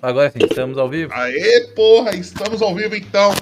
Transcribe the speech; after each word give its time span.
Agora 0.00 0.30
sim, 0.30 0.38
estamos 0.48 0.78
ao 0.78 0.88
vivo. 0.88 1.12
Aê, 1.12 1.68
porra, 1.74 2.14
estamos 2.14 2.62
ao 2.62 2.72
vivo 2.74 2.94
então. 2.94 3.34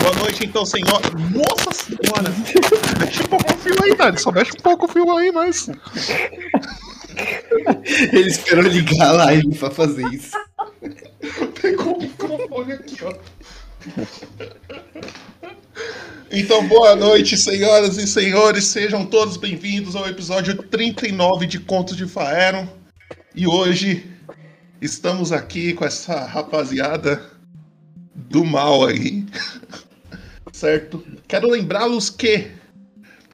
Boa 0.00 0.14
noite 0.16 0.46
então, 0.46 0.64
senhor. 0.64 1.00
Nossa 1.32 1.72
senhora! 1.72 2.30
Mexe 3.00 3.22
um 3.22 3.26
pouco 3.26 3.52
o 3.52 3.56
fio 3.56 3.74
aí, 3.82 3.96
Dani. 3.96 4.18
Só 4.20 4.30
mexe 4.30 4.52
um 4.52 4.62
pouco 4.62 4.84
o 4.84 4.88
fio 4.88 5.16
aí, 5.16 5.32
mas. 5.32 5.68
Ele 8.12 8.28
esperou 8.28 8.64
ligar 8.64 9.08
a 9.08 9.12
live 9.12 9.58
pra 9.58 9.70
fazer 9.70 10.06
isso. 10.12 10.30
Pegou 11.60 11.96
o 11.96 12.00
microfone 12.00 12.72
aqui, 12.74 12.96
ó. 13.02 13.14
Então, 16.30 16.66
boa 16.68 16.94
noite, 16.94 17.36
senhoras 17.36 17.96
e 17.96 18.06
senhores. 18.06 18.66
Sejam 18.66 19.04
todos 19.04 19.36
bem-vindos 19.36 19.96
ao 19.96 20.08
episódio 20.08 20.54
39 20.62 21.46
de 21.46 21.58
Contos 21.58 21.96
de 21.96 22.06
Faeron. 22.06 22.68
E 23.34 23.48
hoje 23.48 24.13
estamos 24.84 25.32
aqui 25.32 25.72
com 25.72 25.84
essa 25.84 26.26
rapaziada 26.26 27.24
do 28.14 28.44
mal 28.44 28.86
aí. 28.86 29.24
certo? 30.52 31.02
Quero 31.26 31.48
lembrá-los 31.48 32.10
que 32.10 32.50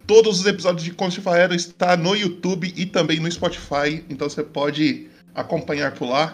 todos 0.07 0.41
os 0.41 0.47
episódios 0.47 0.85
de 0.85 0.93
Contos 0.93 1.15
de 1.15 1.21
Faeron 1.21 1.55
estão 1.55 1.97
no 1.97 2.15
YouTube 2.15 2.73
e 2.77 2.87
também 2.87 3.19
no 3.19 3.31
Spotify. 3.31 4.05
Então 4.09 4.29
você 4.29 4.45
pode 4.45 5.09
acompanhar 5.35 5.93
por 5.93 6.09
lá. 6.09 6.33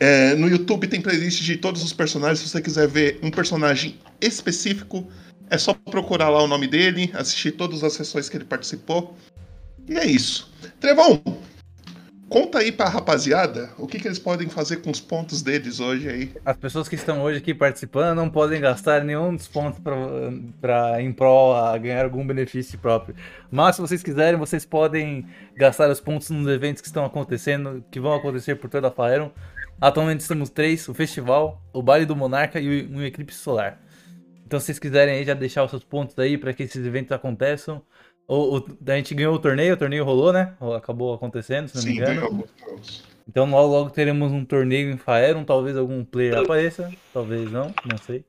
É, 0.00 0.34
no 0.34 0.48
YouTube 0.48 0.86
tem 0.86 1.00
playlist 1.00 1.42
de 1.42 1.58
todos 1.58 1.84
os 1.84 1.92
personagens. 1.92 2.40
Se 2.40 2.48
você 2.48 2.62
quiser 2.62 2.88
ver 2.88 3.18
um 3.22 3.30
personagem 3.30 3.98
específico, 4.20 5.06
é 5.50 5.58
só 5.58 5.74
procurar 5.74 6.30
lá 6.30 6.42
o 6.42 6.46
nome 6.46 6.66
dele, 6.66 7.10
assistir 7.14 7.52
todas 7.52 7.84
as 7.84 7.92
sessões 7.92 8.30
que 8.30 8.36
ele 8.38 8.44
participou. 8.44 9.14
E 9.86 9.94
é 9.94 10.06
isso. 10.06 10.50
Trevão, 10.80 11.22
conta 12.28 12.58
aí 12.58 12.72
pra 12.72 12.88
rapaziada 12.88 13.70
o 13.78 13.86
que, 13.86 13.98
que 13.98 14.08
eles 14.08 14.18
podem 14.18 14.48
fazer 14.48 14.78
com 14.78 14.90
os 14.90 15.00
pontos 15.00 15.42
deles 15.42 15.80
hoje 15.80 16.08
aí. 16.08 16.32
As 16.44 16.56
pessoas 16.56 16.88
que 16.88 16.94
estão 16.94 17.22
hoje 17.22 17.38
aqui 17.38 17.54
participando 17.54 18.16
não 18.16 18.28
podem 18.28 18.60
gastar 18.60 19.04
nenhum 19.04 19.34
dos 19.34 19.48
pontos 19.48 19.78
pra, 19.78 19.96
pra, 20.60 21.02
em 21.02 21.12
prol 21.12 21.54
a 21.54 21.76
ganhar 21.78 22.04
algum 22.04 22.26
benefício 22.26 22.78
próprio. 22.78 23.14
Mas 23.50 23.76
se 23.76 23.82
vocês 23.82 24.02
quiserem, 24.02 24.38
vocês 24.38 24.64
podem 24.64 25.26
gastar 25.56 25.90
os 25.90 26.00
pontos 26.00 26.30
nos 26.30 26.46
eventos 26.48 26.80
que 26.82 26.88
estão 26.88 27.04
acontecendo, 27.04 27.84
que 27.90 28.00
vão 28.00 28.14
acontecer 28.14 28.56
por 28.56 28.68
toda 28.68 28.88
a 28.88 28.90
Faeron. 28.90 29.30
Atualmente 29.80 30.26
temos 30.26 30.50
três: 30.50 30.88
o 30.88 30.94
festival, 30.94 31.62
o 31.72 31.82
baile 31.82 32.06
do 32.06 32.16
Monarca 32.16 32.58
e 32.58 32.86
um 32.86 33.02
eclipse 33.02 33.38
solar. 33.38 33.80
Então, 34.46 34.60
se 34.60 34.66
vocês 34.66 34.78
quiserem 34.78 35.16
aí 35.16 35.24
já 35.24 35.34
deixar 35.34 35.64
os 35.64 35.70
seus 35.70 35.82
pontos 35.82 36.16
aí 36.18 36.38
para 36.38 36.52
que 36.52 36.62
esses 36.62 36.84
eventos 36.86 37.12
aconteçam. 37.12 37.82
O, 38.28 38.58
o, 38.58 38.64
a 38.88 38.96
gente 38.96 39.14
ganhou 39.14 39.34
o 39.34 39.38
torneio, 39.38 39.74
o 39.74 39.76
torneio 39.76 40.04
rolou, 40.04 40.32
né? 40.32 40.54
Acabou 40.76 41.14
acontecendo, 41.14 41.68
se 41.68 41.76
não 41.76 41.82
Sim, 41.82 41.88
me 41.90 41.96
engano. 41.96 42.20
ganhou. 42.20 42.48
Então 43.28 43.48
logo, 43.50 43.72
logo 43.72 43.90
teremos 43.90 44.32
um 44.32 44.44
torneio 44.44 44.90
em 44.90 44.96
Faeron, 44.96 45.44
talvez 45.44 45.76
algum 45.76 46.04
player 46.04 46.36
apareça, 46.38 46.90
talvez 47.12 47.50
não, 47.50 47.72
não 47.88 47.98
sei. 47.98 48.24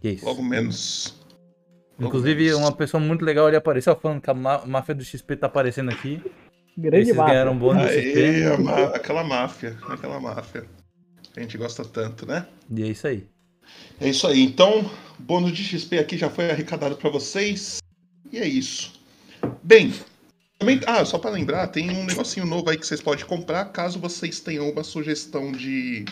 Que 0.00 0.10
isso. 0.10 0.24
Logo 0.24 0.42
menos. 0.42 1.14
Logo 1.98 2.08
Inclusive, 2.08 2.44
menos. 2.44 2.58
uma 2.58 2.72
pessoa 2.72 3.00
muito 3.00 3.24
legal 3.24 3.46
ali 3.46 3.56
apareceu 3.56 3.94
falando 3.96 4.20
que 4.20 4.30
a 4.30 4.34
má- 4.34 4.64
máfia 4.66 4.94
do 4.94 5.04
XP 5.04 5.36
tá 5.36 5.46
aparecendo 5.46 5.90
aqui. 5.90 6.20
Grande 6.76 7.02
Esses 7.04 7.16
mapa. 7.16 7.30
ganharam 7.30 7.56
bônus 7.56 7.82
do 7.82 7.88
Aê, 7.88 8.42
XP. 8.50 8.62
ma- 8.62 8.84
aquela 8.86 9.22
máfia, 9.22 9.76
aquela 9.88 10.18
máfia. 10.18 10.64
A 11.36 11.40
gente 11.40 11.56
gosta 11.58 11.84
tanto, 11.84 12.26
né? 12.26 12.46
E 12.70 12.82
é 12.82 12.86
isso 12.86 13.06
aí. 13.06 13.26
É 14.00 14.08
isso 14.08 14.26
aí. 14.26 14.42
Então, 14.42 14.90
bônus 15.18 15.52
de 15.52 15.62
XP 15.62 15.98
aqui 15.98 16.16
já 16.16 16.30
foi 16.30 16.50
arrecadado 16.50 16.96
para 16.96 17.10
vocês. 17.10 17.78
E 18.32 18.38
é 18.38 18.48
isso. 18.48 19.00
Bem, 19.62 19.92
também, 20.58 20.80
ah, 20.86 21.04
só 21.04 21.18
para 21.18 21.30
lembrar, 21.30 21.66
tem 21.68 21.90
um 21.90 22.04
negocinho 22.04 22.46
novo 22.46 22.70
aí 22.70 22.78
que 22.78 22.86
vocês 22.86 23.02
podem 23.02 23.24
comprar 23.26 23.66
caso 23.66 23.98
vocês 23.98 24.40
tenham 24.40 24.70
uma 24.70 24.82
sugestão 24.82 25.52
de 25.52 26.04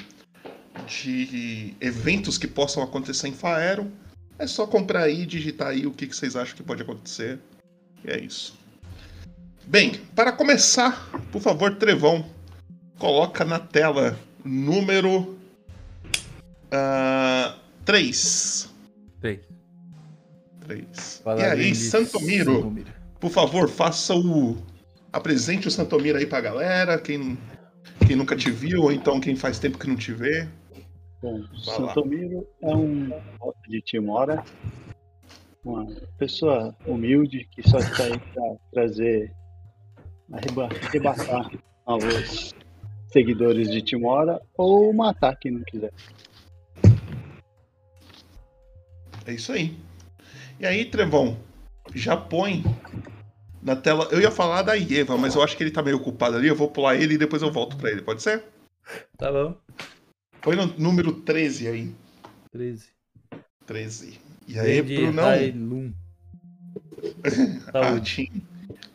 de 0.86 1.74
eventos 1.80 2.38
que 2.38 2.46
possam 2.46 2.82
acontecer 2.82 3.28
em 3.28 3.32
Faero. 3.32 3.90
É 4.38 4.46
só 4.46 4.66
comprar 4.66 5.02
aí, 5.02 5.26
digitar 5.26 5.68
aí 5.68 5.86
o 5.86 5.92
que, 5.92 6.06
que 6.06 6.16
vocês 6.16 6.36
acham 6.36 6.56
que 6.56 6.62
pode 6.62 6.82
acontecer. 6.82 7.38
E 8.04 8.10
é 8.10 8.18
isso. 8.18 8.58
Bem, 9.66 9.92
para 10.14 10.32
começar, 10.32 11.08
por 11.30 11.40
favor, 11.40 11.76
Trevão, 11.76 12.24
coloca 12.98 13.44
na 13.44 13.58
tela 13.58 14.18
número 14.44 15.38
3. 16.70 17.60
Três. 17.84 18.68
3. 19.20 19.49
E 20.74 21.22
Paladino 21.22 21.48
aí, 21.52 21.74
Santomiro, 21.74 22.54
Santomiro. 22.56 22.90
por 23.18 23.30
favor, 23.30 23.68
faça 23.68 24.14
o. 24.14 24.56
Apresente 25.12 25.66
o 25.66 25.70
Santomiro 25.70 26.18
aí 26.18 26.26
pra 26.26 26.40
galera, 26.40 26.96
quem, 26.98 27.36
quem 28.06 28.14
nunca 28.14 28.36
te 28.36 28.50
viu, 28.50 28.82
ou 28.82 28.92
então 28.92 29.20
quem 29.20 29.34
faz 29.34 29.58
tempo 29.58 29.76
que 29.78 29.88
não 29.88 29.96
te 29.96 30.12
vê. 30.12 30.48
Bom, 31.20 31.40
Vai 31.66 31.78
lá. 31.80 31.88
Santomiro 31.88 32.46
é 32.62 32.74
um 32.74 33.10
de 33.68 33.80
Timora, 33.82 34.44
uma 35.64 35.84
pessoa 36.16 36.74
humilde 36.86 37.48
que 37.50 37.68
só 37.68 37.78
está 37.78 38.04
aí 38.04 38.18
para 38.32 38.54
trazer, 38.72 39.32
arreba- 40.32 40.68
arrebatar 40.86 41.50
aos 41.84 42.54
seguidores 43.12 43.68
de 43.68 43.82
Timora 43.82 44.40
ou 44.56 44.92
matar 44.92 45.36
quem 45.36 45.50
não 45.52 45.62
quiser. 45.64 45.92
É 49.26 49.32
isso 49.34 49.52
aí. 49.52 49.76
E 50.60 50.66
aí, 50.66 50.84
Trevão, 50.84 51.38
já 51.94 52.16
põe 52.16 52.62
na 53.62 53.74
tela. 53.74 54.06
Eu 54.10 54.20
ia 54.20 54.30
falar 54.30 54.62
da 54.62 54.74
Ieva, 54.74 55.16
mas 55.16 55.34
eu 55.34 55.42
acho 55.42 55.56
que 55.56 55.62
ele 55.62 55.70
tá 55.70 55.82
meio 55.82 55.96
ocupado 55.96 56.36
ali. 56.36 56.48
Eu 56.48 56.54
vou 56.56 56.68
pular 56.70 56.96
ele 56.96 57.14
e 57.14 57.18
depois 57.18 57.40
eu 57.42 57.50
volto 57.50 57.76
pra 57.76 57.90
ele, 57.90 58.02
pode 58.02 58.22
ser? 58.22 58.44
Tá 59.16 59.32
bom. 59.32 59.56
Põe 60.42 60.56
no 60.56 60.66
número 60.78 61.12
13 61.12 61.66
aí. 61.68 61.94
13. 62.52 62.86
13. 63.66 64.18
E 64.46 64.58
aí, 64.58 64.80
Lady 64.82 64.96
Brunão? 64.96 65.24
Hailun. 65.28 65.92
A 67.72 67.82
Saúde. 67.84 68.14
Tim. 68.28 68.42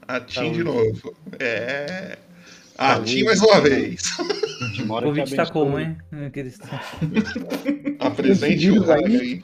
A 0.08 0.20
Tim 0.20 0.34
Saúde. 0.36 0.53
de 0.58 0.64
novo. 0.64 1.16
É. 1.40 2.18
A 2.78 2.96
Saúde. 2.96 3.16
Tim 3.16 3.24
mais 3.24 3.42
uma 3.42 3.62
vez. 3.62 4.03
O 4.20 5.02
convite 5.02 5.36
tá 5.36 5.46
como, 5.47 5.80
hein? 5.80 5.97
Aqueles- 6.28 6.59
Apresente 8.00 8.70
o 8.70 8.84
raio 8.84 9.06
aí. 9.20 9.42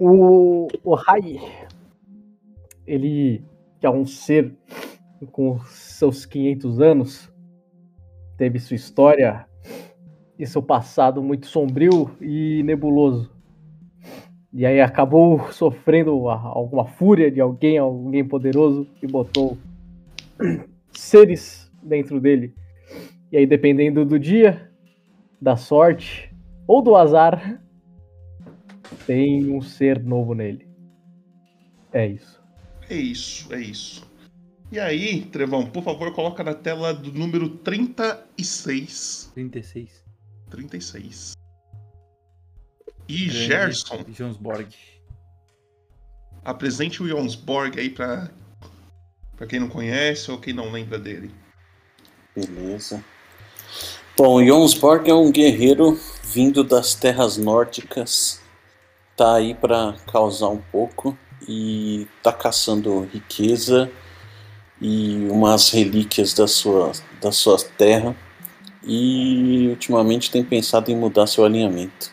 O, 0.00 0.68
o 0.84 0.94
Rai, 0.94 1.40
ele 2.86 3.42
que 3.80 3.86
é 3.86 3.90
um 3.90 4.04
ser 4.06 4.54
com 5.32 5.58
seus 5.60 6.26
500 6.26 6.80
anos, 6.80 7.32
teve 8.36 8.58
sua 8.58 8.76
história 8.76 9.46
e 10.38 10.46
seu 10.46 10.62
passado 10.62 11.22
muito 11.22 11.46
sombrio 11.46 12.10
e 12.20 12.62
nebuloso. 12.64 13.30
E 14.52 14.64
aí 14.64 14.80
acabou 14.80 15.52
sofrendo 15.52 16.28
alguma 16.28 16.86
fúria 16.86 17.30
de 17.30 17.40
alguém, 17.40 17.78
alguém 17.78 18.24
poderoso, 18.24 18.86
e 19.02 19.06
botou 19.06 19.58
seres 20.92 21.70
dentro 21.82 22.20
dele. 22.20 22.54
E 23.30 23.36
aí, 23.36 23.46
dependendo 23.46 24.04
do 24.04 24.18
dia, 24.18 24.70
da 25.40 25.56
sorte 25.56 26.34
ou 26.66 26.80
do 26.80 26.96
azar, 26.96 27.60
tem 29.08 29.50
um 29.50 29.62
ser 29.62 30.04
novo 30.04 30.34
nele. 30.34 30.68
É 31.94 32.06
isso. 32.06 32.42
É 32.90 32.94
isso, 32.94 33.54
é 33.54 33.58
isso. 33.58 34.06
E 34.70 34.78
aí, 34.78 35.22
Trevão, 35.22 35.64
por 35.64 35.82
favor, 35.82 36.12
coloca 36.12 36.44
na 36.44 36.52
tela 36.52 36.92
do 36.92 37.10
número 37.10 37.48
36. 37.48 39.30
36. 39.34 40.04
36. 40.50 41.32
E 43.08 43.24
Grande 43.24 43.46
Gerson, 43.46 44.04
Jonsborg. 44.12 44.76
apresente 46.44 47.02
o 47.02 47.08
Jonsborg 47.08 47.80
aí 47.80 47.88
pra, 47.88 48.30
pra 49.38 49.46
quem 49.46 49.58
não 49.58 49.70
conhece 49.70 50.30
ou 50.30 50.38
quem 50.38 50.52
não 50.52 50.70
lembra 50.70 50.98
dele. 50.98 51.30
Beleza. 52.36 53.02
Bom, 54.14 54.44
Jonsborg 54.44 55.08
é 55.08 55.14
um 55.14 55.32
guerreiro 55.32 55.98
vindo 56.22 56.62
das 56.62 56.94
terras 56.94 57.38
nórdicas. 57.38 58.46
Tá 59.18 59.34
aí 59.34 59.52
para 59.52 59.96
causar 60.06 60.48
um 60.48 60.62
pouco 60.70 61.18
e 61.48 62.06
tá 62.22 62.32
caçando 62.32 63.00
riqueza 63.12 63.90
e 64.80 65.26
umas 65.28 65.70
relíquias 65.70 66.32
da 66.32 66.46
sua, 66.46 66.92
da 67.20 67.32
sua 67.32 67.58
terra. 67.76 68.14
E 68.84 69.66
ultimamente 69.70 70.30
tem 70.30 70.44
pensado 70.44 70.92
em 70.92 70.96
mudar 70.96 71.26
seu 71.26 71.44
alinhamento. 71.44 72.12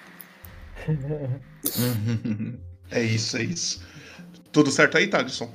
É 2.91 3.01
isso, 3.01 3.35
é 3.37 3.43
isso. 3.43 3.81
Tudo 4.51 4.69
certo 4.69 4.97
aí, 4.97 5.07
Thaleson? 5.07 5.51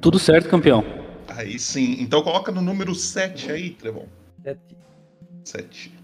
Tudo 0.00 0.18
certo, 0.18 0.48
campeão. 0.48 0.84
Aí 1.26 1.58
sim. 1.58 1.96
Então 2.00 2.22
coloca 2.22 2.52
no 2.52 2.62
número 2.62 2.94
7 2.94 3.50
aí, 3.50 3.70
Trevão. 3.70 4.06
Sete. 4.44 4.60
7. 5.44 5.98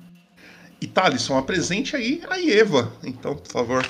E 0.81 0.87
Thaleson, 0.87 1.39
apresente 1.39 1.97
aí 1.97 2.21
a 2.29 2.39
Eva, 2.39 2.93
então, 3.05 3.37
por 3.37 3.51
favor. 3.51 3.87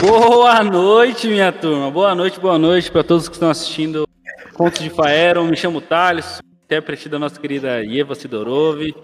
Boa 0.00 0.62
noite, 0.62 1.26
minha 1.26 1.50
turma. 1.50 1.90
Boa 1.90 2.14
noite, 2.14 2.38
boa 2.38 2.56
noite 2.56 2.88
para 2.88 3.02
todos 3.02 3.28
que 3.28 3.34
estão 3.34 3.50
assistindo 3.50 4.06
Contos 4.54 4.80
de 4.80 4.90
Faeron. 4.90 5.44
Me 5.46 5.56
chamo 5.56 5.80
Thales, 5.80 6.40
intérprete 6.64 7.08
da 7.08 7.18
nossa 7.18 7.40
querida 7.40 7.84
Eva 7.84 8.14
Sidorov. 8.14 8.94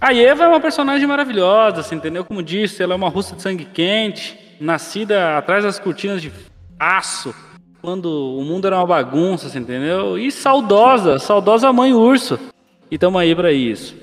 A 0.00 0.12
Eva 0.12 0.44
é 0.44 0.48
uma 0.48 0.60
personagem 0.60 1.06
maravilhosa, 1.06 1.82
você 1.82 1.94
entendeu? 1.94 2.24
Como 2.24 2.42
disse, 2.42 2.82
ela 2.82 2.94
é 2.94 2.96
uma 2.96 3.08
russa 3.08 3.36
de 3.36 3.42
sangue 3.42 3.64
quente, 3.64 4.36
nascida 4.60 5.38
atrás 5.38 5.62
das 5.62 5.78
cortinas 5.78 6.20
de 6.20 6.32
aço, 6.76 7.32
quando 7.80 8.06
o 8.36 8.42
mundo 8.42 8.66
era 8.66 8.78
uma 8.78 8.86
bagunça, 8.86 9.48
você 9.48 9.60
entendeu? 9.60 10.18
E 10.18 10.32
saudosa, 10.32 11.20
saudosa 11.20 11.72
mãe 11.72 11.94
urso. 11.94 12.36
E 12.90 12.98
tamo 12.98 13.16
aí 13.16 13.32
pra 13.32 13.52
isso. 13.52 13.94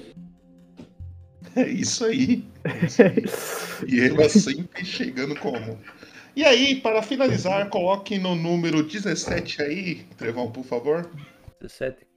É 1.55 1.67
isso 1.67 2.05
aí. 2.05 2.43
E 3.85 3.99
Eva 3.99 4.29
sempre 4.29 4.85
chegando 4.85 5.35
como. 5.35 5.77
E 6.35 6.43
aí, 6.43 6.75
para 6.81 7.01
finalizar, 7.03 7.69
coloque 7.69 8.17
no 8.17 8.35
número 8.35 8.81
17 8.83 9.61
aí, 9.61 9.95
Trevão, 10.17 10.51
por 10.51 10.63
favor. 10.65 11.09
17. 11.61 12.07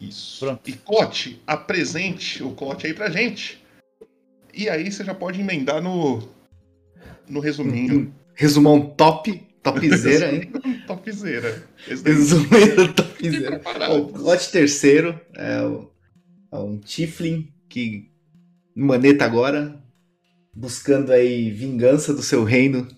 Isso. 0.00 0.44
Pronto. 0.46 0.68
E 0.70 0.72
Clote, 0.72 1.42
apresente 1.46 2.42
o 2.42 2.52
Clote 2.52 2.86
aí 2.86 2.94
pra 2.94 3.10
gente. 3.10 3.62
E 4.54 4.68
aí 4.68 4.90
você 4.90 5.04
já 5.04 5.14
pode 5.14 5.40
emendar 5.40 5.82
no, 5.82 6.26
no 7.28 7.38
resuminho. 7.40 8.12
Resumão 8.34 8.80
top, 8.80 9.46
topzera, 9.62 10.34
hein? 10.34 10.50
Topzera. 10.86 11.62
Resumindo, 11.86 12.92
topzera. 12.96 13.60
O 13.92 14.16
lote 14.18 14.50
terceiro 14.50 15.20
é, 15.36 15.60
o- 15.62 15.90
é 16.50 16.56
um 16.56 16.78
Tiflin 16.78 17.52
que 17.68 18.10
maneta 18.74 19.26
agora, 19.26 19.78
buscando 20.54 21.12
aí 21.12 21.50
vingança 21.50 22.14
do 22.14 22.22
seu 22.22 22.42
reino 22.42 22.88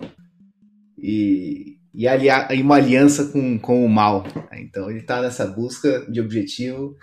e, 1.03 1.77
e, 1.93 2.07
alia- 2.07 2.49
e 2.55 2.63
uma 2.63 2.77
aliança 2.77 3.25
com, 3.27 3.59
com 3.59 3.85
o 3.85 3.89
mal. 3.89 4.25
Então 4.53 4.89
ele 4.91 5.03
tá 5.03 5.21
nessa 5.21 5.45
busca 5.47 6.07
de 6.11 6.21
objetivo 6.21 6.97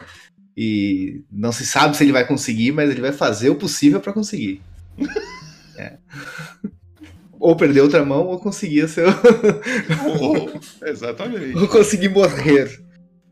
e 0.57 1.22
não 1.31 1.51
se 1.51 1.66
sabe 1.66 1.96
se 1.98 2.04
ele 2.04 2.12
vai 2.13 2.25
conseguir, 2.25 2.72
mas 2.72 2.90
ele 2.90 3.01
vai 3.01 3.12
fazer 3.12 3.50
o 3.50 3.56
possível 3.56 4.00
para 4.00 4.13
conseguir. 4.13 4.62
É. 5.78 5.94
Ou 7.40 7.56
perder 7.56 7.80
outra 7.80 8.04
mão 8.04 8.28
ou 8.28 8.38
conseguir 8.38 8.84
o 8.84 8.88
seu, 8.90 9.07
Oh, 10.19 10.86
exatamente. 10.86 11.54
Vou 11.54 11.69
conseguir 11.69 12.10
morrer. 12.10 12.81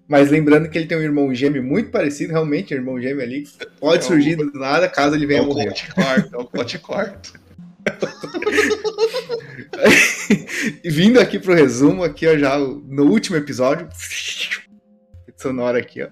Mas 0.08 0.32
lembrando 0.32 0.70
que 0.70 0.78
ele 0.78 0.88
tem 0.88 0.98
um 0.98 1.02
irmão 1.02 1.34
gêmeo 1.36 1.62
muito 1.62 1.92
parecido, 1.92 2.32
realmente, 2.32 2.74
um 2.74 2.78
irmão 2.78 3.02
gêmeo 3.02 3.22
ali. 3.22 3.44
Pode 3.82 3.98
É 4.04 4.06
o- 4.06 4.08
surgir 4.08 4.38
do 4.38 4.46
nada 4.54 4.88
caso 4.88 5.16
ele 5.16 5.26
É 5.26 5.28
venha 5.28 5.44
o 5.44 5.48
morrer. 5.48 5.74
É 6.32 6.38
o 6.38 6.46
Clote 6.46 6.80
quarto. 6.80 7.34
E 7.36 7.47
vindo 10.84 11.20
aqui 11.20 11.40
pro 11.40 11.54
resumo, 11.54 12.04
aqui 12.04 12.28
ó, 12.28 12.38
já 12.38 12.58
no 12.58 13.06
último 13.06 13.38
episódio. 13.38 13.88
Sonora 15.38 15.80
aqui, 15.80 16.04
ó. 16.04 16.10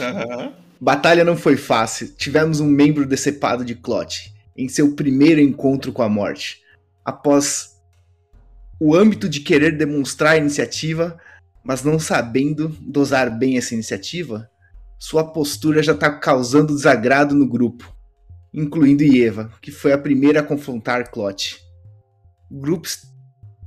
Aham. 0.00 0.54
Batalha 0.80 1.24
não 1.24 1.36
foi 1.36 1.56
fácil. 1.56 2.08
Tivemos 2.16 2.58
um 2.58 2.66
membro 2.66 3.06
decepado 3.06 3.64
de 3.64 3.74
Clot 3.74 4.32
em 4.56 4.68
seu 4.68 4.94
primeiro 4.94 5.40
encontro 5.40 5.92
com 5.92 6.02
a 6.02 6.08
morte. 6.08 6.60
Após 7.04 7.76
o 8.80 8.96
âmbito 8.96 9.28
de 9.28 9.40
querer 9.40 9.76
demonstrar 9.76 10.32
a 10.32 10.38
iniciativa, 10.38 11.18
mas 11.62 11.84
não 11.84 11.98
sabendo 11.98 12.68
dosar 12.80 13.30
bem 13.30 13.56
essa 13.56 13.74
iniciativa, 13.74 14.50
sua 14.98 15.24
postura 15.24 15.82
já 15.82 15.92
está 15.92 16.10
causando 16.10 16.74
desagrado 16.74 17.34
no 17.34 17.46
grupo, 17.46 17.94
incluindo 18.52 19.02
Eva, 19.04 19.52
que 19.60 19.70
foi 19.70 19.92
a 19.92 19.98
primeira 19.98 20.40
a 20.40 20.42
confrontar 20.42 21.10
Clot. 21.10 21.58
O 22.50 22.60
grupo. 22.60 22.88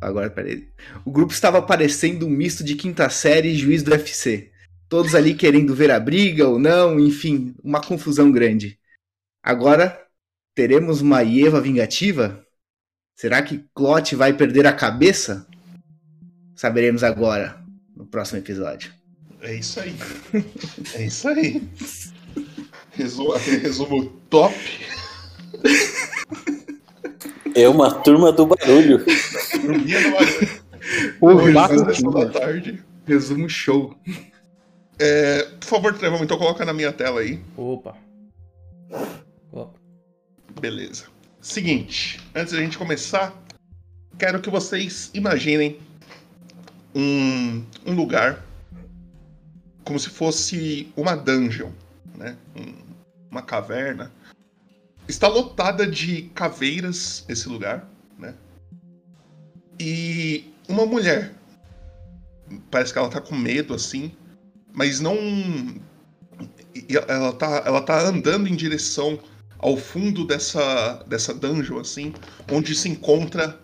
Agora, 0.01 0.29
peraí. 0.29 0.67
O 1.03 1.11
grupo 1.11 1.33
estava 1.33 1.61
parecendo 1.61 2.27
um 2.27 2.29
misto 2.29 2.63
de 2.63 2.75
quinta 2.75 3.09
série 3.09 3.49
e 3.49 3.55
juiz 3.55 3.81
do 3.81 3.91
UFC 3.91 4.51
todos 4.87 5.15
ali 5.15 5.33
querendo 5.33 5.75
ver 5.75 5.91
a 5.91 5.99
briga 5.99 6.47
ou 6.47 6.59
não, 6.59 6.99
enfim, 6.99 7.55
uma 7.63 7.81
confusão 7.81 8.31
grande. 8.31 8.79
Agora, 9.41 10.01
teremos 10.53 11.01
uma 11.01 11.21
Eva 11.21 11.61
vingativa? 11.61 12.45
Será 13.15 13.41
que 13.41 13.65
Clot 13.73 14.15
vai 14.15 14.33
perder 14.33 14.67
a 14.67 14.73
cabeça? 14.73 15.47
Saberemos 16.55 17.03
agora, 17.03 17.61
no 17.95 18.05
próximo 18.05 18.39
episódio. 18.39 18.93
É 19.41 19.55
isso 19.55 19.79
aí. 19.79 19.95
É 20.95 21.05
isso 21.05 21.27
aí. 21.27 21.61
Resumo, 22.95 23.33
resumo 23.33 24.05
top. 24.29 24.55
É 27.53 27.67
uma 27.69 27.93
turma 28.01 28.31
do 28.31 28.45
barulho. 28.45 29.03
Dormia 29.61 30.01
no 30.01 30.11
barulho. 30.11 30.65
Hoje, 31.21 31.83
resumo, 31.85 32.11
da 32.11 32.29
tarde. 32.29 32.83
resumo 33.05 33.49
show. 33.49 33.95
É, 34.99 35.43
por 35.59 35.67
favor, 35.67 35.97
Trevão, 35.97 36.23
então 36.23 36.37
coloca 36.37 36.63
na 36.63 36.73
minha 36.73 36.91
tela 36.93 37.21
aí. 37.21 37.41
Opa. 37.57 37.95
Coloca. 39.51 39.79
Beleza. 40.59 41.05
Seguinte, 41.41 42.19
antes 42.33 42.53
da 42.53 42.59
gente 42.59 42.77
começar, 42.77 43.33
quero 44.17 44.39
que 44.41 44.49
vocês 44.49 45.11
imaginem 45.13 45.77
um, 46.93 47.63
um 47.85 47.93
lugar 47.93 48.43
como 49.83 49.99
se 49.99 50.09
fosse 50.09 50.91
uma 50.95 51.15
dungeon, 51.15 51.69
né? 52.17 52.35
Um- 52.55 52.84
uma 53.35 53.41
caverna. 53.41 54.11
Está 55.07 55.27
lotada 55.27 55.85
de 55.85 56.23
caveiras 56.33 57.25
esse 57.27 57.47
lugar, 57.49 57.87
né? 58.17 58.33
E 59.79 60.53
uma 60.67 60.85
mulher. 60.85 61.33
Parece 62.71 62.93
que 62.93 62.99
ela 62.99 63.09
tá 63.09 63.19
com 63.19 63.35
medo 63.35 63.73
assim, 63.73 64.11
mas 64.73 64.99
não 64.99 65.15
ela 67.07 67.33
tá, 67.33 67.63
ela 67.65 67.81
tá 67.81 67.99
andando 68.01 68.47
em 68.47 68.55
direção 68.55 69.19
ao 69.57 69.77
fundo 69.77 70.25
dessa, 70.25 71.03
dessa 71.07 71.33
dungeon, 71.33 71.79
assim, 71.79 72.13
onde 72.51 72.75
se 72.75 72.89
encontra 72.89 73.59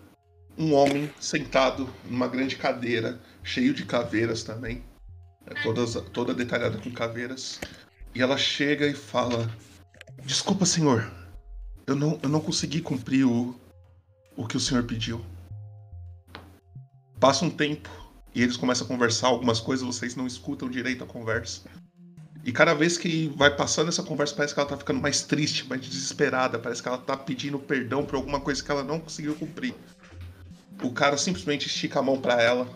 um 0.58 0.74
homem 0.74 1.10
sentado 1.20 1.88
numa 2.08 2.26
grande 2.26 2.56
cadeira, 2.56 3.20
cheio 3.42 3.72
de 3.72 3.84
caveiras 3.84 4.42
também, 4.42 4.82
né, 5.46 5.54
todas, 5.62 5.94
toda 6.12 6.34
detalhada 6.34 6.78
com 6.78 6.90
caveiras. 6.90 7.60
E 8.14 8.20
ela 8.20 8.36
chega 8.36 8.86
e 8.86 8.94
fala: 8.94 9.50
Desculpa, 10.24 10.66
senhor, 10.66 11.10
eu 11.86 11.96
não, 11.96 12.18
eu 12.22 12.28
não 12.28 12.40
consegui 12.40 12.80
cumprir 12.80 13.26
o, 13.26 13.58
o 14.36 14.46
que 14.46 14.56
o 14.56 14.60
senhor 14.60 14.84
pediu. 14.84 15.24
Passa 17.18 17.44
um 17.44 17.50
tempo 17.50 17.88
e 18.34 18.42
eles 18.42 18.56
começam 18.56 18.84
a 18.84 18.88
conversar 18.88 19.28
algumas 19.28 19.60
coisas, 19.60 19.86
vocês 19.86 20.16
não 20.16 20.26
escutam 20.26 20.68
direito 20.68 21.04
a 21.04 21.06
conversa. 21.06 21.62
E 22.44 22.50
cada 22.50 22.74
vez 22.74 22.98
que 22.98 23.28
vai 23.36 23.54
passando 23.54 23.88
essa 23.88 24.02
conversa, 24.02 24.34
parece 24.34 24.52
que 24.52 24.58
ela 24.58 24.68
tá 24.68 24.76
ficando 24.76 25.00
mais 25.00 25.22
triste, 25.22 25.66
mais 25.68 25.80
desesperada. 25.80 26.58
Parece 26.58 26.82
que 26.82 26.88
ela 26.88 26.98
tá 26.98 27.16
pedindo 27.16 27.58
perdão 27.58 28.04
por 28.04 28.16
alguma 28.16 28.40
coisa 28.40 28.62
que 28.62 28.70
ela 28.70 28.82
não 28.82 28.98
conseguiu 28.98 29.34
cumprir. 29.36 29.74
O 30.82 30.90
cara 30.90 31.16
simplesmente 31.16 31.68
estica 31.68 32.00
a 32.00 32.02
mão 32.02 32.20
pra 32.20 32.42
ela. 32.42 32.68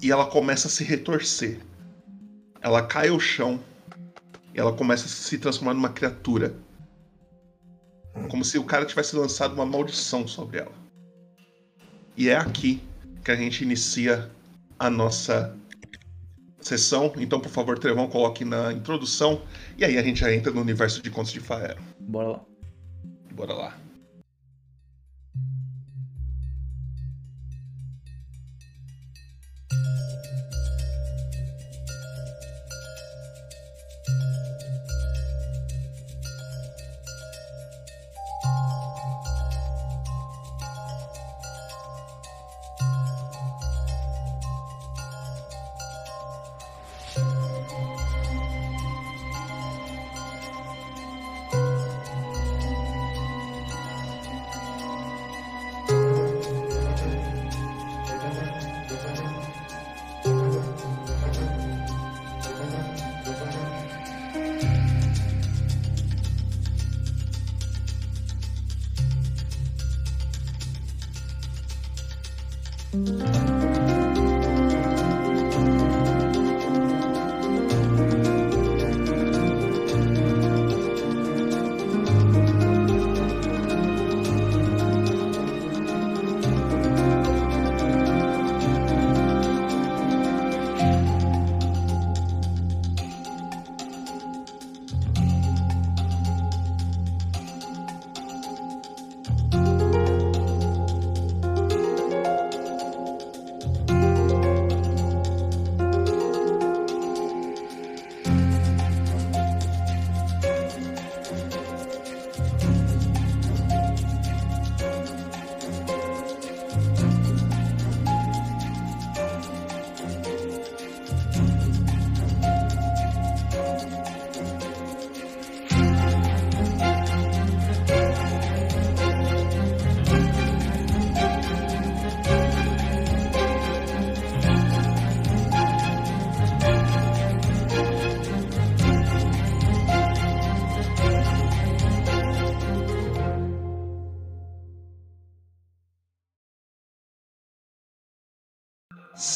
E 0.00 0.10
ela 0.10 0.24
começa 0.26 0.66
a 0.66 0.70
se 0.70 0.82
retorcer. 0.82 1.60
Ela 2.64 2.80
cai 2.86 3.10
ao 3.10 3.20
chão. 3.20 3.60
E 4.54 4.58
ela 4.58 4.72
começa 4.72 5.04
a 5.04 5.08
se 5.08 5.36
transformar 5.36 5.74
numa 5.74 5.90
criatura. 5.90 6.56
Como 8.30 8.42
se 8.42 8.58
o 8.58 8.64
cara 8.64 8.86
tivesse 8.86 9.14
lançado 9.14 9.52
uma 9.52 9.66
maldição 9.66 10.26
sobre 10.26 10.60
ela. 10.60 10.72
E 12.16 12.30
é 12.30 12.36
aqui 12.36 12.82
que 13.22 13.30
a 13.30 13.36
gente 13.36 13.62
inicia 13.62 14.30
a 14.78 14.88
nossa 14.88 15.54
sessão. 16.58 17.12
Então, 17.18 17.38
por 17.38 17.50
favor, 17.50 17.78
Trevão, 17.78 18.08
coloque 18.08 18.46
na 18.46 18.72
introdução. 18.72 19.42
E 19.76 19.84
aí 19.84 19.98
a 19.98 20.02
gente 20.02 20.20
já 20.20 20.32
entra 20.32 20.50
no 20.50 20.62
universo 20.62 21.02
de 21.02 21.10
Contos 21.10 21.32
de 21.32 21.40
Faero. 21.40 21.82
Bora 22.00 22.28
lá. 22.28 22.44
Bora 23.32 23.52
lá. 23.52 23.83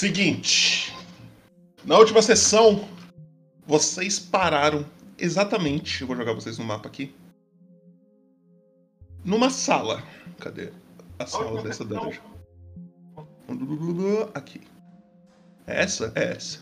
Seguinte. 0.09 0.97
Na 1.85 1.99
última 1.99 2.23
sessão, 2.23 2.89
vocês 3.67 4.19
pararam 4.19 4.87
exatamente. 5.19 6.01
Eu 6.01 6.07
vou 6.07 6.17
jogar 6.17 6.33
vocês 6.33 6.57
no 6.57 6.65
mapa 6.65 6.89
aqui. 6.89 7.15
Numa 9.23 9.51
sala. 9.51 10.03
Cadê 10.39 10.73
a 11.19 11.27
sala 11.27 11.63
dessa 11.63 11.85
dungeon? 11.85 12.23
Aqui. 14.33 14.63
É 15.67 15.83
essa? 15.83 16.11
É 16.15 16.33
essa. 16.33 16.61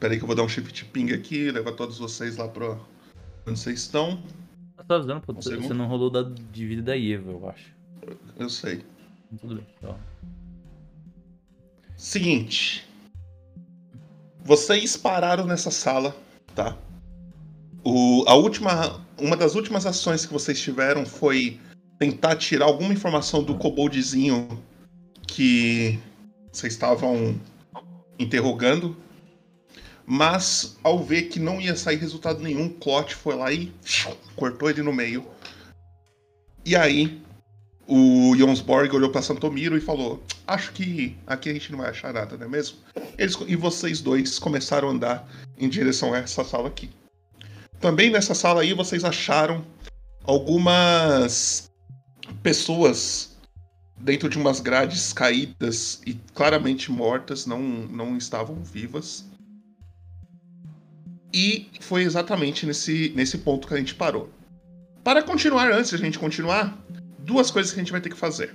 Pera 0.00 0.14
aí 0.14 0.18
que 0.18 0.24
eu 0.24 0.26
vou 0.26 0.34
dar 0.36 0.42
um 0.42 0.48
shift 0.48 0.86
ping 0.86 1.12
aqui, 1.12 1.50
levar 1.50 1.72
todos 1.72 1.98
vocês 1.98 2.38
lá 2.38 2.48
pro 2.48 2.80
onde 3.46 3.60
vocês 3.60 3.80
estão. 3.80 4.22
Eu 4.78 4.84
tô 4.84 4.94
avisando, 4.94 5.20
pô, 5.20 5.34
Um 5.34 5.36
você 5.36 5.50
segundo. 5.50 5.74
não 5.74 5.86
rolou 5.86 6.06
o 6.06 6.10
dado 6.10 6.34
de 6.34 6.66
vida 6.66 6.80
da 6.80 6.98
Eva, 6.98 7.30
eu 7.30 7.46
acho. 7.50 7.76
Eu 8.38 8.48
sei. 8.48 8.86
Tudo 9.38 9.56
bem. 9.56 9.66
Então, 9.76 9.98
Seguinte. 11.98 12.88
Vocês 14.44 14.96
pararam 14.96 15.44
nessa 15.44 15.68
sala, 15.68 16.16
tá? 16.54 16.78
O, 17.84 18.24
a 18.28 18.34
última, 18.34 19.04
uma 19.18 19.36
das 19.36 19.56
últimas 19.56 19.84
ações 19.84 20.24
que 20.24 20.32
vocês 20.32 20.60
tiveram 20.60 21.04
foi 21.04 21.58
tentar 21.98 22.36
tirar 22.36 22.66
alguma 22.66 22.92
informação 22.92 23.42
do 23.42 23.58
koboldzinho 23.58 24.62
que 25.26 25.98
vocês 26.52 26.72
estavam 26.72 27.38
interrogando. 28.16 28.96
Mas 30.06 30.78
ao 30.84 31.02
ver 31.02 31.22
que 31.24 31.40
não 31.40 31.60
ia 31.60 31.74
sair 31.74 31.96
resultado 31.96 32.40
nenhum, 32.40 32.68
Clot 32.68 33.12
foi 33.12 33.34
lá 33.34 33.52
e 33.52 33.72
cortou 34.36 34.70
ele 34.70 34.82
no 34.82 34.92
meio. 34.92 35.26
E 36.64 36.76
aí, 36.76 37.20
o 37.88 38.36
Jonsborg 38.36 38.94
olhou 38.94 39.10
pra 39.10 39.20
Santomiro 39.20 39.76
e 39.76 39.80
falou: 39.80 40.22
Acho 40.48 40.72
que 40.72 41.14
aqui 41.26 41.50
a 41.50 41.52
gente 41.52 41.70
não 41.70 41.80
vai 41.80 41.90
achar 41.90 42.10
nada, 42.10 42.34
não 42.38 42.46
é 42.46 42.48
mesmo? 42.48 42.78
Eles, 43.18 43.36
e 43.46 43.54
vocês 43.54 44.00
dois 44.00 44.38
começaram 44.38 44.88
a 44.88 44.92
andar 44.92 45.28
em 45.58 45.68
direção 45.68 46.14
a 46.14 46.18
essa 46.18 46.42
sala 46.42 46.68
aqui. 46.68 46.88
Também 47.78 48.08
nessa 48.08 48.34
sala 48.34 48.62
aí 48.62 48.72
vocês 48.72 49.04
acharam 49.04 49.62
algumas 50.24 51.70
pessoas 52.42 53.36
dentro 53.98 54.26
de 54.26 54.38
umas 54.38 54.58
grades 54.58 55.12
caídas 55.12 56.00
e 56.06 56.14
claramente 56.32 56.90
mortas, 56.90 57.44
não, 57.44 57.60
não 57.60 58.16
estavam 58.16 58.56
vivas. 58.64 59.26
E 61.30 61.68
foi 61.80 62.04
exatamente 62.04 62.64
nesse, 62.64 63.12
nesse 63.14 63.36
ponto 63.36 63.68
que 63.68 63.74
a 63.74 63.76
gente 63.78 63.94
parou. 63.94 64.30
Para 65.04 65.22
continuar, 65.22 65.70
antes 65.70 65.90
de 65.90 65.96
a 65.96 65.98
gente 65.98 66.18
continuar, 66.18 66.74
duas 67.18 67.50
coisas 67.50 67.70
que 67.70 67.78
a 67.78 67.82
gente 67.82 67.92
vai 67.92 68.00
ter 68.00 68.08
que 68.08 68.16
fazer. 68.16 68.54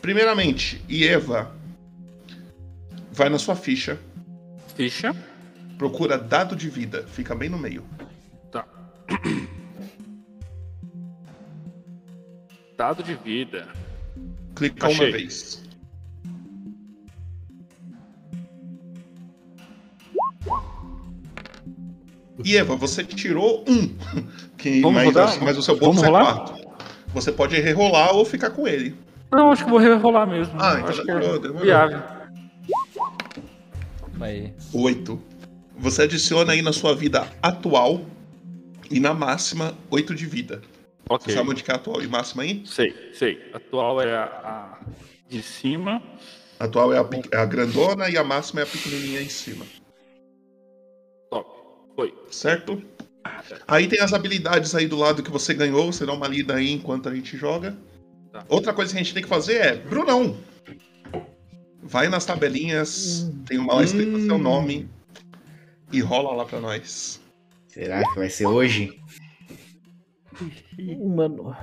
Primeiramente, 0.00 0.82
Ieva 0.88 1.52
vai 3.12 3.28
na 3.28 3.38
sua 3.38 3.56
ficha, 3.56 3.98
Ficha. 4.76 5.14
procura 5.76 6.16
dado 6.16 6.54
de 6.54 6.68
vida, 6.68 7.04
fica 7.08 7.34
bem 7.34 7.48
no 7.48 7.58
meio. 7.58 7.84
Tá. 8.50 8.64
Dado 12.76 13.02
de 13.02 13.14
vida. 13.16 13.68
Clica 14.54 14.86
Achei. 14.86 15.06
uma 15.06 15.12
vez. 15.12 15.62
Ieva, 22.44 22.76
você 22.76 23.04
tirou 23.04 23.64
um. 23.68 23.96
Que, 24.58 24.80
Vamos 24.80 24.96
mas, 24.96 25.06
rodar? 25.06 25.44
mas 25.44 25.56
o 25.56 25.62
seu 25.62 25.78
bônus 25.78 26.02
é 26.02 26.10
quatro. 26.10 26.56
Você 27.14 27.30
pode 27.30 27.54
rerolar 27.60 28.12
ou 28.16 28.24
ficar 28.24 28.50
com 28.50 28.66
ele. 28.66 28.92
Não, 29.30 29.52
acho 29.52 29.64
que 29.64 29.70
vou 29.70 29.78
rerolar 29.78 30.26
mesmo. 30.26 30.54
Ah, 30.58 30.74
então 30.78 30.88
acho 30.88 31.00
que 31.00 31.06
demorou, 31.06 31.34
é 31.34 31.38
demorou. 31.38 31.62
viável. 31.62 32.02
aí. 34.20 34.54
Oito. 34.72 35.22
Você 35.76 36.02
adiciona 36.02 36.52
aí 36.52 36.62
na 36.62 36.72
sua 36.72 36.94
vida 36.94 37.28
atual 37.42 38.00
e 38.90 38.98
na 38.98 39.14
máxima 39.14 39.74
oito 39.90 40.14
de 40.14 40.26
vida. 40.26 40.62
Ok. 41.08 41.26
Você 41.32 41.38
sabe 41.38 41.50
onde 41.50 41.62
que 41.62 41.70
é 41.70 41.74
atual 41.74 42.02
e 42.02 42.08
máxima 42.08 42.42
aí? 42.42 42.62
Sei, 42.66 42.94
sei. 43.12 43.50
Atual 43.52 44.00
é 44.00 44.16
a, 44.16 44.24
a 44.24 44.78
de 45.28 45.42
cima. 45.42 46.02
Atual 46.58 46.92
é 46.92 46.98
a, 46.98 47.08
é 47.32 47.36
a 47.36 47.44
grandona 47.44 48.10
e 48.10 48.16
a 48.16 48.24
máxima 48.24 48.60
é 48.60 48.64
a 48.64 48.66
pequenininha 48.66 49.22
em 49.22 49.28
cima. 49.28 49.64
Top. 51.30 51.48
Foi. 51.94 52.14
Certo? 52.30 52.82
Aí 53.66 53.86
tem 53.86 54.00
as 54.00 54.12
habilidades 54.12 54.74
aí 54.74 54.86
do 54.86 54.96
lado 54.96 55.22
que 55.22 55.30
você 55.30 55.54
ganhou, 55.54 55.92
você 55.92 56.04
dá 56.04 56.12
uma 56.12 56.26
lida 56.26 56.54
aí 56.54 56.72
enquanto 56.72 57.08
a 57.08 57.14
gente 57.14 57.36
joga. 57.36 57.76
Tá. 58.38 58.44
Outra 58.48 58.72
coisa 58.72 58.92
que 58.92 58.98
a 58.98 59.02
gente 59.02 59.14
tem 59.14 59.22
que 59.22 59.28
fazer 59.28 59.56
é, 59.56 59.76
Brunão, 59.76 60.36
vai 61.82 62.08
nas 62.08 62.24
tabelinhas, 62.24 63.32
tem 63.46 63.58
uma 63.58 63.74
lá 63.74 63.82
escrito 63.82 64.20
seu 64.20 64.38
nome 64.38 64.88
e 65.92 66.00
rola 66.00 66.34
lá 66.34 66.44
pra 66.44 66.60
nós. 66.60 67.20
Será 67.66 68.02
que 68.08 68.18
vai 68.18 68.30
ser 68.30 68.46
hoje? 68.46 69.00
Mano, 70.98 71.56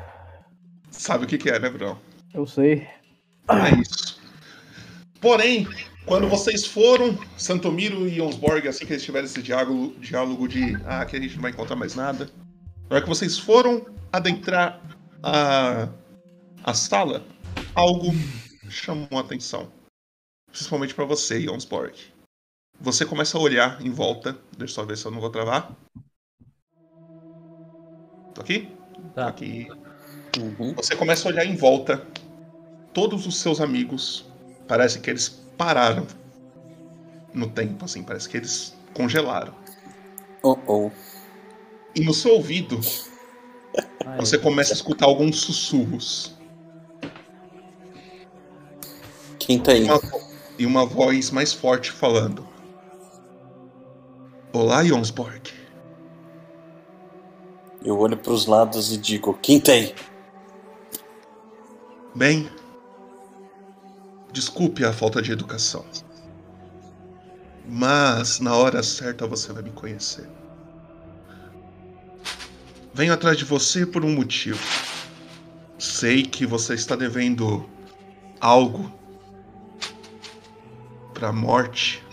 Sabe 0.92 1.26
o 1.26 1.28
que 1.28 1.38
que 1.38 1.50
é, 1.50 1.60
né, 1.60 1.70
Brunão? 1.70 2.00
eu 2.34 2.46
sei. 2.46 2.88
É 3.48 3.80
isso. 3.80 4.20
Porém, 5.22 5.68
quando 6.06 6.28
vocês 6.28 6.66
foram, 6.66 7.18
Santomiro 7.38 8.08
e 8.08 8.16
Jonsborg, 8.16 8.68
assim 8.68 8.86
que 8.86 8.94
eles 8.94 9.04
tiveram 9.04 9.26
esse 9.26 9.42
diálogo, 9.42 9.94
diálogo 10.00 10.48
de 10.48 10.76
ah, 10.86 11.02
aqui 11.02 11.16
a 11.16 11.20
gente 11.20 11.36
não 11.36 11.42
vai 11.42 11.52
encontrar 11.52 11.76
mais 11.76 11.96
nada. 11.96 12.30
Na 12.90 12.98
hora 12.98 13.02
que 13.02 13.10
vocês 13.10 13.38
foram 13.38 13.86
adentrar 14.12 14.82
a, 15.24 15.88
a 16.66 16.74
sala, 16.74 17.24
algo 17.76 18.08
chamou 18.68 19.08
a 19.12 19.20
atenção. 19.20 19.72
Principalmente 20.48 20.96
pra 20.96 21.06
você, 21.06 21.40
Jonsborg. 21.40 21.94
Você 22.82 23.06
começa 23.06 23.38
a 23.38 23.42
olhar 23.42 23.80
em 23.86 23.92
volta. 23.92 24.34
Deixa 24.58 24.72
eu 24.72 24.76
só 24.76 24.84
ver 24.84 24.98
se 24.98 25.06
eu 25.06 25.12
não 25.12 25.22
vou 25.22 25.30
travar. 25.30 25.72
Tô 28.34 28.42
aqui? 28.42 28.68
Tá. 29.14 29.28
Aqui. 29.28 29.68
Uhum. 30.40 30.74
Você 30.74 30.96
começa 30.96 31.30
a 31.30 31.32
olhar 31.32 31.46
em 31.46 31.56
volta. 31.56 32.06
Todos 32.94 33.28
os 33.28 33.38
seus 33.38 33.62
amigos 33.62 34.26
parece 34.68 35.00
que 35.00 35.10
eles 35.10 35.30
pararam 35.30 36.08
no 37.32 37.48
tempo, 37.48 37.86
assim, 37.86 38.02
parece 38.02 38.28
que 38.28 38.38
eles 38.38 38.76
congelaram. 38.94 39.54
Oh, 40.42 40.58
oh. 40.68 40.92
E 41.94 42.02
no 42.02 42.14
seu 42.14 42.34
ouvido, 42.34 42.80
você 44.18 44.38
começa 44.38 44.74
a 44.74 44.76
escutar 44.76 45.06
alguns 45.06 45.42
sussurros. 45.42 46.35
Quem 49.46 49.60
tá 49.60 49.74
aí? 49.74 49.84
Uma 49.84 50.02
e 50.58 50.66
uma 50.66 50.86
voz 50.88 51.30
mais 51.30 51.54
forte 51.54 51.92
falando: 51.92 52.48
Olá, 54.52 54.84
Jonsborg. 54.84 55.54
Eu 57.84 58.00
olho 58.00 58.18
pros 58.18 58.48
lados 58.48 58.92
e 58.92 58.98
digo: 58.98 59.38
Quem 59.44 59.60
tá 59.60 59.74
aí? 59.74 59.94
Bem, 62.16 62.50
desculpe 64.32 64.84
a 64.84 64.92
falta 64.92 65.22
de 65.22 65.32
educação. 65.32 65.86
Mas 67.68 68.40
na 68.40 68.56
hora 68.56 68.82
certa 68.82 69.28
você 69.28 69.54
vai 69.54 69.62
me 69.62 69.72
conhecer. 69.72 70.28
Venho 72.96 73.14
atrás 73.14 73.38
de 73.38 73.46
você 73.46 73.86
por 73.86 74.04
um 74.04 74.16
motivo. 74.16 74.60
Sei 75.78 76.24
que 76.24 76.48
você 76.48 76.74
está 76.74 76.96
devendo 76.96 77.70
algo 78.42 79.05
para 81.16 81.30
a 81.30 81.34
morte. 81.34 82.06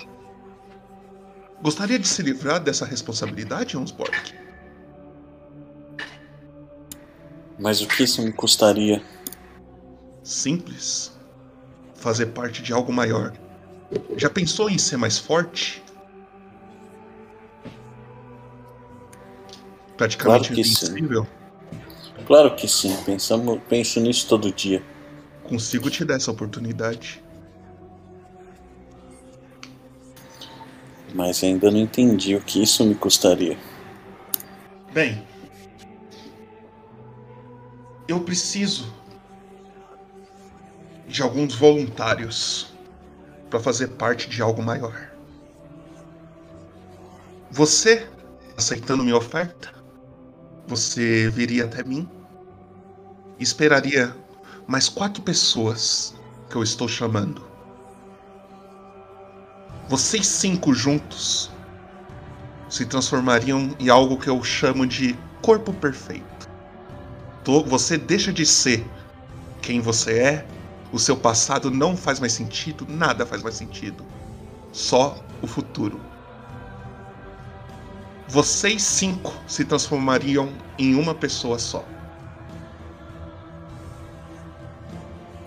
Gostaria 1.60 1.98
de 1.98 2.08
se 2.08 2.22
livrar 2.22 2.60
dessa 2.60 2.86
responsabilidade, 2.86 3.72
Jonsborg? 3.74 4.14
Mas 7.58 7.80
o 7.80 7.86
que 7.86 8.04
isso 8.04 8.22
me 8.22 8.32
custaria? 8.32 9.02
Simples. 10.22 11.12
Fazer 11.94 12.26
parte 12.26 12.62
de 12.62 12.72
algo 12.72 12.92
maior. 12.92 13.32
Já 14.16 14.30
pensou 14.30 14.70
em 14.70 14.78
ser 14.78 14.96
mais 14.96 15.18
forte? 15.18 15.82
Praticamente 19.96 20.48
Claro 20.48 20.54
que 20.54 20.64
sim. 20.64 20.86
invencível. 20.86 21.26
Claro 22.26 22.56
que 22.56 22.66
sim, 22.66 22.96
pensamos, 23.04 23.60
penso 23.68 24.00
nisso 24.00 24.26
todo 24.28 24.50
dia. 24.52 24.82
Consigo 25.44 25.90
te 25.90 26.04
dar 26.04 26.16
essa 26.16 26.30
oportunidade. 26.30 27.21
Mas 31.14 31.42
ainda 31.42 31.70
não 31.70 31.78
entendi 31.78 32.34
o 32.34 32.40
que 32.40 32.62
isso 32.62 32.84
me 32.84 32.94
custaria. 32.94 33.58
Bem, 34.92 35.26
eu 38.08 38.20
preciso 38.20 38.92
de 41.06 41.22
alguns 41.22 41.54
voluntários 41.54 42.72
para 43.50 43.60
fazer 43.60 43.88
parte 43.88 44.28
de 44.28 44.40
algo 44.40 44.62
maior. 44.62 45.10
Você, 47.50 48.08
aceitando 48.56 49.04
minha 49.04 49.16
oferta, 49.16 49.74
você 50.66 51.28
viria 51.28 51.64
até 51.64 51.84
mim 51.84 52.08
e 53.38 53.42
esperaria 53.42 54.16
mais 54.66 54.88
quatro 54.88 55.22
pessoas 55.22 56.14
que 56.48 56.56
eu 56.56 56.62
estou 56.62 56.88
chamando. 56.88 57.51
Vocês 59.92 60.26
cinco 60.26 60.72
juntos 60.72 61.50
se 62.66 62.86
transformariam 62.86 63.76
em 63.78 63.90
algo 63.90 64.16
que 64.16 64.30
eu 64.30 64.42
chamo 64.42 64.86
de 64.86 65.14
corpo 65.42 65.70
perfeito. 65.70 66.48
To- 67.44 67.62
Você 67.64 67.98
deixa 67.98 68.32
de 68.32 68.46
ser 68.46 68.86
quem 69.60 69.82
você 69.82 70.18
é, 70.18 70.46
o 70.94 70.98
seu 70.98 71.14
passado 71.14 71.70
não 71.70 71.94
faz 71.94 72.18
mais 72.18 72.32
sentido, 72.32 72.86
nada 72.88 73.26
faz 73.26 73.42
mais 73.42 73.54
sentido. 73.54 74.02
Só 74.72 75.22
o 75.42 75.46
futuro. 75.46 76.00
Vocês 78.26 78.80
cinco 78.82 79.34
se 79.46 79.62
transformariam 79.62 80.54
em 80.78 80.94
uma 80.94 81.14
pessoa 81.14 81.58
só. 81.58 81.84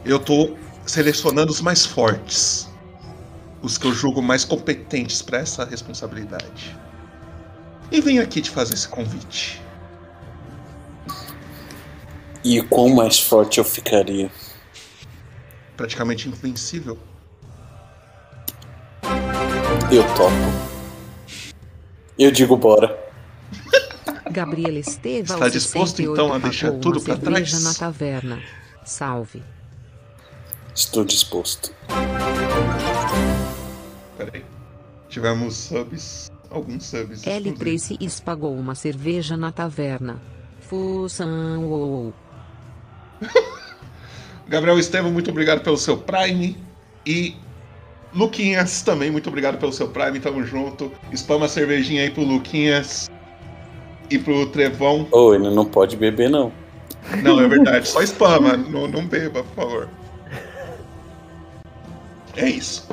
Eu 0.06 0.20
tô 0.20 0.56
selecionando 0.86 1.52
os 1.52 1.62
mais 1.62 1.84
fortes. 1.84 2.75
Os 3.66 3.80
que 3.80 3.88
eu 3.88 3.92
julgo 3.92 4.22
mais 4.22 4.46
competentes 4.46 5.24
para 5.24 5.40
essa 5.40 5.66
responsabilidade. 5.66 6.78
E 7.92 8.00
venho 8.00 8.22
aqui 8.22 8.40
te 8.40 8.52
fazer 8.52 8.76
esse 8.76 8.88
convite. 8.88 9.60
E 12.44 12.62
quão 12.62 12.90
mais 12.90 13.20
forte 13.20 13.58
eu 13.58 13.64
ficaria? 13.64 14.30
Praticamente 15.76 16.30
invencível. 16.30 16.96
Eu 19.92 20.04
topo. 20.14 20.32
Eu 22.20 22.30
digo 22.30 22.56
bora. 22.56 22.96
Gabriela 24.30 24.78
Esteva, 24.78 25.34
Está 25.34 25.50
disposto, 25.50 25.98
68, 25.98 26.12
então, 26.12 26.34
a 26.36 26.38
deixar 26.38 26.72
tudo 26.74 27.00
cerveja 27.00 27.32
trás? 27.32 27.64
na 27.64 27.74
taverna. 27.74 28.44
Salve. 28.86 29.42
Estou 30.76 31.04
disposto. 31.04 31.74
Peraí. 34.18 34.44
Tivemos 35.10 35.56
subs. 35.56 36.32
Alguns 36.50 36.86
subs. 36.86 37.26
L. 37.26 37.52
Tracy 37.54 37.98
pagou 38.24 38.56
uma 38.56 38.76
cerveja 38.76 39.36
na 39.36 39.52
taverna. 39.52 40.22
Fução 40.60 41.66
uou. 41.66 42.14
Gabriel 44.48 44.78
Estevam, 44.78 45.12
muito 45.12 45.30
obrigado 45.32 45.62
pelo 45.62 45.78
seu 45.78 45.98
Prime. 45.98 46.58
E 47.06 47.36
Luquinhas 48.14 48.82
também, 48.82 49.12
muito 49.12 49.28
obrigado 49.28 49.58
pelo 49.58 49.74
seu 49.74 49.90
Prime, 49.90 50.20
tamo 50.20 50.44
junto. 50.44 50.92
Spama 51.14 51.46
a 51.46 51.50
cervejinha 51.50 52.04
aí 52.04 52.10
pro 52.10 52.24
Luquinhas 52.24 53.10
e 54.10 54.18
pro 54.18 54.46
Trevão. 54.48 55.08
Ô, 55.12 55.34
ele 55.34 55.50
não 55.50 55.66
pode 55.66 55.98
beber, 55.98 56.30
não. 56.30 56.52
Não, 57.22 57.40
é 57.40 57.48
verdade, 57.50 57.88
só 57.88 58.02
spama, 58.02 58.56
não, 58.56 58.88
não 58.88 59.06
beba, 59.06 59.44
por 59.44 59.56
favor. 59.56 59.90
É 62.36 62.50
isso. 62.50 62.88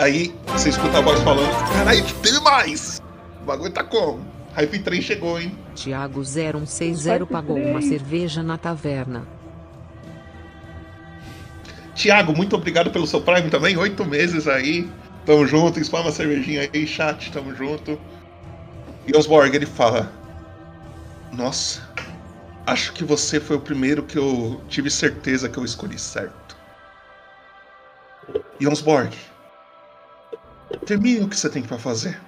Aí 0.00 0.34
você 0.46 0.70
escuta 0.70 0.98
a 0.98 1.00
voz 1.00 1.20
falando: 1.20 1.50
Caralho, 1.72 2.04
teve 2.22 2.40
mais! 2.40 3.00
O 3.42 3.44
bagulho 3.44 3.72
tá 3.72 3.84
como? 3.84 4.24
Hype 4.54 4.78
Train 4.80 5.02
chegou, 5.02 5.40
hein? 5.40 5.56
Tiago 5.74 6.22
0160 6.22 7.26
pagou 7.26 7.56
uma 7.56 7.82
cerveja 7.82 8.42
na 8.42 8.56
taverna. 8.56 9.26
Tiago, 11.94 12.32
muito 12.36 12.56
obrigado 12.56 12.90
pelo 12.90 13.06
seu 13.06 13.20
Prime 13.20 13.50
também. 13.50 13.76
Oito 13.76 14.04
meses 14.04 14.46
aí. 14.46 14.88
Tamo 15.26 15.46
junto. 15.46 15.82
Spama 15.82 16.08
a 16.08 16.12
cervejinha 16.12 16.68
aí, 16.72 16.86
chat. 16.86 17.32
Tamo 17.32 17.54
junto. 17.54 17.98
E 19.06 19.16
Osborg, 19.16 19.54
ele 19.54 19.66
fala: 19.66 20.10
Nossa, 21.32 21.82
acho 22.66 22.92
que 22.92 23.04
você 23.04 23.40
foi 23.40 23.56
o 23.56 23.60
primeiro 23.60 24.02
que 24.02 24.18
eu 24.18 24.60
tive 24.68 24.90
certeza 24.90 25.48
que 25.48 25.58
eu 25.58 25.64
escolhi 25.64 25.98
certo. 25.98 26.56
Jonsborg, 28.60 29.14
termine 30.76 31.24
o 31.24 31.28
que 31.28 31.36
você 31.36 31.48
tem 31.48 31.62
pra 31.62 31.78
fazer. 31.78 32.20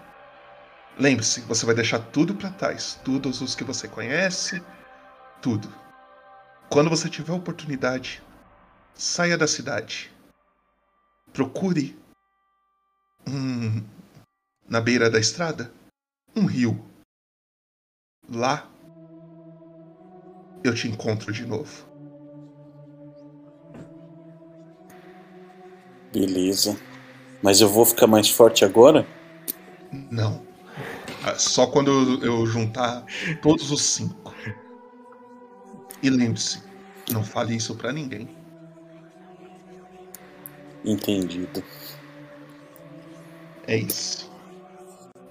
Lembre-se, 0.99 1.41
você 1.43 1.67
vai 1.67 1.75
deixar 1.75 1.99
tudo 1.99 2.35
pra 2.35 2.51
trás. 2.51 2.99
Todos 3.05 3.41
os 3.41 3.55
que 3.55 3.65
você 3.65 3.87
conhece, 3.87 4.63
tudo. 5.43 5.73
Quando 6.71 6.91
você 6.91 7.09
tiver 7.09 7.33
oportunidade, 7.33 8.23
saia 8.95 9.37
da 9.37 9.47
cidade. 9.47 10.11
Procure 11.33 11.99
um, 13.29 13.85
na 14.69 14.81
beira 14.81 15.11
da 15.11 15.19
estrada 15.19 15.71
um 16.35 16.47
rio. 16.47 16.85
Lá 18.29 18.69
eu 20.65 20.75
te 20.75 20.89
encontro 20.89 21.33
de 21.33 21.47
novo. 21.47 21.87
Beleza. 26.13 26.77
Mas 27.43 27.61
eu 27.61 27.69
vou 27.69 27.85
ficar 27.85 28.07
mais 28.07 28.29
forte 28.29 28.65
agora? 28.65 29.07
Não. 30.11 30.43
Ah, 31.23 31.35
Só 31.39 31.67
quando 31.67 31.91
eu, 31.91 32.25
eu 32.25 32.47
juntar 32.47 33.05
todos 33.43 33.71
os 33.71 33.83
cinco. 33.83 34.35
E 36.03 36.11
lembre-se, 36.11 36.63
não 37.11 37.25
fale 37.25 37.57
isso 37.57 37.75
pra 37.75 37.93
ninguém. 37.93 38.29
Entendido. 40.85 41.65
É 43.67 43.77
isso. 43.77 44.31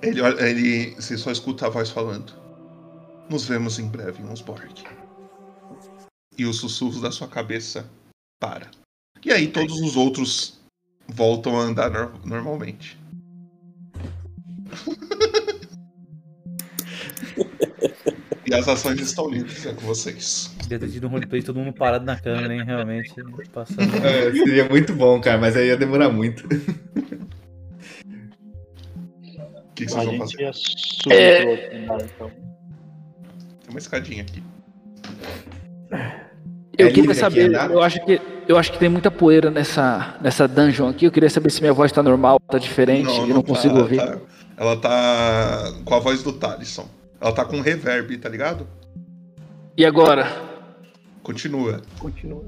Ele, 0.02 0.22
ele, 0.22 0.96
você 0.96 1.18
só 1.18 1.32
escuta 1.32 1.68
a 1.68 1.70
voz 1.70 1.90
falando. 1.90 2.34
Nos 3.30 3.46
vemos 3.46 3.80
em 3.80 3.88
breve, 3.88 4.24
Osborg. 4.24 4.84
E 6.38 6.46
os 6.46 6.58
sussurros 6.58 7.02
da 7.02 7.12
sua 7.12 7.28
cabeça 7.28 7.90
para. 8.40 8.70
E 9.24 9.32
aí 9.32 9.48
todos 9.48 9.80
os 9.82 9.96
outros 9.96 10.60
voltam 11.08 11.58
a 11.60 11.64
andar 11.64 11.90
nor- 11.90 12.12
normalmente. 12.26 12.98
e 18.46 18.54
as 18.54 18.68
ações 18.68 19.00
estão 19.00 19.30
livres, 19.30 19.66
é 19.66 19.74
com 19.74 19.82
vocês. 19.82 20.54
Devia 20.62 20.80
ter 20.80 20.90
tido 20.90 21.08
um 21.08 21.10
roleplay 21.10 21.42
todo 21.42 21.58
mundo 21.60 21.74
parado 21.74 22.06
na 22.06 22.20
câmera, 22.20 22.54
hein? 22.54 22.64
Realmente. 22.64 23.14
Passando. 23.52 23.82
É, 24.06 24.32
seria 24.32 24.68
muito 24.70 24.94
bom, 24.94 25.20
cara, 25.22 25.38
mas 25.40 25.56
aí 25.56 25.68
ia 25.68 25.78
demorar 25.78 26.10
muito. 26.10 26.46
O 26.46 26.50
que, 29.76 29.86
que 29.86 29.88
A 29.88 29.90
vocês 29.90 30.06
vão 30.06 30.14
gente 30.14 30.20
fazer? 30.20 30.42
ia 30.44 30.54
subir 30.54 31.14
É. 31.16 31.42
pro 31.42 31.50
outro 31.52 31.78
andar, 31.78 32.02
então. 32.06 32.30
Tem 32.30 33.70
uma 33.70 33.80
escadinha 33.80 34.22
aqui. 34.24 34.44
Eu 36.78 36.88
É 36.88 36.92
queria 36.92 37.14
saber, 37.14 37.54
eu 37.54 37.82
acho 37.82 38.04
que 38.06 38.20
eu 38.48 38.58
acho 38.58 38.72
que 38.72 38.80
tem 38.80 38.90
muita 38.90 39.10
poeira 39.10 39.50
nessa 39.50 40.16
nessa 40.22 40.48
dungeon 40.48 40.90
aqui. 40.90 41.06
Eu 41.06 41.12
queria 41.12 41.30
saber 41.30 41.50
se 41.50 41.62
minha 41.62 41.74
voz 41.74 41.92
tá 41.92 42.02
normal, 42.04 42.40
tá 42.40 42.58
diferente, 42.58 43.10
eu 43.10 43.28
não 43.28 43.42
tá, 43.42 43.48
consigo 43.50 43.78
ouvir. 43.80 43.98
tá. 43.98 44.18
Ela 44.58 44.78
tá 44.78 45.74
com 45.84 45.94
a 45.94 46.00
voz 46.00 46.24
do 46.24 46.32
Talisson. 46.32 46.88
Ela 47.20 47.32
tá 47.34 47.44
com 47.44 47.60
reverb, 47.60 48.18
tá 48.18 48.30
ligado? 48.30 48.68
E 49.78 49.86
agora? 49.86 50.28
Continua. 51.24 51.82
Continua. 52.00 52.46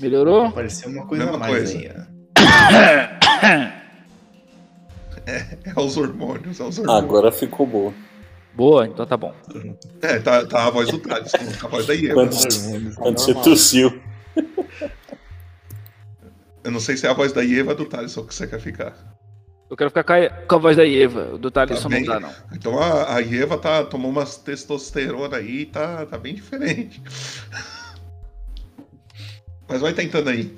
Melhorou? 0.00 0.50
Pareceu 0.50 0.90
uma 0.90 1.06
coisa 1.06 1.24
Mesma 1.24 1.36
a 1.36 1.40
mais 1.40 1.72
coisa. 1.72 1.78
aí. 1.78 1.92
ó. 3.76 3.80
É 5.30 5.80
os 5.80 5.96
hormônios, 5.96 6.58
é 6.58 6.64
os 6.64 6.78
hormônios. 6.78 7.04
Agora 7.04 7.30
ficou 7.30 7.64
boa. 7.64 7.94
Boa, 8.52 8.86
então 8.86 9.06
tá 9.06 9.16
bom. 9.16 9.32
É, 10.02 10.18
tá, 10.18 10.44
tá 10.44 10.66
a 10.66 10.70
voz 10.70 10.90
do 10.90 10.98
Talisson, 10.98 11.38
tá 11.60 11.66
a 11.66 11.68
voz 11.68 11.86
da 11.86 11.94
Ieva. 11.94 12.14
Quando, 12.14 12.94
quando 12.96 13.18
você 13.18 13.34
tossiu. 13.34 13.99
Eu 16.64 16.70
não 16.70 16.80
sei 16.80 16.96
se 16.96 17.06
é 17.06 17.10
a 17.10 17.14
voz 17.14 17.32
da 17.32 17.42
Ieva 17.42 17.70
ou 17.70 17.76
do 17.76 17.86
Talisson 17.86 18.24
que 18.24 18.34
você 18.34 18.46
quer 18.46 18.60
ficar. 18.60 18.96
Eu 19.70 19.76
quero 19.76 19.90
ficar 19.90 20.04
com 20.48 20.56
a, 20.56 20.58
voz 20.58 20.76
da 20.76 20.86
Eva. 20.86 21.34
O 21.34 21.38
do 21.38 21.50
Thalisson 21.50 21.88
Tá 21.88 21.96
não 21.96 22.02
dá, 22.04 22.20
não. 22.20 22.32
Então 22.52 22.78
a, 22.78 23.14
a 23.16 23.20
Ieva 23.20 23.56
tá, 23.56 23.84
tomou 23.84 24.10
umas 24.10 24.36
testosterona 24.36 25.36
aí 25.36 25.60
e 25.60 25.66
tá, 25.66 26.04
tá 26.06 26.18
bem 26.18 26.34
diferente. 26.34 27.00
Mas 29.68 29.80
vai 29.80 29.92
tentando 29.92 30.30
aí. 30.30 30.56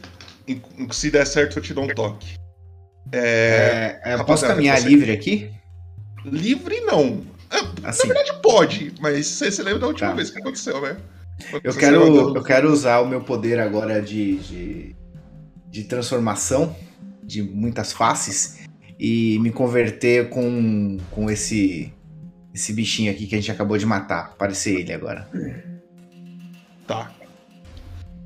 Se 0.90 1.10
der 1.10 1.26
certo, 1.26 1.58
eu 1.58 1.62
te 1.62 1.74
dou 1.74 1.84
um 1.84 1.88
toque. 1.94 2.36
É, 3.12 4.00
É, 4.04 4.12
é, 4.14 4.24
posso 4.24 4.46
caminhar 4.46 4.78
você- 4.78 4.88
livre 4.88 5.12
aqui? 5.12 5.50
Livre 6.24 6.80
não. 6.80 7.22
É, 7.50 7.86
Assim, 7.86 8.08
Na 8.08 8.14
verdade 8.14 8.40
pode, 8.42 8.94
mas 9.00 9.26
você 9.26 9.50
se 9.52 9.62
lembra 9.62 9.80
da 9.80 9.86
última 9.88 10.10
Tá. 10.10 10.14
vez 10.16 10.30
que 10.30 10.38
aconteceu, 10.38 10.80
né? 10.80 10.96
Quando 11.50 11.66
eu 11.66 11.74
quero, 11.74 12.36
eu 12.36 12.42
quero 12.42 12.72
usar 12.72 13.00
o 13.00 13.08
meu 13.08 13.20
poder 13.20 13.58
agora 13.60 14.00
de, 14.00 14.36
de, 14.38 14.96
de 15.72 15.84
transformação 15.84 16.76
de 17.24 17.42
muitas 17.42 17.94
faces 17.94 18.58
e 19.00 19.38
me 19.38 19.50
converter 19.50 20.28
com, 20.28 20.98
com 21.10 21.30
esse, 21.30 21.92
esse 22.54 22.74
bichinho 22.74 23.10
aqui 23.10 23.26
que 23.26 23.34
a 23.34 23.38
gente 23.38 23.50
acabou 23.50 23.78
de 23.78 23.86
matar. 23.86 24.36
Parecer 24.36 24.80
ele 24.80 24.92
agora. 24.92 25.26
Tá. 26.86 27.10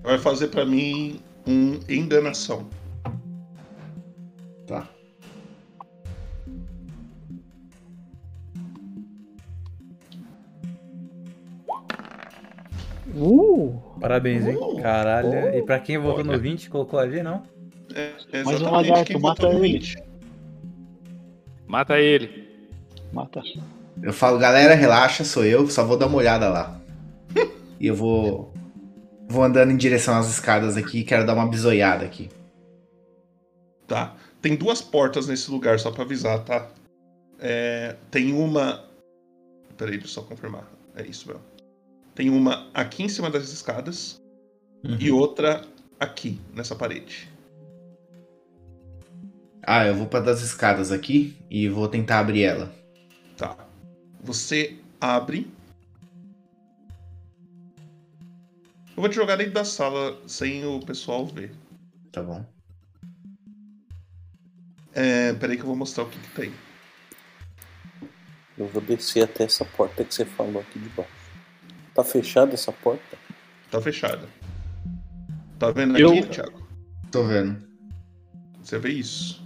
Vai 0.02 0.18
fazer 0.18 0.48
pra 0.48 0.66
mim 0.66 1.20
um 1.46 1.78
enganação. 1.88 2.68
Tá. 4.66 4.88
Uh! 13.14 13.85
Parabéns, 14.00 14.46
hein? 14.46 14.56
Oh, 14.60 14.76
Caralho. 14.80 15.28
oh, 15.28 15.58
e 15.58 15.62
pra 15.62 15.78
quem 15.80 15.98
votou 15.98 16.20
olha. 16.20 16.32
no 16.32 16.38
20, 16.38 16.68
colocou 16.70 16.98
a 16.98 17.08
G, 17.08 17.22
não? 17.22 17.42
É, 17.94 18.12
Mas 18.44 18.46
o 18.46 18.50
exatamente 18.52 18.88
lagarto 18.88 19.20
mata 19.20 19.48
ele. 19.48 19.72
20. 19.78 19.96
Mata 21.66 21.98
ele. 21.98 22.48
Mata. 23.12 23.42
Eu 24.02 24.12
falo, 24.12 24.38
galera, 24.38 24.74
relaxa, 24.74 25.24
sou 25.24 25.44
eu, 25.44 25.66
só 25.68 25.84
vou 25.84 25.96
dar 25.96 26.06
uma 26.06 26.18
olhada 26.18 26.48
lá. 26.48 26.80
E 27.78 27.88
eu 27.88 27.94
vou. 27.94 28.54
Vou 29.28 29.42
andando 29.44 29.70
em 29.70 29.76
direção 29.76 30.16
às 30.16 30.30
escadas 30.30 30.78
aqui, 30.78 31.04
quero 31.04 31.26
dar 31.26 31.34
uma 31.34 31.46
bisoiada 31.46 32.06
aqui. 32.06 32.30
Tá. 33.86 34.14
Tem 34.40 34.56
duas 34.56 34.80
portas 34.80 35.26
nesse 35.26 35.50
lugar, 35.50 35.78
só 35.78 35.90
pra 35.90 36.02
avisar, 36.04 36.42
tá? 36.42 36.70
É, 37.38 37.96
tem 38.10 38.32
uma. 38.32 38.84
Peraí, 39.76 39.98
deixa 39.98 40.06
eu 40.06 40.10
só 40.10 40.22
confirmar. 40.22 40.66
É 40.94 41.02
isso 41.02 41.28
mesmo. 41.28 41.42
Tem 42.16 42.30
uma 42.30 42.70
aqui 42.72 43.02
em 43.02 43.08
cima 43.10 43.28
das 43.28 43.52
escadas 43.52 44.22
e 44.98 45.10
outra 45.10 45.62
aqui, 46.00 46.40
nessa 46.54 46.74
parede. 46.74 47.30
Ah, 49.62 49.84
eu 49.84 49.94
vou 49.94 50.06
pra 50.06 50.20
das 50.20 50.40
escadas 50.40 50.90
aqui 50.90 51.36
e 51.50 51.68
vou 51.68 51.86
tentar 51.88 52.20
abrir 52.20 52.44
ela. 52.44 52.74
Tá. 53.36 53.54
Você 54.22 54.78
abre. 54.98 55.52
Eu 58.96 59.02
vou 59.02 59.10
te 59.10 59.16
jogar 59.16 59.36
dentro 59.36 59.52
da 59.52 59.64
sala 59.64 60.18
sem 60.26 60.64
o 60.64 60.80
pessoal 60.80 61.26
ver. 61.26 61.52
Tá 62.10 62.22
bom. 62.22 62.42
É, 64.94 65.34
peraí 65.34 65.56
que 65.56 65.62
eu 65.64 65.66
vou 65.66 65.76
mostrar 65.76 66.04
o 66.04 66.08
que, 66.08 66.18
que 66.18 66.30
tem. 66.30 66.52
Eu 68.56 68.68
vou 68.68 68.80
descer 68.80 69.24
até 69.24 69.44
essa 69.44 69.66
porta 69.66 70.02
que 70.02 70.14
você 70.14 70.24
falou 70.24 70.62
aqui 70.62 70.78
de 70.78 70.88
baixo. 70.88 71.15
Tá 71.96 72.04
fechada 72.04 72.52
essa 72.52 72.70
porta? 72.70 73.16
Tá 73.70 73.80
fechada. 73.80 74.28
Tá 75.58 75.70
vendo 75.70 75.96
Eu- 75.98 76.10
aqui, 76.10 76.28
Thiago? 76.28 76.68
Tô 77.10 77.24
vendo. 77.24 77.56
Você 78.62 78.78
vê 78.78 78.90
isso. 78.90 79.42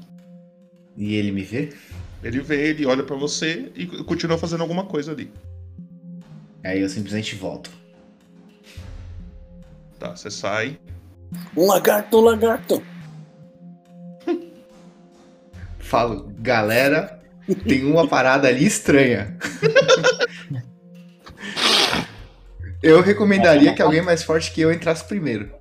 E 0.96 1.14
ele 1.14 1.30
me 1.30 1.44
vê? 1.44 1.72
Ele 2.24 2.40
vê, 2.40 2.70
ele 2.70 2.84
olha 2.84 3.04
pra 3.04 3.14
você 3.14 3.70
e 3.76 3.86
continua 4.02 4.36
fazendo 4.36 4.62
alguma 4.62 4.84
coisa 4.84 5.12
ali. 5.12 5.32
Aí 6.64 6.80
eu 6.80 6.88
simplesmente 6.88 7.36
volto. 7.36 7.70
Tá, 10.00 10.16
você 10.16 10.28
sai. 10.28 10.80
Um 11.56 11.66
lagarto, 11.68 12.18
um 12.18 12.22
lagarto! 12.22 12.82
Falo, 15.78 16.32
galera, 16.40 17.22
tem 17.68 17.84
uma 17.84 18.08
parada 18.08 18.48
ali 18.48 18.66
estranha. 18.66 19.38
Eu 22.82 23.00
recomendaria 23.02 23.74
que 23.74 23.82
alguém 23.82 24.02
mais 24.02 24.22
forte 24.22 24.52
que 24.52 24.60
eu 24.60 24.72
entrasse 24.72 25.04
primeiro. 25.04 25.52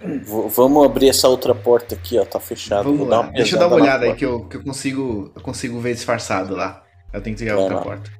V- 0.00 0.48
vamos 0.54 0.84
abrir 0.84 1.08
essa 1.08 1.28
outra 1.28 1.54
porta 1.54 1.94
aqui, 1.94 2.18
ó. 2.18 2.24
Tá 2.24 2.38
Vou 2.38 3.08
dar 3.08 3.30
Deixa 3.32 3.56
eu 3.56 3.58
dar 3.60 3.68
uma 3.68 3.76
olhada 3.76 4.04
aí 4.04 4.10
porta. 4.10 4.18
que 4.18 4.24
eu, 4.26 4.44
que 4.48 4.56
eu 4.58 4.62
consigo 4.62 5.32
eu 5.34 5.40
consigo 5.42 5.80
ver 5.80 5.94
disfarçado 5.94 6.54
lá. 6.54 6.84
Eu 7.12 7.22
tenho 7.22 7.34
que 7.36 7.44
ir 7.44 7.50
a 7.50 7.54
Vai 7.54 7.62
outra 7.62 7.76
lá. 7.78 7.82
porta. 7.82 8.10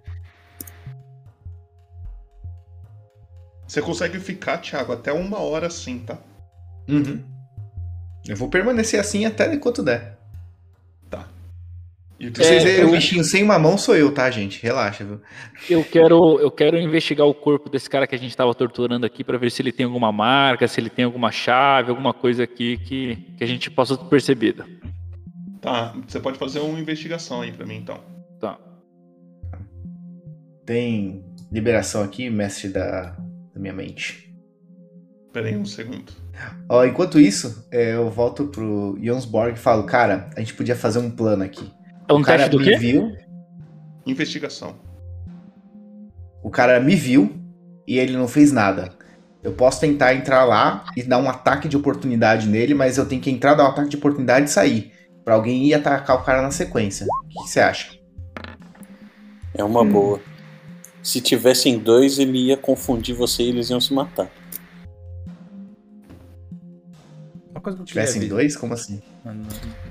Você 3.69 3.83
consegue 3.83 4.19
ficar, 4.21 4.59
Thiago, 4.59 4.93
até 4.93 5.13
uma 5.13 5.39
hora 5.41 5.67
assim, 5.67 5.99
tá? 5.99 6.17
Uhum. 6.89 7.23
Eu 8.27 8.37
vou 8.37 8.49
permanecer 8.49 8.99
assim 8.99 9.27
até 9.27 9.53
enquanto 9.53 9.83
der. 9.83 10.16
Vocês 12.35 12.63
você- 12.63 12.69
verem, 12.69 12.85
o 12.87 12.91
bichinho 12.91 13.25
sem 13.25 13.43
uma 13.43 13.59
mão 13.59 13.77
sou 13.77 13.97
eu, 13.97 14.13
tá, 14.13 14.31
gente? 14.31 14.63
Relaxa, 14.63 15.05
viu? 15.05 15.21
Eu 15.69 15.85
quero, 15.85 16.41
eu 16.41 16.51
quero 16.51 16.79
investigar 16.79 17.27
o 17.27 17.35
corpo 17.35 17.69
desse 17.69 17.89
cara 17.89 18.07
que 18.07 18.15
a 18.15 18.19
gente 18.19 18.37
tava 18.37 18.55
torturando 18.55 19.05
aqui 19.07 19.23
pra 19.25 19.39
ver 19.39 19.51
se 19.51 19.63
ele 19.63 19.73
tem 19.73 19.85
alguma 19.87 20.11
marca, 20.13 20.67
se 20.67 20.81
ele 20.81 20.91
tem 20.91 21.05
alguma 21.05 21.31
chave, 21.31 21.91
alguma 21.91 22.13
coisa 22.15 22.45
aqui 22.45 22.79
que, 22.79 23.17
que 23.37 23.45
a 23.45 23.47
gente 23.47 23.71
possa 23.71 23.97
ter 23.97 24.05
percebido. 24.07 24.65
Tá, 25.61 25.95
você 26.07 26.21
pode 26.21 26.39
fazer 26.39 26.61
uma 26.61 26.79
investigação 26.79 27.43
aí 27.43 27.53
pra 27.53 27.67
mim, 27.67 27.77
então. 27.77 27.99
Tá. 28.41 28.59
Tem 30.65 31.25
liberação 31.51 32.03
aqui, 32.03 32.29
mestre 32.29 32.69
da, 32.69 33.17
da 33.55 33.61
minha 33.61 33.73
mente. 33.73 34.27
Pera 35.33 35.49
aí 35.49 35.57
um 35.57 35.65
segundo. 35.67 36.13
Ó, 36.69 36.85
enquanto 36.85 37.21
isso, 37.21 37.67
é, 37.71 37.95
eu 37.95 38.11
volto 38.11 38.47
pro 38.49 38.99
Jonsborg 39.03 39.55
e 39.55 39.61
falo, 39.61 39.85
cara, 39.85 40.31
a 40.37 40.41
gente 40.41 40.55
podia 40.55 40.75
fazer 40.75 40.99
um 40.99 41.11
plano 41.11 41.45
aqui. 41.45 41.71
É 42.09 42.13
um 42.13 42.21
o 42.21 42.23
cara 42.23 42.39
teste 42.49 42.51
do 42.51 42.59
me 42.59 42.65
quê? 42.65 42.77
viu, 42.77 43.17
Investigação. 44.07 44.77
o 46.43 46.51
cara 46.51 46.79
me 46.81 46.95
viu 46.95 47.37
e 47.87 47.99
ele 47.99 48.17
não 48.17 48.29
fez 48.29 48.53
nada. 48.53 48.91
Eu 49.43 49.53
posso 49.53 49.81
tentar 49.81 50.15
entrar 50.15 50.45
lá 50.45 50.85
e 50.97 51.03
dar 51.03 51.19
um 51.19 51.29
ataque 51.29 51.69
de 51.69 51.77
oportunidade 51.77 52.49
nele, 52.49 52.75
mas 52.75 52.99
eu 52.99 53.07
tenho 53.07 53.21
que 53.21 53.31
entrar, 53.31 53.55
dar 53.55 53.65
um 53.65 53.69
ataque 53.69 53.89
de 53.91 53.97
oportunidade 53.97 54.47
e 54.47 54.53
sair. 54.53 54.93
Pra 55.25 55.35
alguém 55.35 55.65
ir 55.67 55.75
atacar 55.75 56.17
o 56.17 56.25
cara 56.25 56.41
na 56.43 56.51
sequência. 56.53 57.05
O 57.07 57.43
que 57.43 57.49
você 57.51 57.61
acha? 57.61 57.93
É 59.55 59.65
uma 59.65 59.83
Hum. 59.83 59.91
boa. 59.93 60.21
Se 61.03 61.21
tivessem 61.21 61.79
dois, 61.79 62.19
ele 62.19 62.39
ia 62.47 62.57
confundir 62.57 63.15
você 63.15 63.43
e 63.45 63.49
eles 63.49 63.71
iam 63.71 63.81
se 63.81 63.93
matar. 63.95 64.29
Uma 67.51 67.61
coisa 67.61 67.77
que 67.79 67.83
eu 67.83 67.87
tivessem 67.87 68.29
dois, 68.29 68.57
como 68.57 68.75
assim? 68.75 69.01
Mano, 69.25 69.45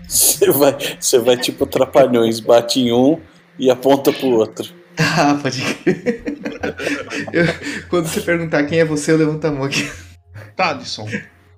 Você 0.08 0.52
vai, 0.52 0.78
você 1.00 1.20
vai 1.20 1.38
tipo 1.38 1.66
trapalhões, 1.66 2.40
bate 2.40 2.80
em 2.80 2.92
um 2.94 3.20
e 3.58 3.70
aponta 3.70 4.12
pro 4.14 4.28
outro. 4.30 4.66
Ah, 4.98 5.38
pode 5.42 5.62
crer. 5.84 6.24
Eu- 7.34 7.88
quando 7.90 8.08
você 8.08 8.22
perguntar 8.22 8.64
quem 8.66 8.80
é 8.80 8.86
você, 8.86 9.12
eu 9.12 9.18
levanto 9.18 9.44
a 9.44 9.52
mão 9.52 9.64
aqui. 9.66 9.92
Tadson 10.56 11.06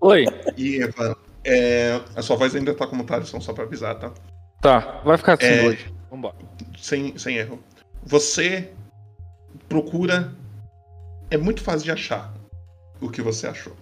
Oi. 0.02 0.26
e 0.58 0.82
Eva, 0.82 1.16
é, 1.46 2.02
a 2.16 2.22
sua 2.24 2.36
voz 2.36 2.56
ainda 2.56 2.74
tá 2.74 2.88
como 2.88 3.04
Tadson, 3.04 3.40
só 3.40 3.54
pra 3.54 3.64
avisar, 3.66 3.94
tá? 4.00 4.12
Tá, 4.60 5.02
vai 5.06 5.18
ficar 5.20 5.34
assim 5.34 5.46
É. 5.46 5.68
hoje. 5.68 5.94
Vambora. 6.10 6.34
Sem, 6.82 7.16
sem 7.16 7.38
erro. 7.38 7.60
Você 8.04 8.72
procura. 9.70 10.34
É 11.30 11.38
muito 11.38 11.62
fácil 11.62 11.84
de 11.84 11.92
achar 11.92 12.34
o 13.00 13.08
que 13.10 13.22
você 13.22 13.46
achou. 13.46 13.74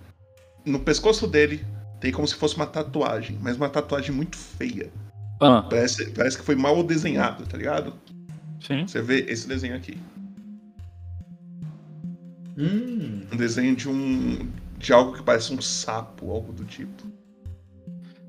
No 0.66 0.80
pescoço 0.82 1.28
dele 1.28 1.66
tem 2.00 2.12
como 2.12 2.28
se 2.28 2.36
fosse 2.36 2.56
uma 2.56 2.66
tatuagem, 2.68 3.38
mas 3.42 3.58
uma 3.58 3.70
tatuagem 3.70 4.12
muito 4.14 4.38
feia. 4.38 4.92
Ah, 5.42 5.62
Parece, 5.64 6.12
parece 6.12 6.38
que 6.38 6.44
foi 6.44 6.56
mal 6.56 6.82
desenhado, 6.84 7.46
tá 7.46 7.58
ligado? 7.58 7.94
sim. 8.62 8.88
Você 8.88 9.02
vê 9.02 9.20
esse 9.28 9.48
desenho 9.48 9.76
aqui. 9.76 9.98
Hum. 12.58 13.24
Um 13.32 13.38
desenho 13.38 13.76
de 13.76 13.90
um. 13.90 14.48
de 14.78 14.94
algo 14.94 15.14
que 15.14 15.24
parece 15.24 15.54
um 15.54 15.62
sapo, 15.62 16.32
algo 16.32 16.54
do 16.54 16.64
tipo. 16.64 17.04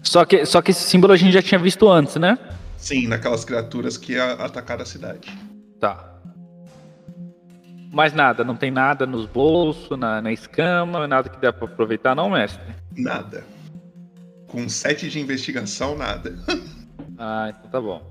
Só 0.03 0.25
que, 0.25 0.45
só 0.45 0.61
que 0.61 0.71
esse 0.73 0.85
símbolo 0.89 1.13
a 1.13 1.17
gente 1.17 1.33
já 1.33 1.43
tinha 1.43 1.59
visto 1.59 1.89
antes, 1.89 2.17
né? 2.17 2.39
Sim, 2.77 3.07
naquelas 3.09 3.45
criaturas 3.45 3.97
que 3.97 4.19
atacaram 4.19 4.83
a 4.83 4.87
cidade. 4.87 5.29
Tá. 5.81 6.13
Mais 7.93 8.13
nada, 8.13 8.45
não 8.45 8.57
tem 8.57 8.71
nada 8.71 9.07
nos 9.07 9.27
bolsos, 9.27 9.99
na, 9.99 10.21
na 10.21 10.33
escama, 10.33 11.07
nada 11.07 11.29
que 11.29 11.41
dá 11.41 11.53
pra 11.53 11.67
aproveitar, 11.67 12.15
não, 12.15 12.31
mestre? 12.31 12.63
Nada. 12.97 13.45
Com 14.57 14.71
sete 14.71 15.11
de 15.11 15.21
investigação, 15.21 15.95
nada. 15.99 16.35
Ah, 17.19 17.51
então 17.51 17.71
tá 17.71 17.81
bom. 17.81 18.03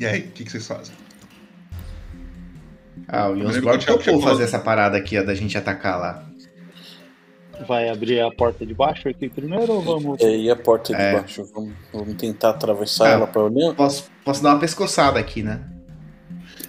E 0.00 0.06
aí, 0.06 0.20
o 0.20 0.30
que, 0.30 0.44
que 0.44 0.50
vocês 0.52 0.64
fazem? 0.68 0.94
Ah, 3.08 3.28
o 3.28 3.36
Jonsborg 3.36 3.84
Thiago 3.84 4.00
topou 4.04 4.22
fazer 4.22 4.44
essa 4.44 4.60
parada 4.60 4.96
aqui, 4.96 5.18
ó, 5.18 5.24
da 5.24 5.34
gente 5.34 5.58
atacar 5.58 5.98
lá. 5.98 6.24
Vai 7.66 7.88
abrir 7.88 8.20
a 8.20 8.30
porta 8.30 8.64
de 8.64 8.72
baixo 8.72 9.08
aqui 9.08 9.28
primeiro 9.28 9.72
ou 9.72 9.82
vamos. 9.82 10.20
E 10.20 10.26
aí 10.26 10.48
a 10.50 10.54
porta 10.54 10.94
de 10.94 11.00
É. 11.00 11.14
baixo, 11.14 11.44
vamos, 11.52 11.72
vamos 11.92 12.14
tentar 12.14 12.50
atravessar 12.50 13.06
Ah. 13.06 13.10
ela 13.14 13.26
pra 13.26 13.42
olhar? 13.42 13.74
Posso, 13.74 14.08
posso 14.24 14.40
dar 14.40 14.50
uma 14.54 14.60
pescoçada 14.60 15.18
aqui, 15.18 15.42
né? 15.42 15.60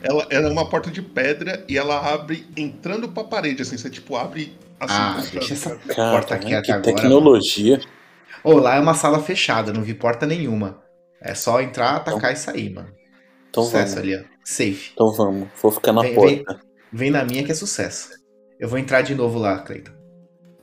Ela, 0.02 0.26
ela 0.32 0.48
é 0.48 0.52
uma 0.52 0.67
porta 0.67 0.89
de 0.89 1.04
pedra 1.04 1.63
e 1.69 1.78
ela 1.78 2.12
abre 2.12 2.48
entrando 2.58 3.08
pra 3.10 3.24
parede, 3.24 3.62
assim. 3.62 3.78
Você, 3.78 3.89
tipo, 3.89 4.15
abre. 4.15 4.58
Ah, 4.81 5.21
deixa 5.31 5.53
essa 5.53 5.75
Cara, 5.75 6.11
porta 6.11 6.35
aqui 6.35 6.47
que 6.47 6.53
até 6.53 6.71
agora. 6.71 6.83
tecnologia. 6.95 7.79
Ô, 8.43 8.53
lá 8.53 8.75
é 8.75 8.79
uma 8.79 8.93
sala 8.93 9.21
fechada, 9.21 9.73
não 9.73 9.81
vi 9.81 9.93
porta 9.93 10.25
nenhuma. 10.25 10.81
É 11.21 11.33
só 11.35 11.59
entrar, 11.61 11.97
atacar 11.97 12.31
e 12.31 12.37
sair, 12.37 12.69
mano. 12.73 12.89
Então 13.49 13.63
sucesso 13.63 13.95
vamos. 13.95 14.09
ali, 14.13 14.17
ó. 14.17 14.23
Safe. 14.45 14.91
Então 14.93 15.11
vamos. 15.11 15.49
Vou 15.61 15.71
ficar 15.71 15.91
na 15.91 16.01
Vem- 16.01 16.15
porta. 16.15 16.59
Vem 16.93 17.11
na 17.11 17.25
minha 17.25 17.43
que 17.43 17.51
é 17.51 17.55
sucesso. 17.55 18.09
Eu 18.59 18.69
vou 18.69 18.79
entrar 18.79 19.01
de 19.01 19.13
novo 19.13 19.37
lá, 19.37 19.59
Cleiton. 19.59 19.91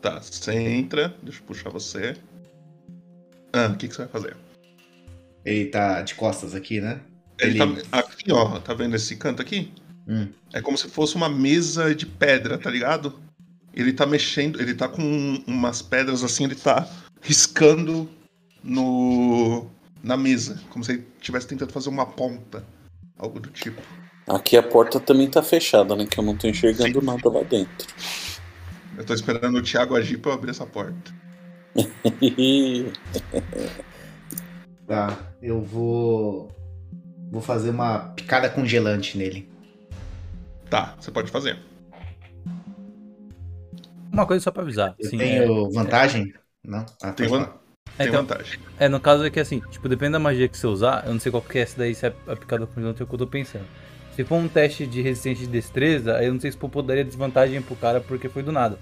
Tá, 0.00 0.18
você 0.20 0.52
entra. 0.54 1.14
Deixa 1.22 1.40
eu 1.40 1.44
puxar 1.46 1.70
você. 1.70 2.14
Ah, 3.52 3.66
o 3.72 3.76
que, 3.76 3.88
que 3.88 3.94
você 3.94 4.02
vai 4.02 4.08
fazer? 4.08 4.36
Ele 5.44 5.66
tá 5.66 6.02
de 6.02 6.14
costas 6.14 6.54
aqui, 6.54 6.80
né? 6.80 7.00
Ele, 7.38 7.60
Ele- 7.62 7.82
tá 7.82 7.98
aqui, 7.98 8.32
ó. 8.32 8.58
Tá 8.60 8.72
vendo 8.74 8.96
esse 8.96 9.16
canto 9.16 9.40
aqui? 9.42 9.72
Hum. 10.08 10.28
É 10.52 10.60
como 10.60 10.76
se 10.78 10.88
fosse 10.88 11.16
uma 11.16 11.28
mesa 11.28 11.94
de 11.94 12.06
pedra, 12.06 12.56
tá 12.58 12.70
ligado? 12.70 13.18
Ele 13.76 13.92
tá 13.92 14.06
mexendo, 14.06 14.60
ele 14.60 14.74
tá 14.74 14.88
com 14.88 15.44
umas 15.46 15.82
pedras 15.82 16.24
assim, 16.24 16.44
ele 16.44 16.54
tá 16.54 16.88
riscando 17.20 18.08
no 18.64 19.66
na 20.02 20.16
mesa, 20.16 20.60
como 20.70 20.84
se 20.84 20.92
ele 20.92 21.06
estivesse 21.18 21.46
tentando 21.46 21.72
fazer 21.72 21.88
uma 21.88 22.06
ponta, 22.06 22.64
algo 23.18 23.38
do 23.38 23.50
tipo. 23.50 23.82
Aqui 24.28 24.56
a 24.56 24.62
porta 24.62 24.98
também 24.98 25.28
tá 25.28 25.42
fechada, 25.42 25.94
né? 25.94 26.06
Que 26.06 26.18
eu 26.18 26.24
não 26.24 26.36
tô 26.36 26.48
enxergando 26.48 27.02
nada 27.02 27.28
lá 27.28 27.42
dentro. 27.42 27.88
Eu 28.96 29.04
tô 29.04 29.12
esperando 29.12 29.58
o 29.58 29.62
Thiago 29.62 29.94
agir 29.94 30.18
pra 30.18 30.30
eu 30.30 30.34
abrir 30.34 30.50
essa 30.50 30.66
porta. 30.66 31.14
Tá, 34.86 35.18
eu 35.42 35.60
vou. 35.60 36.48
Vou 37.32 37.42
fazer 37.42 37.70
uma 37.70 37.98
picada 38.10 38.48
congelante 38.48 39.18
nele. 39.18 39.50
Tá, 40.70 40.94
você 40.98 41.10
pode 41.10 41.28
fazer. 41.28 41.58
Uma 44.16 44.26
coisa 44.26 44.42
só 44.42 44.50
pra 44.50 44.62
avisar. 44.62 44.94
Eu 44.98 45.06
assim, 45.06 45.20
é- 45.20 45.40
tenho 45.40 45.70
vantagem? 45.72 46.32
Não? 46.64 46.84
Ah, 47.02 47.12
Tem, 47.12 47.28
pode 47.28 47.30
van- 47.30 47.44
falar. 47.44 47.58
tem 47.98 48.06
então- 48.08 48.20
vantagem. 48.22 48.58
É, 48.78 48.88
no 48.88 48.98
caso 49.00 49.24
é 49.24 49.30
que 49.30 49.38
assim, 49.38 49.60
tipo, 49.70 49.88
depende 49.88 50.12
da 50.12 50.18
magia 50.18 50.48
que 50.48 50.56
você 50.56 50.66
usar, 50.66 51.04
eu 51.06 51.12
não 51.12 51.20
sei 51.20 51.30
qual 51.30 51.42
que 51.42 51.58
é 51.58 51.62
essa 51.62 51.78
daí, 51.78 51.94
se 51.94 52.06
é 52.06 52.12
a 52.26 52.34
picada 52.36 52.66
congelante 52.66 53.00
é 53.02 53.04
o 53.04 53.06
que 53.06 53.14
eu 53.14 53.18
tô 53.18 53.26
pensando. 53.26 53.64
Se 54.14 54.24
for 54.24 54.36
um 54.36 54.48
teste 54.48 54.86
de 54.86 55.02
resistência 55.02 55.44
de 55.44 55.52
destreza, 55.52 56.16
aí 56.16 56.26
eu 56.26 56.32
não 56.32 56.40
sei 56.40 56.50
se 56.50 56.56
pô, 56.56 56.80
daria 56.82 57.04
desvantagem 57.04 57.60
pro 57.60 57.76
cara 57.76 58.00
porque 58.00 58.28
foi 58.28 58.42
do 58.42 58.50
nada. 58.50 58.78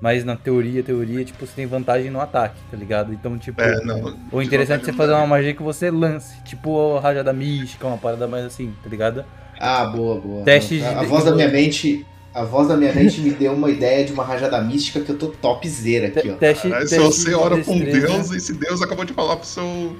Mas 0.00 0.24
na 0.24 0.36
teoria, 0.36 0.82
teoria, 0.82 1.24
tipo, 1.24 1.44
você 1.44 1.52
tem 1.56 1.66
vantagem 1.66 2.08
no 2.10 2.20
ataque, 2.20 2.58
tá 2.70 2.76
ligado? 2.76 3.12
Então, 3.12 3.36
tipo, 3.36 3.60
É, 3.60 3.84
não. 3.84 4.16
o 4.32 4.40
interessante 4.40 4.82
é 4.82 4.84
você 4.86 4.92
fazer 4.92 5.12
uma 5.12 5.26
magia 5.26 5.52
que 5.52 5.62
você 5.62 5.90
lance, 5.90 6.40
tipo 6.44 6.96
a 6.96 7.00
rajada 7.00 7.32
mística, 7.32 7.86
uma 7.86 7.98
parada 7.98 8.26
mais 8.28 8.44
assim, 8.46 8.72
tá 8.82 8.88
ligado? 8.88 9.24
Ah, 9.60 9.84
boa, 9.86 10.20
boa. 10.20 10.44
Teste 10.44 10.80
a, 10.82 11.00
a 11.00 11.02
de- 11.02 11.06
voz 11.06 11.24
da 11.24 11.34
minha 11.34 11.48
mente. 11.48 12.06
A 12.38 12.44
voz 12.44 12.68
da 12.68 12.76
minha 12.76 12.92
mente 12.92 13.20
me 13.20 13.30
deu 13.30 13.52
uma 13.52 13.68
ideia 13.68 14.04
de 14.04 14.12
uma 14.12 14.22
rajada 14.22 14.60
mística 14.62 15.00
que 15.00 15.10
eu 15.10 15.18
tô 15.18 15.26
topzera 15.26 16.06
aqui, 16.06 16.30
ó. 16.30 16.34
Teste, 16.34 16.68
Caralho, 16.68 16.88
se 16.88 16.96
teste 16.96 17.20
você 17.20 17.28
de 17.30 17.34
ora 17.34 17.64
com 17.64 17.78
destreza. 17.78 18.06
Deus, 18.06 18.30
esse 18.30 18.52
Deus 18.52 18.80
acabou 18.80 19.04
de 19.04 19.12
falar 19.12 19.36
pro 19.36 19.46
seu. 19.46 19.96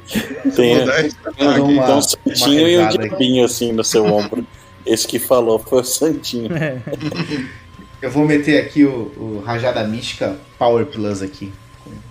Tem, 0.55 0.77
seu 0.77 0.87
10 0.87 1.17
Eu 1.37 1.55
dou 1.55 1.69
uma- 1.69 1.85
tem 1.87 1.95
um 1.97 2.01
santinho 2.03 2.69
e 2.69 2.79
um 2.79 2.89
diabinho 2.89 3.45
assim 3.45 3.73
no 3.73 3.83
seu 3.83 4.05
ombro. 4.07 4.47
Esse 4.87 5.07
que 5.09 5.19
falou 5.19 5.59
foi 5.59 5.81
o 5.81 5.85
santinho. 5.85 6.49
Eu 8.01 8.11
vou 8.13 8.25
meter 8.25 8.61
aqui 8.65 8.85
o, 8.85 9.11
o 9.17 9.43
Rajada 9.45 9.83
Mística 9.83 10.37
Power 10.59 10.87
Plus 10.87 11.21
aqui. 11.21 11.53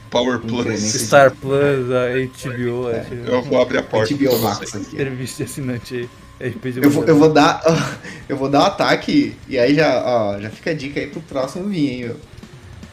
Power. 0.09 0.39
Plus. 0.39 0.79
Star 0.81 1.31
Plus, 1.31 1.89
a 1.91 2.07
HBO, 2.49 2.89
É. 2.89 3.05
Eu 3.25 3.41
vou 3.43 3.61
abrir 3.61 3.77
a 3.77 3.83
porta. 3.83 4.13
HBO 4.13 4.39
Max 4.39 4.75
aqui. 4.75 4.97
Serviço 4.97 5.37
de 5.37 5.43
assinante 5.43 5.95
aí. 5.95 6.09
RPG 6.39 6.79
Eu 6.83 6.89
vou, 6.89 7.03
eu 7.05 7.17
vou 7.17 7.31
dar. 7.33 7.61
Eu 8.29 8.35
vou 8.35 8.49
dar 8.49 8.59
um 8.59 8.65
ataque 8.65 9.37
e 9.47 9.57
aí 9.57 9.73
já, 9.73 10.03
ó, 10.05 10.37
já 10.37 10.49
fica 10.49 10.71
a 10.71 10.73
dica 10.73 10.99
aí 10.99 11.07
pro 11.07 11.21
próximo 11.21 11.69
vir, 11.69 11.89
hein, 11.89 12.05
meu. 12.07 12.17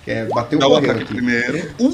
Que 0.04 0.12
é 0.12 0.26
bater 0.26 0.54
o 0.54 0.59
Dá 0.61 0.68
o 0.68 0.70
correio 0.70 0.92
ataque 0.92 1.04
aqui. 1.04 1.14
primeiro. 1.14 1.74
Um! 1.80 1.90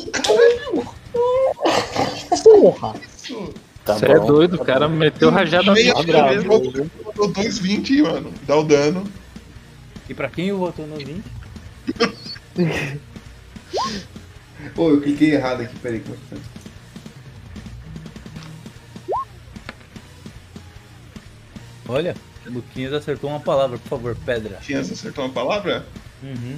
Porra! 2.42 2.94
Isso. 3.16 3.54
Você 3.86 4.06
é 4.06 4.18
doido, 4.20 4.56
o 4.56 4.64
cara 4.64 4.88
meteu 4.88 5.30
rajada 5.30 5.72
Meia 5.72 5.94
mesmo. 5.94 6.60
mesmo. 6.60 6.90
Mandou 7.04 7.32
2,20, 7.32 8.02
mano. 8.02 8.30
Dá 8.46 8.56
o 8.56 8.62
dano. 8.62 9.04
E 10.06 10.12
pra 10.12 10.28
quem 10.28 10.52
votou 10.52 10.86
no 10.86 10.96
20? 10.96 11.22
Pô, 14.74 14.90
eu 14.90 15.00
cliquei 15.00 15.32
errado 15.34 15.62
aqui, 15.62 15.74
peraí. 15.78 16.00
como 16.00 16.14
é 16.14 16.18
que 16.18 16.34
tá? 16.34 16.59
Olha, 21.90 22.14
Luquinhas 22.46 22.92
acertou 22.92 23.28
uma 23.30 23.40
palavra, 23.40 23.76
por 23.78 23.88
favor, 23.88 24.16
pedra. 24.24 24.58
Tinha 24.62 24.78
acertou 24.80 25.24
uma 25.24 25.32
palavra? 25.32 25.84
Uhum. 26.22 26.56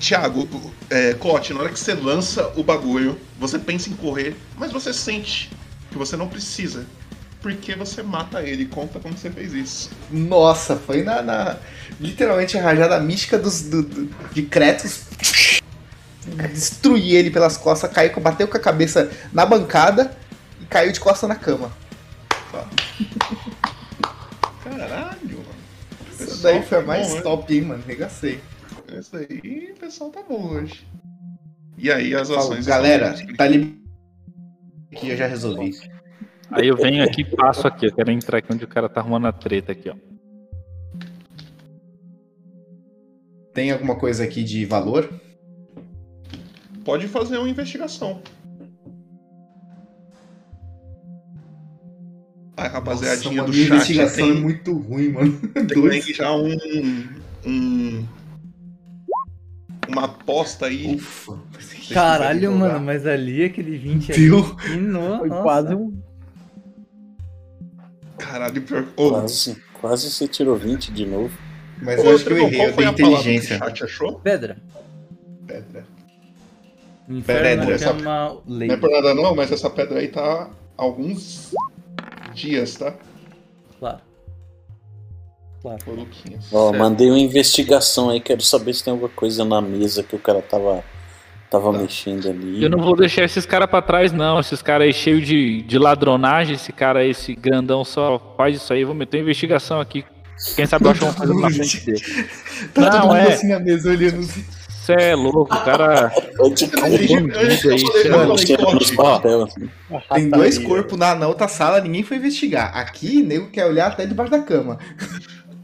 Thiago, 0.00 0.72
é, 0.90 1.14
Clote, 1.14 1.54
na 1.54 1.60
hora 1.60 1.68
que 1.70 1.78
você 1.78 1.94
lança 1.94 2.52
o 2.56 2.64
bagulho, 2.64 3.18
você 3.38 3.58
pensa 3.58 3.88
em 3.88 3.94
correr, 3.94 4.36
mas 4.58 4.72
você 4.72 4.92
sente 4.92 5.50
que 5.90 5.96
você 5.96 6.16
não 6.16 6.28
precisa. 6.28 6.84
Porque 7.40 7.76
você 7.76 8.02
mata 8.02 8.42
ele. 8.42 8.66
Conta 8.66 8.98
como 8.98 9.16
você 9.16 9.30
fez 9.30 9.52
isso. 9.52 9.90
Nossa, 10.10 10.74
foi 10.74 11.04
na. 11.04 11.22
na- 11.22 11.56
literalmente 12.00 12.58
a 12.58 12.62
rajada 12.62 12.98
mística 12.98 13.38
dos, 13.38 13.62
do, 13.62 13.82
do- 13.82 14.10
de 14.32 14.42
Kratos. 14.42 15.02
Destruí 16.52 17.14
ele 17.14 17.30
pelas 17.30 17.56
costas, 17.56 17.90
caiu, 17.92 18.18
bateu 18.20 18.48
com 18.48 18.56
a 18.56 18.60
cabeça 18.60 19.08
na 19.32 19.46
bancada 19.46 20.10
e 20.60 20.64
caiu 20.64 20.90
de 20.90 20.98
costas 20.98 21.28
na 21.28 21.36
cama. 21.36 21.70
Caralho, 24.70 25.38
mano. 25.38 25.66
Isso 26.18 26.42
daí 26.42 26.62
foi 26.62 26.78
a 26.78 26.80
tá 26.80 26.86
mais 26.86 27.14
bom, 27.14 27.22
top, 27.22 27.54
hein, 27.54 27.62
mano. 27.62 27.82
Regacei. 27.86 28.40
Isso 28.98 29.16
aí, 29.16 29.72
o 29.72 29.78
pessoal 29.78 30.10
tá 30.10 30.22
bom 30.28 30.48
hoje. 30.54 30.86
E 31.78 31.90
aí, 31.92 32.14
as 32.14 32.28
Falo, 32.28 32.40
ações. 32.40 32.66
galera, 32.66 33.10
estão- 33.12 33.36
tá 33.36 33.44
ali. 33.44 33.78
Aqui 34.92 35.10
eu 35.10 35.16
já 35.16 35.26
resolvi. 35.26 35.72
Aí 36.50 36.68
eu 36.68 36.76
venho 36.76 37.04
aqui 37.04 37.22
e 37.22 37.24
passo 37.24 37.66
aqui. 37.66 37.86
Eu 37.86 37.94
quero 37.94 38.10
entrar 38.10 38.38
aqui 38.38 38.52
onde 38.52 38.64
o 38.64 38.68
cara 38.68 38.88
tá 38.88 39.00
arrumando 39.00 39.26
a 39.26 39.32
treta 39.32 39.72
aqui, 39.72 39.90
ó. 39.90 39.94
Tem 43.52 43.70
alguma 43.72 43.96
coisa 43.96 44.22
aqui 44.24 44.44
de 44.44 44.64
valor? 44.64 45.08
Pode 46.84 47.08
fazer 47.08 47.38
uma 47.38 47.48
investigação. 47.48 48.22
A 52.56 52.68
rapaziadinha 52.68 53.42
Nossa, 53.42 53.50
do 53.52 53.56
chat 53.56 53.66
investigação 53.68 54.28
tem, 54.28 54.36
é 54.36 54.40
muito 54.40 54.72
ruim, 54.72 55.10
mano. 55.10 55.38
tem 55.52 55.66
Dois. 55.66 56.06
já 56.06 56.34
um, 56.34 56.56
um. 57.44 58.06
Uma 59.88 60.04
aposta 60.06 60.66
aí. 60.66 60.94
Ufa. 60.96 61.38
Caralho, 61.92 62.50
mano, 62.52 62.80
mas 62.80 63.06
ali 63.06 63.44
aquele 63.44 63.76
20 63.76 64.12
Viu? 64.12 64.38
aqui 64.38 64.76
no. 64.76 65.18
Foi 65.18 65.28
nossa. 65.28 65.42
quase 65.42 65.74
um. 65.74 66.00
Caralho, 68.16 68.62
pior. 68.62 68.86
Ô, 68.96 69.10
Quase, 69.10 69.62
quase 69.74 70.10
você 70.10 70.26
tirou 70.26 70.56
20 70.56 70.90
de 70.92 71.04
novo. 71.04 71.36
Mas 71.82 72.00
ô, 72.00 72.04
eu 72.04 72.14
acho 72.14 72.24
que 72.24 72.32
eu 72.32 72.38
errei, 72.38 72.56
qual 72.56 72.68
eu 72.68 72.74
foi 72.74 72.84
dei 72.84 72.86
a 72.86 72.92
palavra 72.96 73.22
que 73.22 73.28
inteligência. 73.30 73.56
o 73.56 73.58
chat 73.58 73.84
achou? 73.84 74.18
Pedra. 74.20 74.56
Pedra. 75.46 75.84
Pedra, 77.24 78.40
lei. 78.46 78.68
Não 78.68 78.74
é 78.74 78.78
por 78.78 78.90
nada 78.90 79.14
não, 79.14 79.34
mas 79.34 79.52
essa 79.52 79.68
pedra 79.70 80.00
aí 80.00 80.08
tá 80.08 80.50
alguns 80.76 81.52
dias, 82.36 82.76
tá? 82.76 82.94
Claro. 83.78 84.00
Claro. 85.62 85.78
Ô, 85.86 85.90
Luquinhas. 85.92 86.44
Ó, 86.52 86.70
Certo. 86.70 86.78
mandei 86.80 87.08
uma 87.08 87.18
investigação 87.18 88.10
aí, 88.10 88.20
quero 88.20 88.42
saber 88.42 88.72
se 88.74 88.84
tem 88.84 88.92
alguma 88.92 89.08
coisa 89.08 89.44
na 89.44 89.60
mesa 89.60 90.02
que 90.02 90.14
o 90.14 90.18
cara 90.18 90.40
tava, 90.42 90.84
tava 91.50 91.72
Tá. 91.72 91.78
mexendo 91.78 92.28
ali. 92.28 92.62
Eu 92.62 92.70
não 92.70 92.78
vou 92.82 92.94
deixar 92.96 93.24
esses 93.24 93.44
caras 93.46 93.68
pra 93.68 93.82
trás, 93.82 94.12
não. 94.12 94.38
Esses 94.38 94.62
caras 94.62 94.86
aí 94.86 94.92
cheios 94.92 95.26
de, 95.26 95.62
de 95.62 95.78
ladronagem. 95.78 96.54
Esse 96.54 96.72
cara 96.72 97.00
aí, 97.00 97.10
esse 97.10 97.34
grandão 97.34 97.84
só 97.84 98.34
faz 98.36 98.56
isso 98.56 98.72
aí. 98.72 98.82
Eu 98.82 98.88
vou 98.88 98.96
meter 98.96 99.16
uma 99.18 99.22
investigação 99.22 99.80
aqui. 99.80 100.04
Quem 100.54 100.66
sabe 100.66 100.84
eu 100.84 100.90
acho 100.90 101.02
uma 101.04 101.14
coisa 101.14 101.34
na 101.34 101.50
frente 101.50 101.80
dele. 101.86 102.00
Tá 102.74 102.80
Não, 102.82 102.90
todo 102.90 103.02
mundo 103.08 103.16
é. 103.16 103.32
assim 103.32 103.48
na 103.48 103.58
mesa 103.58 103.90
olhando 103.90 104.20
assim. 104.20 104.44
Você 104.86 104.92
é 104.92 105.14
louco, 105.16 105.52
o 105.52 105.64
cara. 105.64 106.12
É 109.26 109.42
assim. 109.42 109.68
Tem 110.14 110.30
dois 110.30 110.58
corpos 110.58 110.96
na, 110.96 111.14
na 111.16 111.26
outra 111.26 111.48
sala, 111.48 111.80
ninguém 111.80 112.04
foi 112.04 112.18
investigar. 112.18 112.76
Aqui, 112.76 113.22
nego 113.22 113.50
quer 113.50 113.66
olhar 113.66 113.88
até 113.88 114.06
debaixo 114.06 114.30
da 114.30 114.38
cama. 114.40 114.78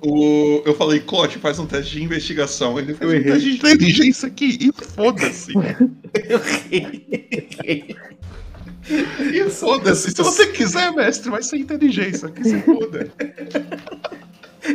O, 0.04 0.62
eu 0.66 0.74
falei, 0.74 0.98
Clote, 0.98 1.38
faz 1.38 1.60
um 1.60 1.66
teste 1.66 1.92
de 1.92 2.02
investigação. 2.02 2.76
Ele 2.78 2.94
fez 2.94 3.00
Eu 3.00 3.08
um 3.08 3.12
errei. 3.12 3.32
teste 3.32 3.50
de 3.50 3.56
inteligência 3.56 4.26
aqui 4.26 4.58
e 4.60 4.72
foda-se. 4.72 5.52
Eu 6.28 6.40
errei. 6.72 7.96
E 8.90 9.50
foda-se. 9.50 10.10
Se 10.10 10.20
você 10.22 10.48
quiser, 10.48 10.90
mestre, 10.92 11.30
vai 11.30 11.42
ser 11.44 11.58
inteligência. 11.58 12.28
Que 12.28 12.42
se 12.42 12.60
foda. 12.62 13.08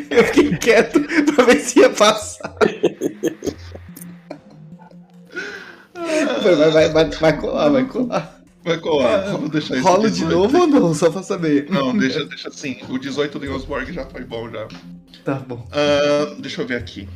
Eu 0.09 0.23
fiquei 0.25 0.55
quieto 0.57 1.01
pra 1.33 1.45
ver 1.45 1.59
se 1.59 1.79
ia 1.79 1.89
passar. 1.89 2.55
Vai, 6.41 6.55
vai, 6.55 6.89
vai, 6.89 7.09
vai, 7.09 7.37
colar, 7.37 7.69
vai 7.69 7.85
colar. 7.85 8.41
Vai 8.63 8.77
colar. 8.79 9.31
Vamos 9.31 9.49
deixar 9.49 9.77
isso 9.77 9.87
Rola 9.87 10.09
de 10.09 10.19
18. 10.19 10.35
novo 10.35 10.57
ou 10.59 10.67
não? 10.67 10.93
Só 10.93 11.09
pra 11.09 11.23
saber. 11.23 11.69
Não, 11.69 11.97
deixa, 11.97 12.25
deixa 12.25 12.49
assim. 12.49 12.77
O 12.89 12.97
18 12.97 13.39
do 13.39 13.55
Osborg 13.55 13.91
já 13.93 14.05
foi 14.05 14.25
bom 14.25 14.49
já. 14.49 14.67
Tá 15.23 15.35
bom. 15.35 15.65
Ah, 15.71 16.35
deixa 16.39 16.61
eu 16.61 16.67
ver 16.67 16.75
aqui. 16.75 17.07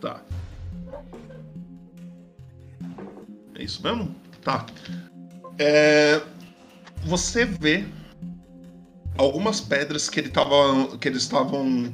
Tá. 0.00 0.20
É 3.54 3.62
isso 3.62 3.82
mesmo? 3.82 4.14
Tá. 4.42 4.66
É, 5.58 6.20
você 7.04 7.44
vê 7.44 7.84
algumas 9.16 9.60
pedras 9.60 10.10
que 10.10 10.20
ele 10.20 10.28
tava, 10.28 10.96
que 10.98 11.08
eles 11.08 11.22
estavam 11.22 11.92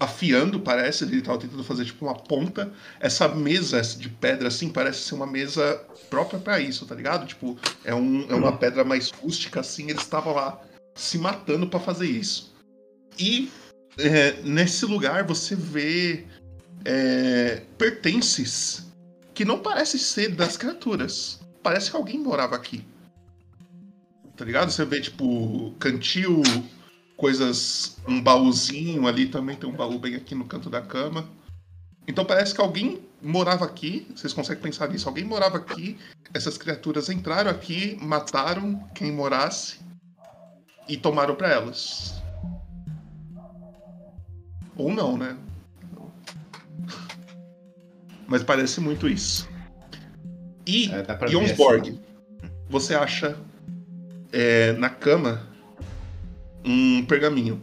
afiando, 0.00 0.58
parece. 0.58 1.04
Ele 1.04 1.20
tava 1.20 1.38
tentando 1.38 1.62
fazer 1.62 1.84
tipo 1.84 2.06
uma 2.06 2.14
ponta. 2.14 2.72
Essa 2.98 3.28
mesa 3.28 3.82
de 3.82 4.08
pedra 4.08 4.48
assim 4.48 4.70
parece 4.70 5.00
ser 5.00 5.14
uma 5.14 5.26
mesa 5.26 5.80
própria 6.08 6.40
pra 6.40 6.58
isso, 6.58 6.86
tá 6.86 6.94
ligado? 6.94 7.26
Tipo, 7.26 7.56
é, 7.84 7.94
um, 7.94 8.26
é 8.28 8.34
uma 8.34 8.56
pedra 8.56 8.82
mais 8.82 9.10
rústica 9.10 9.60
assim. 9.60 9.90
Eles 9.90 10.02
estavam 10.02 10.34
lá 10.34 10.60
se 10.94 11.18
matando 11.18 11.68
pra 11.68 11.78
fazer 11.78 12.06
isso. 12.06 12.52
E 13.18 13.50
é, 13.98 14.40
nesse 14.42 14.86
lugar 14.86 15.24
você 15.24 15.54
vê 15.54 16.24
é, 16.84 17.62
pertences 17.76 18.86
que 19.34 19.44
não 19.44 19.58
parecem 19.58 20.00
ser 20.00 20.34
das 20.34 20.56
criaturas. 20.56 21.40
Parece 21.62 21.90
que 21.90 21.96
alguém 21.96 22.18
morava 22.18 22.56
aqui. 22.56 22.84
Tá 24.36 24.44
ligado? 24.46 24.70
Você 24.70 24.86
vê, 24.86 25.02
tipo, 25.02 25.74
cantil, 25.78 26.42
coisas. 27.20 27.98
Um 28.08 28.20
baúzinho 28.20 29.06
ali 29.06 29.26
também, 29.26 29.54
tem 29.54 29.68
um 29.68 29.76
baú 29.76 29.98
bem 29.98 30.14
aqui 30.14 30.34
no 30.34 30.46
canto 30.46 30.70
da 30.70 30.80
cama. 30.80 31.28
Então 32.08 32.24
parece 32.24 32.54
que 32.54 32.60
alguém 32.60 33.02
morava 33.20 33.66
aqui. 33.66 34.08
Vocês 34.16 34.32
conseguem 34.32 34.62
pensar 34.62 34.88
nisso? 34.88 35.06
Alguém 35.06 35.22
morava 35.22 35.58
aqui. 35.58 35.98
Essas 36.32 36.56
criaturas 36.56 37.10
entraram 37.10 37.50
aqui, 37.50 37.98
mataram 38.00 38.82
quem 38.94 39.12
morasse 39.12 39.78
e 40.88 40.96
tomaram 40.96 41.34
pra 41.34 41.50
elas. 41.50 42.14
Ou 44.74 44.90
não, 44.92 45.18
né? 45.18 45.36
Mas 48.26 48.42
parece 48.42 48.80
muito 48.80 49.06
isso. 49.06 49.46
E 50.66 50.90
É, 50.90 51.28
Jonsborg, 51.28 51.90
assim. 51.90 52.00
você 52.68 52.94
acha 52.94 53.36
é, 54.32 54.72
na 54.72 54.88
cama 54.88 55.49
um 56.64 57.04
pergaminho. 57.04 57.62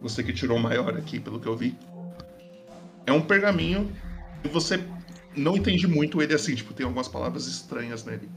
Você 0.00 0.22
que 0.22 0.32
tirou 0.32 0.58
o 0.58 0.60
maior 0.60 0.96
aqui, 0.96 1.18
pelo 1.18 1.40
que 1.40 1.46
eu 1.46 1.56
vi. 1.56 1.76
É 3.06 3.12
um 3.12 3.20
pergaminho 3.20 3.90
e 4.42 4.48
você 4.48 4.82
não 5.36 5.56
entende 5.56 5.86
muito 5.86 6.22
ele 6.22 6.34
assim, 6.34 6.54
tipo, 6.54 6.72
tem 6.74 6.84
algumas 6.84 7.08
palavras 7.08 7.46
estranhas 7.46 8.04
nele. 8.04 8.28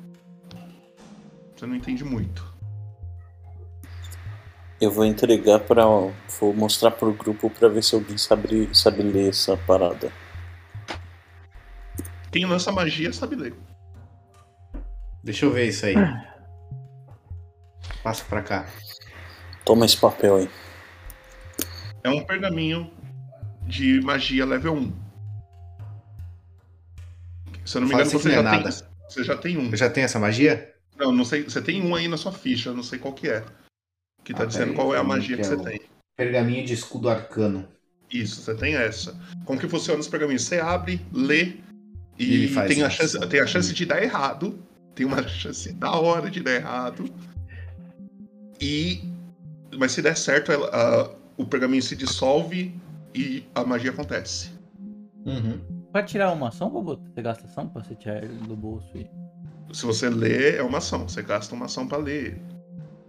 Você 1.55 1.65
não 1.65 1.75
entende 1.75 2.03
muito. 2.03 2.55
Eu 4.79 4.91
vou 4.91 5.05
entregar 5.05 5.59
pra. 5.59 5.83
Vou 6.39 6.53
mostrar 6.53 6.91
pro 6.91 7.13
grupo 7.13 7.49
pra 7.49 7.67
ver 7.67 7.83
se 7.83 7.95
alguém 7.95 8.17
sabe, 8.17 8.69
sabe 8.73 9.01
ler 9.01 9.29
essa 9.29 9.57
parada. 9.57 10.11
Quem 12.31 12.45
lança 12.45 12.71
magia 12.71 13.11
sabe 13.11 13.35
ler. 13.35 13.55
Deixa 15.23 15.45
eu 15.45 15.51
ver 15.51 15.67
isso 15.67 15.85
aí. 15.85 15.95
Passa 18.03 18.23
pra 18.25 18.43
cá. 18.43 18.67
Toma 19.67 19.85
esse 19.85 19.97
papel 19.97 20.37
aí. 20.37 20.49
É 22.01 22.09
um 22.09 22.23
pergaminho 22.23 22.89
de 23.63 23.99
magia 23.99 24.45
level 24.45 24.75
1. 24.75 24.93
Se 27.65 27.75
eu 27.77 27.81
não 27.81 27.87
me 27.89 27.91
Fala 27.91 28.03
engano, 28.05 28.17
assim 28.17 28.17
você 28.17 28.29
que 28.29 28.35
já, 28.35 28.39
é 28.39 28.43
tem, 28.49 28.63
nada. 28.63 28.69
você 29.09 29.23
já 29.25 29.37
tem 29.37 29.57
um. 29.57 29.69
Eu 29.69 29.75
já 29.77 29.89
tenho 29.89 30.05
essa 30.05 30.19
magia? 30.19 30.73
Não, 30.97 31.11
não 31.11 31.25
sei. 31.25 31.43
Você 31.43 31.61
tem 31.61 31.81
um 31.81 31.93
aí 31.93 32.07
na 32.07 32.15
sua 32.15 32.31
ficha, 32.31 32.69
eu 32.69 32.73
não 32.73 32.81
sei 32.81 32.97
qual 32.97 33.13
que 33.13 33.27
é. 33.27 33.43
Que 34.23 34.33
tá 34.33 34.43
Ah, 34.43 34.45
dizendo 34.45 34.73
qual 34.73 34.95
é 34.95 34.99
a 34.99 35.03
magia 35.03 35.35
que 35.35 35.41
que 35.43 35.47
é 35.49 35.55
você 35.57 35.61
tem. 35.61 35.81
Pergaminho 36.15 36.65
de 36.65 36.73
escudo 36.73 37.09
arcano. 37.09 37.67
Isso, 38.09 38.41
você 38.41 38.55
tem 38.55 38.73
essa. 38.73 39.19
Como 39.43 39.59
que 39.59 39.67
funciona 39.67 39.99
os 39.99 40.07
pergaminhos? 40.07 40.43
Você 40.43 40.61
abre, 40.61 41.05
lê 41.11 41.57
E 42.17 42.45
e, 42.45 42.47
faz 42.47 42.73
tem, 42.73 42.83
a 42.83 42.89
chance, 42.89 43.19
tem 43.27 43.41
a 43.41 43.45
chance 43.45 43.73
de 43.73 43.85
dar 43.85 44.01
errado. 44.01 44.57
Tem 44.95 45.05
uma 45.05 45.21
chance 45.27 45.73
da 45.73 45.91
hora 45.91 46.31
de 46.31 46.39
dar 46.41 46.53
errado. 46.55 47.13
E. 48.61 49.01
Mas 49.77 49.91
se 49.91 50.01
der 50.01 50.15
certo, 50.15 50.51
ela- 50.51 50.69
a- 50.73 51.09
o 51.37 51.45
pergaminho 51.45 51.81
se 51.81 51.95
dissolve 51.95 52.73
e 53.13 53.43
a 53.53 53.63
magia 53.63 53.91
acontece. 53.91 54.51
Uhum. 55.25 55.59
Pra 55.91 56.03
tirar 56.03 56.31
uma 56.31 56.49
ação, 56.49 56.69
Bobo, 56.69 56.99
você 57.13 57.21
gasta 57.21 57.45
ação 57.45 57.67
pra 57.67 57.83
você 57.83 57.95
tirar 57.95 58.23
ele 58.23 58.33
do 58.47 58.55
bolso 58.55 58.87
e. 58.95 59.07
Se 59.73 59.85
você 59.85 60.09
lê, 60.09 60.55
é 60.57 60.63
uma 60.63 60.77
ação. 60.77 61.07
Você 61.07 61.21
gasta 61.21 61.53
uma 61.53 61.65
ação 61.65 61.87
pra 61.87 61.97
ler. 61.97 62.41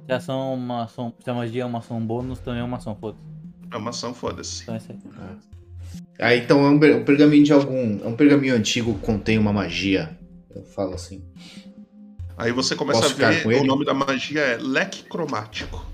Se 0.07 0.13
a 0.13 0.17
ação 0.17 0.53
é 0.53 0.55
uma 0.57 0.85
ação. 0.85 1.13
Se 1.23 1.31
a 1.31 1.35
magia 1.35 1.63
é 1.63 1.67
uma 1.67 1.79
ação 1.79 2.05
bônus, 2.05 2.41
também 2.41 2.61
é 2.61 2.65
uma 2.65 2.77
ação, 2.79 2.97
foda-se. 2.97 3.23
É 3.71 3.77
uma 3.77 3.91
ação, 3.91 4.15
foda-se. 4.15 4.63
Então 4.63 4.75
é 4.75 4.79
isso 4.79 4.93
aí. 4.93 4.99
Ah, 6.21 6.35
então 6.35 6.65
é 6.67 6.71
um, 6.71 6.79
per- 6.81 6.97
um 6.97 7.05
pergaminho 7.05 7.45
de 7.45 7.53
algum. 7.53 8.01
É 8.05 8.09
um 8.09 8.17
pergaminho 8.17 8.55
antigo 8.57 8.95
que 8.95 9.01
contém 9.07 9.39
uma 9.39 9.53
magia. 9.53 10.19
Eu 10.55 10.65
falo 10.65 10.95
assim. 10.95 11.23
Aí 12.37 12.51
você 12.53 12.75
começa 12.75 13.01
Posso 13.03 13.23
a 13.25 13.31
ver, 13.31 13.47
o 13.61 13.65
nome 13.65 13.85
da 13.85 13.95
magia 13.95 14.41
é 14.41 14.57
leque 14.57 15.05
cromático. 15.05 15.85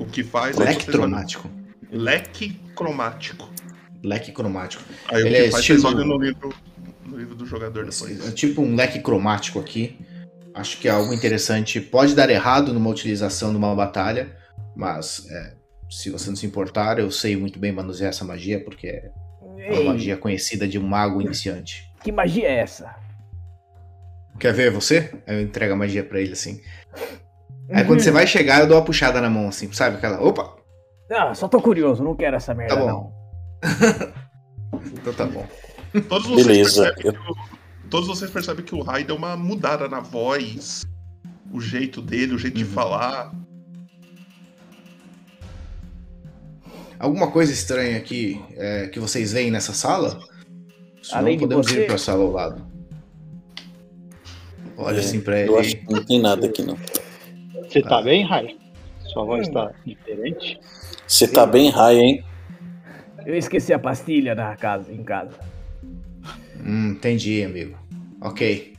O 0.00 0.06
que 0.06 0.24
faz 0.24 0.58
é 0.58 0.64
Leque 0.64 0.84
você- 0.86 0.92
cromático. 0.92 1.50
Leque 1.92 2.48
cromático. 2.74 3.50
Leque 4.02 4.32
cromático. 4.32 4.82
Aí 5.08 5.20
Ele 5.20 5.28
o 5.28 5.30
que 5.32 5.36
é 5.36 5.50
faz 5.50 5.60
estilo- 5.62 5.80
vocês 5.80 5.94
olham 5.94 6.06
no 6.06 6.18
livro, 6.18 6.54
no 7.04 7.16
livro 7.18 7.34
do 7.34 7.44
jogador 7.46 7.84
depois. 7.84 8.26
É 8.28 8.32
tipo 8.32 8.62
um 8.62 8.74
leque 8.74 9.00
cromático 9.00 9.58
aqui. 9.60 9.98
Acho 10.54 10.78
que 10.78 10.88
é 10.88 10.90
algo 10.90 11.12
interessante. 11.12 11.80
Pode 11.80 12.14
dar 12.14 12.30
errado 12.30 12.72
numa 12.72 12.88
utilização 12.90 13.52
numa 13.52 13.74
batalha, 13.74 14.34
mas 14.74 15.26
é, 15.30 15.54
se 15.90 16.10
você 16.10 16.28
não 16.30 16.36
se 16.36 16.46
importar, 16.46 16.98
eu 16.98 17.10
sei 17.10 17.36
muito 17.36 17.58
bem 17.58 17.72
manusear 17.72 18.08
essa 18.10 18.24
magia, 18.24 18.62
porque 18.64 18.86
é 18.88 19.10
uma 19.70 19.76
Ei, 19.80 19.84
magia 19.84 20.16
conhecida 20.16 20.66
de 20.66 20.78
um 20.78 20.86
mago 20.86 21.20
iniciante. 21.20 21.88
que 22.02 22.10
magia 22.10 22.46
é 22.48 22.60
essa? 22.60 22.94
Quer 24.38 24.54
ver 24.54 24.70
você? 24.70 25.12
Aí 25.26 25.36
eu 25.36 25.42
entrego 25.42 25.74
a 25.74 25.76
magia 25.76 26.02
pra 26.02 26.18
ele 26.20 26.32
assim. 26.32 26.60
Aí 27.72 27.84
quando 27.84 28.00
você 28.00 28.10
vai 28.10 28.26
chegar, 28.26 28.60
eu 28.60 28.66
dou 28.66 28.76
uma 28.76 28.84
puxada 28.84 29.20
na 29.20 29.30
mão, 29.30 29.48
assim, 29.48 29.70
sabe? 29.72 29.96
Aquela. 29.96 30.20
Opa! 30.22 30.56
Ah, 31.10 31.34
só 31.34 31.48
tô 31.48 31.60
curioso, 31.60 32.02
não 32.04 32.14
quero 32.14 32.36
essa 32.36 32.54
merda 32.54 32.74
Tá 32.76 32.80
bom. 32.80 32.86
não. 32.86 33.12
Então 34.92 35.12
tá 35.12 35.26
bom. 35.26 35.46
Todos 36.08 36.28
vocês, 36.28 36.46
Beleza. 36.46 36.82
percebem 36.94 37.06
Eu, 37.06 37.12
que 37.12 37.30
o, 37.32 37.88
todos 37.90 38.08
vocês 38.08 38.30
percebem 38.30 38.64
que 38.64 38.74
o 38.74 38.80
Rai 38.82 39.02
deu 39.04 39.16
uma 39.16 39.36
mudada 39.36 39.88
na 39.88 39.98
voz, 40.00 40.86
o 41.52 41.60
jeito 41.60 42.00
dele, 42.00 42.34
o 42.34 42.38
jeito 42.38 42.56
de 42.56 42.64
Uhum. 42.64 42.70
falar. 42.70 43.32
Alguma 46.98 47.30
coisa 47.30 47.52
estranha 47.52 47.96
aqui 47.96 48.40
é, 48.56 48.86
que 48.88 49.00
vocês 49.00 49.32
veem 49.32 49.50
nessa 49.50 49.72
sala? 49.72 50.18
Senão 51.02 51.18
Além 51.20 51.36
de 51.36 51.44
podemos 51.44 51.66
você- 51.66 51.82
ir 51.82 51.86
pra 51.86 51.98
sala 51.98 52.22
ao 52.22 52.30
lado. 52.30 52.66
Olha 54.76 54.96
É, 54.96 55.00
assim 55.00 55.20
pra 55.20 55.40
ele. 55.40 55.50
eu 55.50 55.58
acho 55.58 55.76
que 55.76 55.92
não 55.92 56.04
tem 56.04 56.20
nada 56.20 56.46
aqui 56.46 56.62
não. 56.62 56.76
Você 57.70 57.80
tá 57.82 57.98
Ah. 57.98 58.02
bem, 58.02 58.24
Rai? 58.24 58.56
Sua 59.04 59.24
voz 59.24 59.48
Hum. 59.48 59.52
tá 59.52 59.72
diferente? 59.86 60.58
Você 61.06 61.26
tá 61.28 61.46
bem 61.46 61.70
high, 61.70 61.96
hein? 61.98 62.24
Eu 63.24 63.34
esqueci 63.36 63.72
a 63.72 63.78
pastilha 63.78 64.34
na 64.34 64.56
casa, 64.56 64.92
em 64.92 65.02
casa. 65.04 65.38
Hum, 66.64 66.90
entendi, 66.92 67.42
amigo. 67.44 67.76
Ok. 68.20 68.74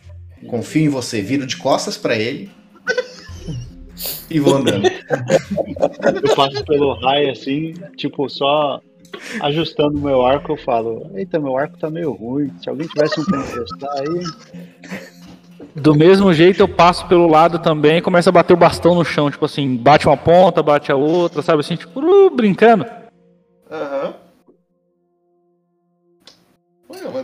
Confio 0.47 0.83
em 0.85 0.89
você. 0.89 1.21
Viro 1.21 1.45
de 1.45 1.57
costas 1.57 1.97
pra 1.97 2.15
ele. 2.15 2.49
e 4.29 4.39
vou 4.39 4.55
andando. 4.55 4.87
Eu 4.87 6.35
passo 6.35 6.63
pelo 6.65 6.93
Rai 7.01 7.29
assim, 7.29 7.73
tipo, 7.97 8.27
só 8.29 8.81
ajustando 9.41 9.97
o 9.97 10.01
meu 10.01 10.25
arco, 10.25 10.53
eu 10.53 10.57
falo, 10.57 11.11
eita, 11.15 11.37
meu 11.39 11.55
arco 11.57 11.77
tá 11.77 11.89
meio 11.89 12.11
ruim. 12.13 12.51
Se 12.63 12.69
alguém 12.69 12.87
tivesse 12.87 13.19
um 13.19 13.25
pra 13.25 13.39
emprestar 13.39 13.89
aí. 13.99 15.10
Do 15.75 15.95
mesmo 15.95 16.33
jeito 16.33 16.59
eu 16.59 16.67
passo 16.67 17.07
pelo 17.07 17.27
lado 17.27 17.59
também 17.59 17.97
e 17.97 18.01
começo 18.01 18.27
a 18.27 18.31
bater 18.31 18.53
o 18.53 18.57
bastão 18.57 18.93
no 18.93 19.05
chão, 19.05 19.31
tipo 19.31 19.45
assim, 19.45 19.75
bate 19.77 20.07
uma 20.07 20.17
ponta, 20.17 20.61
bate 20.61 20.91
a 20.91 20.95
outra, 20.95 21.41
sabe 21.41 21.61
assim, 21.61 21.75
tipo, 21.75 21.99
uh, 21.99 22.29
brincando. 22.29 22.85
Aham. 23.69 24.15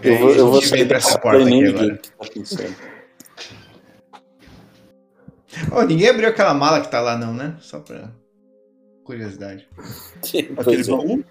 Eu 0.02 0.18
vou, 0.18 0.32
eu 0.32 0.48
vou 0.48 0.60
a 0.60 0.62
gente 0.62 0.70
vem 0.70 0.80
sair 0.80 0.88
pra 0.88 0.98
essa 0.98 1.08
dessa 1.08 1.20
porta 1.20 1.42
aqui 1.42 1.50
ninguém 1.50 1.70
agora. 1.70 2.00
Ó, 5.72 5.84
ninguém 5.84 6.10
abriu 6.10 6.30
aquela 6.30 6.54
mala 6.54 6.82
que 6.82 6.90
tá 6.90 7.02
lá, 7.02 7.18
não, 7.18 7.34
né? 7.34 7.56
Só 7.60 7.80
pra 7.80 8.10
curiosidade. 9.04 9.68
Aquele 10.58 10.82
é. 10.82 10.84
baú? 10.84 11.24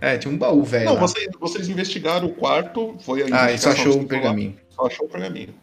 É, 0.00 0.18
tinha 0.18 0.32
um 0.32 0.36
baú 0.36 0.62
velho. 0.62 0.84
Não, 0.84 0.96
vocês, 0.96 1.26
vocês 1.40 1.68
investigaram 1.68 2.26
o 2.26 2.34
quarto, 2.34 2.96
foi 3.00 3.22
a 3.22 3.44
Ah, 3.44 3.52
e 3.52 3.58
só 3.58 3.70
achou 3.70 3.86
um 3.86 3.92
falou 3.92 4.02
lá, 4.02 4.08
pergaminho. 4.08 4.56
Só 4.70 4.86
achou 4.86 5.06
o 5.06 5.08
pergaminho. 5.08 5.54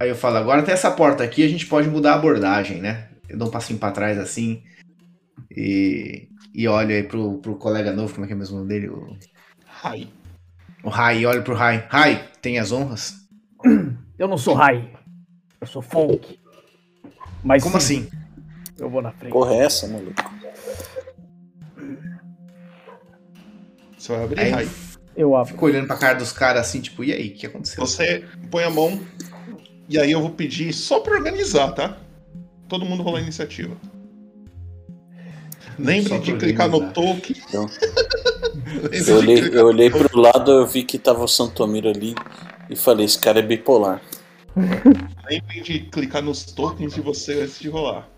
Aí 0.00 0.08
eu 0.08 0.14
falo, 0.14 0.36
agora 0.36 0.62
tem 0.62 0.72
essa 0.72 0.90
porta 0.90 1.24
aqui, 1.24 1.42
a 1.42 1.48
gente 1.48 1.66
pode 1.66 1.88
mudar 1.88 2.12
a 2.12 2.16
abordagem, 2.16 2.80
né? 2.80 3.08
Eu 3.28 3.36
dou 3.36 3.48
um 3.48 3.50
passinho 3.50 3.78
pra 3.78 3.90
trás 3.90 4.16
assim 4.18 4.62
e, 5.50 6.28
e 6.54 6.68
olho 6.68 6.94
aí 6.94 7.02
pro, 7.02 7.38
pro 7.38 7.56
colega 7.56 7.92
novo, 7.92 8.12
como 8.14 8.24
é 8.24 8.28
que 8.28 8.32
é 8.32 8.36
mesmo 8.36 8.56
o 8.56 8.58
nome 8.60 8.68
dele? 8.70 8.88
O, 8.88 9.16
Rai. 9.66 10.08
o 10.84 10.88
Rai, 10.88 11.26
olho 11.26 11.42
pro 11.42 11.54
Rai. 11.54 11.86
Rai, 11.88 12.28
tem 12.40 12.58
as 12.58 12.70
honras? 12.70 13.26
Eu 14.18 14.28
não 14.28 14.38
sou 14.38 14.54
Rai. 14.54 14.92
Eu 15.60 15.66
sou 15.66 15.82
Folk. 15.82 16.38
Mas 17.42 17.62
Como 17.62 17.80
sim, 17.80 18.08
assim? 18.08 18.18
Eu 18.78 18.88
vou 18.88 19.02
na 19.02 19.10
frente. 19.12 19.32
Porra, 19.32 19.54
é 19.54 19.64
essa, 19.64 19.86
maluco? 19.88 20.14
Você 23.96 24.12
vai 24.12 24.24
abrir 24.24 24.40
Aí 24.40 24.50
Rai. 24.50 24.68
Eu 25.16 25.34
abro. 25.34 25.52
fico 25.52 25.66
olhando 25.66 25.88
pra 25.88 25.96
cara 25.96 26.14
dos 26.14 26.30
caras 26.30 26.60
assim, 26.68 26.80
tipo, 26.80 27.02
e 27.02 27.12
aí, 27.12 27.30
o 27.30 27.34
que 27.34 27.46
aconteceu? 27.46 27.84
Você 27.84 28.24
põe 28.52 28.62
a 28.62 28.70
mão 28.70 29.00
e 29.88 29.98
aí 29.98 30.12
eu 30.12 30.20
vou 30.20 30.30
pedir 30.30 30.72
só 30.72 31.00
pra 31.00 31.14
organizar, 31.14 31.72
tá? 31.72 31.98
Todo 32.68 32.84
mundo 32.84 33.02
rolar 33.02 33.20
a 33.20 33.22
iniciativa. 33.22 33.76
Lembre 35.78 36.18
de 36.18 36.36
clicar 36.36 36.68
no 36.68 36.92
token. 36.92 37.36
Então. 37.48 37.66
Eu 38.92 39.16
olhei, 39.16 39.48
eu 39.52 39.66
olhei 39.66 39.90
pro 39.90 40.20
lado, 40.20 40.50
eu 40.50 40.66
vi 40.66 40.82
que 40.82 40.98
tava 40.98 41.24
o 41.24 41.28
Santomiro 41.28 41.88
ali 41.88 42.14
e 42.68 42.76
falei, 42.76 43.06
esse 43.06 43.18
cara 43.18 43.38
é 43.38 43.42
bipolar. 43.42 44.02
Lembre 45.30 45.60
de 45.62 45.80
clicar 45.80 46.22
nos 46.22 46.44
tokens 46.44 46.94
de 46.94 47.00
você 47.00 47.40
antes 47.40 47.58
de 47.58 47.68
rolar. 47.68 48.08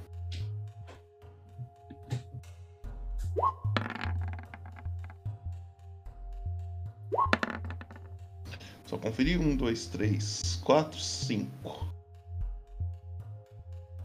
Só 8.91 8.99
conferir. 8.99 9.41
Um, 9.41 9.55
dois, 9.55 9.87
três, 9.87 10.61
quatro, 10.65 10.99
cinco. 10.99 11.95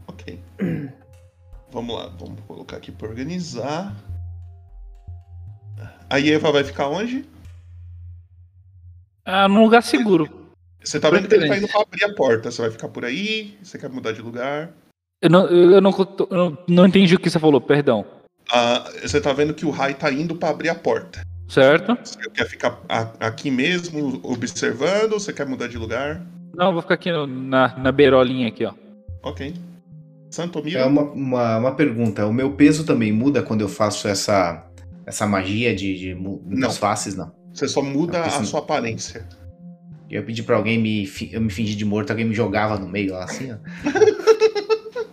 Ok. 0.06 0.38
Vamos 1.72 1.96
lá, 1.96 2.06
vamos 2.06 2.40
colocar 2.46 2.76
aqui 2.76 2.92
pra 2.92 3.08
organizar. 3.08 3.92
A 6.08 6.20
Eva 6.20 6.52
vai 6.52 6.62
ficar 6.62 6.88
onde? 6.88 7.28
Ah, 9.24 9.48
num 9.48 9.64
lugar 9.64 9.82
seguro. 9.82 10.54
Você 10.82 11.00
tá 11.00 11.10
vendo 11.10 11.28
que 11.28 11.34
ele 11.34 11.48
tá 11.48 11.58
indo 11.58 11.68
pra 11.68 11.82
abrir 11.82 12.04
a 12.04 12.14
porta. 12.14 12.50
Você 12.52 12.62
vai 12.62 12.70
ficar 12.70 12.88
por 12.88 13.04
aí? 13.04 13.58
Você 13.60 13.76
quer 13.76 13.90
mudar 13.90 14.12
de 14.12 14.22
lugar? 14.22 14.72
Eu 15.20 15.28
não, 15.28 15.46
eu 15.48 15.80
não, 15.80 15.90
eu 15.90 16.36
não, 16.36 16.58
não 16.68 16.86
entendi 16.86 17.16
o 17.16 17.18
que 17.18 17.28
você 17.28 17.38
falou, 17.38 17.60
perdão. 17.60 18.06
Ah, 18.50 18.88
você 19.02 19.20
tá 19.20 19.32
vendo 19.32 19.52
que 19.52 19.66
o 19.66 19.70
Rai 19.70 19.92
tá 19.92 20.10
indo 20.10 20.36
pra 20.36 20.50
abrir 20.50 20.68
a 20.68 20.74
porta. 20.74 21.26
Certo? 21.48 21.96
Você 22.02 22.28
quer 22.30 22.46
ficar 22.48 22.80
aqui 23.20 23.50
mesmo 23.50 24.20
observando 24.24 25.12
ou 25.12 25.20
você 25.20 25.32
quer 25.32 25.46
mudar 25.46 25.68
de 25.68 25.78
lugar? 25.78 26.20
Não, 26.54 26.72
vou 26.72 26.82
ficar 26.82 26.94
aqui 26.94 27.12
no- 27.12 27.26
na, 27.26 27.76
na 27.78 27.92
beirolinha 27.92 28.48
aqui, 28.48 28.64
ó. 28.64 28.72
Ok. 29.22 29.54
Santomiro? 30.30 30.78
É 30.78 30.84
uma, 30.84 31.02
uma, 31.02 31.58
uma 31.58 31.74
pergunta. 31.74 32.26
O 32.26 32.32
meu 32.32 32.50
peso 32.52 32.84
também 32.84 33.12
muda 33.12 33.42
quando 33.42 33.60
eu 33.60 33.68
faço 33.68 34.08
essa, 34.08 34.64
essa 35.06 35.26
magia 35.26 35.74
de, 35.74 35.96
de 35.98 36.14
mu- 36.14 36.42
Não. 36.46 36.70
faces? 36.72 37.14
Não. 37.14 37.30
Você 37.54 37.68
só 37.68 37.80
muda 37.80 38.20
Porque 38.22 38.36
a 38.36 38.44
sua 38.44 38.60
aparência. 38.60 39.24
Eu 40.10 40.22
pedi 40.24 40.42
pra 40.42 40.56
alguém 40.56 40.78
me, 40.78 41.08
eu 41.32 41.40
me 41.40 41.50
fingir 41.50 41.76
de 41.76 41.84
morto, 41.84 42.10
alguém 42.10 42.26
me 42.26 42.34
jogava 42.34 42.78
no 42.78 42.88
meio 42.88 43.12
lá 43.12 43.24
assim, 43.24 43.52
ó. 43.52 43.56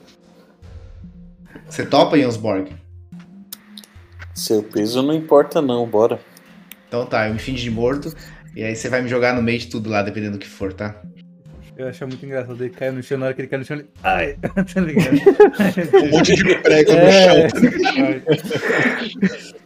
Você 1.68 1.86
topa, 1.86 2.18
Jansborg? 2.20 2.72
Seu 4.34 4.64
peso 4.64 5.02
não 5.02 5.14
importa, 5.14 5.62
não, 5.62 5.88
bora. 5.88 6.20
Então 6.88 7.06
tá, 7.06 7.28
eu 7.28 7.34
me 7.34 7.40
fingi 7.40 7.64
de 7.64 7.72
morto. 7.72 8.14
E 8.56 8.64
aí 8.64 8.76
você 8.76 8.88
vai 8.90 9.02
me 9.02 9.10
jogar 9.10 9.36
no 9.36 9.42
meio 9.42 9.60
de 9.60 9.68
tudo 9.68 9.90
lá, 9.90 10.02
dependendo 10.04 10.34
do 10.34 10.40
que 10.40 10.48
for, 10.48 10.72
tá? 10.74 11.02
Eu 11.76 11.88
achei 11.88 12.06
muito 12.06 12.24
engraçado. 12.24 12.64
Ele 12.64 12.70
caiu 12.72 12.94
no 12.94 13.02
chão, 13.02 13.18
na 13.18 13.26
hora 13.26 13.34
que 13.34 13.42
ele 13.42 13.48
caiu 13.48 13.60
no 13.62 13.66
chão, 13.66 13.78
ele. 13.78 13.88
Ai! 14.04 14.38
tá 14.74 14.82
ligado? 14.82 15.16
Um 16.04 16.10
monte 16.12 16.36
de 16.36 16.56
prego 16.60 16.92
no 16.92 16.98
É. 17.00 17.50
chão. 17.50 17.62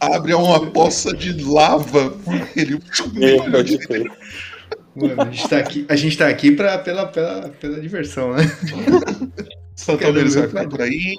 Abre 0.00 0.32
uma 0.32 0.70
poça 0.70 1.14
de 1.14 1.32
lava. 1.44 2.16
Ele. 2.56 2.78
É, 3.20 3.36
pode. 3.50 3.78
Mano, 4.96 5.22
a 5.22 5.24
gente 5.26 5.48
tá 5.48 5.58
aqui, 5.58 5.86
a 5.88 5.96
gente 5.96 6.18
tá 6.18 6.28
aqui 6.28 6.50
pra, 6.50 6.78
pela, 6.78 7.06
pela, 7.06 7.50
pela 7.50 7.80
diversão, 7.80 8.32
né? 8.34 8.42
Vai 9.86 10.48
ficar 10.48 10.68
por 10.68 10.80
aí. 10.80 11.14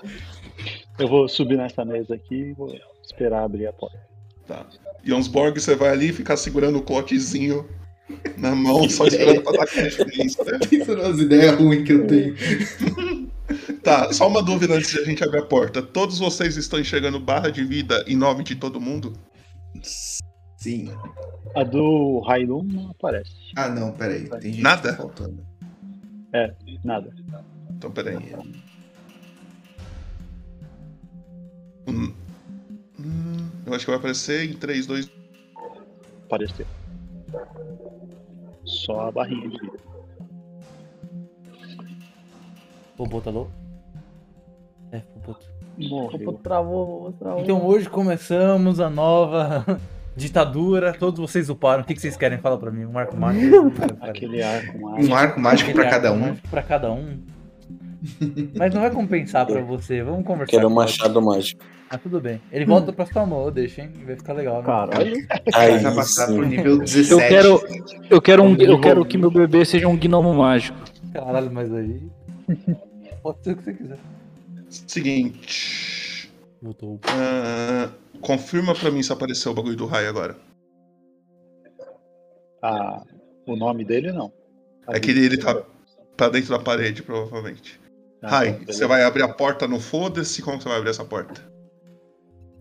Eu 0.97 1.07
vou 1.07 1.29
subir 1.29 1.55
nessa 1.55 1.85
mesa 1.85 2.15
aqui 2.15 2.35
e 2.35 2.53
vou 2.53 2.75
esperar 3.11 3.43
abrir 3.43 3.67
a 3.67 3.73
porta. 3.73 3.99
Tá. 4.47 4.65
Jonsborg, 5.03 5.59
você 5.59 5.75
vai 5.75 5.89
ali 5.89 6.11
ficar 6.13 6.37
segurando 6.37 6.79
o 6.79 6.81
clotezinho 6.81 7.67
na 8.37 8.55
mão, 8.55 8.89
só 8.89 9.05
esperando 9.05 9.41
pra 9.41 9.51
dar 9.51 9.67
conferência. 9.67 10.43
né? 10.45 10.59
Pensando 10.69 11.01
nas 11.03 11.19
ideias 11.19 11.55
ruins 11.55 11.85
que 11.85 11.93
eu 11.93 12.07
tenho. 12.07 12.35
Tá, 13.83 14.13
só 14.13 14.27
uma 14.27 14.43
dúvida 14.43 14.75
antes 14.75 14.91
de 14.91 14.99
a 14.99 15.03
gente 15.03 15.23
abrir 15.23 15.39
a 15.39 15.45
porta. 15.45 15.81
Todos 15.81 16.19
vocês 16.19 16.55
estão 16.55 16.79
enxergando 16.79 17.19
barra 17.19 17.49
de 17.49 17.63
vida 17.63 18.03
em 18.07 18.15
nome 18.15 18.43
de 18.43 18.55
todo 18.55 18.79
mundo? 18.79 19.13
Sim. 20.57 20.91
A 21.55 21.63
do 21.63 22.19
Railum 22.19 22.61
não 22.61 22.91
aparece. 22.91 23.31
Ah, 23.55 23.67
não, 23.69 23.91
peraí. 23.91 24.29
Tem 24.29 24.53
gente 24.53 24.61
Nada? 24.61 24.91
tá 24.91 24.97
faltando. 24.97 25.43
Nada. 26.83 27.09
Então, 27.71 27.89
peraí. 27.89 28.17
Hum. 31.87 32.13
Eu 33.69 33.75
acho 33.75 33.85
que 33.85 33.91
vai 33.91 33.99
aparecer 33.99 34.49
em 34.49 34.53
3, 34.53 34.87
2. 34.87 35.11
Apareceu. 36.25 36.65
Só 38.65 39.01
a 39.07 39.11
barrinha 39.11 39.47
de 39.47 39.59
vida. 39.59 39.77
O 42.97 43.05
Boto 43.05 43.29
alô? 43.29 43.47
É, 44.91 45.03
o 45.15 45.19
Boto. 45.19 45.45
Opa, 45.45 45.87
Morreu. 45.87 46.33
travou, 46.43 47.13
travou. 47.13 47.41
Então 47.41 47.63
hoje 47.65 47.87
começamos 47.87 48.79
a 48.79 48.89
nova 48.89 49.79
ditadura. 50.17 50.91
Todos 50.97 51.19
vocês 51.19 51.47
uparam. 51.47 51.83
O 51.83 51.85
que 51.85 51.93
que 51.93 52.01
vocês 52.01 52.17
querem? 52.17 52.39
Fala 52.39 52.57
pra 52.57 52.71
mim. 52.71 52.85
Um 52.85 52.97
arco 52.97 53.15
mágico. 53.15 53.71
Aquele 54.01 54.41
arco 54.41 54.79
mágico. 54.81 55.11
Um 55.11 55.15
arco 55.15 55.39
mágico 55.39 55.73
pra 55.73 55.89
cada 55.89 56.09
arco 56.09 56.19
um. 56.19 56.27
mágico 56.27 56.47
Pra 56.49 56.63
cada 56.63 56.91
um. 56.91 57.19
Mas 58.57 58.73
não 58.73 58.81
vai 58.81 58.91
compensar 58.91 59.45
pra 59.45 59.61
você. 59.61 60.01
Vamos 60.03 60.25
conversar. 60.25 60.51
Quero 60.51 60.67
um 60.67 60.73
machado 60.73 61.21
mágico. 61.21 61.63
Ah, 61.89 61.97
tudo 61.97 62.21
bem. 62.21 62.39
Ele 62.51 62.65
volta 62.65 62.93
pra 62.93 63.05
sua 63.05 63.25
mão, 63.25 63.45
eu 63.45 63.51
deixo, 63.51 63.81
hein? 63.81 63.91
Vai 64.05 64.15
ficar 64.15 64.33
legal. 64.33 64.59
né? 64.61 64.65
Caralho. 64.65 65.27
Aí 65.55 65.79
Vai 65.79 65.95
passar 65.95 66.27
pro 66.27 66.45
nível 66.45 66.77
17. 66.77 67.11
Eu 67.11 67.17
quero, 67.17 67.61
eu 68.09 68.21
quero, 68.21 68.43
um, 68.43 68.55
eu 68.55 68.79
quero 68.79 69.05
que 69.05 69.17
meu 69.17 69.31
bebê 69.31 69.65
seja 69.65 69.87
um 69.87 69.97
gnomo 69.97 70.33
mágico. 70.33 70.77
Caralho, 71.11 71.51
mas 71.51 71.73
aí. 71.73 72.01
Pode 73.23 73.43
ser 73.43 73.51
o 73.51 73.57
que 73.57 73.63
você 73.63 73.73
quiser. 73.73 73.97
Seguinte. 74.69 76.31
Voltou. 76.61 76.99
ah, 77.07 77.89
confirma 78.21 78.75
pra 78.75 78.91
mim 78.91 79.01
se 79.01 79.11
apareceu 79.11 79.51
o 79.51 79.55
bagulho 79.55 79.75
do 79.75 79.87
raio 79.87 80.09
agora. 80.09 80.35
Ah, 82.61 83.01
o 83.47 83.55
nome 83.55 83.83
dele 83.83 84.11
não. 84.11 84.31
A 84.87 84.97
É 84.97 84.99
que 84.99 85.09
ele, 85.11 85.25
ele 85.25 85.37
tá, 85.37 85.63
tá 86.15 86.29
dentro 86.29 86.49
da 86.49 86.59
parede, 86.59 87.01
provavelmente. 87.01 87.78
Ah, 88.21 88.29
Rai, 88.29 88.59
você 88.65 88.85
vai 88.85 89.03
abrir 89.03 89.23
a 89.23 89.29
porta 89.29 89.67
no 89.67 89.79
foda-se? 89.79 90.41
Como 90.41 90.57
que 90.57 90.63
você 90.63 90.69
vai 90.69 90.77
abrir 90.77 90.89
essa 90.89 91.05
porta? 91.05 91.41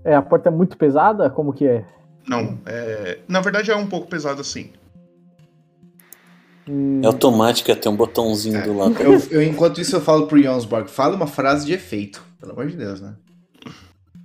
É, 0.04 0.14
a 0.14 0.22
porta 0.22 0.48
é 0.48 0.52
muito 0.52 0.76
pesada? 0.76 1.28
Como 1.28 1.52
que 1.52 1.66
é? 1.66 1.84
Não, 2.28 2.58
é. 2.66 3.18
Na 3.26 3.40
verdade 3.40 3.70
é 3.70 3.76
um 3.76 3.86
pouco 3.86 4.06
pesado 4.06 4.40
assim. 4.40 4.72
Hum, 6.68 7.00
É 7.02 7.06
automática, 7.06 7.74
tem 7.74 7.90
um 7.90 7.96
botãozinho 7.96 8.62
do 8.62 8.76
lado. 8.76 9.02
Eu, 9.02 9.18
eu, 9.30 9.42
enquanto 9.42 9.80
isso, 9.80 9.96
eu 9.96 10.00
falo 10.00 10.26
pro 10.26 10.40
Jonsborg, 10.40 10.88
fala 10.88 11.16
uma 11.16 11.26
frase 11.26 11.66
de 11.66 11.72
efeito. 11.72 12.24
Pelo 12.38 12.52
amor 12.52 12.66
de 12.68 12.76
Deus, 12.76 13.00
né? 13.00 13.16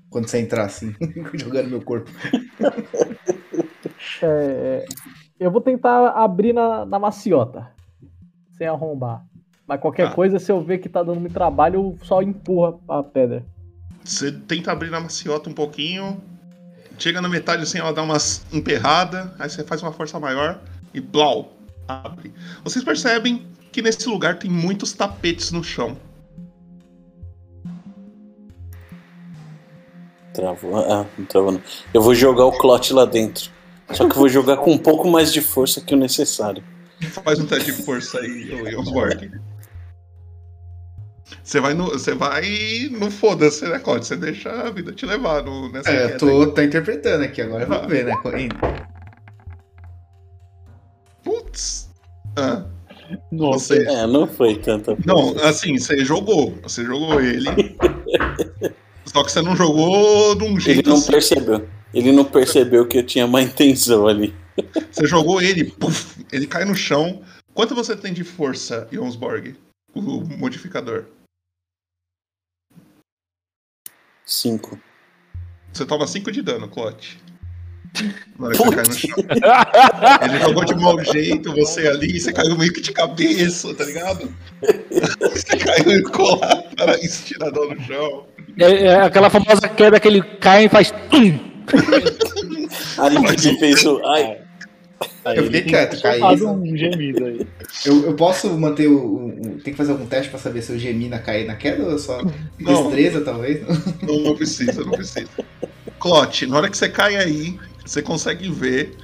Quando 0.09 0.27
você 0.27 0.37
entrar 0.39 0.65
assim, 0.65 0.93
jogando 1.33 1.69
meu 1.69 1.81
corpo. 1.81 2.11
é, 4.21 4.85
eu 5.39 5.49
vou 5.49 5.61
tentar 5.61 6.09
abrir 6.09 6.53
na, 6.53 6.85
na 6.85 6.99
maciota. 6.99 7.71
Sem 8.57 8.67
arrombar. 8.67 9.25
Mas 9.73 9.81
qualquer 9.81 10.07
Ah. 10.07 10.11
coisa, 10.11 10.37
se 10.37 10.51
eu 10.51 10.61
ver 10.61 10.77
que 10.77 10.87
tá 10.87 11.01
dando 11.01 11.19
muito 11.19 11.33
trabalho, 11.33 11.75
eu 11.75 11.97
só 12.05 12.21
empurra 12.21 12.75
a 12.87 13.01
pedra. 13.01 13.43
Você 14.03 14.31
tenta 14.31 14.71
abrir 14.71 14.91
na 14.91 14.99
maciota 14.99 15.49
um 15.49 15.53
pouquinho. 15.53 16.21
Chega 16.99 17.19
na 17.19 17.27
metade 17.27 17.63
assim, 17.63 17.79
ela 17.79 17.91
dá 17.91 18.03
umas 18.03 18.45
emperrada, 18.53 19.33
aí 19.39 19.49
você 19.49 19.63
faz 19.63 19.81
uma 19.81 19.91
força 19.91 20.19
maior 20.19 20.59
e 20.93 21.01
blau, 21.01 21.53
abre. 21.87 22.31
Vocês 22.63 22.85
percebem 22.85 23.47
que 23.71 23.81
nesse 23.81 24.07
lugar 24.07 24.37
tem 24.37 24.49
muitos 24.51 24.93
tapetes 24.93 25.51
no 25.51 25.63
chão. 25.63 25.97
Travou. 30.33 30.77
Ah, 30.77 31.05
não 31.17 31.25
travou 31.25 31.51
não. 31.53 31.61
Eu 31.91 32.01
vou 32.03 32.13
jogar 32.13 32.45
o 32.45 32.51
clote 32.51 32.93
lá 32.93 33.05
dentro. 33.05 33.49
Só 33.91 34.07
que 34.07 34.13
eu 34.13 34.19
vou 34.19 34.29
jogar 34.29 34.57
com 34.57 34.71
um 34.71 34.77
pouco 34.77 35.09
mais 35.09 35.33
de 35.33 35.41
força 35.41 35.81
que 35.81 35.95
o 35.95 35.97
necessário. 35.97 36.63
Faz 37.23 37.39
um 37.39 37.45
teste 37.45 37.71
de 37.71 37.83
força 37.83 38.19
aí, 38.19 38.53
ô 38.53 38.69
Jonsborg. 38.69 39.31
Você 41.43 41.59
vai 41.59 41.73
no. 41.73 41.85
Você 41.89 42.13
vai 42.13 42.43
no 42.91 43.09
foda-se, 43.09 43.65
né? 43.67 43.79
Você 43.79 44.15
deixa 44.15 44.49
a 44.51 44.69
vida 44.69 44.91
te 44.91 45.05
levar 45.05 45.43
no, 45.43 45.71
nessa 45.71 45.89
É, 45.89 46.13
eu 46.13 46.17
tô, 46.17 46.47
tô 46.47 46.61
interpretando 46.61 47.23
aqui, 47.23 47.41
agora 47.41 47.65
vamos 47.65 47.87
ver, 47.87 48.05
né? 48.05 48.13
Putz. 51.23 51.89
Ah, 52.37 52.65
Nossa, 53.31 53.75
você. 53.75 53.87
É, 53.87 54.07
não 54.07 54.27
foi 54.27 54.55
tanta 54.55 54.97
Não, 55.05 55.35
assim, 55.43 55.77
você 55.77 56.03
jogou. 56.03 56.57
Você 56.63 56.83
jogou 56.83 57.21
ele. 57.21 57.49
Só 59.05 59.23
que 59.23 59.31
você 59.31 59.41
não 59.41 59.55
jogou 59.55 60.35
de 60.35 60.43
um 60.43 60.51
Ele 60.51 60.59
jeito 60.59 60.89
não 60.89 60.97
assim. 60.97 61.11
percebeu. 61.11 61.67
Ele 61.93 62.11
não 62.11 62.25
percebeu 62.25 62.87
que 62.87 62.97
eu 62.97 63.05
tinha 63.05 63.27
má 63.27 63.41
intenção 63.41 64.07
ali. 64.07 64.33
Você 64.91 65.05
jogou 65.05 65.41
ele, 65.41 65.65
puf, 65.65 66.25
ele 66.31 66.47
cai 66.47 66.65
no 66.65 66.75
chão. 66.75 67.21
Quanto 67.53 67.75
você 67.75 67.95
tem 67.95 68.13
de 68.13 68.23
força, 68.23 68.87
Jonsborg? 68.91 69.55
O 69.93 70.01
modificador. 70.37 71.05
Cinco. 74.25 74.79
Você 75.71 75.85
toma 75.85 76.05
5 76.07 76.31
de 76.31 76.41
dano, 76.41 76.67
Clot. 76.67 77.19
Na 78.39 78.47
hora 78.47 78.57
que 78.57 78.63
você 78.63 78.75
cai 78.75 78.83
no 78.83 78.93
chão. 78.93 79.15
Ele 80.23 80.39
jogou 80.39 80.65
de 80.65 80.75
mau 80.75 81.03
jeito, 81.03 81.53
você 81.53 81.87
ali, 81.87 82.19
você 82.19 82.33
caiu 82.33 82.57
meio 82.57 82.73
que 82.73 82.81
de 82.81 82.91
cabeça, 82.91 83.73
tá 83.75 83.83
ligado? 83.83 84.33
Você 85.19 85.57
caiu 85.57 85.91
e 85.91 86.01
lá, 86.01 86.63
cara, 86.77 86.99
estiradão 86.99 87.69
no 87.69 87.81
chão. 87.81 88.27
É, 88.59 88.85
é 88.85 89.01
aquela 89.01 89.29
famosa 89.29 89.67
queda 89.67 89.99
que 89.99 90.07
ele 90.07 90.21
cai 90.21 90.65
e 90.65 90.69
faz. 90.69 90.93
Aí 92.97 93.15
ele 93.15 93.57
fez 93.59 93.85
o. 93.85 94.01
Ai, 94.05 94.42
aí 95.25 95.37
eu 95.37 95.43
fiquei 95.45 95.59
ele 95.61 95.69
quieto, 95.69 96.01
caí. 96.01 96.19
faz 96.19 96.41
um 96.41 96.77
gemido 96.77 97.25
aí. 97.25 97.47
Eu, 97.85 98.05
eu 98.05 98.13
posso 98.15 98.49
manter 98.57 98.87
o, 98.87 98.97
o- 98.97 99.27
o- 99.27 99.59
Tem 99.61 99.73
que 99.73 99.77
fazer 99.77 99.91
algum 99.91 100.05
teste 100.05 100.29
pra 100.29 100.39
saber 100.39 100.61
se 100.61 100.71
eu 100.71 100.79
gemi 100.79 101.09
na 101.09 101.19
cair 101.19 101.45
na 101.45 101.55
queda 101.55 101.83
ou 101.83 101.97
só 101.97 102.21
Não. 102.59 102.83
destreza, 102.83 103.19
talvez? 103.21 103.61
Não, 104.01 104.19
não 104.19 104.35
precisa, 104.35 104.83
não 104.85 104.91
precisa. 104.91 105.27
Clot, 105.99 106.45
na 106.47 106.57
hora 106.57 106.69
que 106.69 106.77
você 106.77 106.87
cai 106.87 107.15
aí, 107.17 107.59
você 107.85 108.01
consegue 108.01 108.49
ver 108.49 108.95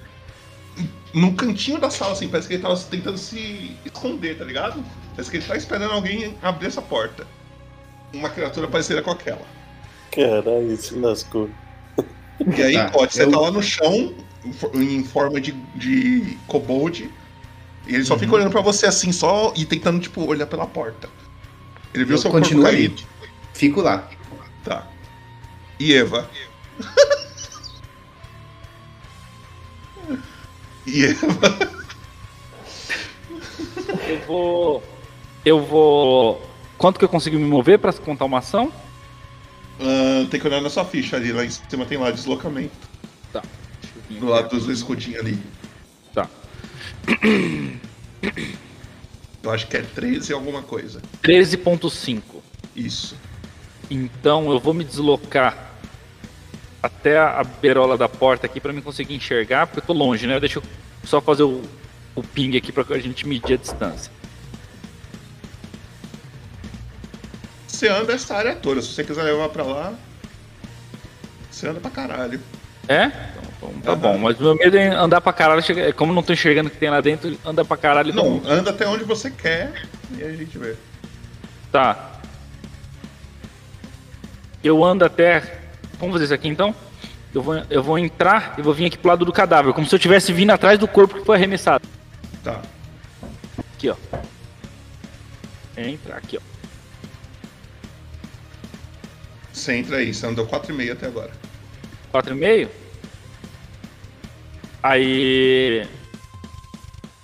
num 1.14 1.34
cantinho 1.36 1.78
da 1.80 1.90
sala, 1.90 2.14
assim, 2.14 2.28
parece 2.30 2.48
que 2.48 2.54
ele 2.54 2.62
tava 2.62 2.78
tentando 2.78 3.18
se 3.18 3.72
esconder, 3.86 4.38
tá 4.38 4.46
ligado? 4.46 4.84
Parece 5.16 5.30
que 5.32 5.38
ele 5.38 5.46
tá 5.46 5.58
esperando 5.58 5.92
alguém 5.92 6.36
abrir 6.42 6.68
essa 6.68 6.82
porta. 6.82 7.26
uma 8.14 8.30
criatura 8.30 8.68
parecida 8.68 9.02
com 9.02 9.12
aquela. 9.12 9.42
Caralho, 10.12 10.78
se 10.78 10.96
lascou. 10.96 11.50
E 12.56 12.62
aí, 12.62 12.74
Tá, 12.76 12.90
Clote, 12.92 13.14
você 13.16 13.24
eu- 13.24 13.32
tá 13.32 13.40
lá 13.40 13.52
no 13.52 13.62
chão, 13.62 14.14
em 14.46 14.54
for- 14.54 14.72
em 14.76 15.04
forma 15.04 15.42
de, 15.42 15.52
de 15.76 16.38
kobold, 16.48 17.10
e 17.88 17.96
ele 17.96 18.06
só 18.06 18.14
Uhum. 18.14 18.20
fica 18.20 18.36
olhando 18.36 18.52
pra 18.52 18.62
você 18.62 18.86
assim, 18.86 19.12
só 19.12 19.52
e 19.56 19.66
tentando, 19.66 20.00
tipo, 20.00 20.24
olhar 20.26 20.46
pela 20.48 20.66
porta. 20.68 21.10
Ele 21.94 22.06
viu 22.06 22.16
Eu 22.16 22.22
seu 22.22 22.30
corpo 22.32 22.62
caído. 22.62 23.02
Fico 23.54 23.82
lá. 23.82 24.08
Tá. 24.64 24.88
E 25.80 25.94
Eva? 25.94 26.30
e 30.86 31.06
Eva? 31.06 31.70
Eu 34.08 34.20
vou. 34.28 34.84
Eu 35.46 35.66
vou. 35.66 36.50
Quanto 36.78 37.00
que 37.00 37.06
eu 37.06 37.10
consigo 37.10 37.38
me 37.38 37.46
mover 37.46 37.80
pra 37.80 37.94
contar 37.94 38.26
uma 38.26 38.40
ação? 38.40 38.72
Ah, 39.80 40.28
tem 40.30 40.40
que 40.40 40.48
olhar 40.48 40.62
na 40.62 40.70
sua 40.70 40.86
ficha 40.86 41.16
ali, 41.16 41.32
lá 41.32 41.46
em 41.46 41.50
cima 41.50 41.86
tem 41.86 41.98
lá 41.98 42.12
deslocamento. 42.12 42.76
Tá. 43.32 43.42
Do 44.10 44.26
lado 44.28 44.50
dos 44.50 44.68
escudinhos 44.68 45.20
ali. 45.20 45.40
Tá. 46.14 46.28
Eu 49.42 49.52
acho 49.52 49.68
que 49.68 49.78
é 49.78 49.82
13 49.82 50.34
alguma 50.34 50.62
coisa. 50.62 51.02
13.5. 51.24 52.22
Isso. 52.76 53.16
Então 53.90 54.52
eu 54.52 54.60
vou 54.60 54.74
me 54.74 54.84
deslocar 54.84 55.70
até 56.84 57.18
a 57.18 57.44
beirola 57.44 57.98
da 57.98 58.08
porta 58.08 58.46
aqui 58.46 58.60
pra 58.60 58.72
mim 58.72 58.82
conseguir 58.82 59.16
enxergar, 59.16 59.68
porque 59.68 59.80
eu 59.80 59.86
tô 59.86 59.94
longe, 59.94 60.28
né? 60.28 60.40
Deixa 60.40 60.60
eu 60.60 60.64
só 61.04 61.20
fazer 61.20 61.44
o, 61.44 61.62
o 62.16 62.22
ping 62.22 62.56
aqui 62.56 62.72
pra 62.72 62.86
a 62.90 63.00
gente 63.00 63.28
medir 63.28 63.54
a 63.54 63.58
distância. 63.58 64.12
Você 67.68 67.88
anda 67.88 68.14
essa 68.14 68.36
área 68.36 68.56
toda. 68.56 68.82
Se 68.82 68.90
você 68.90 69.04
quiser 69.04 69.24
levar 69.24 69.50
pra 69.50 69.64
lá, 69.64 69.94
você 71.50 71.68
anda 71.68 71.80
pra 71.80 71.90
caralho. 71.90 72.40
É? 72.90 73.06
Então, 73.06 73.70
então 73.78 73.82
tá 73.82 73.92
Aham. 73.92 74.00
bom. 74.00 74.18
Mas 74.18 74.40
o 74.40 74.44
meu 74.44 74.56
medo 74.56 74.76
é 74.78 74.88
andar 74.90 75.22
pra 75.22 75.32
caralho. 75.32 75.62
chega- 75.62 75.94
Como 75.94 76.12
não 76.12 76.24
tô 76.24 76.34
enxergando 76.34 76.68
o 76.70 76.72
que 76.72 76.78
tem 76.78 76.90
lá 76.90 77.00
dentro, 77.00 77.38
anda 77.46 77.64
pra 77.64 77.78
caralho. 77.78 78.14
Não, 78.14 78.42
anda 78.46 78.72
até 78.72 78.88
onde 78.88 79.04
você 79.04 79.30
quer 79.30 79.72
e 80.18 80.24
a 80.24 80.32
gente 80.32 80.58
vê. 80.58 80.76
Tá. 81.72 82.14
Eu 84.64 84.84
ando 84.84 85.06
até. 85.06 85.60
Vamos 86.00 86.14
fazer 86.14 86.26
isso 86.26 86.34
aqui 86.34 86.48
então? 86.48 86.74
Eu 87.34 87.44
vou, 87.44 87.64
eu 87.70 87.84
vou 87.84 88.00
entrar 88.00 88.56
e 88.58 88.62
vou 88.64 88.74
vir 88.74 88.86
aqui 88.88 88.98
pro 88.98 89.10
lado 89.10 89.24
do 89.24 89.32
cadáver, 89.32 89.72
como 89.74 89.86
se 89.88 89.94
eu 89.94 90.00
tivesse 90.00 90.34
vindo 90.34 90.50
atrás 90.50 90.80
do 90.80 90.88
corpo 90.88 91.20
que 91.20 91.24
foi 91.26 91.36
arremessado. 91.36 91.88
Tá. 92.44 92.60
Aqui, 93.76 93.90
ó. 93.90 93.96
Entra 95.78 96.16
aqui, 96.18 96.38
ó. 96.38 96.42
Você 99.54 99.76
entra 99.76 99.98
aí, 99.98 100.12
você 100.14 100.26
andou 100.26 100.48
4,5 100.48 100.92
até 100.94 101.06
agora. 101.06 101.32
4,5. 102.14 102.68
Aí. 104.82 105.86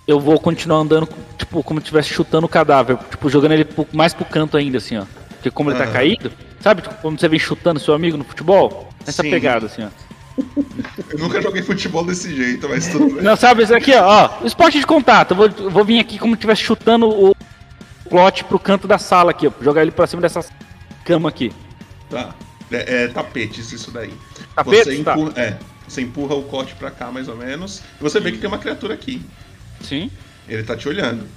Eu 0.06 0.20
vou 0.20 0.38
continuar 0.38 0.78
andando, 0.78 1.08
tipo, 1.36 1.62
como 1.64 1.80
se 1.80 1.84
estivesse 1.84 2.10
chutando 2.10 2.46
o 2.46 2.48
cadáver. 2.48 2.96
Tipo, 3.10 3.28
jogando 3.28 3.52
ele 3.52 3.66
mais 3.92 4.14
pro 4.14 4.24
canto 4.24 4.56
ainda, 4.56 4.78
assim, 4.78 4.96
ó. 4.96 5.04
Porque 5.30 5.50
como 5.50 5.70
ele 5.70 5.78
tá 5.78 5.86
caído, 5.86 6.30
sabe? 6.60 6.82
Tipo, 6.82 6.94
quando 6.96 7.18
você 7.18 7.28
vem 7.28 7.38
chutando 7.38 7.80
seu 7.80 7.92
amigo 7.92 8.16
no 8.16 8.24
futebol? 8.24 8.88
Essa 9.04 9.22
Sim. 9.22 9.30
pegada, 9.30 9.66
assim, 9.66 9.82
ó. 9.82 9.88
Eu 11.10 11.18
nunca 11.18 11.40
joguei 11.40 11.62
futebol 11.62 12.04
desse 12.04 12.34
jeito, 12.34 12.68
mas 12.68 12.88
tudo 12.88 13.14
bem. 13.14 13.24
Não, 13.24 13.34
sabe, 13.36 13.62
esse 13.62 13.74
aqui, 13.74 13.94
ó, 13.94 14.04
ó, 14.42 14.46
esporte 14.46 14.78
de 14.78 14.86
contato. 14.86 15.32
Eu 15.32 15.36
vou, 15.36 15.70
vou 15.70 15.84
vir 15.84 15.98
aqui 15.98 16.18
como 16.18 16.34
se 16.34 16.36
estivesse 16.36 16.62
chutando 16.62 17.08
o 17.08 17.34
plot 18.08 18.44
pro 18.44 18.58
canto 18.58 18.86
da 18.86 18.98
sala 18.98 19.30
aqui, 19.30 19.48
ó. 19.48 19.52
Jogar 19.60 19.82
ele 19.82 19.90
pra 19.90 20.06
cima 20.06 20.22
dessa 20.22 20.44
cama 21.04 21.28
aqui. 21.28 21.52
Tá. 22.10 22.34
É, 22.70 23.04
é 23.04 23.08
tapetes 23.08 23.72
isso 23.72 23.90
daí. 23.90 24.12
Tapetes? 24.56 24.96
Você 24.96 25.04
Tá. 25.04 25.12
empurra, 25.12 25.32
é, 25.40 25.58
você 25.86 26.00
empurra 26.02 26.34
o 26.34 26.42
cote 26.44 26.74
pra 26.74 26.90
cá 26.90 27.12
mais 27.12 27.28
ou 27.28 27.36
menos. 27.36 27.78
E 28.00 28.02
você 28.02 28.18
vê 28.18 28.32
que 28.32 28.38
tem 28.38 28.48
uma 28.48 28.58
criatura 28.58 28.94
aqui. 28.94 29.22
Sim. 29.82 30.10
Ele 30.48 30.62
tá 30.64 30.76
te 30.76 30.88
olhando. 30.88 31.28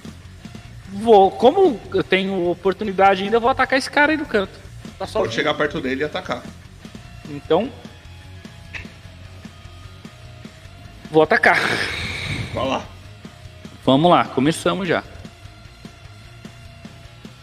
Vou, 0.92 1.30
como 1.30 1.78
eu 1.94 2.02
tenho 2.02 2.50
oportunidade 2.50 3.22
ainda, 3.22 3.36
eu 3.36 3.40
vou 3.40 3.50
atacar 3.50 3.78
esse 3.78 3.90
cara 3.90 4.10
aí 4.12 4.16
no 4.18 4.26
canto. 4.26 4.58
Tá 4.98 5.06
só. 5.06 5.20
Pode 5.20 5.34
chegar 5.34 5.54
perto 5.54 5.80
dele 5.80 6.00
e 6.00 6.04
atacar. 6.04 6.42
Então. 7.28 7.70
Vou 11.10 11.22
atacar. 11.22 11.58
Vai 12.54 12.68
lá. 12.68 12.84
Vamos 13.84 14.10
lá, 14.10 14.24
começamos 14.24 14.86
já. 14.88 15.02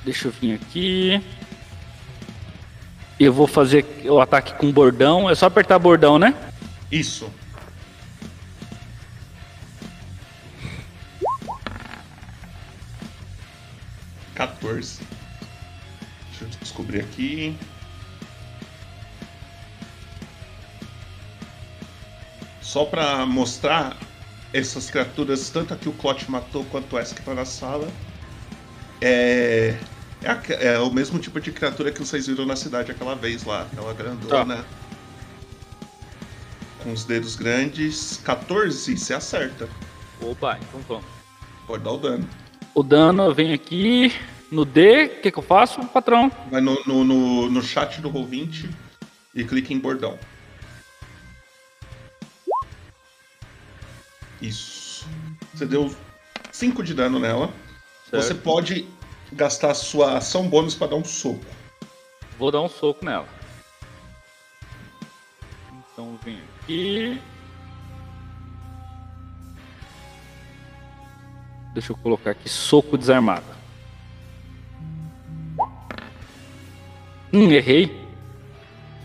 Deixa 0.06 0.28
eu 0.28 0.32
vir 0.32 0.54
aqui. 0.56 1.22
Eu 3.20 3.34
vou 3.34 3.48
fazer 3.48 3.86
o 4.06 4.20
ataque 4.20 4.54
com 4.56 4.72
bordão. 4.72 5.30
É 5.30 5.36
só 5.36 5.48
apertar 5.48 5.80
bordão, 5.80 6.20
né? 6.20 6.36
Isso. 6.92 7.32
Quatorze. 14.36 15.00
Deixa 16.30 16.46
eu 16.46 16.48
descobrir 16.62 17.00
aqui. 17.00 17.58
Só 22.62 22.86
pra 22.86 23.26
mostrar 23.26 23.98
essas 24.54 24.90
criaturas, 24.92 25.50
tanto 25.50 25.74
a 25.74 25.78
que 25.78 25.90
o 25.90 25.94
Clot 25.94 26.30
matou 26.30 26.64
quanto 26.66 26.98
essa 26.98 27.16
que 27.16 27.22
tá 27.22 27.34
na 27.34 27.46
sala. 27.46 27.88
É. 29.02 29.76
É, 30.22 30.30
a- 30.32 30.42
é 30.60 30.80
o 30.80 30.92
mesmo 30.92 31.20
tipo 31.20 31.40
de 31.40 31.52
criatura 31.52 31.92
que 31.92 32.00
vocês 32.00 32.28
viram 32.28 32.46
na 32.46 32.56
cidade 32.56 32.92
aquela 32.92 33.16
vez 33.16 33.44
lá, 33.44 33.64
aquela 33.64 33.94
grandona. 33.94 34.66
Com 36.84 36.92
os 36.92 37.04
dedos 37.06 37.36
grandes. 37.36 38.20
14, 38.24 38.98
você 38.98 39.14
acerta. 39.14 39.70
Opa, 40.22 40.58
então 40.62 40.80
vamos. 40.88 41.06
Pode 41.68 41.84
dar 41.84 41.92
o 41.92 41.98
dano. 41.98 42.28
O 42.74 42.82
dano 42.84 43.34
venho 43.34 43.54
aqui 43.54 44.14
no 44.52 44.64
D. 44.66 45.06
O 45.06 45.22
que, 45.22 45.32
que 45.32 45.38
eu 45.40 45.44
faço, 45.44 45.84
patrão? 45.88 46.32
Vai 46.50 46.62
no, 46.62 46.82
no, 46.86 47.04
no, 47.04 47.50
no 47.52 47.62
chat 47.62 48.00
do 48.02 48.10
Roll20 48.12 48.70
e 49.36 49.44
clica 49.44 49.74
em 49.74 49.80
bordão. 49.80 50.18
Isso. 54.42 55.06
Você 55.54 55.66
deu 55.66 55.94
5 56.52 56.84
de 56.84 56.94
dano 56.94 57.20
nela. 57.20 57.52
Você 58.12 58.34
pode 58.34 58.88
gastar 59.32 59.74
sua 59.74 60.18
ação 60.18 60.48
bônus 60.48 60.76
pra 60.76 60.88
dar 60.88 60.96
um 60.96 61.04
soco. 61.04 61.46
Vou 62.38 62.52
dar 62.52 62.62
um 62.62 62.70
soco 62.70 63.04
nela. 63.04 63.28
Então 65.92 66.18
vem 66.24 66.40
aqui. 66.64 67.20
Deixa 71.74 71.92
eu 71.92 71.98
colocar 71.98 72.32
aqui 72.32 72.50
soco 72.50 72.98
desarmado. 72.98 73.46
Hum, 77.34 77.52
errei. 77.52 77.92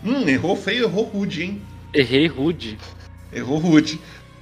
Hum, 0.03 0.27
errou 0.27 0.55
feio, 0.55 0.85
errou 0.85 1.03
rude, 1.05 1.43
hein? 1.43 1.61
Errei 1.93 2.27
rude. 2.27 2.77
Errou 3.31 3.57
rude. 3.57 3.99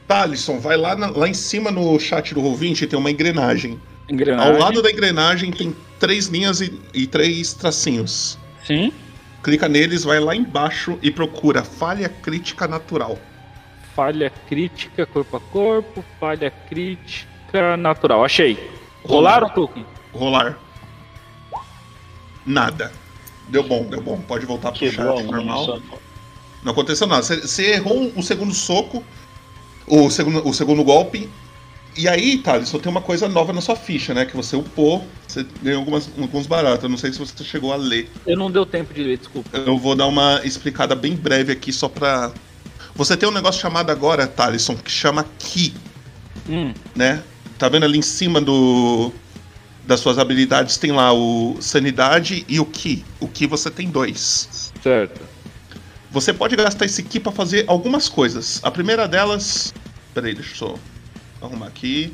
Thalisson, 0.07 0.59
vai 0.59 0.77
lá, 0.77 0.95
na- 0.95 1.09
lá 1.09 1.27
em 1.27 1.33
cima 1.33 1.71
no 1.71 1.97
chat 1.99 2.33
do 2.33 2.41
Roll20 2.41 2.87
tem 2.87 2.97
uma 2.99 3.11
engrenagem. 3.11 3.79
Engrenagem. 4.11 4.53
Ao 4.53 4.59
lado 4.59 4.81
da 4.81 4.91
engrenagem 4.91 5.51
tem 5.51 5.75
três 5.99 6.27
linhas 6.27 6.59
e, 6.61 6.79
e 6.93 7.07
três 7.07 7.53
tracinhos. 7.53 8.37
Sim. 8.65 8.91
Clica 9.41 9.67
neles, 9.69 10.03
vai 10.03 10.19
lá 10.19 10.35
embaixo 10.35 10.99
e 11.01 11.09
procura 11.09 11.63
falha 11.63 12.09
crítica 12.09 12.67
natural. 12.67 13.17
Falha 13.95 14.29
crítica 14.47 15.05
corpo 15.05 15.37
a 15.37 15.39
corpo. 15.39 16.03
Falha 16.19 16.51
crítica 16.69 17.75
natural. 17.77 18.23
Achei. 18.25 18.57
Rolaram, 19.03 19.49
Tuki? 19.49 19.85
Rolar. 20.13 20.57
Nada. 22.45 22.91
Deu 23.47 23.63
bom, 23.63 23.83
deu 23.85 24.01
bom. 24.01 24.19
Pode 24.21 24.45
voltar 24.45 24.71
pro 24.71 24.91
chat 24.91 24.99
um 24.99 25.31
normal. 25.31 25.65
só. 25.65 25.79
Não 26.63 26.71
aconteceu 26.71 27.07
nada. 27.07 27.23
Você- 27.23 27.41
Você 27.41 27.71
errou 27.73 28.11
o 28.15 28.21
segundo 28.23 28.53
soco, 28.53 29.03
o 29.87 30.09
segundo, 30.09 30.47
o 30.47 30.53
segundo 30.53 30.83
golpe. 30.83 31.29
E 31.97 32.07
aí, 32.07 32.37
Thales, 32.37 32.69
só 32.69 32.79
tem 32.79 32.89
uma 32.89 33.01
coisa 33.01 33.27
nova 33.27 33.51
na 33.51 33.59
sua 33.59 33.75
ficha, 33.75 34.13
né? 34.13 34.25
Que 34.25 34.35
você 34.35 34.55
upou, 34.55 35.05
você 35.27 35.45
ganhou 35.61 35.79
algumas, 35.79 36.09
alguns 36.17 36.47
baratos. 36.47 36.83
Eu 36.83 36.89
não 36.89 36.97
sei 36.97 37.11
se 37.11 37.19
você 37.19 37.43
chegou 37.43 37.73
a 37.73 37.75
ler. 37.75 38.09
Eu 38.25 38.37
não 38.37 38.49
deu 38.49 38.65
tempo 38.65 38.93
de 38.93 39.03
ler, 39.03 39.17
desculpa. 39.17 39.49
Eu 39.57 39.77
vou 39.77 39.95
dar 39.95 40.07
uma 40.07 40.39
explicada 40.45 40.95
bem 40.95 41.15
breve 41.15 41.51
aqui 41.51 41.73
só 41.73 41.89
pra. 41.89 42.31
Você 42.95 43.17
tem 43.17 43.27
um 43.27 43.31
negócio 43.31 43.61
chamado 43.61 43.89
agora, 43.89 44.25
Thaleson, 44.25 44.75
que 44.77 44.91
chama 44.91 45.25
Ki, 45.37 45.73
Hum, 46.49 46.73
né? 46.95 47.23
Tá 47.57 47.67
vendo 47.69 47.83
ali 47.83 47.97
em 47.99 48.01
cima 48.01 48.39
do. 48.39 49.11
Das 49.85 49.99
suas 49.99 50.17
habilidades 50.17 50.77
tem 50.77 50.91
lá 50.91 51.11
o 51.11 51.57
Sanidade 51.59 52.45
e 52.47 52.59
o 52.59 52.65
Ki. 52.65 53.03
O 53.19 53.27
Ki 53.27 53.47
você 53.47 53.69
tem 53.69 53.89
dois. 53.89 54.71
certo. 54.81 55.21
Você 56.09 56.33
pode 56.33 56.55
gastar 56.55 56.85
esse 56.85 57.03
Ki 57.03 57.19
pra 57.19 57.31
fazer 57.31 57.65
algumas 57.67 58.07
coisas. 58.07 58.59
A 58.63 58.71
primeira 58.71 59.07
delas. 59.07 59.73
Peraí, 60.13 60.33
deixa 60.33 60.51
eu 60.51 60.55
só 60.55 60.75
arrumar 61.41 61.67
aqui. 61.67 62.13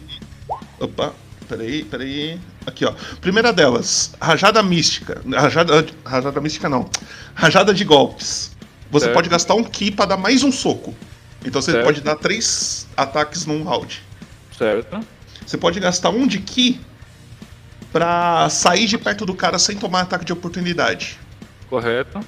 Opa. 0.79 1.13
Peraí, 1.47 1.83
peraí. 1.85 2.39
Aqui, 2.65 2.83
ó. 2.85 2.93
Primeira 3.21 3.53
delas, 3.53 4.13
rajada 4.19 4.61
mística. 4.61 5.21
Rajada, 5.33 5.85
rajada 6.05 6.41
mística 6.41 6.67
não. 6.67 6.89
Rajada 7.33 7.73
de 7.73 7.85
golpes. 7.85 8.51
Você 8.91 9.05
Certo. 9.05 9.15
pode 9.15 9.29
gastar 9.29 9.55
um 9.55 9.63
ki 9.63 9.91
pra 9.91 10.05
dar 10.05 10.17
mais 10.17 10.43
um 10.43 10.51
soco. 10.51 10.93
Então 11.45 11.61
você 11.61 11.71
Certo. 11.71 11.85
pode 11.85 12.01
dar 12.01 12.15
três 12.15 12.85
ataques 12.97 13.45
num 13.45 13.63
round. 13.63 14.03
Certo. 14.57 14.99
Você 15.45 15.57
pode 15.57 15.79
gastar 15.79 16.09
um 16.09 16.27
de 16.27 16.39
ki 16.39 16.81
pra 17.93 18.49
sair 18.49 18.85
de 18.85 18.97
perto 18.97 19.25
do 19.25 19.33
cara 19.33 19.57
sem 19.57 19.77
tomar 19.77 20.01
ataque 20.01 20.25
de 20.25 20.33
oportunidade. 20.33 21.17
Correto. 21.69 22.19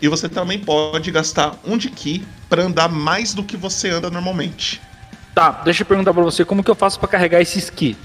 E 0.00 0.06
você 0.06 0.28
também 0.28 0.60
pode 0.60 1.10
gastar 1.10 1.58
um 1.64 1.76
de 1.76 1.90
ki 1.90 2.24
pra 2.48 2.62
andar 2.62 2.88
mais 2.88 3.34
do 3.34 3.42
que 3.42 3.56
você 3.56 3.90
anda 3.90 4.08
normalmente. 4.10 4.80
Tá, 5.38 5.52
deixa 5.64 5.82
eu 5.82 5.86
perguntar 5.86 6.12
pra 6.12 6.20
você, 6.24 6.44
como 6.44 6.64
que 6.64 6.68
eu 6.70 6.74
faço 6.74 6.98
pra 6.98 7.08
carregar 7.08 7.40
esse 7.40 7.60
esqui? 7.60 7.96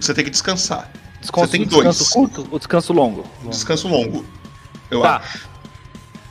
Você 0.00 0.14
tem 0.14 0.24
que 0.24 0.30
descansar. 0.30 0.90
Descanso, 1.20 1.46
Você 1.48 1.58
tem 1.58 1.66
descanso 1.66 1.98
dois. 1.98 2.10
curto 2.10 2.48
ou 2.50 2.58
descanso 2.58 2.92
longo? 2.94 3.26
Descanso 3.50 3.86
longo. 3.86 4.24
Eu 4.90 5.02
Tá. 5.02 5.16
acho. 5.16 5.46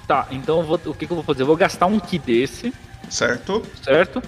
Tá, 0.08 0.26
então 0.32 0.64
vou- 0.64 0.82
o 0.88 0.94
que, 0.96 1.06
que 1.06 1.12
eu 1.12 1.18
vou 1.18 1.24
fazer? 1.24 1.44
Eu 1.44 1.46
vou 1.46 1.56
gastar 1.56 1.86
um 1.86 2.00
ki 2.00 2.18
desse, 2.18 2.74
Certo? 3.08 3.62
certo? 3.84 4.24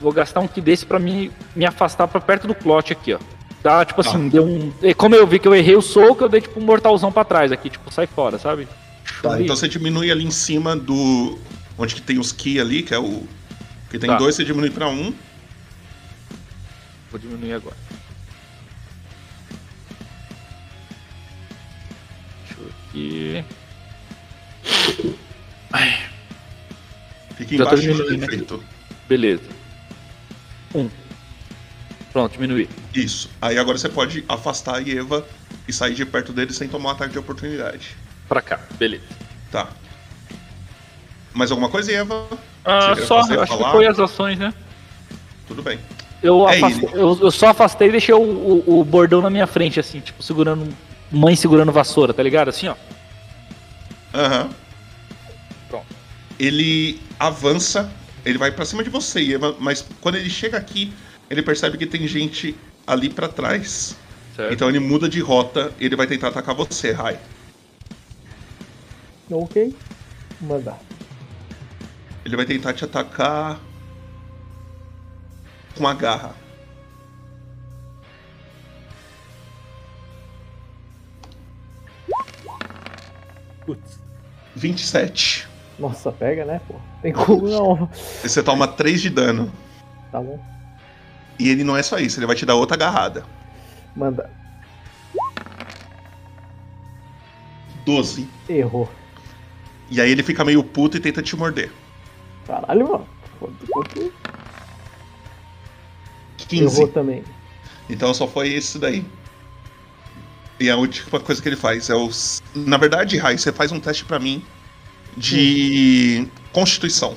Vou 0.00 0.10
gastar 0.10 0.40
um 0.40 0.48
ki 0.48 0.58
desse 0.62 0.86
pra 0.86 0.98
me, 0.98 1.30
me 1.54 1.66
afastar 1.66 2.08
pra 2.08 2.18
perto 2.18 2.46
do 2.48 2.54
clote 2.54 2.94
aqui, 2.94 3.12
ó. 3.12 3.18
Tá, 3.62 3.84
tipo 3.84 4.02
Tá. 4.02 4.08
assim, 4.08 4.30
deu 4.30 4.42
um. 4.46 4.72
Como 4.96 5.14
eu 5.14 5.26
vi 5.26 5.38
que 5.38 5.46
eu 5.46 5.54
errei 5.54 5.76
o 5.76 5.82
soco, 5.82 6.24
eu 6.24 6.30
dei 6.30 6.40
tipo 6.40 6.58
um 6.58 6.64
mortalzão 6.64 7.12
pra 7.12 7.24
trás 7.24 7.52
aqui, 7.52 7.68
tipo, 7.68 7.92
sai 7.92 8.06
fora, 8.06 8.38
sabe? 8.38 8.66
Tá, 9.20 9.38
então 9.38 9.54
você 9.54 9.68
diminui 9.68 10.10
ali 10.10 10.24
em 10.24 10.30
cima 10.30 10.74
do. 10.74 11.38
Onde 11.76 11.94
que 11.94 12.00
tem 12.00 12.18
os 12.18 12.32
ki 12.32 12.58
ali, 12.58 12.82
que 12.82 12.94
é 12.94 12.98
o. 12.98 13.22
Que 13.90 13.98
tem 13.98 14.08
Tá. 14.08 14.16
dois, 14.16 14.34
você 14.34 14.42
diminui 14.42 14.70
pra 14.70 14.88
um. 14.88 15.12
Vou 17.16 17.18
diminuir 17.18 17.54
agora. 17.54 17.76
Deixa 22.44 22.60
eu 22.60 22.68
aqui. 22.68 23.44
Fica 27.36 27.56
Já 27.56 27.64
tô 27.64 27.76
embaixo 27.76 27.94
do 27.94 28.02
aqui. 28.02 28.24
efeito. 28.24 28.64
Beleza. 29.08 29.42
Um. 30.74 30.90
Pronto, 32.12 32.32
diminuí. 32.32 32.68
Isso. 32.94 33.30
Aí 33.40 33.58
agora 33.58 33.78
você 33.78 33.88
pode 33.88 34.22
afastar 34.28 34.76
a 34.76 34.82
Eva 34.82 35.26
e 35.66 35.72
sair 35.72 35.94
de 35.94 36.04
perto 36.04 36.34
dele 36.34 36.52
sem 36.52 36.68
tomar 36.68 36.90
um 36.90 36.92
ataque 36.92 37.12
de 37.12 37.18
oportunidade. 37.18 37.96
Pra 38.28 38.42
cá, 38.42 38.60
beleza. 38.78 39.04
Tá. 39.50 39.68
Mais 41.32 41.50
alguma 41.50 41.70
coisa, 41.70 41.92
Eva? 41.92 42.28
Ah, 42.62 42.94
só, 43.06 43.20
acho 43.20 43.28
que 43.28 43.46
falar? 43.46 43.72
foi 43.72 43.86
as 43.86 43.98
ações, 43.98 44.38
né? 44.38 44.52
Tudo 45.46 45.62
bem. 45.62 45.78
Eu, 46.26 46.48
É 46.48 46.56
afastei- 46.56 46.88
eu, 46.92 47.18
eu 47.22 47.30
só 47.30 47.48
afastei 47.48 47.88
e 47.88 47.92
deixei 47.92 48.14
o, 48.14 48.20
o, 48.20 48.80
o 48.80 48.84
bordão 48.84 49.20
na 49.22 49.30
minha 49.30 49.46
frente, 49.46 49.78
assim, 49.78 50.00
tipo, 50.00 50.22
segurando. 50.22 50.68
Mãe 51.10 51.36
segurando 51.36 51.70
vassoura, 51.70 52.12
tá 52.12 52.22
ligado? 52.22 52.48
Assim, 52.48 52.66
ó. 52.66 52.74
Aham. 54.12 54.50
Pronto. 55.68 55.86
Ele 56.38 57.00
avança, 57.18 57.90
ele 58.24 58.38
vai 58.38 58.50
pra 58.50 58.64
cima 58.64 58.82
de 58.82 58.90
você, 58.90 59.34
Eva, 59.34 59.54
mas 59.60 59.86
quando 60.00 60.16
ele 60.16 60.28
chega 60.28 60.58
aqui, 60.58 60.92
ele 61.30 61.42
percebe 61.42 61.78
que 61.78 61.86
tem 61.86 62.06
gente 62.08 62.56
ali 62.86 63.08
pra 63.08 63.28
trás. 63.28 63.96
Certo. 64.34 64.52
Então 64.52 64.68
ele 64.68 64.80
muda 64.80 65.08
de 65.08 65.20
rota 65.20 65.72
e 65.80 65.86
ele 65.86 65.94
vai 65.96 66.06
tentar 66.06 66.28
atacar 66.28 66.54
você, 66.54 66.90
Rai. 66.92 67.18
Ok. 69.30 69.74
Mandar. 70.40 70.78
Ele 72.24 72.36
vai 72.36 72.44
tentar 72.44 72.72
te 72.72 72.84
atacar 72.84 73.60
com 75.76 75.86
a 75.86 75.94
garra. 75.94 76.34
Putz. 83.64 84.00
27. 84.54 85.48
Nossa, 85.78 86.10
pega, 86.10 86.44
né, 86.44 86.60
pô? 86.66 86.74
Tem 87.02 87.12
como 87.12 87.48
não. 87.48 87.90
E 88.24 88.28
você 88.28 88.42
toma 88.42 88.66
3 88.66 89.02
de 89.02 89.10
dano. 89.10 89.52
Tá 90.10 90.20
bom. 90.20 90.42
E 91.38 91.48
ele 91.50 91.64
não 91.64 91.76
é 91.76 91.82
só 91.82 91.98
isso, 91.98 92.18
ele 92.18 92.26
vai 92.26 92.34
te 92.34 92.46
dar 92.46 92.54
outra 92.54 92.76
agarrada. 92.76 93.24
Manda. 93.94 94.30
12. 97.84 98.28
Errou. 98.48 98.90
E 99.90 100.00
aí 100.00 100.10
ele 100.10 100.22
fica 100.22 100.44
meio 100.44 100.64
puto 100.64 100.96
e 100.96 101.00
tenta 101.00 101.22
te 101.22 101.36
morder. 101.36 101.70
Caralho, 102.46 102.88
mano. 102.88 103.08
Quanto, 103.38 103.66
quanto... 103.66 104.12
15. 106.48 106.76
Errou 106.76 106.88
também. 106.88 107.24
Então 107.88 108.12
só 108.12 108.26
foi 108.26 108.52
esse 108.52 108.78
daí. 108.78 109.04
E 110.58 110.70
a 110.70 110.76
última 110.76 111.20
coisa 111.20 111.40
que 111.42 111.48
ele 111.48 111.56
faz 111.56 111.90
é 111.90 111.94
os. 111.94 112.42
Na 112.54 112.76
verdade, 112.76 113.18
Rai, 113.18 113.36
você 113.36 113.52
faz 113.52 113.72
um 113.72 113.80
teste 113.80 114.04
pra 114.04 114.18
mim 114.18 114.42
de 115.16 116.26
constituição. 116.52 117.16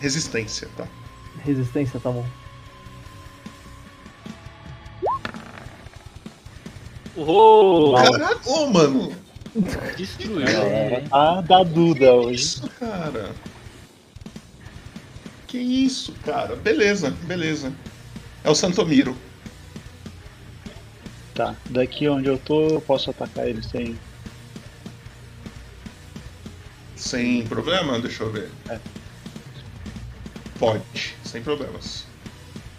Resistência, 0.00 0.68
tá? 0.76 0.86
Resistência, 1.44 1.98
tá 1.98 2.10
bom. 2.10 2.26
Oh, 7.16 7.94
Caralho, 7.96 8.40
ô, 8.44 8.66
mano! 8.66 9.12
destruiu. 9.96 10.46
É, 10.46 11.04
a 11.10 11.40
da 11.40 11.62
Duda 11.62 12.12
hoje. 12.12 12.40
isso, 12.40 12.68
cara? 12.78 13.30
Que 15.48 15.58
isso, 15.58 16.12
cara? 16.24 16.56
Beleza, 16.56 17.10
beleza. 17.10 17.72
É 18.44 18.50
o 18.50 18.54
Santomiro. 18.54 19.16
Tá, 21.34 21.54
daqui 21.70 22.08
onde 22.08 22.28
eu 22.28 22.38
tô, 22.38 22.68
eu 22.68 22.80
posso 22.80 23.10
atacar 23.10 23.46
ele 23.46 23.62
sem. 23.62 23.96
Sem 26.96 27.46
problema? 27.46 27.98
Deixa 28.00 28.24
eu 28.24 28.32
ver. 28.32 28.50
É. 28.68 28.78
Pode, 30.58 31.14
sem 31.24 31.42
problemas. 31.42 32.06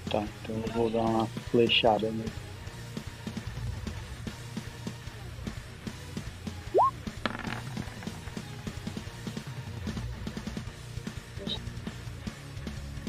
Tá, 0.09 0.23
então 0.41 0.55
eu 0.65 0.73
vou 0.73 0.89
dar 0.89 1.01
uma 1.01 1.27
flechada 1.51 2.09
nele. 2.09 2.46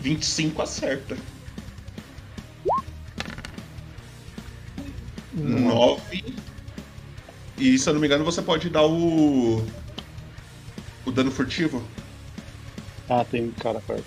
Vinte 0.08 0.22
e 0.22 0.26
cinco 0.26 0.62
acerta. 0.62 1.14
Nove. 5.34 6.24
E 7.58 7.78
se 7.78 7.86
eu 7.86 7.92
não 7.92 8.00
me 8.00 8.06
engano, 8.06 8.24
você 8.24 8.40
pode 8.40 8.70
dar 8.70 8.86
o. 8.86 9.58
O 11.04 11.10
dano 11.10 11.30
furtivo. 11.30 11.86
Ah, 13.10 13.22
tem 13.22 13.44
um 13.44 13.52
cara 13.52 13.80
perto. 13.80 14.06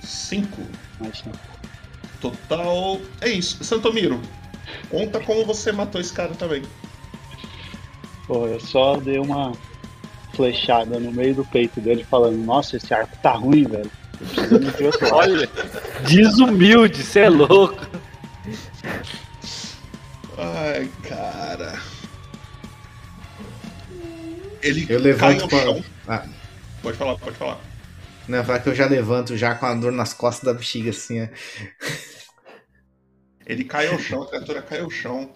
Cinco. 0.00 0.62
Mas 1.00 1.18
sim. 1.18 1.53
Total. 2.24 3.00
É 3.20 3.28
isso. 3.28 3.62
Santomiro, 3.62 4.18
conta 4.90 5.20
como 5.20 5.44
você 5.44 5.70
matou 5.72 6.00
esse 6.00 6.12
cara 6.12 6.34
também. 6.34 6.62
Pô, 8.26 8.46
eu 8.46 8.58
só 8.58 8.96
dei 8.96 9.18
uma 9.18 9.52
flechada 10.34 10.98
no 10.98 11.12
meio 11.12 11.34
do 11.34 11.44
peito 11.44 11.80
dele 11.82 12.02
falando, 12.02 12.38
nossa, 12.38 12.78
esse 12.78 12.94
arco 12.94 13.14
tá 13.22 13.32
ruim, 13.32 13.64
velho. 13.64 13.90
De 14.78 14.84
outro 14.84 15.06
arco. 15.06 15.16
Olha, 15.16 15.50
desumilde, 16.08 17.02
cê 17.02 17.20
é 17.20 17.28
louco. 17.28 17.86
Ai, 20.38 20.90
cara. 21.06 21.78
Ele 24.62 24.86
Eu 24.88 25.14
cai 25.16 25.34
levanto 25.36 25.42
no 25.42 25.48
com 25.50 25.56
a... 25.56 25.62
chão. 25.62 25.84
Ah, 26.08 26.24
Pode 26.82 26.96
falar, 26.96 27.16
pode 27.18 27.36
falar. 27.36 27.60
não, 28.26 28.44
falar 28.44 28.60
que 28.60 28.68
eu 28.70 28.74
já 28.74 28.86
levanto 28.86 29.36
já 29.36 29.54
com 29.54 29.66
a 29.66 29.74
dor 29.74 29.92
nas 29.92 30.14
costas 30.14 30.44
da 30.44 30.54
bexiga, 30.54 30.90
assim, 30.90 31.22
ó. 31.22 31.28
Ele 33.46 33.64
cai 33.64 33.88
ao 33.88 33.98
chão, 33.98 34.22
a 34.22 34.26
criatura 34.28 34.62
cai 34.62 34.80
ao 34.80 34.90
chão. 34.90 35.30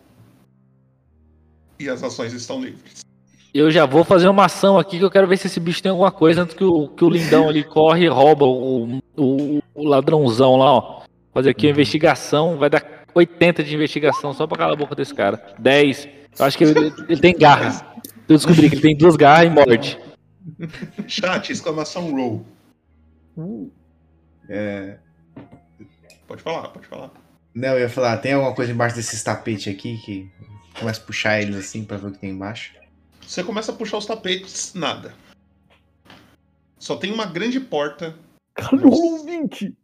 E 1.79 1.89
as 1.89 2.03
ações 2.03 2.33
estão 2.33 2.61
livres. 2.61 3.05
Eu 3.53 3.71
já 3.71 3.87
vou 3.87 4.05
fazer 4.05 4.29
uma 4.29 4.45
ação 4.45 4.79
aqui 4.79 4.99
que 4.99 5.05
eu 5.05 5.11
quero 5.11 5.27
ver 5.27 5.37
se 5.37 5.47
esse 5.47 5.61
bicho 5.61 5.83
tem 5.83 5.91
alguma 5.91 6.11
coisa 6.11 6.43
antes 6.43 6.55
que 6.55 6.65
o, 6.65 6.89
que 6.89 7.05
o 7.05 7.09
lindão 7.09 7.49
ali 7.49 7.65
corre 7.65 8.05
e 8.05 8.09
rouba 8.09 8.45
o, 8.45 8.99
o, 9.17 9.63
o 9.75 9.85
ladrãozão 9.85 10.57
lá, 10.57 10.73
ó. 10.73 11.03
Fazer 11.33 11.51
aqui 11.51 11.67
uma 11.67 11.73
investigação, 11.73 12.59
vai 12.59 12.69
dar 12.69 13.05
80 13.15 13.63
de 13.63 13.75
investigação 13.75 14.33
só 14.33 14.47
pra 14.47 14.59
calar 14.59 14.75
a 14.75 14.77
boca 14.77 14.95
desse 14.95 15.15
cara. 15.15 15.55
10. 15.59 16.09
Eu 16.39 16.45
acho 16.45 16.59
que 16.59 16.65
ele, 16.65 16.93
ele 17.09 17.21
tem 17.21 17.37
garra. 17.37 17.95
Eu 18.29 18.37
descobri 18.37 18.69
que 18.69 18.75
ele 18.75 18.83
tem 18.83 18.97
duas 18.97 19.17
garras 19.17 19.47
e 19.47 19.51
morde. 19.51 19.99
Chat, 21.07 21.51
exclamação 21.51 22.11
roll. 22.11 22.45
Uh, 23.37 23.71
É... 24.49 24.99
Pode 26.27 26.43
falar, 26.43 26.69
pode 26.69 26.87
falar. 26.87 27.11
Não, 27.59 27.71
eu 27.71 27.81
ia 27.81 27.89
falar, 27.89 28.19
tem 28.19 28.35
alguma 28.35 28.55
coisa 28.55 28.71
embaixo 28.71 28.95
desses 28.95 29.21
tapetes 29.21 29.67
aqui 29.67 29.99
que. 29.99 30.31
Começa 30.79 31.01
a 31.01 31.05
puxar 31.05 31.43
eles 31.43 31.57
assim 31.57 31.83
pra 31.83 31.97
ver 31.97 32.07
o 32.07 32.13
que 32.13 32.19
tem 32.19 32.31
embaixo. 32.31 32.73
Você 33.21 33.43
começa 33.43 33.73
a 33.73 33.75
puxar 33.75 33.99
os 33.99 34.07
tapetes, 34.07 34.75
nada. 34.75 35.13
Só 36.79 36.95
tem 36.95 37.13
uma 37.13 37.27
grande 37.27 37.59
porta. 37.59 38.15
Cara, 38.55 38.77
rolou 38.77 39.17
um 39.17 39.25
20. 39.25 39.75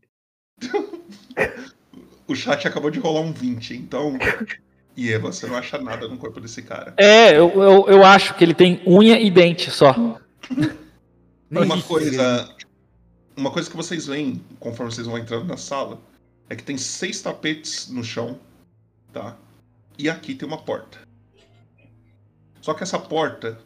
O 2.27 2.35
chat 2.35 2.66
acabou 2.66 2.91
de 2.91 2.99
rolar 2.99 3.20
um 3.20 3.35
20, 3.35 3.75
então. 3.75 4.16
E 4.97 5.12
Eva, 5.12 5.31
você 5.31 5.47
não 5.47 5.57
acha 5.57 5.77
nada 5.77 6.09
no 6.09 6.16
corpo 6.16 6.41
desse 6.41 6.62
cara. 6.62 6.95
É, 6.97 7.37
eu, 7.37 7.51
eu, 7.51 7.87
eu 7.87 8.03
acho 8.03 8.33
que 8.33 8.43
ele 8.43 8.55
tem 8.55 8.83
unha 8.87 9.20
e 9.20 9.31
dente 9.31 9.70
só. 9.70 9.95
Uma 11.51 11.83
coisa. 11.83 12.49
Uma 13.37 13.51
coisa 13.51 13.68
que 13.68 13.77
vocês 13.77 14.07
veem 14.07 14.41
conforme 14.59 14.91
vocês 14.91 15.07
vão 15.07 15.18
entrando 15.18 15.45
na 15.45 15.59
sala 15.59 16.01
é 16.49 16.57
que 16.57 16.62
tem 16.62 16.76
seis 16.76 17.20
tapetes 17.20 17.88
no 17.88 18.05
chão, 18.05 18.38
tá? 19.12 19.36
E 19.99 20.09
aqui 20.09 20.34
tem 20.34 20.47
uma 20.47 20.62
porta. 20.62 20.99
Só 22.61 22.74
que 22.74 22.82
essa 22.82 22.99
porta, 22.99 23.61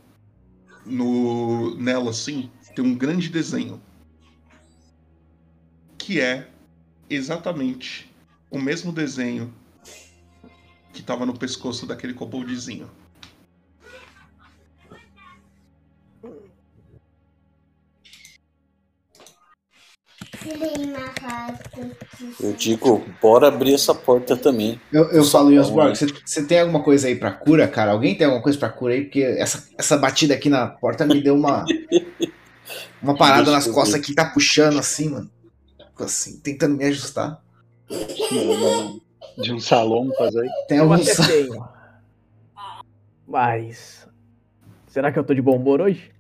no 0.85 1.75
nela 1.77 2.11
assim, 2.11 2.51
tem 2.75 2.85
um 2.85 2.95
grande 2.95 3.29
desenho. 3.29 3.81
Que 5.97 6.21
é 6.21 6.51
exatamente 7.09 8.11
o 8.51 8.61
mesmo 8.61 8.93
desenho 8.93 9.55
que 10.93 11.03
tava 11.03 11.25
no 11.25 11.37
pescoço 11.37 11.87
daquele 11.87 12.15
koboldzinho. 12.15 12.91
Eu 22.41 22.53
digo, 22.53 23.05
bora 23.21 23.49
abrir 23.49 23.75
essa 23.75 23.95
porta 23.95 24.37
também. 24.37 24.81
Eu, 24.93 25.05
eu 25.11 25.25
falo, 25.25 25.53
Josborg, 25.55 25.89
né? 25.91 26.13
você, 26.25 26.43
tem 26.45 26.61
alguma 26.61 26.83
coisa 26.83 27.09
aí 27.09 27.17
pra 27.17 27.31
cura, 27.33 27.67
cara? 27.67 27.93
Alguém 27.93 28.15
tem 28.17 28.27
alguma 28.27 28.43
coisa 28.43 28.59
pra 28.59 28.69
cura 28.69 28.95
aí? 28.95 29.03
Porque 29.05 29.23
essa, 29.23 29.69
essa 29.77 29.97
batida 29.97 30.35
aqui 30.35 30.49
na 30.49 30.67
porta 30.67 31.05
me 31.05 31.21
deu 31.23 31.35
uma. 31.35 31.65
Uma 33.01 33.17
parada 33.17 33.45
Deixa 33.45 33.57
nas 33.57 33.67
costas 33.69 33.95
ver. 33.95 34.01
aqui, 34.01 34.15
tá 34.15 34.25
puxando 34.27 34.79
assim, 34.79 35.09
mano. 35.11 35.31
Fico 35.91 36.03
Assim, 36.05 36.39
tentando 36.41 36.77
me 36.77 36.85
ajustar. 36.85 37.41
De 39.39 39.53
um 39.53 39.61
salão 39.61 40.13
fazer. 40.19 40.47
Tem 40.69 40.79
Eu 40.79 40.85
alguns. 40.93 41.09
até 41.09 41.27
tenho. 41.29 41.65
Mas. 43.27 44.07
Será 44.89 45.13
que 45.13 45.19
eu 45.19 45.25
tô 45.25 45.33
de 45.33 45.41
bom 45.41 45.57
humor 45.57 45.81
hoje? 45.81 46.11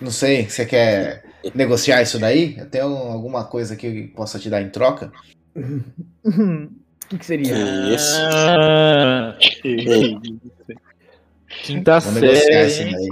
Não 0.00 0.10
sei, 0.10 0.48
você 0.48 0.66
quer 0.66 1.24
negociar 1.54 2.02
isso 2.02 2.18
daí? 2.18 2.56
Eu 2.58 2.66
tenho 2.68 2.86
alguma 2.86 3.44
coisa 3.44 3.76
que 3.76 3.86
eu 3.86 4.08
possa 4.16 4.38
te 4.38 4.48
dar 4.50 4.62
em 4.62 4.70
troca? 4.70 5.12
O 7.06 7.08
que, 7.08 7.18
que 7.18 7.26
seria? 7.26 7.54
Que 7.54 7.94
isso? 7.94 8.16
Ah, 8.20 9.38
quinta 11.62 12.00
Vou 12.00 12.12
negociar 12.12 12.42
série. 12.42 12.66
isso 12.66 12.82
daí. 12.82 13.08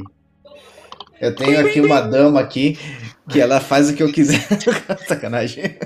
Eu 1.20 1.32
tenho 1.36 1.60
aqui 1.64 1.80
uma 1.80 2.00
dama 2.00 2.40
aqui 2.40 2.76
que 3.30 3.40
ela 3.40 3.60
faz 3.60 3.88
o 3.90 3.94
que 3.94 4.02
eu 4.02 4.10
quiser. 4.10 4.40
Sacanagem. 5.06 5.76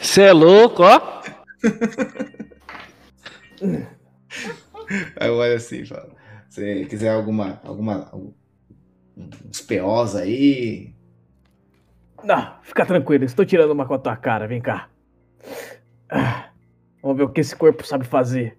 Você 0.00 0.22
é 0.22 0.32
louco, 0.32 0.82
ó. 0.82 1.22
Aí 5.20 5.28
eu 5.28 5.34
olho 5.34 5.54
assim 5.56 5.84
falo: 5.84 6.10
se 6.48 6.86
quiser 6.86 7.10
alguma. 7.10 7.60
alguma 7.64 8.08
algum- 8.10 8.32
uns 9.46 9.60
POs 9.60 10.16
aí. 10.16 10.94
Não, 12.24 12.54
fica 12.62 12.84
tranquilo, 12.84 13.24
estou 13.24 13.44
tirando 13.44 13.70
uma 13.70 13.86
com 13.86 13.94
a 13.94 13.98
tua 13.98 14.16
cara, 14.16 14.46
vem 14.46 14.60
cá. 14.60 14.88
Ah, 16.10 16.48
Vamos 17.02 17.16
ver 17.16 17.24
o 17.24 17.28
que 17.28 17.40
esse 17.40 17.54
corpo 17.54 17.86
sabe 17.86 18.04
fazer. 18.04 18.58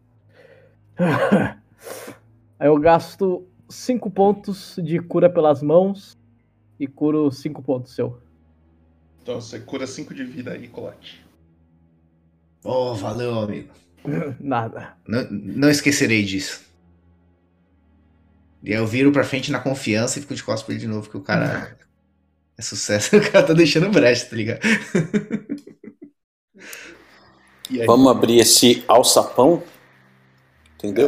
Aí 2.57 2.67
eu 2.67 2.77
gasto 2.79 3.47
5 3.69 4.09
pontos 4.09 4.79
de 4.83 4.99
cura 4.99 5.29
pelas 5.29 5.61
mãos 5.61 6.17
e 6.79 6.87
curo 6.87 7.31
5 7.31 7.61
pontos 7.61 7.93
seu. 7.93 8.21
Então 9.21 9.39
você 9.39 9.59
cura 9.59 9.85
5 9.85 10.13
de 10.13 10.23
vida 10.23 10.51
aí, 10.51 10.67
Colate. 10.67 11.25
Oh, 12.63 12.93
valeu, 12.95 13.39
amigo. 13.39 13.69
Nada. 14.39 14.97
Não, 15.07 15.29
não 15.29 15.69
esquecerei 15.69 16.23
disso. 16.23 16.67
E 18.63 18.73
aí 18.73 18.79
eu 18.79 18.87
viro 18.87 19.11
pra 19.11 19.23
frente 19.23 19.51
na 19.51 19.59
confiança 19.59 20.17
e 20.17 20.21
fico 20.21 20.35
de 20.35 20.43
costas 20.43 20.63
pra 20.63 20.73
ele 20.73 20.81
de 20.81 20.87
novo, 20.87 21.09
que 21.09 21.17
o 21.17 21.21
cara 21.21 21.77
é 22.59 22.61
sucesso. 22.61 23.15
O 23.17 23.31
cara 23.31 23.47
tá 23.47 23.53
deixando 23.53 23.89
brecha, 23.89 24.25
tá 24.25 24.35
ligado? 24.35 24.59
E 27.71 27.81
aí, 27.81 27.87
Vamos 27.87 28.11
abrir 28.11 28.39
esse 28.39 28.83
alçapão? 28.87 29.63
Entendeu? 30.75 31.07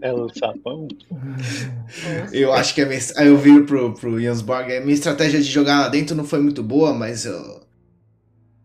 É 0.00 0.12
o 0.12 0.28
sapão? 0.28 0.86
eu 2.32 2.52
acho 2.52 2.74
que 2.74 2.82
a 2.82 2.86
minha, 2.86 3.00
aí 3.16 3.26
eu 3.26 3.36
viro 3.36 3.64
pro, 3.66 3.94
pro 3.94 4.20
Jansborg. 4.20 4.76
A 4.76 4.80
minha 4.80 4.94
estratégia 4.94 5.40
de 5.40 5.50
jogar 5.50 5.80
lá 5.80 5.88
dentro 5.88 6.14
não 6.14 6.24
foi 6.24 6.40
muito 6.40 6.62
boa, 6.62 6.92
mas 6.92 7.24
eu. 7.24 7.62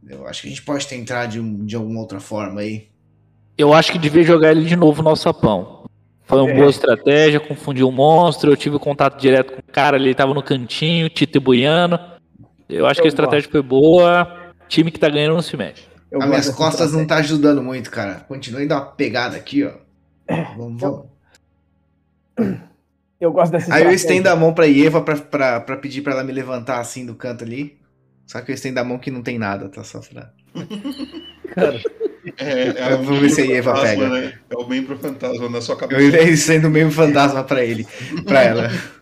Eu 0.08 0.28
acho 0.28 0.42
que 0.42 0.48
a 0.48 0.52
gente 0.52 0.64
pode 0.64 0.88
tentar 0.88 1.26
de, 1.26 1.42
de 1.42 1.76
alguma 1.76 2.02
outra 2.02 2.20
forma 2.20 2.62
aí. 2.62 2.90
Eu 3.58 3.74
acho 3.74 3.92
que 3.92 3.98
devia 3.98 4.24
jogar 4.24 4.52
ele 4.52 4.66
de 4.66 4.76
novo 4.76 5.02
no 5.02 5.10
alçapão. 5.10 5.77
Foi 6.28 6.42
uma 6.42 6.52
É. 6.52 6.54
boa 6.56 6.70
estratégia, 6.70 7.40
confundiu 7.40 7.88
o 7.88 7.92
monstro. 7.92 8.52
Eu 8.52 8.58
tive 8.58 8.78
contato 8.78 9.20
direto 9.20 9.54
com 9.54 9.60
o 9.60 9.74
cara, 9.74 9.96
ele 9.98 10.14
tava 10.14 10.34
no 10.34 10.44
cantinho, 10.44 11.10
titubeando. 11.10 11.98
Eu 12.68 12.86
acho 12.86 13.00
que 13.00 13.08
a 13.08 13.10
Eu 13.10 13.14
estratégia 13.14 13.50
foi 13.50 13.62
boa. 13.62 14.54
Time 14.68 14.92
que 14.92 15.00
tá 15.00 15.08
ganhando 15.10 15.36
não 15.36 15.42
se 15.42 15.56
mexe. 15.56 15.84
Eu 16.12 16.20
As 16.22 16.28
gosto 16.28 16.30
minhas 16.30 16.50
costas 16.56 16.92
não 16.94 17.08
tá 17.08 17.16
ajudando 17.18 17.64
muito, 17.64 17.90
cara. 17.90 18.26
Continue 18.28 18.68
dar 18.68 18.76
uma 18.76 18.86
pegada 18.88 19.38
aqui, 19.38 19.64
ó. 19.64 19.72
Vamos, 20.58 20.82
vamos. 20.82 21.06
Eu 23.20 23.32
gosto 23.32 23.52
dessa 23.52 23.74
Aí 23.74 23.84
eu 23.84 23.92
estendo 23.92 24.28
a 24.28 24.36
mão 24.36 24.54
pra 24.54 24.68
Eva 24.70 25.02
pra, 25.02 25.16
pra, 25.16 25.60
pra 25.62 25.78
pedir 25.78 26.02
pra 26.02 26.14
ela 26.14 26.24
me 26.24 26.32
levantar 26.32 26.80
assim 26.80 27.06
do 27.06 27.16
canto 27.16 27.44
ali. 27.44 27.78
Só 28.26 28.42
que 28.42 28.52
eu 28.52 28.56
estendo 28.56 28.80
a 28.80 28.84
mão 28.84 29.00
que 29.00 29.10
não 29.10 29.24
tem 29.24 29.40
nada, 29.40 29.70
tá 29.70 29.84
só 29.84 30.02
pra... 30.02 30.30
Cara, 31.56 31.80
É, 32.38 32.68
é 32.70 32.94
Eu 32.94 33.04
vou 33.04 33.18
ver 33.20 33.30
se 33.30 33.42
a 33.42 33.56
Eva 33.56 33.76
fantasma, 33.76 34.04
pega. 34.04 34.10
né? 34.10 34.34
É 34.50 34.58
o 34.58 34.68
membro 34.68 34.98
fantasma 34.98 35.50
na 35.50 35.62
sua 35.62 35.76
Eu 35.76 35.80
cabeça. 35.80 36.02
irei 36.02 36.36
sendo 36.38 36.70
meio 36.70 36.90
fantasma 36.92 37.44
pra 37.44 37.64
ele, 37.64 37.86
pra 38.26 38.44
ela. 38.44 38.72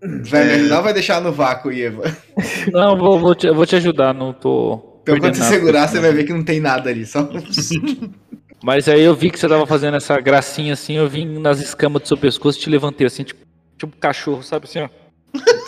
Vai 0.00 0.54
ajudar 0.54 0.76
ou 0.78 0.82
vai 0.84 0.92
deixar 0.92 1.20
no 1.20 1.32
vácuo, 1.32 1.72
Eva? 1.72 2.04
Não, 2.72 2.96
vou, 2.96 3.18
vou 3.18 3.34
te, 3.34 3.46
eu 3.46 3.54
vou 3.54 3.66
te 3.66 3.74
ajudar, 3.76 4.14
não 4.14 4.32
tô. 4.32 5.00
Então 5.02 5.18
quando 5.18 5.34
você 5.34 5.40
nada. 5.40 5.54
segurar, 5.54 5.88
você 5.88 6.00
vai 6.00 6.12
ver 6.12 6.24
que 6.24 6.32
não 6.32 6.44
tem 6.44 6.60
nada 6.60 6.90
ali. 6.90 7.04
Só... 7.06 7.28
Mas 8.62 8.88
aí 8.88 9.02
eu 9.02 9.14
vi 9.16 9.30
que 9.30 9.38
você 9.38 9.48
tava 9.48 9.66
fazendo 9.66 9.96
essa 9.96 10.20
gracinha 10.20 10.72
assim, 10.74 10.96
eu 10.96 11.08
vim 11.08 11.38
nas 11.38 11.60
escamas 11.60 12.02
do 12.02 12.08
seu 12.08 12.16
pescoço 12.16 12.58
e 12.58 12.62
te 12.62 12.70
levantei 12.70 13.06
assim, 13.06 13.24
tipo, 13.24 13.40
tipo 13.78 13.96
cachorro, 13.96 14.42
sabe 14.42 14.66
assim, 14.66 14.80
ó. 14.80 14.88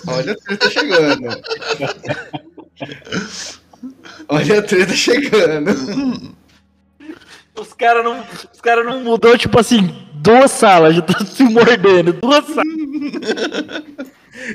Olha 0.06 0.32
a 0.32 0.36
treta 0.36 0.70
chegando. 0.70 1.28
Olha 4.28 4.58
a 4.58 4.62
treta 4.62 4.92
chegando. 4.94 6.36
Os 7.58 7.72
caras 7.72 8.04
não, 8.04 8.20
os 8.52 8.60
cara 8.60 8.84
não 8.84 9.02
mudou, 9.02 9.36
tipo 9.36 9.58
assim, 9.58 9.88
duas 10.14 10.50
salas, 10.50 10.94
já 10.94 11.02
tá 11.02 11.24
se 11.24 11.42
mordendo, 11.44 12.12
duas 12.12 12.44
salas. 12.44 12.68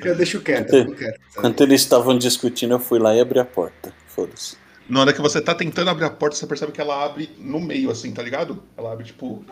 Eu 0.03 0.15
deixo 0.15 0.39
quieto, 0.41 0.73
eu 0.73 0.85
fico 0.85 0.97
quieto. 0.97 1.19
Enquanto 1.37 1.61
eles 1.61 1.81
estavam 1.81 2.17
discutindo, 2.17 2.71
eu 2.71 2.79
fui 2.79 2.99
lá 2.99 3.13
e 3.13 3.19
abri 3.19 3.39
a 3.39 3.45
porta. 3.45 3.93
Foda-se. 4.07 4.55
Na 4.87 5.01
hora 5.01 5.13
que 5.13 5.21
você 5.21 5.41
tá 5.41 5.53
tentando 5.55 5.89
abrir 5.89 6.05
a 6.05 6.09
porta, 6.09 6.35
você 6.35 6.47
percebe 6.47 6.71
que 6.71 6.79
ela 6.79 7.03
abre 7.05 7.29
no 7.37 7.59
meio, 7.59 7.89
assim, 7.91 8.11
tá 8.13 8.21
ligado? 8.21 8.63
Ela 8.77 8.93
abre, 8.93 9.05
tipo. 9.05 9.43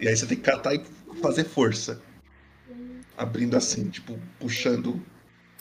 E 0.00 0.08
aí 0.08 0.16
você 0.16 0.26
tem 0.26 0.36
que 0.36 0.44
catar 0.44 0.74
e 0.74 0.82
fazer 1.20 1.44
força. 1.44 2.00
Abrindo 3.16 3.56
assim, 3.56 3.88
tipo, 3.90 4.18
puxando 4.38 5.00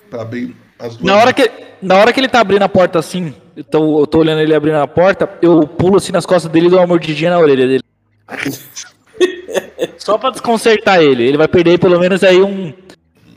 pra 0.09 0.21
abrir 0.21 0.55
as 0.77 0.95
duas. 0.95 1.11
Na 1.11 1.17
hora, 1.17 1.34
que, 1.34 1.49
na 1.82 1.97
hora 1.97 2.13
que 2.13 2.19
ele 2.19 2.27
tá 2.27 2.39
abrindo 2.39 2.63
a 2.63 2.69
porta 2.69 2.99
assim, 2.99 3.34
eu 3.55 3.63
tô, 3.63 4.01
eu 4.01 4.07
tô 4.07 4.19
olhando 4.19 4.41
ele 4.41 4.55
abrindo 4.55 4.77
a 4.77 4.88
porta, 4.88 5.30
eu 5.41 5.67
pulo 5.67 5.97
assim 5.97 6.11
nas 6.11 6.25
costas 6.25 6.51
dele 6.51 6.67
e 6.67 6.69
dou 6.69 6.80
uma 6.80 6.88
mordidinha 6.88 7.32
na 7.32 7.39
orelha 7.39 7.67
dele. 7.67 7.84
Só 9.97 10.17
pra 10.17 10.30
desconcertar 10.30 11.01
ele. 11.01 11.23
Ele 11.23 11.38
vai 11.38 11.47
perder 11.47 11.80
pelo 11.80 11.99
menos 11.99 12.23
aí 12.23 12.41
um. 12.41 12.73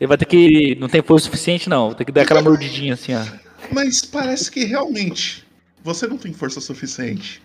Ele 0.00 0.06
vai 0.06 0.16
ter 0.16 0.26
que. 0.26 0.76
Não 0.76 0.88
tem 0.88 1.02
força 1.02 1.24
suficiente, 1.26 1.68
não. 1.68 1.92
Ter 1.92 2.04
que 2.04 2.12
dar 2.12 2.22
aquela 2.22 2.42
mordidinha 2.42 2.94
assim, 2.94 3.14
ó. 3.14 3.22
Mas 3.70 4.02
parece 4.04 4.50
que 4.50 4.64
realmente 4.64 5.46
você 5.82 6.06
não 6.06 6.18
tem 6.18 6.32
força 6.32 6.60
suficiente. 6.60 7.42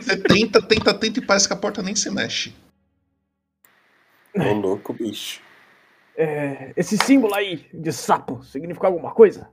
Você 0.00 0.16
tenta, 0.16 0.60
tenta, 0.60 0.94
tenta 0.94 1.18
e 1.18 1.22
parece 1.22 1.46
que 1.46 1.54
a 1.54 1.56
porta 1.56 1.82
nem 1.82 1.94
se 1.94 2.10
mexe. 2.10 2.54
Ô 4.34 4.52
louco, 4.52 4.92
bicho. 4.92 5.40
é, 6.16 6.72
esse 6.76 6.98
símbolo 6.98 7.34
aí 7.34 7.64
de 7.72 7.92
sapo 7.92 8.42
significa 8.44 8.86
alguma 8.86 9.12
coisa? 9.12 9.48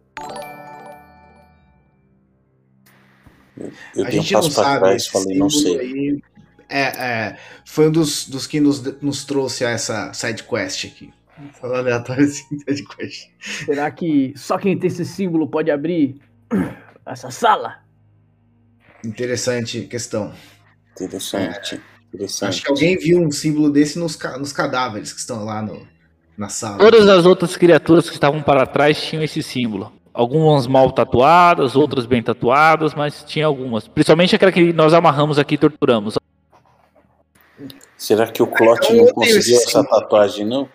Eu 3.57 4.05
a 4.05 4.09
um 4.09 4.11
gente 4.11 4.33
não 4.33 4.41
sabe. 4.43 4.79
trás 4.79 4.95
esse 4.95 5.11
falei, 5.11 5.37
não 5.37 5.49
símbolo 5.49 5.79
sei. 5.79 5.79
aí 5.79 6.21
é, 6.69 6.81
é, 6.81 7.37
foi 7.63 7.87
um 7.87 7.91
dos, 7.91 8.27
dos 8.27 8.47
que 8.47 8.59
nos, 8.59 8.81
nos 9.01 9.23
trouxe 9.23 9.63
a 9.65 9.69
essa 9.69 10.11
side 10.13 10.43
quest 10.43 10.85
aqui. 10.85 11.13
Falando 11.59 11.79
aleatório 11.79 12.23
assim, 12.23 12.43
side 12.67 12.85
quest. 12.87 13.29
Será 13.39 13.91
que 13.91 14.33
só 14.35 14.57
quem 14.57 14.77
tem 14.77 14.87
esse 14.87 15.05
símbolo 15.05 15.47
pode 15.47 15.69
abrir 15.69 16.19
essa 17.05 17.29
sala? 17.29 17.83
Interessante 19.03 19.81
questão. 19.81 20.33
Interessante. 20.93 21.81
Interessante. 22.13 22.49
Acho 22.49 22.63
que 22.63 22.71
alguém 22.71 22.97
viu 22.97 23.21
um 23.21 23.31
símbolo 23.31 23.69
desse 23.69 23.99
nos, 23.99 24.17
nos 24.39 24.51
cadáveres 24.51 25.11
que 25.13 25.19
estão 25.19 25.43
lá 25.43 25.61
no, 25.61 25.85
na 26.37 26.49
sala. 26.49 26.77
Todas 26.77 27.07
as 27.07 27.25
outras 27.25 27.55
criaturas 27.55 28.09
que 28.09 28.15
estavam 28.15 28.41
para 28.41 28.65
trás 28.65 29.01
tinham 29.01 29.23
esse 29.23 29.43
símbolo. 29.43 29.93
Algumas 30.15 30.65
mal 30.65 30.93
tatuadas, 30.93 31.75
outras 31.75 32.05
bem 32.05 32.23
tatuadas, 32.23 32.93
mas 32.93 33.21
tinha 33.25 33.45
algumas. 33.45 33.85
Principalmente 33.85 34.33
aquela 34.33 34.49
que 34.49 34.71
nós 34.71 34.93
amarramos 34.93 35.37
aqui 35.37 35.55
e 35.55 35.57
torturamos. 35.57 36.15
Será 37.97 38.31
que 38.31 38.41
o 38.41 38.47
Clot 38.47 38.93
não 38.93 39.07
conseguiu 39.07 39.57
essa 39.57 39.83
tatuagem, 39.83 40.45
não? 40.45 40.69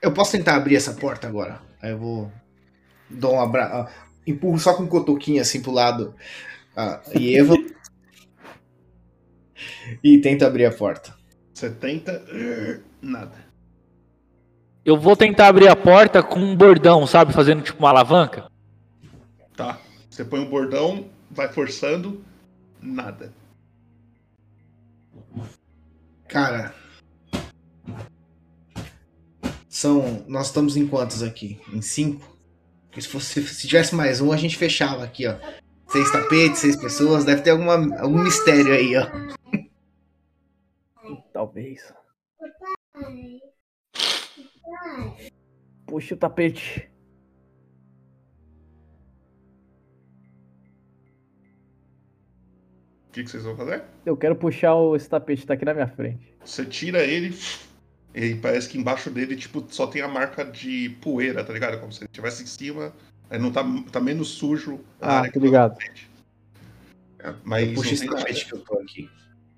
Eu 0.00 0.12
posso 0.12 0.30
tentar 0.30 0.54
abrir 0.54 0.76
essa 0.76 0.92
porta 0.92 1.26
agora? 1.26 1.60
Aí 1.82 1.90
eu 1.90 1.98
vou. 1.98 2.32
Dou 3.10 3.34
um 3.34 3.40
abraço. 3.40 3.92
Empurro 4.24 4.60
só 4.60 4.74
com 4.74 4.84
um 4.84 4.88
cotoquinho 4.88 5.42
assim 5.42 5.60
pro 5.60 5.72
lado. 5.72 6.14
A 6.76 7.00
Eva. 7.12 7.56
e 10.02 10.18
tento 10.18 10.44
abrir 10.44 10.66
a 10.66 10.70
porta. 10.70 11.12
70. 11.54 12.24
Nada. 13.02 13.43
Eu 14.84 14.98
vou 14.98 15.16
tentar 15.16 15.48
abrir 15.48 15.68
a 15.68 15.74
porta 15.74 16.22
com 16.22 16.38
um 16.38 16.54
bordão, 16.54 17.06
sabe? 17.06 17.32
Fazendo 17.32 17.62
tipo 17.62 17.78
uma 17.78 17.88
alavanca. 17.88 18.50
Tá. 19.56 19.80
Você 20.10 20.24
põe 20.24 20.40
o 20.40 20.48
bordão, 20.48 21.08
vai 21.30 21.48
forçando. 21.48 22.22
Nada. 22.82 23.32
Cara. 26.28 26.74
São. 29.68 30.22
Nós 30.28 30.48
estamos 30.48 30.76
em 30.76 30.86
quantos 30.86 31.22
aqui? 31.22 31.58
Em 31.72 31.80
cinco? 31.80 32.36
Porque 32.86 33.00
se, 33.00 33.08
fosse, 33.08 33.42
se 33.42 33.66
tivesse 33.66 33.94
mais 33.94 34.20
um, 34.20 34.32
a 34.32 34.36
gente 34.36 34.56
fechava 34.56 35.02
aqui, 35.02 35.26
ó. 35.26 35.36
Seis 35.88 36.12
tapetes, 36.12 36.58
seis 36.58 36.76
pessoas. 36.76 37.24
Deve 37.24 37.40
ter 37.40 37.50
alguma, 37.50 37.74
algum 37.98 38.22
mistério 38.22 38.72
aí, 38.72 38.94
ó. 38.96 39.06
Talvez. 41.32 41.92
Puxa 45.86 46.14
o 46.14 46.18
tapete. 46.18 46.90
O 53.08 53.12
que, 53.12 53.22
que 53.22 53.30
vocês 53.30 53.44
vão 53.44 53.56
fazer? 53.56 53.84
Eu 54.04 54.16
quero 54.16 54.34
puxar 54.34 54.74
o, 54.74 54.96
esse 54.96 55.08
tapete, 55.08 55.46
tá 55.46 55.54
aqui 55.54 55.64
na 55.64 55.72
minha 55.74 55.86
frente. 55.86 56.34
Você 56.44 56.64
tira 56.64 57.02
ele. 57.04 57.36
E 58.14 58.34
parece 58.36 58.68
que 58.68 58.78
embaixo 58.78 59.10
dele, 59.10 59.36
tipo, 59.36 59.64
só 59.68 59.86
tem 59.86 60.02
a 60.02 60.08
marca 60.08 60.44
de 60.44 60.90
poeira, 61.00 61.44
tá 61.44 61.52
ligado? 61.52 61.78
Como 61.80 61.92
se 61.92 62.00
ele 62.00 62.06
estivesse 62.06 62.42
em 62.42 62.46
cima. 62.46 62.92
Aí 63.30 63.38
não 63.38 63.50
tá, 63.52 63.64
tá 63.90 64.00
menos 64.00 64.28
sujo 64.28 64.80
a 65.00 65.20
Ah, 65.20 65.30
que 65.30 65.38
ligado. 65.38 65.80
sente. 65.80 66.10
Mas 67.42 67.72
Puxa 67.72 67.88
não 67.88 67.94
esse 67.94 68.06
tapete 68.06 68.46
que 68.46 68.54
eu 68.54 68.60
tô 68.60 68.78
aqui. 68.78 69.10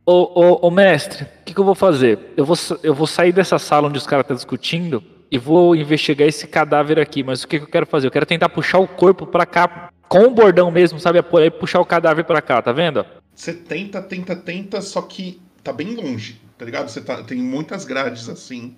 Ô, 0.09 0.41
ô, 0.41 0.69
ô 0.69 0.71
mestre, 0.71 1.25
o 1.25 1.45
que, 1.45 1.53
que 1.53 1.59
eu 1.59 1.65
vou 1.65 1.75
fazer? 1.75 2.33
Eu 2.37 2.47
vou, 2.47 2.57
eu 2.81 2.95
vou 2.95 3.09
sair 3.09 3.33
dessa 3.33 3.59
sala 3.59 3.89
onde 3.89 3.99
os 3.99 4.07
caras 4.07 4.23
estão 4.23 4.37
discutindo 4.37 5.03
e 5.29 5.37
vou 5.37 5.75
investigar 5.75 6.29
esse 6.29 6.47
cadáver 6.47 7.01
aqui. 7.01 7.25
Mas 7.25 7.43
o 7.43 7.49
que, 7.49 7.59
que 7.59 7.65
eu 7.65 7.69
quero 7.69 7.87
fazer? 7.87 8.07
Eu 8.07 8.13
quero 8.13 8.25
tentar 8.25 8.49
puxar 8.49 8.79
o 8.79 8.87
corpo 8.87 9.27
pra 9.27 9.45
cá 9.45 9.93
com 10.09 10.21
o 10.27 10.31
bordão 10.31 10.71
mesmo, 10.71 11.01
sabe? 11.01 11.19
Apoiar 11.19 11.47
e 11.47 11.51
puxar 11.51 11.81
o 11.81 11.85
cadáver 11.85 12.25
pra 12.25 12.41
cá, 12.41 12.63
tá 12.63 12.71
vendo? 12.71 13.05
Você 13.35 13.53
tenta, 13.53 14.01
tenta, 14.01 14.37
tenta, 14.37 14.81
só 14.81 15.03
que 15.03 15.41
tá 15.65 15.73
bem 15.73 15.97
longe, 15.97 16.41
tá 16.57 16.65
ligado? 16.65 16.89
Você 16.89 17.01
tá, 17.01 17.25
tem 17.25 17.39
muitas 17.39 17.85
grades 17.85 18.29
assim. 18.29 18.77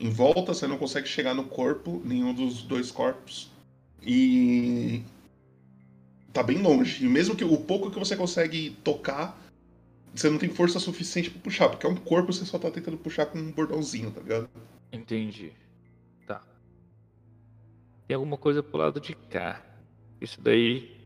Em 0.00 0.08
volta, 0.08 0.54
você 0.54 0.66
não 0.66 0.78
consegue 0.78 1.06
chegar 1.06 1.34
no 1.34 1.44
corpo, 1.44 2.00
nenhum 2.02 2.32
dos 2.32 2.62
dois 2.62 2.90
corpos. 2.90 3.50
E. 4.02 5.02
Tá 6.32 6.42
bem 6.42 6.62
longe. 6.62 7.04
E 7.04 7.08
mesmo 7.08 7.36
que 7.36 7.44
o 7.44 7.58
pouco 7.58 7.90
que 7.90 7.98
você 7.98 8.16
consegue 8.16 8.70
tocar, 8.82 9.38
você 10.14 10.28
não 10.28 10.38
tem 10.38 10.48
força 10.48 10.78
suficiente 10.78 11.30
pra 11.30 11.40
puxar, 11.40 11.68
porque 11.68 11.86
é 11.86 11.88
um 11.88 11.96
corpo, 11.96 12.32
você 12.32 12.44
só 12.44 12.58
tá 12.58 12.70
tentando 12.70 12.98
puxar 12.98 13.26
com 13.26 13.38
um 13.38 13.50
bordãozinho, 13.50 14.10
tá 14.10 14.20
ligado? 14.20 14.48
Entendi. 14.92 15.52
Tá. 16.26 16.42
Tem 18.06 18.14
alguma 18.14 18.36
coisa 18.36 18.62
pro 18.62 18.78
lado 18.78 19.00
de 19.00 19.14
cá. 19.14 19.62
Isso 20.20 20.40
daí. 20.40 21.00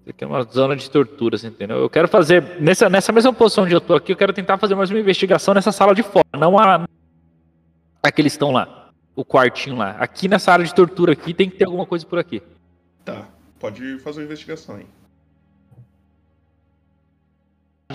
Isso 0.00 0.10
aqui 0.10 0.22
é 0.22 0.26
uma 0.26 0.42
zona 0.42 0.76
de 0.76 0.90
tortura, 0.90 1.38
você 1.38 1.46
entendeu? 1.46 1.78
Eu 1.78 1.88
quero 1.88 2.08
fazer. 2.08 2.60
Nessa, 2.60 2.90
nessa 2.90 3.10
mesma 3.10 3.32
posição 3.32 3.64
onde 3.64 3.74
eu 3.74 3.80
tô 3.80 3.94
aqui, 3.94 4.12
eu 4.12 4.16
quero 4.16 4.32
tentar 4.32 4.58
fazer 4.58 4.74
mais 4.74 4.90
uma 4.90 5.00
investigação 5.00 5.54
nessa 5.54 5.72
sala 5.72 5.94
de 5.94 6.02
fora. 6.02 6.26
Não 6.38 6.58
a. 6.58 6.86
A 8.02 8.12
que 8.12 8.20
eles 8.20 8.34
estão 8.34 8.50
lá. 8.50 8.90
O 9.16 9.24
quartinho 9.24 9.76
lá. 9.76 9.92
Aqui 9.92 10.28
nessa 10.28 10.52
área 10.52 10.64
de 10.64 10.74
tortura 10.74 11.12
aqui 11.12 11.32
tem 11.32 11.48
que 11.48 11.56
ter 11.56 11.64
alguma 11.64 11.86
coisa 11.86 12.04
por 12.04 12.18
aqui. 12.18 12.42
Tá, 13.04 13.28
pode 13.58 13.98
fazer 14.00 14.20
uma 14.20 14.26
investigação 14.26 14.76
aí. 14.76 14.86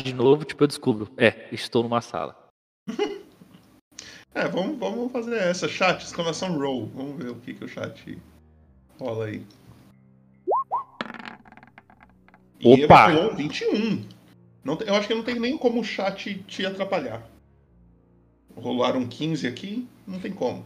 De 0.04 0.14
novo, 0.14 0.46
tipo, 0.46 0.64
eu 0.64 0.68
descubro. 0.68 1.10
É, 1.18 1.48
estou 1.52 1.84
numa 1.84 2.02
sala. 2.02 2.48
É, 4.34 4.48
vamos, 4.48 4.78
vamos 4.78 5.12
fazer 5.12 5.36
essa. 5.36 5.68
Chat, 5.68 6.04
exclamação 6.04 6.58
roll. 6.60 6.86
Vamos 6.94 7.18
ver 7.18 7.32
o 7.32 7.36
que, 7.36 7.54
que 7.56 7.66
o 7.66 7.68
chat 7.68 8.18
rola 9.00 9.26
aí. 9.26 9.42
E 12.60 12.84
Opa! 12.84 13.10
Eva 13.10 13.14
rolou 13.14 13.34
um 13.34 13.36
21. 13.36 14.08
Não 14.64 14.78
eu 14.82 14.96
acho 14.96 15.08
que 15.08 15.16
não 15.16 15.24
tem 15.24 15.40
nem 15.40 15.58
como 15.58 15.80
o 15.80 15.84
chat 15.84 16.36
te 16.48 16.66
atrapalhar. 16.66 17.28
Rolaram 18.56 19.08
15 19.08 19.48
aqui, 19.48 19.88
não 20.06 20.20
tem 20.20 20.32
como. 20.32 20.66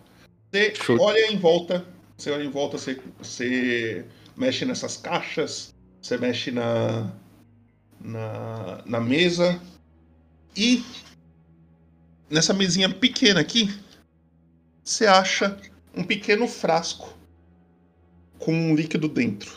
Você 0.52 0.76
Show. 0.76 1.00
olha 1.00 1.32
em 1.32 1.38
volta, 1.38 1.86
você 2.18 2.32
olha 2.32 2.44
em 2.44 2.50
volta, 2.50 2.78
você, 2.78 3.00
você 3.18 4.06
mexe 4.36 4.66
nessas 4.66 4.98
caixas, 4.98 5.74
você 6.02 6.18
mexe 6.18 6.52
na, 6.52 7.12
na, 8.04 8.82
na 8.86 9.00
mesa 9.00 9.62
e 10.56 10.84
nessa 12.30 12.54
mesinha 12.54 12.90
pequena 12.94 13.40
aqui, 13.40 13.70
você 14.84 15.06
acha 15.06 15.58
um 15.96 16.04
pequeno 16.04 16.48
frasco 16.48 17.14
com 18.40 18.54
um 18.54 18.76
líquido 18.76 19.08
dentro. 19.08 19.52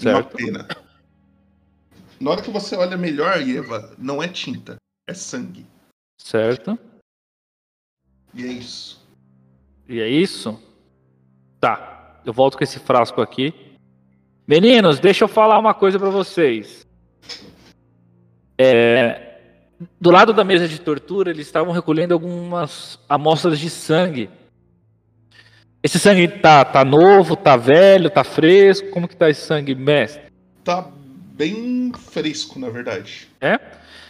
Uma 0.00 0.22
Certo. 0.22 0.36
pena. 0.36 0.68
Na 2.20 2.30
hora 2.30 2.42
que 2.42 2.50
você 2.50 2.76
olha 2.76 2.96
melhor, 2.96 3.40
Eva, 3.40 3.94
não 3.98 4.22
é 4.22 4.28
tinta, 4.28 4.76
é 5.08 5.14
sangue. 5.14 5.66
Certo? 6.20 6.78
E 8.32 8.44
é 8.44 8.46
isso. 8.46 9.02
E 9.88 10.00
é 10.00 10.08
isso? 10.08 10.58
Tá. 11.60 12.20
Eu 12.24 12.32
volto 12.32 12.56
com 12.56 12.62
esse 12.64 12.78
frasco 12.78 13.20
aqui. 13.20 13.52
Meninos, 14.46 15.00
deixa 15.00 15.24
eu 15.24 15.28
falar 15.28 15.58
uma 15.58 15.74
coisa 15.74 15.98
pra 15.98 16.10
vocês. 16.10 16.86
É, 18.62 19.32
do 20.00 20.10
lado 20.10 20.32
da 20.32 20.44
mesa 20.44 20.68
de 20.68 20.80
tortura, 20.80 21.30
eles 21.30 21.46
estavam 21.46 21.72
recolhendo 21.72 22.14
algumas 22.14 22.98
amostras 23.08 23.58
de 23.58 23.68
sangue. 23.68 24.30
Esse 25.82 25.98
sangue 25.98 26.28
tá, 26.28 26.64
tá 26.64 26.84
novo, 26.84 27.34
tá 27.34 27.56
velho, 27.56 28.08
tá 28.08 28.22
fresco? 28.22 28.90
Como 28.90 29.08
que 29.08 29.16
tá 29.16 29.28
esse 29.28 29.40
sangue, 29.40 29.74
mestre? 29.74 30.22
Tá 30.62 30.86
bem 31.34 31.92
fresco, 32.10 32.58
na 32.58 32.70
verdade. 32.70 33.28
É? 33.40 33.58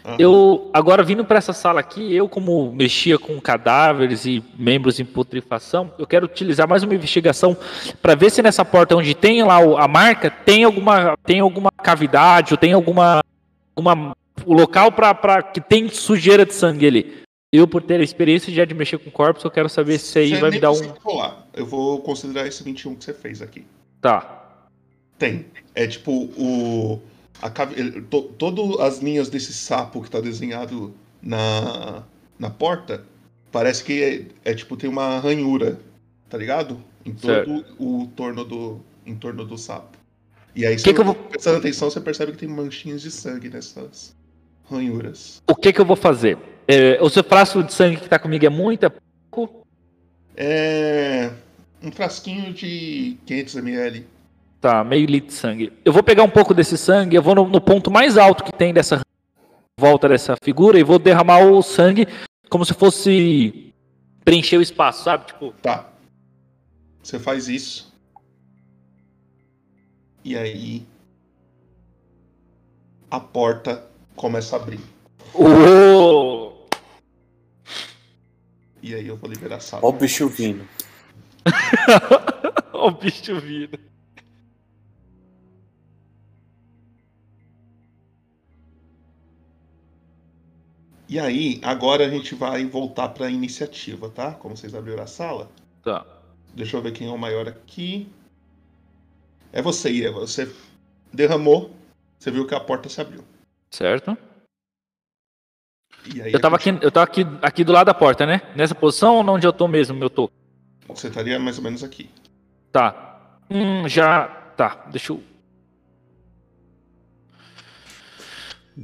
Aham. 0.04 0.16
Eu, 0.18 0.70
agora 0.74 1.02
vindo 1.02 1.24
para 1.24 1.38
essa 1.38 1.52
sala 1.52 1.80
aqui, 1.80 2.14
eu 2.14 2.28
como 2.28 2.72
mexia 2.72 3.18
com 3.18 3.40
cadáveres 3.40 4.26
e 4.26 4.42
membros 4.58 4.98
em 4.98 5.04
putrefação, 5.04 5.92
eu 5.96 6.06
quero 6.06 6.26
utilizar 6.26 6.68
mais 6.68 6.82
uma 6.82 6.94
investigação 6.94 7.56
para 8.02 8.16
ver 8.16 8.30
se 8.30 8.42
nessa 8.42 8.64
porta 8.64 8.96
onde 8.96 9.14
tem 9.14 9.44
lá 9.44 9.58
a 9.78 9.86
marca 9.86 10.28
tem 10.28 10.64
alguma 10.64 11.16
tem 11.24 11.38
alguma 11.38 11.70
cavidade 11.70 12.52
ou 12.52 12.58
tem 12.58 12.72
alguma 12.72 13.22
alguma 13.76 14.16
o 14.46 14.54
local 14.54 14.92
para 14.92 15.42
que 15.42 15.60
tem 15.60 15.88
sujeira 15.88 16.44
de 16.46 16.54
sangue 16.54 16.86
ali. 16.86 17.22
Eu 17.52 17.68
por 17.68 17.82
ter 17.82 18.00
a 18.00 18.02
experiência 18.02 18.52
já 18.52 18.64
de 18.64 18.72
mexer 18.74 18.98
com 18.98 19.10
corpos, 19.10 19.44
eu 19.44 19.50
quero 19.50 19.68
saber 19.68 19.98
se 19.98 20.18
aí 20.18 20.30
Você 20.30 20.40
vai 20.40 20.50
me 20.50 20.58
dar 20.58 20.72
um 20.72 20.88
rolar. 21.02 21.46
Eu 21.52 21.66
vou 21.66 22.00
considerar 22.00 22.46
esse 22.46 22.62
21 22.64 22.94
que 22.94 23.04
você 23.04 23.12
fez 23.12 23.42
aqui. 23.42 23.64
tá. 24.00 24.38
Tem. 25.18 25.46
É 25.74 25.86
tipo 25.86 26.10
o. 26.36 27.00
A, 27.40 27.48
to, 27.50 28.22
todas 28.38 28.80
as 28.80 28.98
linhas 28.98 29.28
desse 29.28 29.52
sapo 29.52 30.02
que 30.02 30.10
tá 30.10 30.20
desenhado 30.20 30.92
na, 31.22 32.02
na 32.38 32.50
porta, 32.50 33.04
parece 33.52 33.84
que 33.84 34.02
é, 34.44 34.50
é 34.50 34.54
tipo, 34.54 34.76
tem 34.76 34.90
uma 34.90 35.20
ranhura, 35.20 35.78
tá 36.28 36.36
ligado? 36.36 36.82
Em 37.06 37.12
todo 37.12 37.64
o 37.78 38.08
torno 38.16 38.44
do. 38.44 38.80
Em 39.06 39.14
torno 39.14 39.44
do 39.44 39.56
sapo. 39.56 39.96
E 40.56 40.66
aí, 40.66 40.74
Que 40.74 40.82
você, 40.82 40.92
que 40.94 41.00
eu 41.00 41.04
vou- 41.04 41.14
prestando 41.14 41.58
atenção, 41.58 41.88
você 41.88 42.00
percebe 42.00 42.32
que 42.32 42.38
tem 42.38 42.48
manchinhas 42.48 43.00
de 43.02 43.10
sangue 43.10 43.48
nessas 43.48 44.14
ranhuras. 44.72 45.42
O 45.46 45.54
que 45.54 45.72
que 45.72 45.80
eu 45.80 45.84
vou 45.84 45.96
fazer? 45.96 46.38
É, 46.66 46.98
o 47.00 47.08
seu 47.08 47.22
frasco 47.22 47.62
de 47.62 47.72
sangue 47.72 47.98
que 47.98 48.08
tá 48.08 48.18
comigo 48.18 48.46
é 48.46 48.48
muito, 48.48 48.86
é 48.86 48.92
pouco? 49.30 49.66
É. 50.36 51.30
Um 51.82 51.90
frasquinho 51.90 52.52
de 52.52 53.16
500ml. 53.26 54.04
Tá, 54.60 54.84
meio 54.84 55.06
litro 55.06 55.28
de 55.28 55.34
sangue. 55.34 55.72
Eu 55.84 55.92
vou 55.92 56.02
pegar 56.02 56.22
um 56.22 56.30
pouco 56.30 56.54
desse 56.54 56.78
sangue, 56.78 57.16
eu 57.16 57.22
vou 57.22 57.34
no, 57.34 57.48
no 57.48 57.60
ponto 57.60 57.90
mais 57.90 58.16
alto 58.16 58.44
que 58.44 58.52
tem 58.52 58.72
dessa 58.72 59.00
volta 59.78 60.08
dessa 60.08 60.36
figura 60.42 60.78
e 60.78 60.84
vou 60.84 60.98
derramar 60.98 61.40
o 61.44 61.62
sangue 61.62 62.06
como 62.48 62.64
se 62.64 62.72
fosse 62.74 63.72
preencher 64.24 64.58
o 64.58 64.62
espaço, 64.62 65.04
sabe? 65.04 65.26
Tipo, 65.26 65.52
Tá. 65.60 65.88
Você 67.02 67.18
faz 67.18 67.48
isso. 67.48 67.92
E 70.24 70.36
aí. 70.36 70.86
a 73.10 73.20
porta 73.20 73.91
começa 74.16 74.56
a 74.56 74.60
abrir. 74.60 74.80
Ô! 75.34 76.52
E 78.82 78.94
aí 78.94 79.06
eu 79.06 79.16
vou 79.16 79.30
liberar 79.30 79.56
a 79.56 79.60
sala. 79.60 79.84
Ó 79.84 79.88
o 79.88 79.92
bicho 79.92 80.28
vindo. 80.28 80.66
Ó 82.72 82.88
o 82.88 82.90
bicho 82.90 83.40
vindo. 83.40 83.78
E 91.08 91.18
aí, 91.18 91.60
agora 91.62 92.06
a 92.06 92.08
gente 92.08 92.34
vai 92.34 92.64
voltar 92.64 93.10
pra 93.10 93.30
iniciativa, 93.30 94.08
tá? 94.08 94.32
Como 94.32 94.56
vocês 94.56 94.74
abriram 94.74 95.02
a 95.02 95.06
sala. 95.06 95.50
Tá. 95.84 96.06
Deixa 96.54 96.74
eu 96.74 96.80
ver 96.80 96.92
quem 96.92 97.06
é 97.06 97.10
o 97.10 97.18
maior 97.18 97.46
aqui. 97.46 98.08
É 99.52 99.60
você, 99.60 99.90
Ieva. 99.90 100.20
Você 100.20 100.50
derramou, 101.12 101.70
você 102.18 102.30
viu 102.30 102.46
que 102.46 102.54
a 102.54 102.60
porta 102.60 102.88
se 102.88 102.98
abriu. 102.98 103.22
Certo. 103.72 104.16
E 106.14 106.20
aí 106.20 106.32
Eu 106.32 106.40
tava 106.40 106.56
aqui, 106.56 106.68
eu 106.82 106.90
tava 106.92 107.04
aqui, 107.04 107.26
aqui 107.40 107.64
do 107.64 107.72
lado 107.72 107.86
da 107.86 107.94
porta, 107.94 108.26
né? 108.26 108.42
Nessa 108.54 108.74
posição 108.74 109.16
ou 109.16 109.26
onde 109.30 109.46
eu 109.46 109.52
tô 109.52 109.66
mesmo, 109.66 109.96
meu 109.96 110.10
tô? 110.10 110.30
Você 110.88 111.08
estaria 111.08 111.38
mais 111.38 111.56
ou 111.56 111.64
menos 111.64 111.82
aqui. 111.82 112.10
Tá. 112.70 113.38
Hum, 113.50 113.88
já. 113.88 114.26
Tá, 114.56 114.84
deixa 114.90 115.12
eu. 115.12 115.22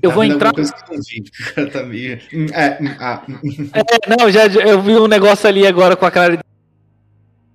Eu 0.02 0.10
Tá 0.10 0.14
vou 0.14 0.24
entrar- 0.24 0.52
tá 1.72 1.82
meio. 1.82 2.18
Hum, 2.32 2.46
É, 2.52 2.78
hum, 2.82 2.96
ah, 3.00 3.22
hum. 3.28 3.70
É, 3.74 4.16
não, 4.16 4.30
já, 4.30 4.48
já- 4.48 4.60
eu 4.62 4.80
vi 4.80 4.92
um 4.96 5.06
negócio 5.06 5.46
ali 5.48 5.66
agora 5.66 5.96
com 5.96 6.06
a 6.06 6.10
cara. 6.10 6.36
de- 6.36 6.42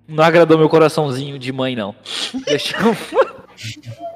Não 0.08 0.24
agradou 0.24 0.58
meu 0.58 0.70
coraçãozinho 0.70 1.40
de 1.40 1.52
mãe, 1.52 1.76
não. 1.76 1.96
Deixa 2.46 2.76
eu. 2.78 4.12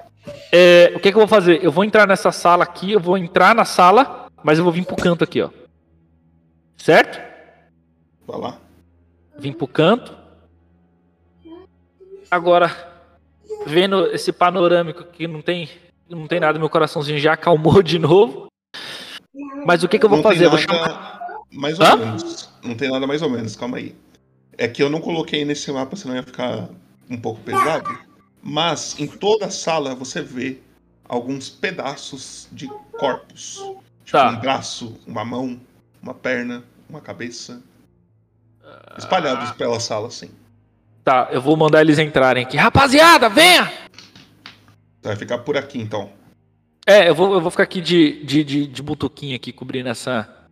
É, 0.52 0.92
o 0.96 1.00
que, 1.00 1.12
que 1.12 1.18
eu 1.18 1.22
vou 1.22 1.28
fazer? 1.28 1.64
Eu 1.64 1.72
vou 1.72 1.84
entrar 1.84 2.08
nessa 2.08 2.32
sala 2.32 2.64
aqui, 2.64 2.92
eu 2.92 3.00
vou 3.00 3.18
entrar 3.18 3.54
na 3.54 3.66
sala, 3.66 4.28
mas 4.44 4.58
eu 4.58 4.64
vou 4.64 4.74
vir 4.74 4.86
pro 4.86 4.96
canto 4.96 5.24
aqui, 5.24 5.42
ó. 5.42 5.50
Certo? 6.78 7.20
Vai 8.26 8.40
lá. 8.40 8.58
Vim 9.40 9.52
pro 9.52 9.68
canto. 9.68 10.16
Agora, 12.30 12.72
vendo 13.66 14.08
esse 14.08 14.32
panorâmico 14.32 15.04
que 15.06 15.28
não 15.28 15.42
tem, 15.42 15.70
não 16.10 16.28
tem 16.28 16.40
nada, 16.40 16.60
meu 16.60 16.70
coraçãozinho 16.70 17.20
já 17.20 17.34
acalmou 17.34 17.82
de 17.82 18.00
novo. 18.00 18.48
Mas 19.66 19.84
o 19.84 19.88
que, 19.88 20.00
que 20.00 20.06
eu 20.06 20.10
vou 20.10 20.18
Não 20.18 20.24
fazer? 20.24 20.46
Eu 20.46 20.52
vou 20.52 20.60
nada 20.60 20.74
chamar. 20.74 21.20
Mais 21.52 21.80
ou 21.80 21.86
Hã? 21.86 21.96
menos. 21.96 22.50
Não 22.64 22.76
tem 22.76 22.90
nada 22.92 23.08
mais 23.08 23.22
ou 23.22 23.30
menos, 23.30 23.56
calma 23.56 23.78
aí. 23.78 23.96
É 24.58 24.68
que 24.68 24.82
eu 24.82 24.90
não 24.90 25.00
coloquei 25.00 25.46
nesse 25.46 25.72
mapa, 25.72 25.96
senão 25.96 26.16
ia 26.16 26.24
ficar 26.24 26.70
um 27.10 27.18
pouco 27.18 27.40
pesado. 27.42 28.07
Mas 28.50 28.98
em 28.98 29.06
toda 29.06 29.48
a 29.48 29.52
sala 29.52 29.94
você 29.94 30.22
vê 30.22 30.60
alguns 31.04 31.50
pedaços 31.50 32.48
de 32.50 32.70
corpos. 32.98 33.56
Tipo 34.06 34.18
Tá. 34.18 34.30
um 34.30 34.40
braço, 34.40 34.98
uma 35.06 35.26
mão, 35.26 35.60
uma 36.02 36.14
perna, 36.14 36.64
uma 36.90 37.02
cabeça. 37.02 37.62
Espalhados 38.98 39.52
pela 39.52 39.82
sala, 39.82 40.08
assim. 40.08 40.32
Tá, 41.04 41.28
eu 41.30 41.42
vou 41.42 41.58
mandar 41.58 41.82
eles 41.82 42.00
entrarem 42.00 42.46
aqui. 42.46 42.56
Rapaziada, 42.56 43.28
venha! 43.28 43.66
Você 45.02 45.10
vai 45.10 45.16
ficar 45.18 45.40
por 45.40 45.58
aqui 45.58 45.80
então. 45.80 46.10
É, 46.86 47.10
eu 47.10 47.16
vou, 47.16 47.34
eu 47.34 47.42
vou 47.42 47.52
ficar 47.52 47.64
aqui 47.64 47.82
de, 47.82 48.24
de, 48.24 48.46
de, 48.46 48.68
de 48.68 48.82
butuquinha 48.82 49.36
aqui, 49.36 49.52
cobrindo 49.52 49.90
essa, 49.90 50.48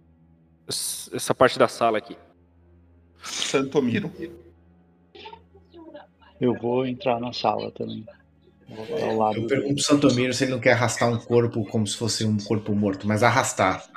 essa 0.67 1.33
parte 1.33 1.57
da 1.57 1.69
sala 1.69 1.97
aqui. 1.97 2.17
Santomiro. 3.23 4.11
Eu 6.39 6.53
vou 6.55 6.85
entrar 6.85 7.19
na 7.19 7.31
sala 7.31 7.71
também. 7.71 8.05
Ao 9.01 9.15
lado 9.15 9.37
Eu 9.37 9.47
pergunto 9.47 9.75
pro 9.75 9.83
Santomiro 9.83 10.33
se 10.33 10.43
ele 10.43 10.51
não 10.51 10.59
quer 10.59 10.73
arrastar 10.73 11.09
um 11.09 11.19
corpo 11.19 11.65
como 11.65 11.85
se 11.85 11.95
fosse 11.95 12.25
um 12.25 12.37
corpo 12.37 12.73
morto, 12.73 13.07
mas 13.07 13.23
arrastar. 13.23 13.87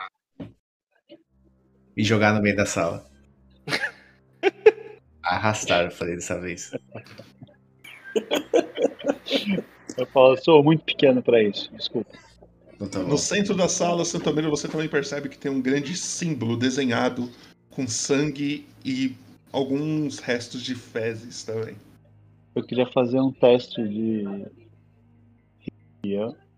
E 1.97 2.05
jogar 2.05 2.35
no 2.35 2.43
meio 2.43 2.55
da 2.55 2.67
sala. 2.67 3.05
Arrastar, 5.23 5.85
eu 5.85 5.91
falei 5.91 6.15
dessa 6.15 6.41
vez. 6.41 6.71
Eu 9.97 10.07
falo, 10.07 10.35
eu 10.35 10.43
sou 10.43 10.63
muito 10.63 10.85
pequeno 10.85 11.21
pra 11.21 11.43
isso, 11.43 11.71
desculpa. 11.75 12.17
Então 12.75 12.89
tá. 12.89 12.99
No 13.01 13.19
centro 13.19 13.55
da 13.55 13.69
sala, 13.69 14.05
Santomiro, 14.05 14.49
você 14.49 14.69
também 14.69 14.89
percebe 14.89 15.29
que 15.29 15.37
tem 15.37 15.51
um 15.51 15.61
grande 15.61 15.97
símbolo 15.97 16.57
desenhado 16.57 17.31
com 17.71 17.87
sangue 17.89 18.67
e 18.85 19.15
alguns 19.53 20.21
restos 20.21 20.63
de 20.63 20.75
fezes 20.77 21.43
também. 21.43 21.77
Eu 22.59 22.65
queria 22.65 22.87
fazer 22.87 23.21
um 23.21 23.31
teste 23.31 23.81
de 23.87 24.25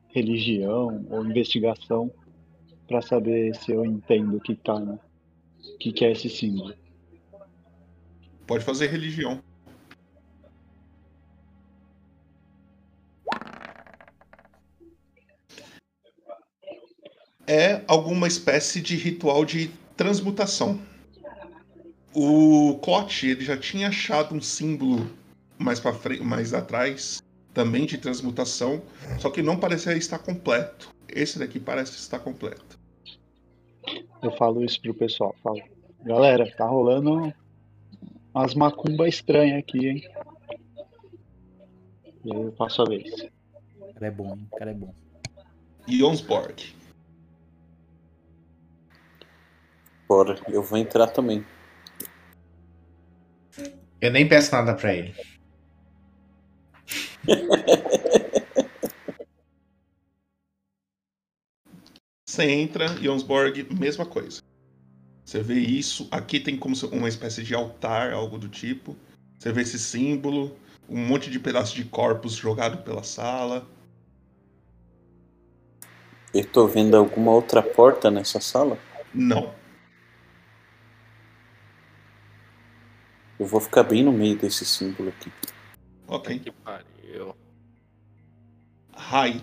religião, 0.08 1.06
ou 1.10 1.26
investigação 1.26 2.10
pra 2.88 3.02
saber 3.02 3.54
se 3.54 3.72
eu 3.72 3.84
entendo 3.84 4.38
o 4.38 4.40
que 4.40 4.54
tá, 4.54 4.80
né? 4.80 4.98
O 5.74 5.76
que, 5.76 5.92
que 5.92 6.02
é 6.06 6.12
esse 6.12 6.30
símbolo. 6.30 6.74
Pode 8.46 8.64
fazer 8.64 8.86
religião. 8.86 9.42
É 17.46 17.84
alguma 17.86 18.26
espécie 18.26 18.80
de 18.80 18.96
ritual 18.96 19.44
de 19.44 19.68
transmutação. 19.98 20.80
O 22.14 22.78
Clot, 22.82 23.26
ele 23.26 23.44
já 23.44 23.58
tinha 23.58 23.88
achado 23.88 24.34
um 24.34 24.40
símbolo 24.40 25.19
mais 25.60 25.78
para 25.78 25.92
frente, 25.92 26.22
mais 26.22 26.54
atrás, 26.54 27.22
também 27.52 27.84
de 27.84 27.98
transmutação, 27.98 28.82
só 29.18 29.30
que 29.30 29.42
não 29.42 29.58
parecia 29.58 29.96
estar 29.96 30.18
completo. 30.18 30.90
Esse 31.08 31.38
daqui 31.38 31.60
parece 31.60 31.92
estar 31.92 32.18
completo. 32.18 32.78
Eu 34.22 34.30
falo 34.32 34.64
isso 34.64 34.80
pro 34.80 34.94
pessoal, 34.94 35.34
falo. 35.42 35.60
Galera, 36.02 36.50
tá 36.56 36.64
rolando 36.66 37.32
umas 38.34 38.54
macumba 38.54 39.06
estranhas 39.06 39.58
aqui, 39.58 39.86
hein? 39.86 40.02
E 42.24 42.34
aí 42.34 42.42
eu 42.42 42.52
passo 42.52 42.82
a 42.82 42.84
vez. 42.86 43.10
O 43.80 43.92
cara 43.94 44.06
é 44.06 44.10
bom, 44.10 44.34
hein? 44.34 44.48
O 44.50 44.56
cara 44.56 44.70
é 44.70 44.74
bom. 44.74 44.94
Jonsborg. 45.86 46.74
Bora, 50.08 50.38
eu 50.48 50.62
vou 50.62 50.78
entrar 50.78 51.08
também. 51.08 51.44
Eu 54.00 54.10
nem 54.10 54.26
peço 54.26 54.52
nada 54.52 54.74
pra 54.74 54.94
ele. 54.94 55.14
Você 62.30 62.44
entra, 62.44 62.86
Jonsborg, 63.02 63.66
mesma 63.74 64.06
coisa. 64.06 64.40
Você 65.24 65.42
vê 65.42 65.58
isso. 65.58 66.06
Aqui 66.12 66.38
tem 66.38 66.56
como 66.56 66.76
uma 66.92 67.08
espécie 67.08 67.42
de 67.42 67.54
altar, 67.54 68.12
algo 68.12 68.38
do 68.38 68.48
tipo. 68.48 68.96
Você 69.36 69.52
vê 69.52 69.62
esse 69.62 69.78
símbolo, 69.78 70.56
um 70.88 70.96
monte 70.96 71.28
de 71.28 71.40
pedaços 71.40 71.74
de 71.74 71.84
corpos 71.84 72.34
jogado 72.34 72.84
pela 72.84 73.02
sala. 73.02 73.68
Eu 76.32 76.46
tô 76.46 76.68
vendo 76.68 76.96
alguma 76.96 77.32
outra 77.32 77.62
porta 77.62 78.10
nessa 78.10 78.40
sala? 78.40 78.78
Não. 79.12 79.52
Eu 83.40 83.46
vou 83.46 83.60
ficar 83.60 83.82
bem 83.82 84.04
no 84.04 84.12
meio 84.12 84.36
desse 84.36 84.64
símbolo 84.64 85.08
aqui. 85.08 85.32
Ok. 86.06 86.38
Que 86.38 86.52
pariu. 87.10 87.34
Rai. 88.94 89.42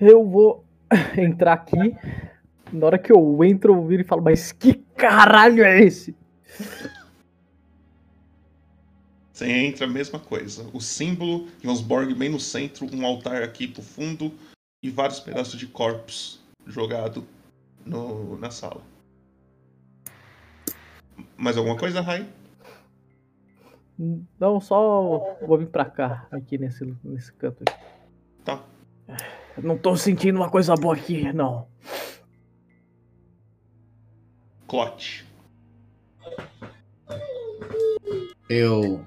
Eu 0.00 0.28
vou 0.28 0.64
entrar 1.16 1.54
aqui. 1.54 1.96
Na 2.72 2.86
hora 2.86 2.98
que 2.98 3.12
eu 3.12 3.44
entro, 3.44 3.74
eu 3.74 3.86
viro 3.86 4.02
e 4.02 4.04
falo, 4.04 4.22
mas 4.22 4.50
que 4.50 4.74
caralho 4.96 5.62
é 5.62 5.80
esse? 5.80 6.14
Você 9.32 9.48
entra, 9.48 9.86
mesma 9.86 10.18
coisa. 10.18 10.68
O 10.72 10.80
símbolo, 10.80 11.48
Jonsborg 11.62 12.14
bem 12.14 12.28
no 12.28 12.40
centro, 12.40 12.86
um 12.92 13.04
altar 13.06 13.42
aqui 13.42 13.68
pro 13.68 13.82
fundo 13.82 14.32
e 14.82 14.90
vários 14.90 15.20
pedaços 15.20 15.58
de 15.58 15.66
corpos 15.66 16.40
jogado 16.66 17.26
no, 17.84 18.38
na 18.38 18.50
sala. 18.50 18.82
Mais 21.36 21.56
alguma 21.56 21.76
coisa, 21.76 22.00
Rai? 22.00 22.26
Não, 23.98 24.60
só 24.60 25.36
vou 25.46 25.58
vir 25.58 25.68
pra 25.68 25.84
cá, 25.84 26.26
aqui 26.30 26.58
nesse, 26.58 26.84
nesse 27.04 27.32
canto 27.32 27.62
aqui. 27.66 27.84
Tá. 28.44 28.64
Não 29.62 29.78
tô 29.78 29.96
sentindo 29.96 30.36
uma 30.36 30.50
coisa 30.50 30.74
boa 30.74 30.94
aqui, 30.94 31.32
não. 31.32 31.68
Clot. 34.66 35.24
Eu 38.48 39.06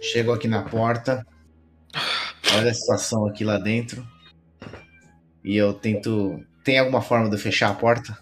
chego 0.00 0.32
aqui 0.32 0.48
na 0.48 0.62
porta, 0.62 1.26
olho 2.56 2.68
a 2.68 2.74
situação 2.74 3.26
aqui 3.26 3.44
lá 3.44 3.58
dentro 3.58 4.06
e 5.44 5.56
eu 5.56 5.74
tento. 5.74 6.42
Tem 6.64 6.78
alguma 6.78 7.00
forma 7.00 7.28
de 7.28 7.36
eu 7.36 7.38
fechar 7.38 7.70
a 7.70 7.74
porta? 7.74 8.18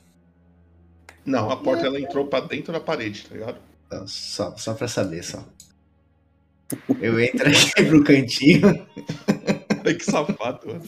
Não, 1.25 1.51
a 1.51 1.57
porta 1.57 1.87
ela 1.87 1.99
entrou 1.99 2.27
pra 2.27 2.41
dentro 2.41 2.72
da 2.72 2.81
parede, 2.81 3.27
tá 3.27 3.35
ligado? 3.35 3.74
Então, 3.95 4.09
Só, 4.09 4.57
só 4.57 4.74
pra 4.74 4.88
saber, 4.88 5.22
só. 5.22 5.45
Eu 7.01 7.20
entro 7.20 7.49
aqui 7.49 7.70
pro 7.86 8.03
cantinho. 8.03 8.86
Ai, 9.84 9.95
que 9.95 10.05
safado. 10.05 10.80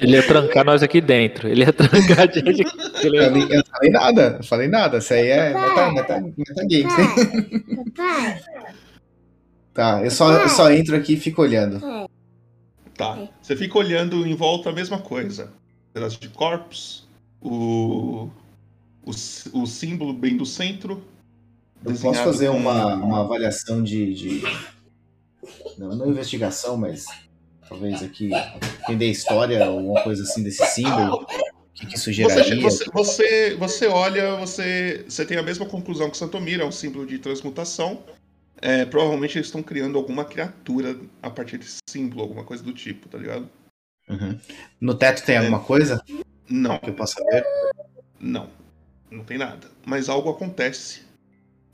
Ele 0.00 0.16
ia 0.16 0.26
trancar 0.26 0.64
nós 0.64 0.82
aqui 0.82 1.00
dentro. 1.00 1.48
Ele 1.48 1.60
ia 1.64 1.72
trancar 1.72 2.20
a 2.20 2.32
gente. 2.32 2.64
Ele 3.02 3.18
Eu, 3.18 3.58
eu 3.58 3.64
falei 3.66 3.90
nada, 3.90 4.36
eu 4.38 4.44
falei 4.44 4.68
nada. 4.68 4.98
Isso 4.98 5.14
aí 5.14 5.28
é 5.28 5.54
meta, 5.54 5.92
meta? 5.92 6.14
Papai, 7.94 8.42
Tá, 9.74 10.02
eu 10.04 10.10
só, 10.10 10.30
eu 10.32 10.48
só 10.50 10.70
entro 10.70 10.94
aqui 10.96 11.14
e 11.14 11.20
fico 11.20 11.40
olhando. 11.40 11.80
Tá. 12.94 13.28
Você 13.40 13.56
fica 13.56 13.78
olhando 13.78 14.26
em 14.26 14.34
volta 14.34 14.68
a 14.68 14.72
mesma 14.72 14.98
coisa. 14.98 15.50
Pedaço 15.94 16.20
de 16.20 16.28
corpos, 16.28 17.08
o, 17.40 18.28
o, 19.02 19.10
o 19.10 19.66
símbolo 19.66 20.12
bem 20.12 20.36
do 20.36 20.44
centro. 20.44 21.02
Eu 21.84 21.94
posso 21.96 22.22
fazer 22.22 22.48
com- 22.48 22.56
uma, 22.56 22.94
uma 22.94 23.20
avaliação 23.20 23.82
de. 23.82 24.14
de... 24.14 24.42
Não, 25.78 25.94
não 25.96 26.08
investigação, 26.10 26.76
mas 26.76 27.04
talvez 27.68 28.02
aqui 28.02 28.30
entender 28.82 29.06
a 29.06 29.10
história, 29.10 29.64
alguma 29.64 30.02
coisa 30.02 30.22
assim 30.22 30.42
desse 30.42 30.64
símbolo. 30.66 31.22
O 31.22 31.26
que, 31.74 31.86
que 31.86 31.94
isso 31.96 32.04
Você, 32.04 32.12
geraria? 32.12 32.60
você, 32.60 32.84
você, 32.92 33.54
você 33.56 33.86
olha, 33.86 34.36
você, 34.36 35.04
você 35.08 35.24
tem 35.24 35.38
a 35.38 35.42
mesma 35.42 35.66
conclusão 35.66 36.10
que 36.10 36.16
Santomir, 36.16 36.60
é 36.60 36.64
um 36.64 36.70
símbolo 36.70 37.06
de 37.06 37.18
transmutação. 37.18 38.04
É, 38.60 38.84
provavelmente 38.84 39.36
eles 39.38 39.48
estão 39.48 39.62
criando 39.62 39.98
alguma 39.98 40.24
criatura 40.24 40.96
a 41.20 41.28
partir 41.30 41.58
desse 41.58 41.78
símbolo, 41.88 42.22
alguma 42.22 42.44
coisa 42.44 42.62
do 42.62 42.72
tipo, 42.72 43.08
tá 43.08 43.18
ligado? 43.18 43.48
Uhum. 44.08 44.38
No 44.80 44.94
teto 44.94 45.24
tem 45.24 45.36
alguma 45.38 45.58
coisa 45.60 46.00
Não, 46.48 46.78
que 46.78 46.90
eu 46.90 46.94
possa 46.94 47.20
ver? 47.24 47.44
não. 48.20 48.48
Não 49.10 49.24
tem 49.24 49.36
nada. 49.38 49.66
Mas 49.84 50.08
algo 50.08 50.30
acontece 50.30 51.02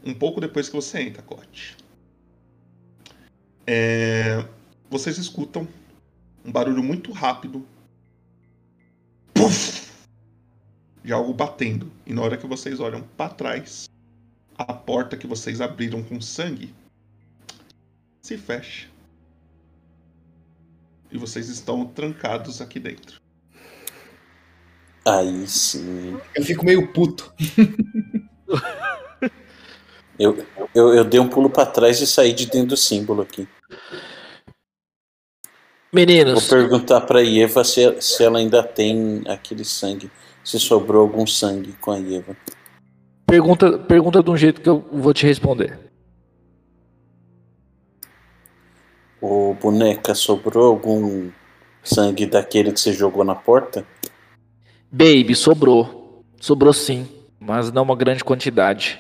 um 0.05 0.14
pouco 0.14 0.40
depois 0.40 0.68
que 0.68 0.76
você 0.76 1.01
entra, 1.01 1.22
Cote. 1.22 1.76
É, 3.66 4.44
vocês 4.88 5.18
escutam 5.18 5.68
um 6.44 6.51
barulho 6.51 6.82
muito 6.82 7.12
rápido. 7.12 7.66
Puf! 9.34 9.88
De 11.05 11.12
algo 11.12 11.32
batendo. 11.34 11.92
E 12.07 12.12
na 12.12 12.22
hora 12.22 12.36
que 12.36 12.46
vocês 12.46 12.80
olham 12.80 13.03
para 13.16 13.34
trás, 13.34 13.88
a 14.57 14.72
porta 14.72 15.16
que 15.16 15.26
vocês 15.26 15.61
abriram 15.61 16.03
com 16.03 16.20
sangue 16.20 16.74
se 18.22 18.38
fecha. 18.38 18.88
E 21.11 21.18
vocês 21.18 21.49
estão 21.49 21.86
trancados 21.86 22.61
aqui 22.61 22.78
dentro. 22.80 23.20
Aí 25.07 25.46
sim. 25.46 26.18
Eu 26.34 26.44
fico 26.44 26.64
meio 26.64 26.92
puto. 26.92 27.32
Eu, 30.19 30.45
eu, 30.75 30.95
eu 30.95 31.05
dei 31.05 31.21
um 31.21 31.29
pulo 31.29 31.49
pra 31.49 31.64
trás 31.64 32.01
e 32.01 32.07
saí 32.07 32.33
de 32.33 32.47
dentro 32.47 32.71
do 32.71 32.77
símbolo 32.77 33.23
aqui. 33.23 33.49
Vou 35.91 35.93
Meninos, 35.93 36.49
perguntar 36.49 37.01
pra 37.03 37.25
Eva 37.25 37.64
se, 37.64 38.01
se 38.03 38.23
ela 38.23 38.39
ainda 38.39 38.62
tem 38.62 39.23
aquele 39.27 39.64
sangue. 39.64 40.11
Se 40.45 40.59
sobrou 40.59 41.03
algum 41.03 41.27
sangue 41.27 41.73
com 41.81 41.91
a 41.93 41.99
Eva. 41.99 42.37
pergunta, 43.27 43.79
pergunta 43.79 44.23
de 44.23 44.31
um 44.31 44.37
jeito 44.37 44.61
que 44.61 44.69
eu 44.69 44.85
vou 44.93 45.14
te 45.14 45.27
responder. 45.27 45.79
Ô, 49.21 49.55
boneca, 49.55 50.14
sobrou 50.14 50.66
algum 50.66 51.31
sangue 51.83 52.27
daquele 52.27 52.73
que 52.73 52.81
você 52.81 52.93
jogou 52.93 53.25
na 53.25 53.35
porta? 53.35 53.87
Baby, 54.91 55.35
sobrou. 55.35 56.25
Sobrou 56.41 56.73
sim, 56.73 57.09
mas 57.41 57.73
não 57.73 57.83
uma 57.83 57.97
grande 57.97 58.23
quantidade. 58.23 58.99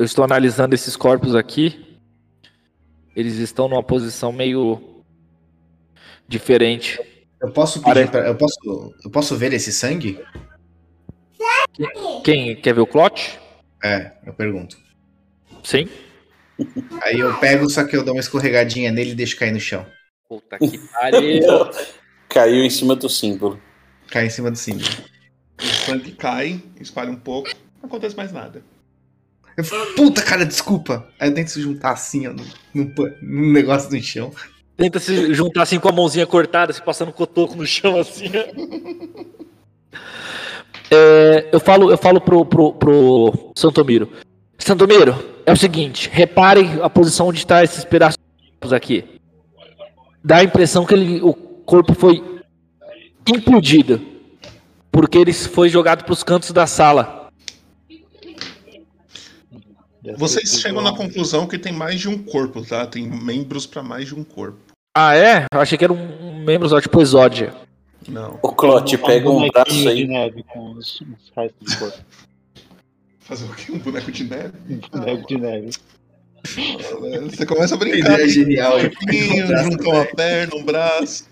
Eu 0.00 0.06
estou 0.06 0.24
analisando 0.24 0.74
esses 0.74 0.96
corpos 0.96 1.34
aqui. 1.34 1.98
Eles 3.14 3.34
estão 3.34 3.68
numa 3.68 3.82
posição 3.82 4.32
meio 4.32 5.04
diferente. 6.26 6.98
Eu 7.38 7.50
posso 7.52 7.82
Pare- 7.82 8.00
pedir 8.00 8.10
pra, 8.10 8.26
eu 8.26 8.34
posso 8.34 8.94
eu 9.04 9.10
posso 9.10 9.36
ver 9.36 9.52
esse 9.52 9.70
sangue? 9.70 10.18
Quem 12.24 12.56
quer 12.56 12.72
ver 12.72 12.80
o 12.80 12.86
clote? 12.86 13.38
É, 13.84 14.12
eu 14.24 14.32
pergunto. 14.32 14.78
Sim. 15.62 15.86
Aí 17.02 17.20
eu 17.20 17.36
pego, 17.38 17.68
só 17.68 17.84
que 17.84 17.94
eu 17.94 18.02
dou 18.02 18.14
uma 18.14 18.20
escorregadinha 18.20 18.90
nele 18.90 19.10
e 19.10 19.14
deixo 19.14 19.36
cair 19.36 19.52
no 19.52 19.60
chão. 19.60 19.84
Puta 20.26 20.58
que 20.58 20.78
pariu. 20.78 21.42
Caiu 22.26 22.64
em 22.64 22.70
cima 22.70 22.96
do 22.96 23.06
símbolo. 23.06 23.60
Cai 24.08 24.24
em 24.24 24.30
cima 24.30 24.50
do 24.50 24.56
símbolo. 24.56 24.88
O 25.60 25.66
sangue 25.84 26.12
cai, 26.12 26.62
espalha 26.80 27.10
um 27.10 27.16
pouco, 27.16 27.50
não 27.82 27.86
acontece 27.86 28.16
mais 28.16 28.32
nada. 28.32 28.64
Eu 29.56 29.64
falo, 29.64 29.86
puta 29.94 30.22
cara, 30.22 30.44
desculpa. 30.44 31.06
Aí 31.18 31.28
eu 31.28 31.34
tento 31.34 31.50
se 31.50 31.60
juntar 31.60 31.92
assim, 31.92 32.26
ó, 32.26 32.32
num, 32.74 32.92
num 33.22 33.52
negócio 33.52 33.90
no 33.90 34.02
chão. 34.02 34.32
Tenta 34.76 34.98
se 34.98 35.34
juntar 35.34 35.62
assim 35.62 35.78
com 35.78 35.88
a 35.88 35.92
mãozinha 35.92 36.26
cortada, 36.26 36.72
se 36.72 36.82
passando 36.82 37.12
cotoco 37.12 37.54
no 37.54 37.66
chão 37.66 37.98
assim. 37.98 38.30
É, 40.92 41.48
eu 41.52 41.60
falo, 41.60 41.90
eu 41.90 41.96
falo 41.96 42.20
pro, 42.20 42.44
pro, 42.44 42.72
pro 42.72 43.52
Santomiro. 43.54 44.10
Santomiro, 44.58 45.14
é 45.46 45.52
o 45.52 45.56
seguinte, 45.56 46.10
repare 46.12 46.80
a 46.82 46.90
posição 46.90 47.28
onde 47.28 47.38
está 47.38 47.62
esses 47.62 47.84
pedaços 47.84 48.18
aqui. 48.72 49.04
Dá 50.22 50.38
a 50.38 50.44
impressão 50.44 50.84
que 50.84 50.92
ele, 50.92 51.20
o 51.22 51.32
corpo 51.32 51.94
foi 51.94 52.22
implodido. 53.26 54.00
Porque 54.90 55.16
ele 55.16 55.32
foi 55.32 55.68
jogado 55.68 56.04
para 56.04 56.12
os 56.12 56.24
cantos 56.24 56.50
da 56.50 56.66
sala. 56.66 57.19
Vocês 60.16 60.60
chegam 60.60 60.82
na 60.82 60.94
conclusão 60.94 61.46
que 61.46 61.58
tem 61.58 61.72
mais 61.72 62.00
de 62.00 62.08
um 62.08 62.18
corpo, 62.18 62.64
tá? 62.64 62.86
Tem 62.86 63.06
membros 63.06 63.66
pra 63.66 63.82
mais 63.82 64.06
de 64.06 64.14
um 64.14 64.24
corpo. 64.24 64.58
Ah, 64.96 65.14
é? 65.14 65.46
Eu 65.52 65.60
achei 65.60 65.76
que 65.76 65.84
era 65.84 65.92
um, 65.92 66.28
um 66.28 66.44
membro 66.44 66.68
só, 66.68 66.80
tipo 66.80 67.00
Exódia. 67.00 67.54
Não. 68.08 68.38
O 68.42 68.52
Clote, 68.52 68.96
pega 68.96 69.28
um 69.28 69.34
bonequinho 69.34 69.52
braço 69.52 69.74
de 69.74 69.88
aí. 69.88 70.06
neve 70.06 70.42
com 70.44 70.72
os, 70.72 71.00
os 71.00 71.32
restos 71.36 71.74
do 71.74 71.78
corpo. 71.78 71.98
Fazer 73.20 73.44
o 73.44 73.54
quê? 73.54 73.72
Um 73.72 73.78
boneco 73.78 74.10
de 74.10 74.24
neve? 74.24 74.52
Um 74.68 74.98
boneco 74.98 75.28
de 75.28 75.36
neve. 75.38 75.70
Você 77.30 77.46
começa 77.46 77.74
a 77.74 77.78
brincar. 77.78 77.98
Ideia 77.98 78.22
hein? 78.24 78.28
genial, 78.28 78.80
hein? 78.80 78.90
Pouquinho, 78.90 79.46
junta 79.46 79.88
uma 79.88 80.04
perna, 80.06 80.56
um 80.56 80.64
braço. 80.64 81.28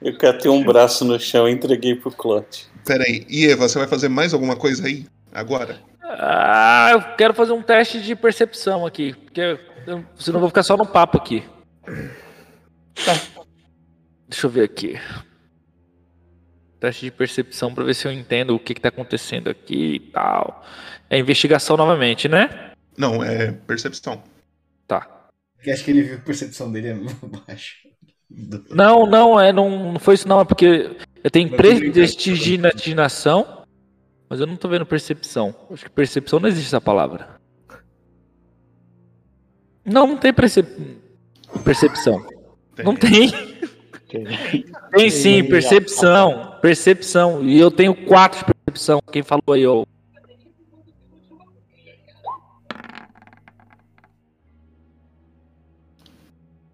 Eu 0.00 0.16
catei 0.16 0.50
um 0.50 0.64
braço 0.64 1.04
no 1.04 1.20
chão 1.20 1.48
e 1.48 1.52
entreguei 1.52 1.94
pro 1.94 2.10
Clote. 2.10 2.66
Pera 2.84 3.04
aí. 3.04 3.24
E 3.28 3.46
Eva, 3.46 3.68
você 3.68 3.78
vai 3.78 3.86
fazer 3.86 4.08
mais 4.08 4.34
alguma 4.34 4.56
coisa 4.56 4.86
aí? 4.86 5.06
Agora? 5.32 5.78
Ah, 6.08 6.90
eu 6.92 7.16
quero 7.16 7.34
fazer 7.34 7.52
um 7.52 7.62
teste 7.62 8.00
de 8.00 8.14
percepção 8.14 8.86
aqui. 8.86 9.14
Porque 9.14 9.40
eu, 9.40 10.04
senão 10.16 10.36
eu 10.36 10.40
vou 10.40 10.48
ficar 10.48 10.62
só 10.62 10.76
no 10.76 10.86
papo 10.86 11.18
aqui. 11.18 11.44
Deixa 14.28 14.46
eu 14.46 14.50
ver 14.50 14.64
aqui. 14.64 14.98
Teste 16.78 17.06
de 17.06 17.10
percepção 17.10 17.74
pra 17.74 17.84
ver 17.84 17.94
se 17.94 18.06
eu 18.06 18.12
entendo 18.12 18.54
o 18.54 18.60
que, 18.60 18.74
que 18.74 18.80
tá 18.80 18.88
acontecendo 18.88 19.50
aqui 19.50 19.96
e 19.96 20.00
tal. 20.00 20.64
É 21.10 21.18
investigação 21.18 21.76
novamente, 21.76 22.28
né? 22.28 22.72
Não, 22.96 23.22
é 23.22 23.52
percepção. 23.52 24.22
Tá. 24.86 25.06
Porque 25.56 25.70
acho 25.70 25.84
que 25.84 25.90
ele 25.90 26.02
viu 26.02 26.16
que 26.16 26.22
a 26.22 26.24
percepção 26.24 26.70
dele 26.70 26.88
é 26.88 26.94
baixa. 27.46 27.74
Não, 28.70 29.06
não, 29.06 29.40
é, 29.40 29.52
não, 29.52 29.92
não 29.92 30.00
foi 30.00 30.14
isso 30.14 30.26
não, 30.26 30.40
é 30.40 30.44
porque 30.44 30.96
eu 31.22 31.30
tenho 31.30 31.56
predestinação, 31.56 33.55
mas 34.28 34.40
eu 34.40 34.46
não 34.46 34.56
tô 34.56 34.68
vendo 34.68 34.84
percepção. 34.86 35.54
Acho 35.70 35.84
que 35.84 35.90
percepção 35.90 36.40
não 36.40 36.48
existe 36.48 36.68
essa 36.68 36.80
palavra. 36.80 37.36
Não, 39.84 40.06
não 40.06 40.16
tem 40.16 40.32
percep... 40.32 40.66
percepção. 41.64 42.26
Tem. 42.74 42.84
Não 42.84 42.96
tem. 42.96 43.30
Tem- 44.08 44.64
Tem 44.92 45.10
sim, 45.10 45.44
percepção. 45.44 46.58
Percepção. 46.60 47.44
E 47.44 47.58
eu 47.58 47.70
tenho 47.70 47.94
quatro 48.06 48.38
de 48.38 48.44
percepção. 48.44 49.00
Quem 49.12 49.22
falou 49.22 49.52
aí, 49.52 49.66
ó. 49.66 49.84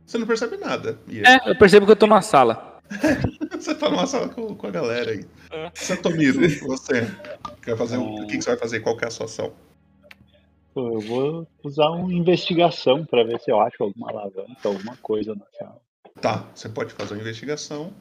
Você 0.07 0.19
não 0.19 0.27
percebe 0.27 0.59
nada. 0.59 0.99
É, 1.09 1.51
eu 1.51 1.57
percebo 1.57 1.87
que 1.87 1.93
eu 1.93 1.97
tô 1.97 2.07
numa 2.07 2.21
sala. 2.21 2.81
Você 3.59 3.75
tá 3.75 3.89
numa 3.89 4.07
sala 4.07 4.29
com, 4.29 4.55
com 4.55 4.67
a 4.67 4.71
galera 4.71 5.13
aí. 5.13 5.25
É. 5.51 5.71
Santomiro, 5.75 6.41
você 6.67 7.07
quer 7.63 7.77
fazer 7.77 7.97
o, 7.97 8.23
o 8.23 8.27
que, 8.27 8.37
que 8.37 8.43
você 8.43 8.51
vai 8.51 8.59
fazer? 8.59 8.81
Qual 8.81 8.97
que 8.97 9.05
é 9.05 9.09
a 9.09 9.11
sua 9.11 9.27
ação? 9.27 9.53
Pô, 10.75 10.95
eu 10.95 11.01
vou 11.01 11.49
usar 11.63 11.91
uma 11.91 12.13
investigação 12.13 13.05
pra 13.05 13.25
ver 13.25 13.39
se 13.41 13.51
eu 13.51 13.61
acho 13.61 13.83
alguma 13.83 14.11
alavanca, 14.11 14.69
alguma 14.69 14.97
coisa 14.97 15.35
na 15.35 15.45
sala. 15.59 15.81
Tá, 16.21 16.47
você 16.55 16.69
pode 16.69 16.93
fazer 16.95 17.15
uma 17.15 17.21
investigação. 17.21 17.93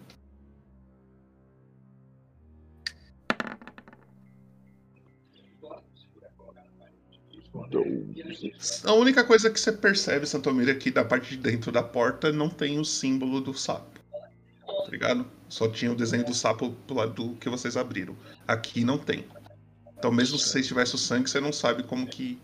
A 8.85 8.93
única 8.93 9.23
coisa 9.23 9.49
que 9.49 9.59
você 9.59 9.71
percebe, 9.71 10.25
Santomiro, 10.25 10.71
é 10.71 10.75
que 10.75 10.91
da 10.91 11.03
parte 11.03 11.31
de 11.31 11.37
dentro 11.37 11.71
da 11.71 11.83
porta 11.83 12.31
não 12.31 12.49
tem 12.49 12.79
o 12.79 12.85
símbolo 12.85 13.41
do 13.41 13.53
sapo. 13.53 13.99
Tá 14.65 14.89
ligado? 14.89 15.25
Só 15.49 15.69
tinha 15.69 15.91
o 15.91 15.95
desenho 15.95 16.25
do 16.25 16.33
sapo 16.33 16.69
do 16.87 16.93
lado 16.93 17.13
do 17.13 17.35
que 17.35 17.49
vocês 17.49 17.75
abriram. 17.75 18.15
Aqui 18.47 18.83
não 18.83 18.97
tem. 18.97 19.25
Então 20.01 20.11
mesmo 20.11 20.35
se 20.39 20.47
você 20.49 20.63
tivesse 20.63 20.95
o 20.95 20.97
sangue, 20.97 21.29
você 21.29 21.39
não 21.39 21.53
sabe 21.53 21.83
como 21.83 22.07
que. 22.07 22.39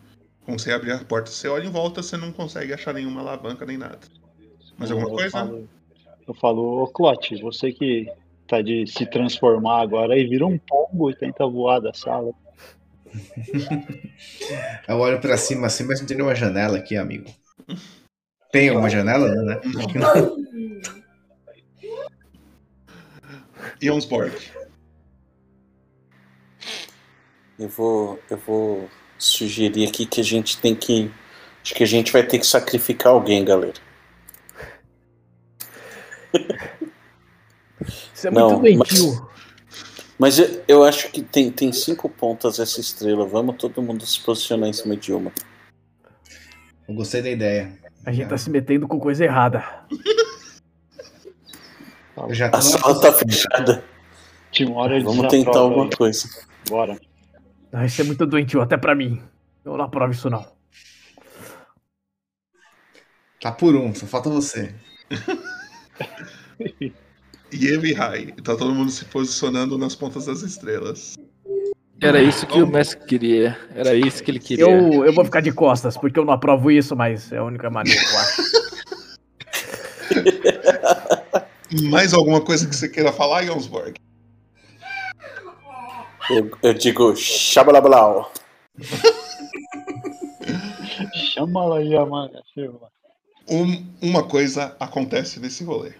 Como 0.46 0.60
você 0.60 0.72
abrir 0.72 0.92
a 0.92 1.04
porta. 1.04 1.32
Você 1.32 1.48
olha 1.48 1.66
em 1.66 1.72
volta, 1.72 2.04
você 2.04 2.16
não 2.16 2.32
consegue 2.32 2.72
achar 2.72 2.94
nenhuma 2.94 3.20
alavanca 3.22 3.66
nem 3.66 3.78
nada. 3.80 3.98
Mais 4.78 4.92
alguma 4.92 5.10
Eu 5.10 5.16
coisa? 5.16 5.32
falo- 5.32 5.68
Eu 6.28 6.34
falo, 6.36 6.84
ô 6.84 6.88
Clote, 6.88 7.42
você 7.42 7.72
que 7.72 8.08
tá 8.48 8.62
de 8.62 8.86
se 8.86 9.08
transformar 9.08 9.82
agora 9.82 10.16
e 10.16 10.28
vira 10.28 10.46
um 10.46 10.56
pombo 10.60 11.10
e 11.10 11.16
tenta 11.16 11.48
voar 11.48 11.80
da 11.80 11.92
sala. 11.96 12.32
Eu 14.88 15.00
olho 15.00 15.20
pra 15.20 15.36
cima 15.36 15.66
assim, 15.66 15.84
mas 15.84 16.00
não 16.00 16.06
tem 16.06 16.16
nenhuma 16.16 16.36
janela 16.36 16.78
aqui, 16.78 16.96
amigo. 16.96 17.26
Tem 18.52 18.70
alguma 18.70 18.88
janela, 18.90 19.28
né? 19.30 19.60
Jonsborg. 23.82 24.32
Eu 27.60 27.70
vou, 27.70 28.20
eu 28.30 28.38
vou 28.38 28.90
sugerir 29.18 29.88
aqui 29.88 30.06
que 30.06 30.22
a 30.22 30.24
gente 30.24 30.60
tem 30.60 30.76
que. 30.76 31.12
Acho 31.64 31.74
que 31.74 31.84
a 31.84 31.88
gente 31.88 32.14
vai 32.14 32.24
ter 32.24 32.40
que 32.40 32.46
sacrificar 32.46 33.14
alguém, 33.14 33.44
galera. 33.44 33.74
Isso 38.14 38.28
é 38.28 38.32
Não, 38.32 38.60
muito 38.60 38.62
doentio. 38.62 39.28
Mas 40.20 40.40
eu, 40.40 40.64
eu 40.68 40.84
acho 40.84 41.12
que 41.12 41.22
tem, 41.22 41.52
tem 41.52 41.72
cinco 41.72 42.10
pontas 42.10 42.60
essa 42.60 42.80
estrela. 42.80 43.26
Vamos 43.26 43.58
todo 43.58 43.82
mundo 43.82 44.06
se 44.06 44.20
posicionar 44.22 44.70
em 44.70 44.74
cima 44.74 44.96
de 44.96 45.14
uma. 45.14 45.32
Eu 46.88 46.96
gostei 46.96 47.22
da 47.22 47.30
ideia. 47.30 47.78
A 48.06 48.12
gente 48.12 48.30
tá 48.30 48.38
se 48.38 48.50
metendo 48.50 48.88
com 48.88 49.00
coisa 49.00 49.26
errada. 49.26 49.64
A 52.52 52.62
sala 52.62 53.02
tá 53.02 53.14
fechada. 53.14 53.84
Timória 54.52 55.04
Vamos 55.04 55.28
tentar 55.28 55.60
alguma 55.60 55.90
coisa. 55.90 56.28
Bora. 56.68 56.98
Ah, 57.72 57.86
Isso 57.86 58.02
é 58.02 58.06
muito 58.06 58.26
doentio, 58.26 58.62
até 58.62 58.78
pra 58.78 58.96
mim. 58.96 59.22
Eu 59.64 59.78
não 59.78 59.86
aprovo 59.86 60.12
isso 60.12 60.30
não. 60.30 60.46
Tá 63.42 63.52
por 63.52 63.76
um, 63.76 63.94
só 63.94 64.06
falta 64.08 64.30
você. 64.30 64.74
Yevi 67.54 67.94
High. 67.94 68.34
Tá 68.44 68.56
todo 68.56 68.74
mundo 68.74 68.92
se 68.92 69.06
posicionando 69.06 69.78
nas 69.78 69.96
pontas 69.96 70.26
das 70.26 70.42
estrelas. 70.42 71.16
Era 72.02 72.22
isso 72.22 72.46
que 72.46 72.62
o 72.62 72.68
mestre 72.68 73.06
queria. 73.06 73.58
Era 73.74 73.96
isso 73.96 74.24
que 74.24 74.32
ele 74.32 74.40
queria. 74.40 74.64
Eu, 74.66 75.06
eu 75.06 75.14
vou 75.14 75.26
ficar 75.26 75.42
de 75.42 75.52
costas, 75.52 75.98
porque 75.98 76.20
eu 76.20 76.26
não 76.26 76.34
aprovo 76.34 76.70
isso, 76.70 76.96
mas 76.96 77.32
é 77.32 77.38
a 77.38 77.44
única 77.44 77.70
maneira 77.70 78.00
que 78.00 78.14
eu 78.14 78.20
acho. 78.20 78.42
Mais 81.90 82.14
alguma 82.14 82.40
coisa 82.40 82.68
que 82.68 82.76
você 82.76 82.88
queira 82.88 83.12
falar, 83.12 83.44
Jonsborg? 83.44 83.96
Eu, 86.30 86.52
eu 86.62 86.74
digo 86.74 87.16
shabalablau. 87.16 88.32
Chama 91.34 91.64
ela 91.66 91.78
aí, 91.80 91.96
Amanda. 91.96 92.44
Um- 93.50 93.86
uma 94.02 94.24
coisa 94.28 94.76
acontece 94.80 95.40
nesse 95.40 95.64
rolê. 95.64 95.94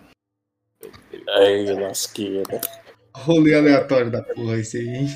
Aí, 1.30 1.72
lasqueira. 1.74 2.60
Rolê 3.16 3.56
aleatório 3.56 4.12
da 4.12 4.22
porra 4.22 4.58
esse 4.58 4.78
aí, 4.78 4.88
hein? 4.90 5.08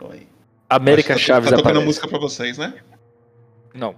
Oi. 0.00 0.26
América 0.68 1.14
Acho 1.14 1.22
que 1.24 1.28
tá- 1.28 1.34
Chaves 1.34 1.50
Tá 1.50 1.56
tocando 1.56 1.70
aparece. 1.72 1.86
música 1.86 2.08
pra 2.08 2.18
vocês, 2.18 2.58
né? 2.58 2.74
Não. 3.74 3.94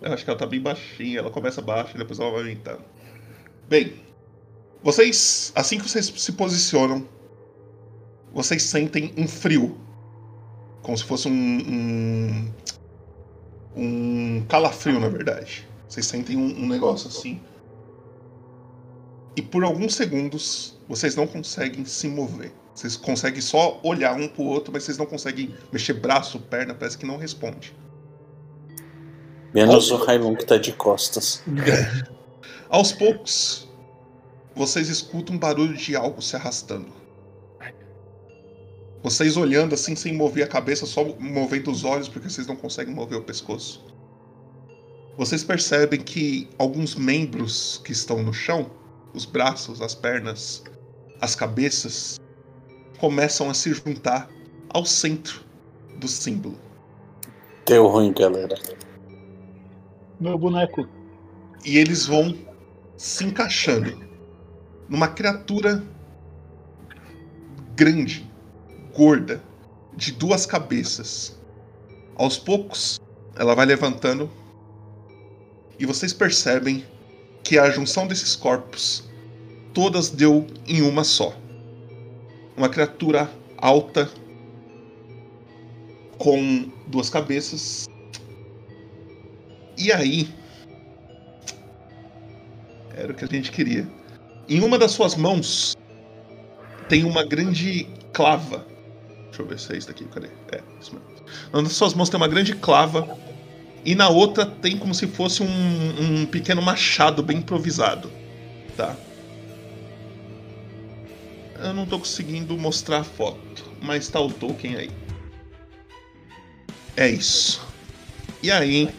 Eu 0.00 0.12
acho 0.12 0.22
que 0.24 0.30
ela 0.30 0.38
tá 0.38 0.46
bem 0.46 0.60
baixinha. 0.60 1.18
Ela 1.18 1.30
começa 1.30 1.60
baixa 1.60 1.94
e 1.94 1.98
depois 1.98 2.20
ela 2.20 2.30
vai 2.30 2.40
aumentando. 2.40 2.82
Bem, 3.68 3.94
vocês, 4.82 5.52
assim 5.56 5.78
que 5.78 5.88
vocês 5.88 6.06
se 6.06 6.32
posicionam, 6.32 7.06
vocês 8.32 8.62
sentem 8.62 9.12
um 9.16 9.26
frio. 9.26 9.78
Como 10.82 10.96
se 10.96 11.04
fosse 11.04 11.28
um. 11.28 11.32
um, 11.34 12.50
um 13.76 14.44
calafrio, 14.48 14.98
na 15.00 15.08
verdade. 15.08 15.68
Vocês 15.88 16.06
sentem 16.06 16.36
um, 16.36 16.64
um 16.64 16.68
negócio 16.68 17.08
assim. 17.08 17.40
E 19.36 19.42
por 19.42 19.64
alguns 19.64 19.94
segundos, 19.94 20.78
vocês 20.88 21.14
não 21.14 21.26
conseguem 21.26 21.84
se 21.84 22.08
mover. 22.08 22.52
Vocês 22.74 22.96
conseguem 22.96 23.40
só 23.40 23.80
olhar 23.82 24.14
um 24.16 24.28
pro 24.28 24.44
outro, 24.44 24.72
mas 24.72 24.84
vocês 24.84 24.96
não 24.96 25.06
conseguem 25.06 25.54
mexer 25.72 25.94
braço, 25.94 26.38
perna, 26.38 26.74
parece 26.74 26.96
que 26.96 27.06
não 27.06 27.16
responde. 27.16 27.74
Menos 29.52 29.90
o 29.90 29.96
Railon 29.96 30.36
que 30.36 30.46
tá 30.46 30.56
de 30.56 30.72
costas. 30.72 31.42
Aos 32.70 32.92
poucos, 32.92 33.68
vocês 34.54 34.88
escutam 34.88 35.34
um 35.34 35.38
barulho 35.38 35.76
de 35.76 35.96
algo 35.96 36.22
se 36.22 36.36
arrastando. 36.36 36.99
Vocês 39.02 39.36
olhando 39.36 39.74
assim, 39.74 39.96
sem 39.96 40.14
mover 40.14 40.44
a 40.44 40.46
cabeça, 40.46 40.84
só 40.84 41.04
movendo 41.18 41.70
os 41.70 41.84
olhos, 41.84 42.08
porque 42.08 42.28
vocês 42.28 42.46
não 42.46 42.56
conseguem 42.56 42.94
mover 42.94 43.18
o 43.18 43.22
pescoço. 43.22 43.84
Vocês 45.16 45.42
percebem 45.42 46.00
que 46.00 46.48
alguns 46.58 46.94
membros 46.94 47.80
que 47.84 47.92
estão 47.92 48.22
no 48.22 48.32
chão, 48.32 48.70
os 49.14 49.24
braços, 49.24 49.80
as 49.80 49.94
pernas, 49.94 50.62
as 51.20 51.34
cabeças, 51.34 52.20
começam 52.98 53.48
a 53.48 53.54
se 53.54 53.72
juntar 53.72 54.30
ao 54.68 54.84
centro 54.84 55.42
do 55.98 56.06
símbolo. 56.06 56.58
Deu 57.66 57.86
ruim, 57.86 58.12
galera. 58.12 58.58
Meu 60.18 60.36
boneco. 60.36 60.86
e 61.64 61.78
eles 61.78 62.06
vão 62.06 62.36
se 62.96 63.24
encaixando 63.24 63.98
numa 64.88 65.08
criatura 65.08 65.82
grande, 67.74 68.29
gorda, 68.94 69.42
de 69.94 70.12
duas 70.12 70.46
cabeças. 70.46 71.38
Aos 72.16 72.38
poucos, 72.38 73.00
ela 73.36 73.54
vai 73.54 73.66
levantando 73.66 74.30
e 75.78 75.86
vocês 75.86 76.12
percebem 76.12 76.84
que 77.42 77.58
a 77.58 77.70
junção 77.70 78.06
desses 78.06 78.36
corpos 78.36 79.08
todas 79.72 80.10
deu 80.10 80.46
em 80.66 80.82
uma 80.82 81.04
só. 81.04 81.34
Uma 82.56 82.68
criatura 82.68 83.30
alta 83.56 84.10
com 86.18 86.70
duas 86.86 87.08
cabeças. 87.08 87.86
E 89.78 89.90
aí, 89.90 90.28
era 92.94 93.12
o 93.12 93.14
que 93.14 93.24
a 93.24 93.28
gente 93.28 93.50
queria. 93.50 93.88
Em 94.46 94.60
uma 94.60 94.78
das 94.78 94.90
suas 94.90 95.16
mãos 95.16 95.74
tem 96.88 97.04
uma 97.04 97.24
grande 97.24 97.88
clava. 98.12 98.66
Deixa 99.40 99.42
eu 99.42 99.46
ver 99.46 99.58
se 99.58 99.72
é 99.72 99.76
isso 99.78 99.88
daqui, 99.88 100.04
cadê? 100.04 100.28
É, 100.52 100.60
isso 100.80 100.92
mesmo. 100.94 101.62
Das 101.62 101.72
suas 101.72 101.94
mãos 101.94 102.08
tem 102.08 102.18
uma 102.18 102.28
grande 102.28 102.54
clava. 102.54 103.16
E 103.84 103.94
na 103.94 104.08
outra 104.08 104.44
tem 104.44 104.76
como 104.76 104.94
se 104.94 105.06
fosse 105.06 105.42
um, 105.42 106.22
um 106.22 106.26
pequeno 106.26 106.60
machado 106.60 107.22
bem 107.22 107.38
improvisado. 107.38 108.10
Tá? 108.76 108.94
Eu 111.58 111.72
não 111.72 111.86
tô 111.86 111.98
conseguindo 111.98 112.56
mostrar 112.58 112.98
a 112.98 113.04
foto, 113.04 113.64
mas 113.80 114.08
tá 114.08 114.20
o 114.20 114.30
token 114.30 114.76
aí. 114.76 114.90
É 116.96 117.08
isso. 117.08 117.66
E 118.42 118.50
aí, 118.50 118.90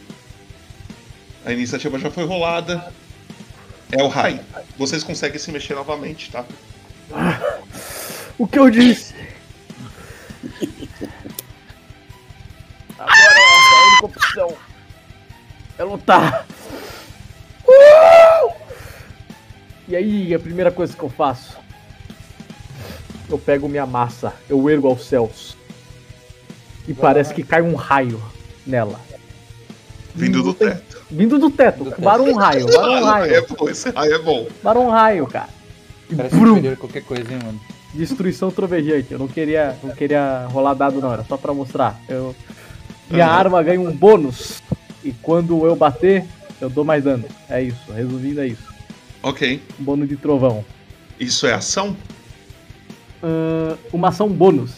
a 1.46 1.52
iniciativa 1.52 2.00
já 2.00 2.10
foi 2.10 2.26
rolada. 2.26 2.92
É 3.92 4.02
o 4.02 4.08
raio. 4.08 4.40
Vocês 4.78 5.04
conseguem 5.04 5.38
se 5.38 5.52
mexer 5.52 5.76
novamente, 5.76 6.32
tá? 6.32 6.46
O 8.38 8.48
que 8.48 8.58
eu 8.58 8.70
disse? 8.72 9.21
Agora 13.04 13.40
é 13.40 13.44
a 13.44 13.88
única 13.90 14.06
opção. 14.06 14.54
É 15.78 15.84
lutar. 15.84 16.46
Uh! 17.68 18.52
E 19.88 19.96
aí, 19.96 20.34
a 20.34 20.40
primeira 20.40 20.72
coisa 20.72 20.96
que 20.96 21.04
eu 21.04 21.10
faço? 21.10 21.58
Eu 23.30 23.38
pego 23.38 23.68
minha 23.70 23.86
massa, 23.86 24.34
eu 24.50 24.70
ergo 24.70 24.88
aos 24.88 25.06
céus. 25.06 25.56
E 26.88 26.94
parece 26.94 27.34
que 27.34 27.44
cai 27.44 27.62
um 27.62 27.76
raio 27.76 28.22
nela. 28.66 29.00
Vindo 30.14 30.44
do 30.44 30.54
teto. 30.54 31.02
Vindo 31.10 31.40
do 31.40 31.50
teto. 31.50 31.94
Varou 31.98 32.28
um 32.28 32.36
raio, 32.36 32.68
varou 32.68 32.98
um 32.98 33.04
raio. 33.06 33.34
é 33.34 33.42
bom, 33.42 33.70
esse 33.70 33.90
raio 33.90 34.14
é 34.14 34.20
bom. 34.20 34.48
Varou 34.62 34.86
um 34.86 34.90
raio, 34.90 35.28
cara. 35.28 35.50
E 36.10 36.16
Parece 36.16 36.36
brum, 36.36 36.72
a 36.72 36.76
qualquer 36.76 37.04
coisa, 37.04 37.32
hein, 37.32 37.40
mano. 37.44 37.60
destruição 37.94 38.52
trovejante. 38.52 39.14
Eu 39.14 39.20
não 39.20 39.28
queria, 39.28 39.78
não 39.82 39.96
queria 39.96 40.46
rolar 40.52 40.74
dado 40.74 41.00
não, 41.00 41.14
era 41.14 41.24
só 41.24 41.38
pra 41.38 41.54
mostrar. 41.54 41.98
Eu, 42.10 42.36
minha 43.12 43.28
arma 43.28 43.62
ganha 43.62 43.80
um 43.80 43.92
bônus 43.92 44.62
e 45.04 45.12
quando 45.12 45.66
eu 45.66 45.76
bater, 45.76 46.26
eu 46.60 46.70
dou 46.70 46.84
mais 46.84 47.04
dano. 47.04 47.26
É 47.50 47.62
isso, 47.62 47.92
resumindo 47.92 48.42
é 48.42 48.48
isso. 48.48 48.72
Ok. 49.24 49.62
Um 49.80 49.84
bônus 49.84 50.10
de 50.10 50.16
trovão. 50.16 50.64
Isso 51.20 51.46
é 51.46 51.54
ação? 51.54 51.96
Ahn, 53.22 53.76
uma 53.92 54.10
ação 54.10 54.28
bônus. 54.30 54.72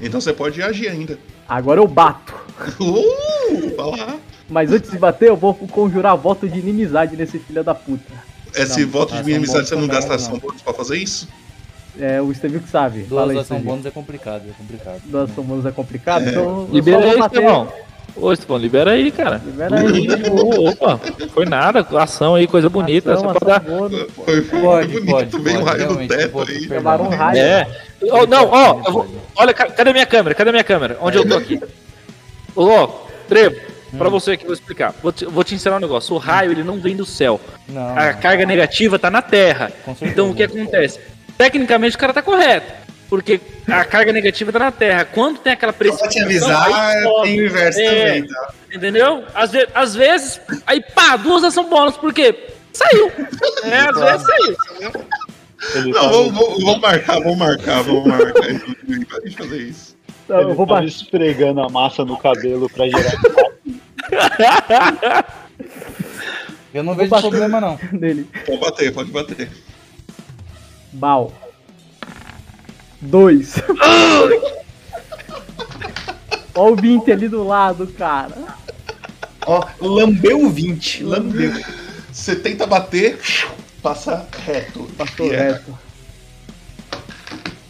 Então 0.00 0.20
você 0.20 0.32
pode 0.32 0.62
agir 0.62 0.88
ainda. 0.88 1.18
Agora 1.48 1.80
eu 1.80 1.88
bato. 1.88 2.34
Uh, 2.78 3.74
vai 3.74 3.98
lá. 3.98 4.18
Mas 4.48 4.70
antes 4.70 4.90
de 4.90 4.98
bater, 4.98 5.28
eu 5.28 5.36
vou 5.36 5.54
conjurar 5.54 6.16
voto 6.16 6.48
de 6.48 6.58
inimizade 6.58 7.16
nesse 7.16 7.38
filho 7.38 7.64
da 7.64 7.74
puta. 7.74 8.12
Esse 8.54 8.82
Não, 8.82 8.88
voto 8.90 9.14
de 9.14 9.22
bônus 9.22 9.50
você 9.50 9.74
não 9.74 9.86
gasta 9.86 10.14
ação 10.14 10.38
bônus 10.38 10.60
pra 10.60 10.74
fazer 10.74 10.98
isso? 10.98 11.26
É 11.98 12.20
o 12.20 12.30
Estevio 12.30 12.60
que 12.60 12.68
sabe. 12.68 13.00
Duas 13.00 13.20
Fala 13.20 13.32
aí, 13.32 13.38
ação 13.38 13.56
Estevio. 13.56 13.64
bônus 13.72 13.86
é 13.86 13.90
complicado, 13.90 14.42
é 14.48 14.52
complicado. 14.56 15.00
Duas 15.04 15.30
ação 15.30 15.44
bônus 15.44 15.66
é 15.66 15.70
complicado, 15.72 16.26
É. 16.26 16.30
então 16.30 16.42
eu 16.42 16.68
Libera 16.72 16.98
aí, 17.04 17.18
bater. 17.18 17.38
Estevão. 17.40 17.68
Ô, 18.16 18.34
Stefan, 18.34 18.58
libera 18.58 18.90
aí, 18.90 19.10
cara. 19.12 19.40
Libera 19.44 19.76
aí. 19.80 20.08
Opa, 20.68 21.00
foi 21.32 21.46
nada, 21.46 21.86
ação 22.00 22.34
aí, 22.34 22.46
coisa 22.46 22.68
bonita. 22.68 23.14
Ação, 23.14 23.32
dar. 23.34 23.58
ação 23.58 23.76
boa 23.78 23.88
do- 23.88 24.08
Foi, 24.10 24.42
foi 24.42 24.60
Pode, 24.60 24.88
bonito, 24.92 25.06
pode, 25.10 25.38
veio 25.38 25.56
um 25.60 25.64
pode, 25.64 25.70
raio 25.78 25.88
realmente, 25.88 26.08
teto 26.16 26.32
vou- 26.32 26.42
aí. 26.46 26.58
Levaram 26.66 27.04
um 27.04 27.08
raio. 27.08 27.38
É. 27.38 27.66
Ó, 28.10 28.26
não, 28.26 28.48
ó, 28.50 28.82
eu 28.84 28.92
vou- 28.92 29.06
olha, 29.36 29.54
ca- 29.54 29.70
cadê 29.70 29.92
minha 29.92 30.06
câmera? 30.06 30.34
Cadê 30.34 30.50
minha 30.50 30.64
câmera? 30.64 30.98
Onde 31.00 31.18
eu 31.18 31.28
tô 31.28 31.36
aqui? 31.36 31.60
Ô, 32.56 32.88
Trevo, 33.28 33.60
pra 33.96 34.08
você 34.08 34.32
aqui, 34.32 34.44
vou 34.44 34.54
explicar. 34.54 34.92
Vou 35.02 35.12
te, 35.12 35.24
vou 35.24 35.44
te 35.44 35.54
ensinar 35.54 35.76
um 35.76 35.80
negócio. 35.80 36.14
O 36.14 36.18
raio, 36.18 36.50
ele 36.50 36.64
não 36.64 36.80
vem 36.80 36.96
do 36.96 37.06
céu. 37.06 37.40
Não, 37.68 37.96
A 37.96 38.12
carga 38.12 38.44
negativa 38.44 38.98
tá 38.98 39.08
na 39.08 39.22
Terra. 39.22 39.70
Então 40.02 40.30
o 40.30 40.34
que 40.34 40.42
acontece? 40.42 40.98
Tecnicamente 41.40 41.96
o 41.96 41.98
cara 41.98 42.12
tá 42.12 42.20
correto. 42.20 42.70
Porque 43.08 43.40
a 43.66 43.82
carga 43.82 44.12
negativa 44.12 44.52
tá 44.52 44.58
na 44.58 44.70
Terra. 44.70 45.06
Quando 45.06 45.38
tem 45.38 45.54
aquela 45.54 45.72
Só 45.72 45.78
pressão. 45.78 45.98
pra 46.00 46.08
te 46.08 46.20
avisar, 46.20 46.66
tem 47.22 47.40
o 47.40 47.46
inverso 47.46 47.80
É. 47.80 47.88
também, 48.06 48.26
tá? 48.28 48.52
Entendeu? 48.74 49.24
Às, 49.34 49.50
ve- 49.50 49.68
às 49.74 49.94
vezes, 49.94 50.38
aí 50.66 50.82
pá, 50.94 51.16
duas 51.16 51.42
ação 51.42 51.64
bônus, 51.68 51.96
por 51.96 52.12
quê? 52.12 52.34
Saiu. 52.74 53.10
É, 53.64 53.78
às 53.78 53.98
vezes 53.98 54.26
saiu. 54.26 54.56
Ele 55.76 55.90
Não, 55.92 56.10
vamos, 56.10 56.32
vamos- 56.34 56.64
vamos 56.64 56.80
marcar, 56.80 57.20
vamos 57.20 57.38
marcar, 57.38 57.82
vamos 57.82 58.06
marcar. 58.06 58.32
Pra 58.34 59.20
gente 59.24 59.36
fazer 59.36 59.56
isso. 59.62 59.96
Então, 60.24 60.40
ele 60.42 60.50
eu 60.50 60.54
vou 60.54 60.66
baixar 60.66 60.86
esfregando 60.88 61.62
a 61.62 61.68
massa 61.70 62.04
no 62.04 62.16
cabelo 62.18 62.68
pra 62.68 62.86
gerar. 62.86 63.18
Eu 66.72 66.84
não 66.84 66.94
vejo 66.94 67.10
problema, 67.10 67.60
não. 67.60 67.78
nele. 67.92 68.28
Pode 68.46 68.58
bater, 68.60 68.92
pode 68.94 69.10
bater. 69.10 69.50
Bal. 70.92 71.32
Dois. 73.00 73.54
Ó 76.54 76.70
o 76.72 76.76
20 76.76 77.12
ali 77.12 77.28
do 77.28 77.42
lado, 77.46 77.86
cara. 77.86 78.36
Ó, 79.46 79.64
lambeu 79.80 80.44
o 80.44 80.50
20, 80.50 81.04
lambeu. 81.04 81.52
Você 82.12 82.36
tenta 82.36 82.66
bater, 82.66 83.18
passa 83.82 84.26
reto. 84.44 84.82
Passou 84.98 85.26
E 85.26 85.34
erra. 85.34 85.52
reto. 85.54 85.78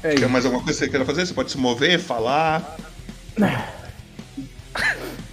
É 0.02 0.14
Quer 0.14 0.28
mais 0.28 0.44
alguma 0.46 0.64
coisa 0.64 0.78
que 0.78 0.84
você 0.86 0.90
queira 0.90 1.04
fazer? 1.04 1.26
Você 1.26 1.34
pode 1.34 1.50
se 1.50 1.58
mover, 1.58 2.00
falar. 2.00 2.76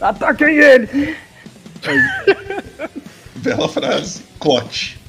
Ataquem 0.01 0.57
ele! 0.57 1.15
Bela 3.37 3.69
frase. 3.69 4.23
Clote. 4.39 4.99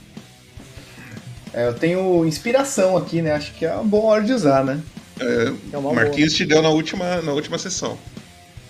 É, 1.52 1.66
eu 1.68 1.74
tenho 1.74 2.24
inspiração 2.26 2.96
aqui, 2.96 3.22
né? 3.22 3.32
Acho 3.32 3.52
que 3.54 3.64
é 3.64 3.72
uma 3.72 3.84
boa 3.84 4.04
hora 4.12 4.24
de 4.24 4.32
usar, 4.32 4.64
né? 4.64 4.80
É, 5.20 5.52
É 5.76 5.80
Marquinhos 5.80 6.34
te 6.34 6.44
deu 6.44 6.62
na 6.62 6.68
última, 6.68 7.20
na 7.22 7.32
última 7.32 7.58
sessão. 7.58 7.98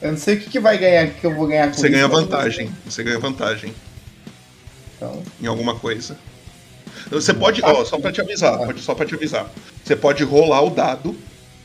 Eu 0.00 0.12
não 0.12 0.18
sei 0.18 0.36
o 0.36 0.40
que, 0.40 0.48
que 0.50 0.60
vai 0.60 0.78
ganhar, 0.78 1.06
o 1.08 1.10
que 1.10 1.26
eu 1.26 1.34
vou 1.34 1.46
ganhar 1.46 1.66
com 1.68 1.74
Você 1.74 1.86
isso, 1.88 1.90
ganha 1.90 2.08
mas- 2.08 2.20
vantagem. 2.20 2.70
Você 2.86 3.02
ganha 3.02 3.18
vantagem 3.18 3.74
Então, 4.96 5.22
em 5.42 5.46
alguma 5.46 5.74
coisa. 5.74 6.16
Você 7.10 7.34
pode, 7.34 7.60
ó, 7.64 7.84
só 7.84 7.98
pra 7.98 8.12
te 8.12 8.20
avisar, 8.20 8.58
pode, 8.58 8.80
só 8.80 8.94
pra 8.94 9.04
te 9.06 9.14
avisar. 9.14 9.50
Você 9.84 9.96
pode 9.96 10.22
rolar 10.24 10.62
o 10.62 10.70
dado. 10.70 11.16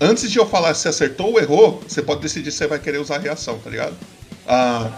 Antes 0.01 0.31
de 0.31 0.37
eu 0.39 0.45
falar 0.47 0.73
se 0.73 0.87
acertou 0.87 1.31
ou 1.33 1.39
errou, 1.39 1.81
você 1.87 2.01
pode 2.01 2.21
decidir 2.21 2.51
se 2.51 2.57
você 2.57 2.67
vai 2.67 2.79
querer 2.79 2.97
usar 2.97 3.15
a 3.17 3.19
reação, 3.19 3.57
tá 3.59 3.69
ligado? 3.69 3.95
Ah. 4.47 4.91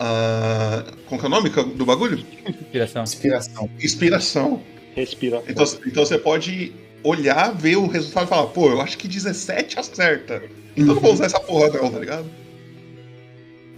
Ah. 0.00 0.84
Qual 1.08 1.18
que 1.18 1.26
é 1.26 1.28
o 1.28 1.30
nome 1.30 1.50
do 1.50 1.84
bagulho? 1.84 2.24
Inspiração. 2.48 3.02
inspiração. 3.02 3.70
Inspiração. 3.80 4.62
Respira. 4.98 5.42
Então, 5.48 5.64
então 5.86 6.04
você 6.04 6.18
pode 6.18 6.72
olhar, 7.02 7.52
ver 7.54 7.76
o 7.76 7.86
resultado 7.86 8.26
e 8.26 8.28
falar, 8.28 8.46
pô, 8.48 8.70
eu 8.70 8.80
acho 8.80 8.98
que 8.98 9.06
17 9.06 9.78
acerta. 9.78 10.42
Então 10.76 10.88
eu 10.88 10.94
não 10.94 11.00
vou 11.00 11.12
usar 11.12 11.26
essa 11.26 11.40
porra 11.40 11.68
não, 11.68 11.90
tá 11.90 11.98
ligado? 11.98 12.26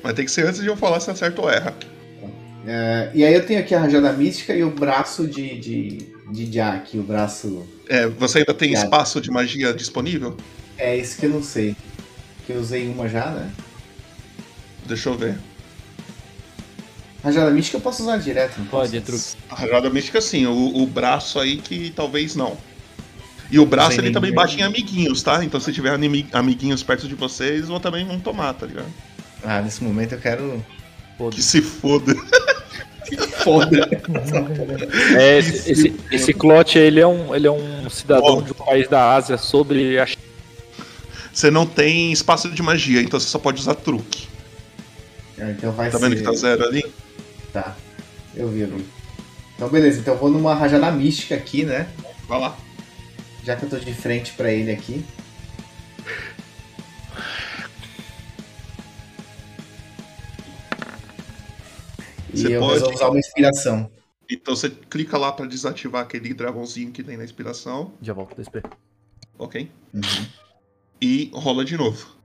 Mas 0.03 0.15
tem 0.15 0.25
que 0.25 0.31
ser 0.31 0.47
antes 0.47 0.61
de 0.61 0.67
eu 0.67 0.77
falar 0.77 1.01
se 1.01 1.11
acerta 1.11 1.41
ou 1.41 1.51
erra. 1.51 1.75
É, 2.67 3.11
e 3.15 3.25
aí 3.25 3.35
eu 3.35 3.45
tenho 3.45 3.61
aqui 3.61 3.75
a 3.75 3.81
rajada 3.81 4.13
mística 4.13 4.55
e 4.55 4.63
o 4.63 4.71
braço 4.71 5.27
de, 5.27 5.59
de, 5.59 5.99
de 6.31 6.47
Jack, 6.47 6.99
o 6.99 7.03
braço. 7.03 7.67
É, 7.89 8.07
você 8.07 8.39
ainda 8.39 8.55
tem 8.55 8.69
Obrigado. 8.69 8.85
espaço 8.85 9.21
de 9.21 9.31
magia 9.31 9.73
disponível? 9.75 10.37
É 10.79 10.97
isso 10.97 11.19
que 11.19 11.27
eu 11.27 11.31
não 11.31 11.43
sei. 11.43 11.77
Que 12.47 12.53
eu 12.53 12.61
usei 12.61 12.89
uma 12.89 13.09
já, 13.09 13.27
né? 13.31 13.51
Deixa 14.87 15.09
eu 15.09 15.17
ver. 15.17 15.39
Rajada 17.23 17.51
mística 17.51 17.77
eu 17.77 17.81
posso 17.81 18.03
usar 18.03 18.17
direto, 18.17 18.59
não 18.59 18.67
Pode, 18.67 18.97
é 18.97 19.01
posso? 19.01 19.37
truque. 19.37 19.45
A 19.51 19.55
rajada 19.55 19.91
mística 19.91 20.21
sim, 20.21 20.47
o, 20.47 20.83
o 20.83 20.87
braço 20.87 21.39
aí 21.39 21.59
que 21.59 21.91
talvez 21.95 22.35
não. 22.35 22.57
E 23.51 23.59
o 23.59 23.67
braço 23.67 23.97
Sem 23.97 24.05
ele 24.05 24.11
também 24.13 24.33
bate 24.33 24.57
em 24.59 24.63
amiguinhos, 24.63 25.23
tá? 25.23 25.45
Então 25.45 25.59
se 25.61 25.73
tiver 25.73 25.99
amiguinhos 26.33 26.83
perto 26.83 27.09
de 27.09 27.15
vocês, 27.15 27.67
vão 27.69 27.81
também 27.81 28.07
vão 28.07 28.19
tomar, 28.21 28.55
tá 28.55 28.65
ligado? 28.65 28.87
Ah, 29.45 29.61
nesse 29.61 29.83
momento 29.83 30.13
eu 30.13 30.19
quero. 30.21 30.65
Que 31.33 31.43
se 31.43 31.61
foda. 31.61 32.15
Foda. 33.43 33.89
É, 35.19 35.39
esse, 35.39 35.73
esse, 35.73 35.97
esse 36.13 36.33
Clot, 36.33 36.79
ele 36.79 37.01
é 37.01 37.07
um, 37.07 37.35
ele 37.35 37.47
é 37.47 37.51
um 37.51 37.91
cidadão 37.91 38.41
de 38.41 38.53
um 38.53 38.55
país 38.55 38.87
da 38.89 39.15
Ásia 39.15 39.37
sobre 39.37 39.99
a 39.99 40.07
Você 41.33 41.51
não 41.51 41.67
tem 41.67 42.13
espaço 42.13 42.49
de 42.51 42.63
magia, 42.63 43.03
então 43.03 43.19
você 43.19 43.27
só 43.27 43.39
pode 43.39 43.61
usar 43.61 43.75
truque. 43.75 44.29
Ah, 45.41 45.51
Então 45.51 45.73
vai 45.73 45.91
Tá 45.91 45.99
ser. 45.99 46.05
vendo 46.05 46.17
que 46.19 46.23
tá 46.23 46.33
zero 46.35 46.63
ali? 46.65 46.85
Tá. 47.53 47.77
Eu 48.35 48.49
vi, 48.49 48.61
eu 48.61 48.69
vi. 48.69 48.87
Então 49.57 49.69
beleza, 49.69 50.01
então 50.01 50.15
eu 50.15 50.21
vou 50.21 50.31
numa 50.31 50.55
rajada 50.55 50.91
mística 50.91 51.35
aqui, 51.35 51.65
né? 51.65 51.89
Vai 52.27 52.41
lá. 52.41 52.57
Já 53.45 53.57
que 53.57 53.65
eu 53.65 53.71
tô 53.71 53.79
de 53.79 53.93
frente 53.93 54.33
pra 54.35 54.51
ele 54.53 54.71
aqui. 54.71 55.05
E 62.33 62.39
Você 62.39 62.57
eu 62.57 62.61
pode- 62.61 62.73
resolvo 62.75 62.95
usar 62.95 63.09
uma 63.09 63.19
inspiração. 63.19 63.91
Então 64.31 64.55
você 64.55 64.71
clica 64.71 65.19
lá 65.19 65.33
pra 65.33 65.47
desativar 65.47 66.03
aquele 66.03 66.33
dragãozinho 66.33 66.93
que 66.93 67.03
tem 67.03 67.17
na 67.17 67.25
inspiração, 67.25 67.93
Já 68.01 68.13
volto 68.13 68.37
do 68.37 68.43
SP. 68.47 68.63
ok? 69.39 69.69
Uhum. 69.93 70.01
E 71.01 71.31
rola 71.35 71.65
de 71.65 71.77
novo. 71.77 72.17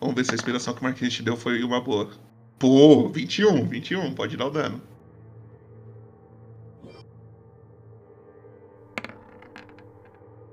Vamos 0.00 0.16
ver 0.16 0.24
se 0.24 0.32
a 0.32 0.34
inspiração 0.34 0.74
que 0.74 0.80
o 0.80 0.82
Marquinhos 0.84 1.14
te 1.14 1.22
deu 1.22 1.36
foi 1.36 1.62
uma 1.62 1.80
boa. 1.80 2.10
Pô, 2.62 3.08
21, 3.08 3.66
21, 3.66 4.14
pode 4.14 4.36
dar 4.36 4.46
o 4.46 4.50
dano. 4.50 4.80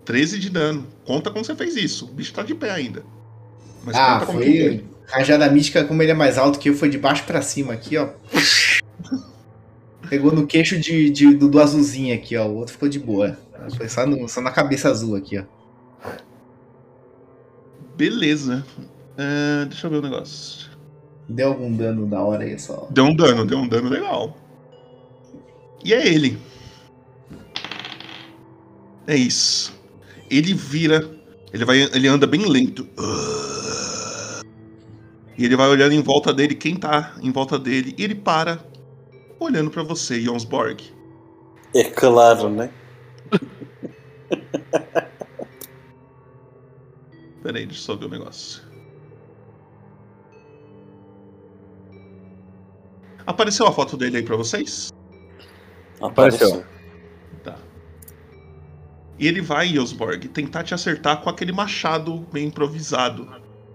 Treze 0.03 0.39
de 0.39 0.49
dano. 0.49 0.87
Conta 1.05 1.29
como 1.29 1.45
você 1.45 1.53
fez 1.53 1.75
isso. 1.75 2.05
O 2.05 2.07
bicho 2.07 2.33
tá 2.33 2.41
de 2.41 2.55
pé 2.55 2.71
ainda. 2.71 3.03
Mas 3.83 3.95
ah, 3.95 4.21
foi. 4.21 4.83
Rajada 5.05 5.47
mística, 5.51 5.85
como 5.85 6.01
ele 6.01 6.09
é 6.09 6.15
mais 6.15 6.39
alto 6.39 6.57
que 6.57 6.71
eu, 6.71 6.73
foi 6.73 6.89
de 6.89 6.97
baixo 6.97 7.25
pra 7.25 7.43
cima 7.43 7.73
aqui, 7.73 7.95
ó. 7.95 8.09
Pegou 10.09 10.31
no 10.31 10.47
queixo 10.47 10.79
de, 10.79 11.11
de- 11.11 11.35
do, 11.35 11.47
do 11.47 11.59
azulzinho 11.61 12.15
aqui, 12.15 12.35
ó. 12.35 12.47
O 12.47 12.55
outro 12.55 12.73
ficou 12.73 12.89
de 12.89 12.97
boa. 12.97 13.37
Foi 13.77 13.87
só, 13.87 14.03
no- 14.07 14.27
só 14.27 14.41
na 14.41 14.49
cabeça 14.49 14.89
azul 14.89 15.15
aqui, 15.15 15.37
ó. 15.37 15.43
Beleza. 17.95 18.65
É, 19.15 19.65
deixa 19.65 19.85
eu 19.85 19.91
ver 19.91 19.97
o 19.97 20.01
negócio. 20.01 20.68
Deu 21.29 21.49
algum 21.49 21.71
dano 21.71 22.07
da 22.07 22.21
hora 22.21 22.43
aí 22.43 22.57
só. 22.57 22.87
Deu 22.89 23.05
um 23.05 23.15
dano, 23.15 23.45
deu 23.45 23.59
um 23.59 23.67
dano 23.67 23.87
legal. 23.87 24.35
E 25.83 25.93
é 25.93 26.07
ele. 26.07 26.37
É 29.05 29.15
isso. 29.15 29.79
Ele 30.29 30.53
vira. 30.53 31.07
Ele 31.53 31.63
vai. 31.63 31.81
Ele 31.81 32.07
anda 32.07 32.25
bem 32.25 32.45
lento. 32.45 32.87
E 35.37 35.45
ele 35.45 35.55
vai 35.55 35.69
olhando 35.69 35.93
em 35.93 36.01
volta 36.01 36.33
dele, 36.33 36.53
quem 36.53 36.75
tá 36.75 37.15
em 37.21 37.31
volta 37.31 37.57
dele, 37.57 37.95
e 37.97 38.03
ele 38.03 38.13
para 38.13 38.59
olhando 39.39 39.71
pra 39.71 39.83
você, 39.83 40.19
Jonsborg. 40.19 40.83
É 41.73 41.85
claro, 41.85 42.49
né? 42.49 42.69
Pera 47.41 47.57
aí, 47.57 47.65
deixa 47.65 47.79
eu 47.79 47.85
só 47.85 47.95
ver 47.95 48.07
o 48.07 48.09
negócio. 48.09 48.68
Apareceu 53.25 53.67
a 53.67 53.71
foto 53.71 53.95
dele 53.95 54.17
aí 54.17 54.23
pra 54.23 54.35
vocês? 54.35 54.91
Apareceu. 56.01 56.63
Tá. 57.43 57.55
E 59.17 59.27
ele 59.27 59.41
vai, 59.41 59.67
Yosborg, 59.67 60.27
tentar 60.29 60.63
te 60.63 60.73
acertar 60.73 61.21
com 61.21 61.29
aquele 61.29 61.51
machado 61.51 62.25
meio 62.33 62.47
improvisado. 62.47 63.27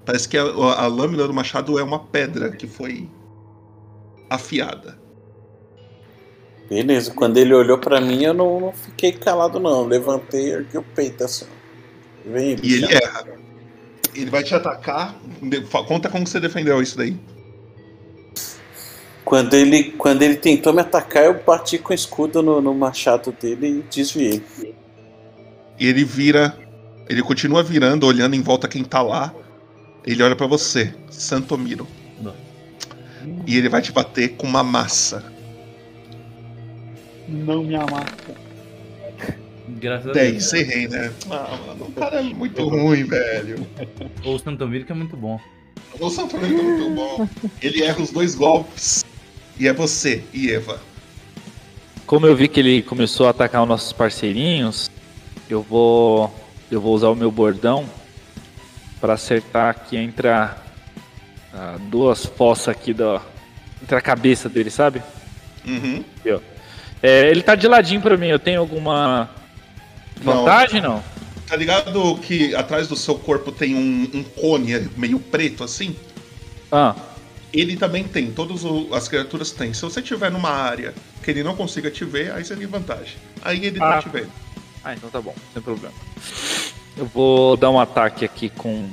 Parece 0.04 0.28
que 0.28 0.36
a, 0.36 0.42
a 0.42 0.86
lâmina 0.86 1.26
do 1.26 1.34
machado 1.34 1.78
é 1.78 1.82
uma 1.82 1.98
pedra 1.98 2.50
que 2.50 2.66
foi 2.66 3.08
afiada. 4.28 4.98
Beleza, 6.68 7.12
quando 7.12 7.36
ele 7.36 7.54
olhou 7.54 7.78
pra 7.78 8.00
mim, 8.00 8.22
eu 8.24 8.34
não, 8.34 8.58
não 8.58 8.72
fiquei 8.72 9.12
calado, 9.12 9.60
não. 9.60 9.86
Levantei 9.86 10.48
e 10.48 10.52
ergui 10.52 10.78
o 10.78 10.82
peito 10.82 11.24
assim. 11.24 11.46
Vem, 12.24 12.56
E 12.62 12.74
ele 12.74 12.94
erra. 12.94 13.26
Ele 14.14 14.30
vai 14.30 14.42
te 14.42 14.54
atacar. 14.54 15.14
Conta 15.86 16.08
como 16.08 16.26
você 16.26 16.40
defendeu 16.40 16.80
isso 16.80 16.96
daí. 16.96 17.16
Quando 19.24 19.54
ele, 19.54 19.84
quando 19.92 20.22
ele 20.22 20.36
tentou 20.36 20.72
me 20.72 20.80
atacar, 20.80 21.24
eu 21.24 21.42
bati 21.42 21.78
com 21.78 21.92
o 21.92 21.94
escudo 21.94 22.42
no, 22.42 22.60
no 22.60 22.74
machado 22.74 23.32
dele 23.32 23.78
e 23.78 23.82
desviei. 23.94 24.42
E 25.78 25.86
ele 25.86 26.04
vira. 26.04 26.56
Ele 27.08 27.22
continua 27.22 27.62
virando, 27.62 28.06
olhando 28.06 28.34
em 28.34 28.42
volta 28.42 28.68
quem 28.68 28.84
tá 28.84 29.00
lá. 29.00 29.34
Ele 30.06 30.22
olha 30.22 30.36
pra 30.36 30.46
você, 30.46 30.94
Santomiro. 31.10 31.86
Não. 32.20 32.34
E 33.46 33.56
ele 33.56 33.68
vai 33.68 33.80
te 33.80 33.92
bater 33.92 34.36
com 34.36 34.46
uma 34.46 34.62
massa. 34.62 35.24
Não 37.26 37.62
me 37.62 37.74
amassa. 37.74 38.44
Graças 39.68 40.10
a 40.10 40.12
Deus. 40.12 40.50
10, 40.50 40.52
errei, 40.52 40.88
né? 40.88 41.12
Ah, 41.30 41.58
mano, 41.66 41.86
o 41.86 41.92
cara 41.92 42.20
é 42.20 42.22
muito 42.22 42.68
ruim, 42.68 43.04
velho. 43.04 43.66
Ou 44.24 44.36
o 44.36 44.38
Santomiro 44.38 44.84
que 44.84 44.92
é 44.92 44.94
muito 44.94 45.16
bom. 45.16 45.40
O 45.98 46.10
Santomiro 46.10 46.58
é 46.58 46.62
muito 46.62 46.90
bom. 46.94 47.28
Ele 47.62 47.82
erra 47.82 48.02
os 48.02 48.10
dois 48.10 48.34
golpes. 48.34 49.04
E 49.58 49.68
é 49.68 49.72
você, 49.72 50.24
e 50.32 50.50
Eva. 50.50 50.80
Como 52.06 52.26
eu 52.26 52.36
vi 52.36 52.48
que 52.48 52.60
ele 52.60 52.82
começou 52.82 53.26
a 53.26 53.30
atacar 53.30 53.62
os 53.62 53.68
nossos 53.68 53.92
parceirinhos, 53.92 54.90
eu 55.48 55.62
vou 55.62 56.34
eu 56.70 56.80
vou 56.80 56.94
usar 56.94 57.08
o 57.08 57.14
meu 57.14 57.30
bordão 57.30 57.88
para 59.00 59.14
acertar 59.14 59.70
aqui 59.70 59.96
entre 59.96 60.28
a, 60.28 60.56
a 61.52 61.76
duas 61.90 62.26
fossas 62.26 62.68
aqui 62.68 62.92
da 62.92 63.22
entre 63.82 63.96
a 63.96 64.00
cabeça 64.00 64.48
dele, 64.48 64.70
sabe? 64.70 65.02
Uhum. 65.66 66.02
Aqui. 66.20 66.42
É, 67.02 67.30
ele 67.30 67.42
tá 67.42 67.54
de 67.54 67.68
ladinho 67.68 68.00
pra 68.00 68.16
mim. 68.16 68.28
Eu 68.28 68.38
tenho 68.38 68.60
alguma 68.60 69.30
Não. 70.22 70.36
vantagem 70.38 70.80
não? 70.80 71.02
Tá 71.46 71.54
ligado 71.56 72.16
que 72.16 72.54
atrás 72.54 72.88
do 72.88 72.96
seu 72.96 73.14
corpo 73.16 73.52
tem 73.52 73.74
um, 73.74 74.10
um 74.14 74.22
cone 74.22 74.88
meio 74.96 75.18
preto 75.18 75.62
assim? 75.62 75.94
Ah, 76.72 76.94
Ele 77.54 77.76
também 77.76 78.02
tem, 78.02 78.32
todas 78.32 78.62
as 78.92 79.06
criaturas 79.06 79.52
têm. 79.52 79.72
Se 79.72 79.80
você 79.82 80.00
estiver 80.00 80.30
numa 80.30 80.50
área 80.50 80.92
que 81.22 81.30
ele 81.30 81.42
não 81.44 81.54
consiga 81.54 81.88
te 81.90 82.04
ver, 82.04 82.32
aí 82.32 82.44
você 82.44 82.56
tem 82.56 82.66
vantagem. 82.66 83.16
Aí 83.42 83.64
ele 83.64 83.78
tá 83.78 83.98
Ah. 83.98 84.02
te 84.02 84.08
vendo. 84.08 84.30
ah, 84.82 84.92
então 84.94 85.08
tá 85.08 85.20
bom, 85.20 85.34
sem 85.52 85.62
problema. 85.62 85.94
Eu 86.96 87.06
vou 87.06 87.56
dar 87.56 87.70
um 87.70 87.78
ataque 87.78 88.24
aqui 88.24 88.48
com 88.50 88.90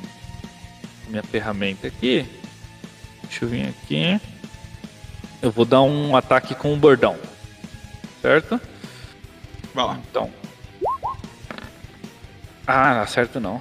minha 1.07 1.23
ferramenta 1.23 1.87
aqui. 1.87 2.25
Deixa 3.23 3.45
eu 3.45 3.49
vir 3.49 3.67
aqui. 3.67 4.21
Eu 5.41 5.51
vou 5.51 5.65
dar 5.65 5.81
um 5.81 6.15
ataque 6.15 6.53
com 6.53 6.71
o 6.73 6.77
bordão. 6.77 7.17
Certo? 8.21 8.61
Vai 9.73 9.85
lá. 9.85 9.99
Então. 10.09 10.29
Ah, 12.67 12.93
não 12.93 13.01
acerto 13.01 13.39
não. 13.39 13.59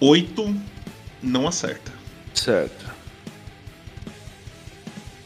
Oito 0.00 0.54
não 1.22 1.46
acerta. 1.46 1.92
Certo. 2.34 2.83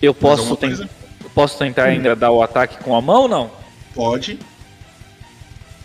Eu 0.00 0.14
posso, 0.14 0.56
ten- 0.56 0.88
posso 1.34 1.58
tentar 1.58 1.84
ainda 1.84 2.14
dar 2.14 2.30
o 2.30 2.42
ataque 2.42 2.82
com 2.82 2.94
a 2.94 3.00
mão 3.02 3.22
ou 3.22 3.28
não? 3.28 3.50
Pode. 3.94 4.38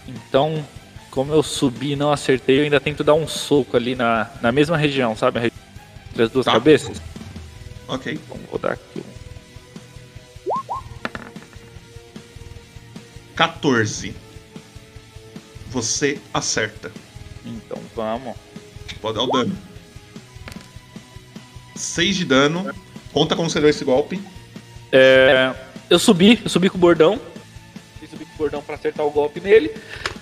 Então, 0.08 0.66
como 1.10 1.34
eu 1.34 1.42
subi 1.42 1.94
e 1.94 1.96
não 1.96 2.12
acertei, 2.12 2.60
eu 2.60 2.64
ainda 2.64 2.80
tento 2.80 3.04
dar 3.04 3.14
um 3.16 3.28
soco 3.28 3.76
ali 3.76 3.96
na, 3.96 4.30
na 4.42 4.52
mesma 4.52 4.78
região, 4.78 5.16
sabe? 5.16 5.40
Entre 6.12 6.24
as 6.24 6.30
duas 6.30 6.46
Tá. 6.46 6.52
cabeças. 6.54 7.02
Ok. 7.88 8.14
Então, 8.14 8.38
vou 8.50 8.60
dar 8.60 8.74
aqui. 8.74 9.00
um- 9.00 9.14
14. 13.36 14.16
Você 15.70 16.20
acerta. 16.34 16.92
Então, 17.46 17.80
vamos. 17.96 18.36
Pode 19.02 19.18
dar 19.18 19.24
o 19.24 19.28
dano. 19.32 19.58
6 21.76 22.16
de 22.16 22.26
dano. 22.26 22.72
Conta 23.14 23.36
como 23.36 23.50
você 23.50 23.60
deu 23.60 23.70
esse 23.70 23.86
golpe. 23.86 24.20
É, 24.92 25.54
eu 25.90 26.00
subi, 26.00 26.40
eu 26.44 26.50
subi 26.50 26.70
com 26.70 26.78
o 26.78 26.82
bordão. 26.82 27.20
Eu 28.02 28.08
subi 28.08 28.26
com 28.26 28.34
o 28.34 28.38
bordão 28.38 28.62
pra 28.62 28.76
acertar 28.76 29.06
o 29.06 29.12
golpe 29.12 29.40
nele. 29.40 29.72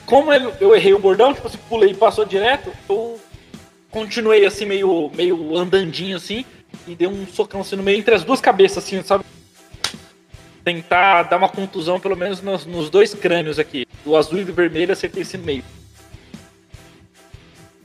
Como 0.06 0.32
eu, 0.34 0.76
errei 0.76 0.94
o 0.94 1.00
bordão, 1.00 1.34
tipo 1.34 1.48
assim, 1.48 1.58
pulei 1.70 1.92
e 1.92 1.96
passou 1.96 2.26
direto, 2.26 2.72
eu 2.90 3.20
continuei 3.90 4.46
assim, 4.46 4.66
meio, 4.66 5.10
meio 5.16 5.56
andandinho 5.56 6.18
assim, 6.18 6.44
e 6.86 6.96
dei 6.96 7.08
um 7.08 7.26
socão 7.26 7.62
assim 7.62 7.78
no 7.78 7.84
meio 7.84 7.98
entre 7.98 8.14
as 8.14 8.24
duas 8.24 8.42
cabeças, 8.42 8.84
assim, 8.84 9.02
sabe? 9.04 9.24
Tentar 10.64 11.24
dar 11.24 11.38
uma 11.38 11.48
contusão, 11.48 12.00
pelo 12.00 12.18
menos 12.18 12.42
nos, 12.42 12.66
nos 12.66 12.90
dois 12.90 13.14
crânios 13.14 13.58
aqui. 13.58 13.88
Do 14.04 14.18
azul 14.18 14.40
e 14.40 14.44
do 14.44 14.54
vermelho, 14.54 14.92
acertei 14.92 15.22
esse 15.22 15.38
no 15.38 15.46
meio. 15.46 15.64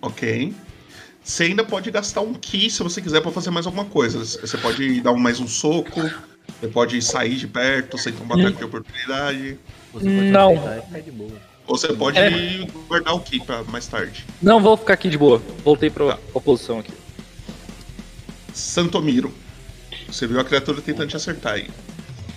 Ok. 0.03 0.53
Você 1.27 1.43
ainda 1.43 1.65
pode 1.65 1.90
gastar 1.90 2.20
um 2.20 2.32
ki 2.32 2.70
se 2.70 2.81
você 2.85 3.03
quiser 3.03 3.20
pra 3.20 3.32
fazer 3.32 3.51
mais 3.51 3.66
alguma 3.66 3.85
coisa. 3.85 4.20
Você 4.24 4.57
pode 4.59 5.01
dar 5.01 5.11
um- 5.11 5.19
mais 5.19 5.40
um 5.40 5.48
soco. 5.48 6.01
Você 6.61 6.69
pode 6.69 7.03
sair 7.03 7.35
de 7.35 7.48
perto 7.48 7.98
sem 7.98 8.12
tomar 8.12 8.39
ataque 8.39 8.59
de 8.59 8.65
oportunidade. 8.65 9.59
Você 9.93 10.05
pode 10.05 10.31
Não. 10.31 10.55
Ou 11.66 11.77
você 11.77 11.93
pode 11.93 12.16
É. 12.16 12.65
guardar 12.86 13.12
o 13.15 13.19
ki 13.20 13.40
pra 13.40 13.65
mais 13.65 13.89
tarde. 13.89 14.24
Não, 14.40 14.61
vou 14.61 14.77
ficar 14.77 14.94
aqui 14.94 15.09
de 15.09 15.19
boa. 15.19 15.43
Voltei 15.65 15.90
pra, 15.90 16.12
Tá. 16.12 16.19
pra 16.32 16.40
posição 16.40 16.78
aqui. 16.78 16.93
Santomiro. 18.55 19.35
Você 20.07 20.28
viu 20.28 20.39
a 20.39 20.44
criatura 20.44 20.81
tentando 20.81 21.09
te 21.09 21.16
acertar 21.16 21.55
aí. 21.55 21.69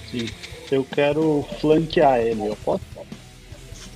Sim. 0.09 0.27
Eu 0.71 0.83
quero 0.83 1.47
flanquear 1.61 2.17
ele, 2.21 2.47
eu 2.47 2.55
posso? 2.65 2.81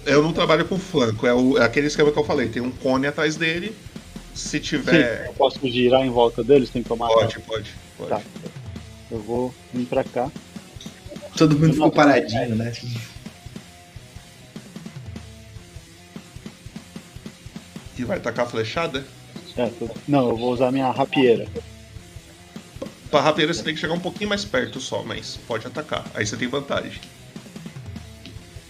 Eu 0.06 0.22
não 0.22 0.32
trabalho 0.34 0.66
com 0.66 0.78
flanco, 0.78 1.26
é, 1.26 1.34
o- 1.34 1.58
é 1.58 1.64
aquele 1.64 1.88
esquema 1.88 2.12
que 2.12 2.20
eu 2.20 2.24
falei. 2.24 2.48
Tem 2.50 2.62
um 2.62 2.70
cone 2.70 3.08
atrás 3.08 3.36
dele. 3.36 3.76
Se 4.34 4.58
Sim, 4.58 4.60
tiver. 4.60 5.28
eu 5.28 5.34
posso 5.34 5.60
girar 5.64 6.06
em 6.06 6.10
volta 6.10 6.44
deles 6.44 6.70
sem 6.70 6.82
tomar 6.82 7.08
Pode, 7.08 7.40
pode, 7.42 7.72
pode. 7.98 8.10
Tá. 8.10 8.22
Eu 9.12 9.20
vou 9.20 9.54
vir 9.74 9.86
pra 9.86 10.04
cá. 10.04 10.32
Todo 11.38 11.58
mundo 11.58 11.74
ficou 11.74 11.92
paradinho, 11.92 12.56
né? 12.56 12.74
E 17.98 18.04
vai 18.04 18.20
tacar 18.20 18.46
a 18.46 18.50
flechada? 18.50 19.06
Certo. 19.54 19.90
Não, 20.08 20.30
eu 20.30 20.38
vou 20.38 20.52
usar 20.52 20.72
minha 20.72 20.90
rapieira. 20.90 21.48
Pra 23.12 23.22
rapeira 23.22 23.54
você 23.54 23.62
tem 23.62 23.76
que 23.76 23.80
chegar 23.80 23.94
um 23.94 24.00
pouquinho 24.00 24.30
mais 24.30 24.44
perto 24.44 24.80
só, 24.80 25.04
mas 25.04 25.38
pode 25.48 25.68
atacar. 25.68 26.04
Aí 26.16 26.26
você 26.26 26.36
tem 26.36 26.48
vantagem. 26.48 27.00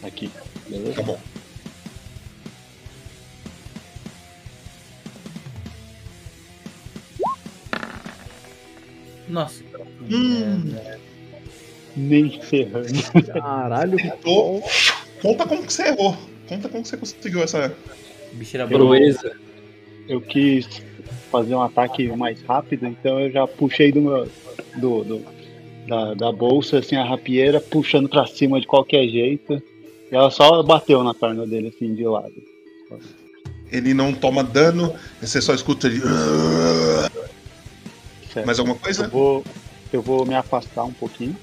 Aqui. 0.04 0.30
Beleza? 0.68 0.96
Tá 0.96 1.04
bom. 1.04 1.20
Nossa. 9.34 9.64
Hum. 10.12 10.76
Nem 11.98 12.40
ferrando. 12.42 12.88
Caralho. 13.34 13.98
Tentou. 13.98 14.64
Conta 15.22 15.46
como 15.48 15.64
que 15.66 15.74
você 15.74 15.88
errou. 15.88 16.16
Conta 16.48 16.70
como 16.70 16.84
que 16.84 16.90
você 16.90 16.98
conseguiu 16.98 17.42
essa. 17.44 17.76
Eu- 18.72 18.80
bom. 18.80 18.86
Proeza. 18.86 19.36
Eu 20.08 20.22
quis 20.22 20.68
fazer 21.32 21.56
um 21.56 21.62
ataque 21.62 22.08
mais 22.16 22.42
rápido, 22.44 22.86
então 22.86 23.20
eu 23.20 23.32
já 23.32 23.48
puxei 23.48 23.92
do 23.92 24.02
meu. 24.02 24.28
Do, 24.78 25.04
do- 25.04 25.26
da, 25.88 26.14
da 26.14 26.32
bolsa, 26.32 26.78
assim, 26.80 26.96
a 26.96 27.04
rapieira, 27.04 27.60
puxando 27.60 28.08
pra 28.08 28.26
cima 28.26 28.60
de 28.62 28.66
qualquer 28.68 29.06
jeito. 29.08 29.62
E 30.12 30.16
ela 30.16 30.30
só 30.32 30.62
bateu 30.64 31.04
na 31.04 31.14
perna 31.14 31.46
dele, 31.46 31.74
assim, 31.76 31.94
de 31.94 32.06
lado. 32.06 32.34
Ele 33.72 33.94
não 33.94 34.14
toma 34.14 34.44
dano, 34.44 34.94
você 35.20 35.42
só 35.42 35.54
escuta 35.54 35.88
ele. 35.88 36.00
Certo. 38.34 38.46
Mais 38.46 38.60
alguma 38.60 38.76
Eu 38.76 38.80
coisa? 38.80 39.08
vou, 39.08 39.46
eu 39.92 40.02
vou 40.02 40.26
me 40.26 40.36
afastar 40.36 40.84
um 40.84 40.94
pouquinho. 40.94 41.38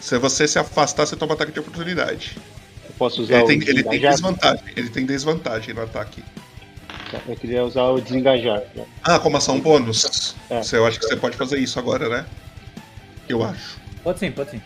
Se 0.00 0.18
você 0.18 0.46
se 0.46 0.58
afastar, 0.58 1.06
você 1.06 1.16
toma 1.16 1.32
ataque 1.32 1.52
de 1.52 1.60
oportunidade. 1.60 2.36
Eu 2.84 2.90
posso 2.98 3.22
usar 3.22 3.36
Ele 3.36 3.42
o 3.42 3.46
tem, 3.46 3.68
ele 3.68 3.82
tem 3.82 4.00
desvantagem. 4.00 4.64
Ele 4.76 4.90
tem 4.90 5.06
desvantagem 5.06 5.74
no 5.74 5.82
ataque. 5.82 6.22
Eu 7.28 7.36
queria 7.36 7.64
usar 7.64 7.84
o 7.84 8.00
desengajar. 8.00 8.62
Ah, 9.02 9.18
como 9.18 9.36
ação 9.36 9.60
bônus? 9.60 10.34
É. 10.50 10.62
Você, 10.62 10.76
eu 10.76 10.86
acho 10.86 10.98
que 10.98 11.06
você 11.06 11.16
pode 11.16 11.36
fazer 11.36 11.58
isso 11.58 11.78
agora, 11.78 12.08
né? 12.08 12.26
Eu 13.28 13.42
acho. 13.42 13.78
Pode 14.02 14.18
sim, 14.18 14.32
pode 14.32 14.50
sim. 14.50 14.60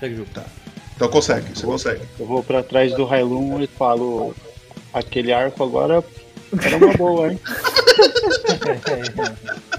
Segue 0.00 0.20
o. 0.20 0.24
Tá. 0.26 0.44
Então 0.96 1.08
consegue, 1.08 1.56
você 1.56 1.64
consegue. 1.64 2.02
Eu 2.18 2.26
vou 2.26 2.42
pra 2.42 2.62
trás 2.62 2.92
do 2.94 3.04
Railun 3.04 3.62
e 3.62 3.66
falo. 3.66 4.34
Aquele 4.92 5.32
arco 5.32 5.64
agora 5.64 6.04
era 6.62 6.76
uma 6.76 6.92
boa, 6.94 7.32
hein? 7.32 7.40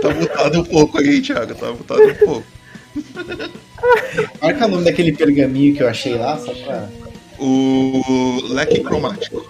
Tá 0.00 0.14
mutado 0.14 0.60
um 0.60 0.64
pouco 0.64 0.98
aí, 0.98 1.20
Thiago. 1.20 1.54
Tá 1.54 1.72
mutado 1.72 2.02
um 2.02 2.14
pouco. 2.14 2.46
Marca 4.40 4.66
o 4.66 4.68
nome 4.68 4.84
daquele 4.84 5.12
pergaminho 5.12 5.74
que 5.74 5.82
eu 5.82 5.88
achei 5.88 6.14
lá, 6.14 6.38
só 6.38 6.52
pra. 6.54 6.88
O 7.38 8.40
leque 8.48 8.80
cromático. 8.80 9.44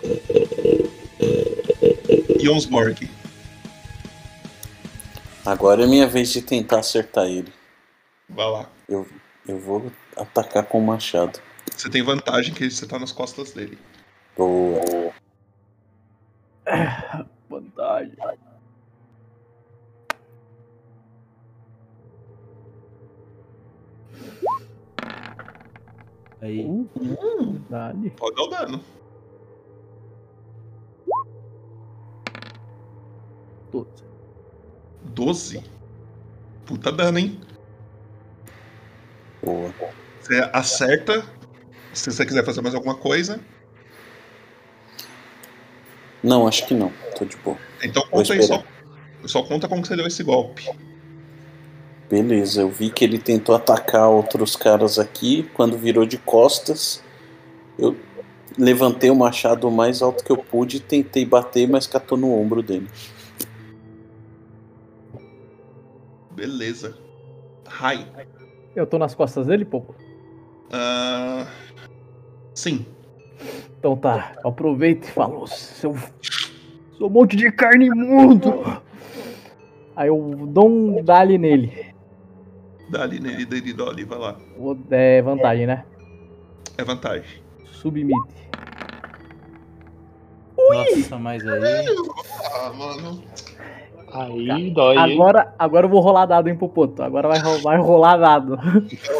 Jonsborg. 2.40 3.08
Agora 5.44 5.84
é 5.84 5.86
minha 5.86 6.06
vez 6.06 6.32
de 6.32 6.40
tentar 6.40 6.78
acertar 6.78 7.26
ele. 7.26 7.52
Vai 8.28 8.50
lá. 8.50 8.70
Eu, 8.88 9.06
eu 9.46 9.58
vou 9.58 9.90
atacar 10.16 10.64
com 10.64 10.78
o 10.78 10.86
machado. 10.86 11.40
Você 11.76 11.90
tem 11.90 12.02
vantagem 12.02 12.54
que 12.54 12.70
você 12.70 12.86
tá 12.86 12.98
nas 12.98 13.12
costas 13.12 13.52
dele. 13.52 13.78
Boa. 14.36 15.12
Vantagem. 17.50 18.12
Aí. 26.42 26.66
Dale. 27.70 28.10
Pode 28.10 28.34
dar 28.34 28.42
o 28.42 28.46
dano. 28.48 28.84
12. 33.70 33.88
12? 35.04 35.64
Puta 36.66 36.90
dano, 36.90 37.18
hein? 37.18 37.40
Boa. 39.42 39.72
Você 40.20 40.50
acerta. 40.52 41.24
Se 41.94 42.10
você 42.10 42.26
quiser 42.26 42.44
fazer 42.44 42.60
mais 42.60 42.74
alguma 42.74 42.96
coisa. 42.96 43.40
Não, 46.24 46.46
acho 46.48 46.66
que 46.66 46.74
não. 46.74 46.92
Tô 47.16 47.24
de 47.24 47.36
boa. 47.36 47.58
Então 47.82 48.04
conta 48.08 48.32
aí 48.32 48.42
só. 48.42 48.64
Só 49.26 49.42
conta 49.44 49.68
como 49.68 49.82
que 49.82 49.88
você 49.88 49.96
deu 49.96 50.06
esse 50.06 50.24
golpe. 50.24 50.68
Beleza, 52.12 52.60
eu 52.60 52.68
vi 52.68 52.90
que 52.90 53.06
ele 53.06 53.18
tentou 53.18 53.54
atacar 53.54 54.06
outros 54.10 54.54
caras 54.54 54.98
aqui. 54.98 55.48
Quando 55.54 55.78
virou 55.78 56.04
de 56.04 56.18
costas, 56.18 57.02
eu 57.78 57.96
levantei 58.58 59.08
o 59.08 59.14
machado 59.14 59.66
o 59.66 59.70
mais 59.70 60.02
alto 60.02 60.22
que 60.22 60.30
eu 60.30 60.36
pude 60.36 60.76
e 60.76 60.80
tentei 60.80 61.24
bater, 61.24 61.66
mas 61.66 61.86
catou 61.86 62.18
no 62.18 62.30
ombro 62.38 62.62
dele. 62.62 62.86
Beleza. 66.32 66.98
Rai. 67.66 68.06
Eu 68.76 68.86
tô 68.86 68.98
nas 68.98 69.14
costas 69.14 69.46
dele, 69.46 69.64
pô. 69.64 69.82
Ah, 70.70 71.46
sim. 72.54 72.84
Então 73.78 73.96
tá, 73.96 74.34
aproveita 74.44 75.06
e 75.06 75.10
falou, 75.10 75.46
seu. 75.46 75.96
Seu 76.98 77.08
monte 77.08 77.36
de 77.36 77.50
carne 77.50 77.86
imundo! 77.86 78.82
Aí 79.96 80.08
eu 80.08 80.46
dou 80.46 80.68
um 80.68 81.02
dali 81.02 81.38
nele. 81.38 81.91
Dá 82.92 83.04
ali 83.04 83.18
nele, 83.18 83.46
dele, 83.46 83.72
Dolly, 83.72 84.04
vai 84.04 84.18
lá. 84.18 84.36
É 84.90 85.22
vantagem, 85.22 85.66
né? 85.66 85.86
É 86.76 86.84
vantagem. 86.84 87.24
Submite. 87.64 88.12
Nossa, 90.58 91.18
mas 91.18 91.42
aí. 91.46 91.86
Ah, 92.54 92.70
mano. 92.76 93.22
Aí 94.12 94.70
dói, 94.74 94.96
hein? 94.98 95.14
Agora, 95.14 95.54
agora 95.58 95.86
eu 95.86 95.90
vou 95.90 96.00
rolar 96.00 96.26
dado, 96.26 96.48
hein, 96.48 96.54
Popoto. 96.56 97.02
Agora 97.02 97.28
vai, 97.28 97.40
vai 97.62 97.78
rolar 97.78 98.18
dado. 98.18 98.58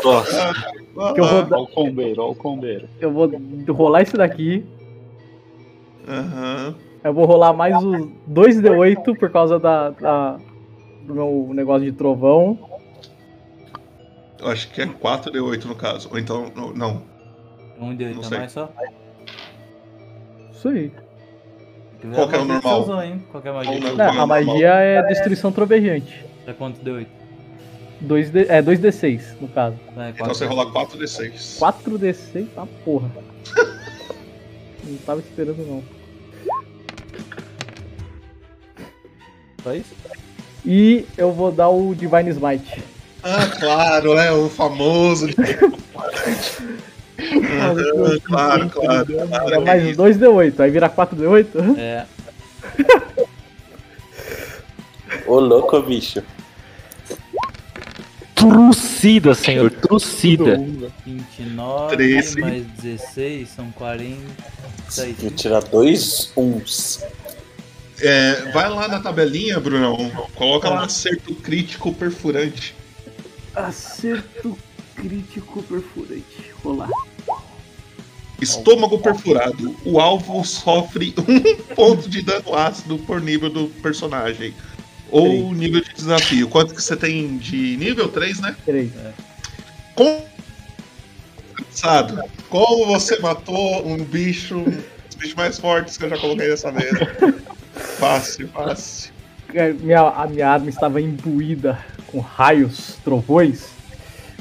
Nossa. 0.05 0.51
Ah, 0.99 1.13
Que 1.15 1.21
eu 1.21 1.25
vou, 1.25 1.59
Ó 1.59 1.63
o 1.63 1.67
combeiro, 1.69 2.23
ó 2.23 2.31
o 2.31 2.35
combeiro. 2.35 2.87
eu 3.01 3.11
vou 3.11 3.31
rolar 3.71 4.03
isso 4.03 4.19
daqui. 4.19 4.67
Aham. 6.07 6.75
Eu 7.03 7.15
vou 7.15 7.25
rolar 7.25 7.55
mais 7.55 7.75
os 7.83 8.07
2D8 8.31 9.17
por 9.19 9.31
causa 9.31 9.59
da, 9.59 9.89
da- 9.91 10.37
do 11.07 11.15
meu 11.15 11.51
negócio 11.55 11.91
de 11.91 11.97
trovão. 11.97 12.59
Eu 14.43 14.49
acho 14.51 14.69
que 14.71 14.83
é 14.83 14.87
4D8 14.87 15.65
no 15.65 15.75
caso. 15.77 16.09
Ou 16.11 16.19
então, 16.19 16.51
não, 16.55 16.73
não. 16.73 17.03
Um 17.79 17.95
de 17.95 18.05
Não 18.07 18.11
oito 18.17 18.21
a 18.21 18.29
sei. 18.29 18.39
mais 18.39 18.53
só? 18.53 18.73
Isso 20.53 20.69
aí. 20.69 20.93
Qual 22.15 22.29
que 22.29 22.35
é 22.35 22.39
o 22.39 22.45
normal? 22.45 22.83
usou, 22.83 23.03
hein? 23.03 23.25
Qual 23.31 23.41
que 23.41 23.49
é 23.49 23.51
a 23.53 23.55
magia? 23.55 23.79
Não. 23.81 23.95
Não, 23.97 24.21
a 24.23 24.27
magia 24.27 24.69
é 24.75 25.03
destruição 25.05 25.53
trovejante. 25.53 26.25
É 26.47 26.53
quanto 26.53 26.83
deu 26.83 26.97
8? 26.97 27.23
2D, 28.05 28.47
é 28.49 28.61
2D6, 28.61 29.41
no 29.41 29.47
caso. 29.47 29.77
É, 29.97 30.11
Então 30.11 30.27
você 30.27 30.45
rola 30.45 30.67
4D6. 30.73 31.59
4D6, 31.61 32.47
tá 32.53 32.67
porra. 32.85 33.09
Não 34.85 34.97
tava 35.07 35.21
esperando 35.21 35.65
não. 35.65 35.83
Só 39.63 39.73
isso? 39.73 39.95
E 40.67 41.07
eu 41.17 41.31
vou 41.33 41.53
dar 41.53 41.69
o 41.69 41.95
Divine 41.95 42.31
Smite. 42.31 42.83
Ah, 43.23 43.47
claro, 43.59 44.19
é 44.19 44.33
o 44.33 44.49
famoso. 44.49 45.29
Aham, 47.19 48.19
claro, 48.25 48.71
claro. 48.71 49.07
claro 49.29 49.55
É 49.55 49.59
mais 49.61 49.97
2D8, 49.97 50.61
aí 50.61 50.71
vira 50.71 50.91
4D8? 50.91 51.79
É. 51.79 52.07
Ô 55.27 55.39
louco, 55.39 55.81
bicho. 55.83 56.23
Trucida, 58.35 59.35
senhor, 59.35 59.71
trucida. 59.71 60.59
29 61.07 61.97
13. 61.97 62.41
mais 62.41 62.67
16 62.67 63.49
são 63.49 63.71
40. 63.71 64.19
Vou 65.21 65.31
tirar 65.31 65.63
dois 65.63 66.33
uns. 66.37 67.05
É, 68.01 68.51
vai 68.53 68.69
lá 68.69 68.89
na 68.89 68.99
tabelinha, 68.99 69.61
Brunão. 69.61 70.11
Coloca 70.35 70.69
lá 70.69 70.85
acerto 70.87 71.37
crítico 71.37 71.95
perfurante. 71.95 72.75
Acerto 73.55 74.59
crítico 74.95 75.63
perfurante. 75.63 76.53
Rolar. 76.63 76.89
Estômago 78.41 78.99
perfurado. 78.99 79.77
O 79.85 80.01
alvo 80.01 80.45
sofre 80.45 81.15
um 81.29 81.75
ponto 81.75 82.09
de 82.09 82.23
dano 82.23 82.55
ácido 82.55 82.99
por 82.99 83.21
nível 83.21 83.49
do 83.49 83.69
personagem. 83.83 84.55
Ou 85.11 85.53
nível 85.55 85.83
de 85.83 85.93
desafio. 85.95 86.49
Quanto 86.49 86.75
que 86.75 86.83
você 86.83 86.97
tem 86.97 87.37
de 87.37 87.77
nível? 87.77 88.09
3, 88.09 88.41
né? 88.41 88.57
3. 88.65 88.91
Com... 89.95 90.25
Cansado. 91.55 92.23
Como 92.49 92.87
você 92.87 93.19
matou 93.19 93.87
um 93.87 94.03
bicho, 94.03 94.57
um 94.57 94.65
dos 94.65 95.17
bichos 95.17 95.35
mais 95.35 95.59
fortes 95.59 95.97
que 95.97 96.05
eu 96.05 96.09
já 96.09 96.19
coloquei 96.19 96.49
nessa 96.49 96.73
mesa. 96.73 97.43
Fácil, 97.99 98.49
fácil. 98.49 99.12
É, 99.55 99.73
Minha, 99.73 100.01
a 100.01 100.27
minha 100.27 100.49
arma 100.49 100.69
estava 100.69 101.01
imbuída 101.01 101.79
com 102.07 102.21
raios, 102.21 102.99
trovões. 103.05 103.69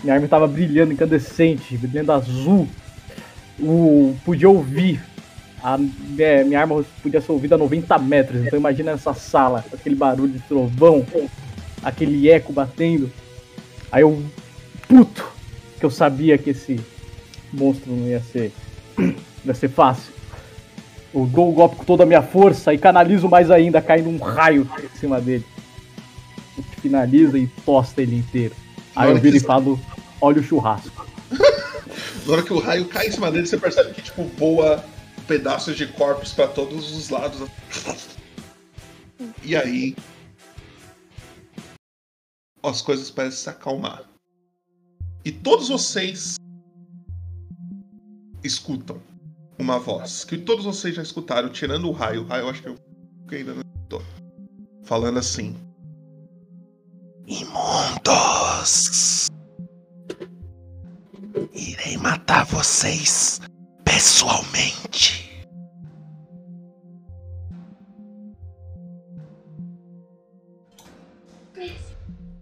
Minha 0.04 0.16
arma 0.16 0.26
estava 0.26 0.48
brilhando, 0.48 0.94
incandescente, 0.94 1.78
brilhando 1.78 2.12
azul. 2.12 2.68
O, 3.60 4.16
podia 4.24 4.50
ouvir. 4.50 5.02
A, 5.62 5.78
é, 6.18 6.44
minha 6.44 6.62
arma 6.62 6.84
podia 7.04 7.22
ser 7.22 7.32
ouvida 7.32 7.56
a 7.56 7.58
90 7.58 7.98
metros. 8.00 8.46
Então 8.46 8.58
imagina 8.58 8.92
essa 8.92 9.14
sala, 9.14 9.66
aquele 9.74 9.96
barulho 9.96 10.32
de 10.32 10.40
trovão, 10.40 11.06
aquele 11.84 12.30
eco 12.30 12.54
batendo. 12.54 13.12
Aí 13.92 14.04
eu, 14.04 14.24
puto, 14.88 15.28
que 15.78 15.86
eu 15.86 15.92
sabia 15.92 16.38
que 16.38 16.52
esse 16.52 16.80
monstro 17.52 17.92
não 17.92 18.08
ia 18.08 18.22
ser, 18.22 18.54
não 18.98 19.14
ia 19.46 19.54
ser 19.54 19.68
fácil. 19.68 20.21
Eu 21.14 21.26
dou 21.26 21.50
o 21.50 21.54
golpe 21.54 21.76
com 21.78 21.84
toda 21.84 22.04
a 22.04 22.06
minha 22.06 22.22
força 22.22 22.74
e 22.74 22.78
canalizo 22.78 23.28
mais 23.28 23.52
ainda, 23.52 23.82
caindo 23.82 24.10
um 24.10 24.18
raio 24.18 24.68
em 24.82 24.98
cima 24.98 25.20
dele. 25.20 25.46
Finaliza 26.82 27.38
e 27.38 27.48
tosta 27.66 28.02
ele 28.02 28.16
inteiro. 28.18 28.56
Aí 28.96 29.08
eu 29.08 29.12
Olha 29.14 29.22
viro 29.22 29.38
que- 29.38 29.44
e 29.44 29.46
falo, 29.46 29.80
olha 30.22 30.40
o 30.40 30.44
churrasco. 30.44 31.06
Na 32.26 32.34
hora 32.34 32.44
que 32.44 32.54
o 32.54 32.60
raio 32.60 32.88
cai 32.88 33.08
em 33.08 33.12
cima 33.12 33.32
dele, 33.32 33.46
você 33.48 33.58
percebe 33.58 33.94
que 33.94 34.02
tipo 34.02 34.24
voa 34.38 34.84
pedaços 35.28 35.76
de 35.76 35.88
corpos 35.88 36.34
pra 36.34 36.48
todos 36.48 36.96
os 36.96 37.10
lados. 37.10 37.48
E 39.44 39.56
aí 39.56 39.96
as 42.64 42.82
coisas 42.82 43.10
parecem 43.10 43.40
se 43.44 43.50
acalmar. 43.50 44.04
E 45.26 45.32
todos 45.32 45.70
vocês 45.70 46.36
escutam 48.44 49.00
uma 49.62 49.80
voz 49.80 50.26
que 50.26 50.38
todos 50.38 50.66
vocês 50.66 50.96
já 50.96 51.04
escutaram, 51.04 51.50
tirando 51.50 51.88
o 51.88 51.92
raio. 51.92 52.24
O 52.24 52.26
raio 52.26 52.44
eu 52.44 52.50
acho 52.50 52.62
que 52.62 52.70
eu 52.70 52.76
que 53.30 53.36
ainda 53.36 53.54
não 53.54 53.62
escutou. 53.62 54.02
Falando 54.84 55.20
assim. 55.20 55.56
Imundos! 57.28 59.30
Irei 61.54 61.96
matar 61.98 62.46
vocês 62.46 63.40
pessoalmente. 63.86 65.30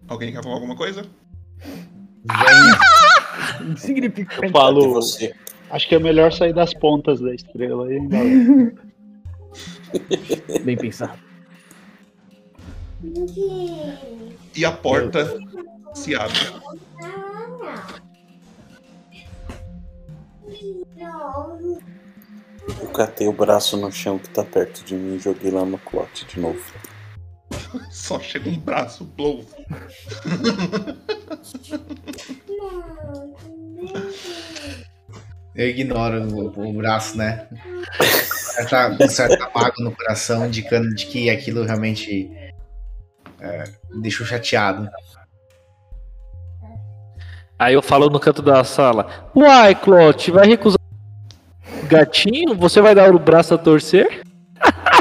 Alguém 0.07 0.31
quer 0.31 0.41
falar 0.41 0.55
alguma 0.55 0.75
coisa? 0.75 1.05
Insignificante. 3.61 4.39
E 4.47 4.51
Falo, 4.51 4.93
você? 4.93 5.35
Acho 5.69 5.87
que 5.87 5.95
é 5.95 5.99
melhor 5.99 6.31
sair 6.31 6.53
das 6.53 6.73
pontas 6.73 7.19
da 7.19 7.33
estrela 7.33 7.87
aí, 7.87 8.07
galera. 8.07 8.73
Bem 10.63 10.77
pensado. 10.77 11.17
E 14.55 14.65
a 14.65 14.71
porta 14.71 15.37
se 15.93 16.15
abre. 16.15 16.37
Eu 22.81 22.87
catei 22.93 23.27
o 23.27 23.33
braço 23.33 23.77
no 23.77 23.91
chão 23.91 24.19
que 24.19 24.29
tá 24.29 24.43
perto 24.43 24.83
de 24.83 24.95
mim 24.95 25.15
e 25.15 25.19
joguei 25.19 25.49
lá 25.49 25.63
no 25.65 25.77
clote 25.77 26.25
de 26.25 26.39
novo. 26.39 26.61
Só 27.89 28.19
chega 28.19 28.49
um 28.49 28.59
braço, 28.59 29.05
blow. 29.05 29.45
Eu 35.55 35.67
ignoro 35.67 36.23
o, 36.23 36.69
o 36.69 36.73
braço, 36.73 37.17
né? 37.17 37.47
Certa, 38.59 38.89
um 38.89 39.07
certo 39.07 39.41
apago 39.41 39.81
no 39.81 39.95
coração, 39.95 40.45
indicando 40.45 40.93
de 40.93 41.05
que 41.05 41.29
aquilo 41.29 41.63
realmente 41.63 42.29
é, 43.39 43.63
me 43.89 44.01
deixou 44.01 44.25
chateado. 44.25 44.89
Aí 47.57 47.73
eu 47.73 47.81
falo 47.81 48.09
no 48.09 48.19
canto 48.19 48.41
da 48.41 48.61
sala: 48.65 49.31
Uai, 49.33 49.75
Clote, 49.75 50.31
vai 50.31 50.45
recusar. 50.45 50.77
Gatinho, 51.87 52.53
você 52.53 52.81
vai 52.81 52.93
dar 52.93 53.15
o 53.15 53.19
braço 53.19 53.53
a 53.53 53.57
torcer? 53.57 54.21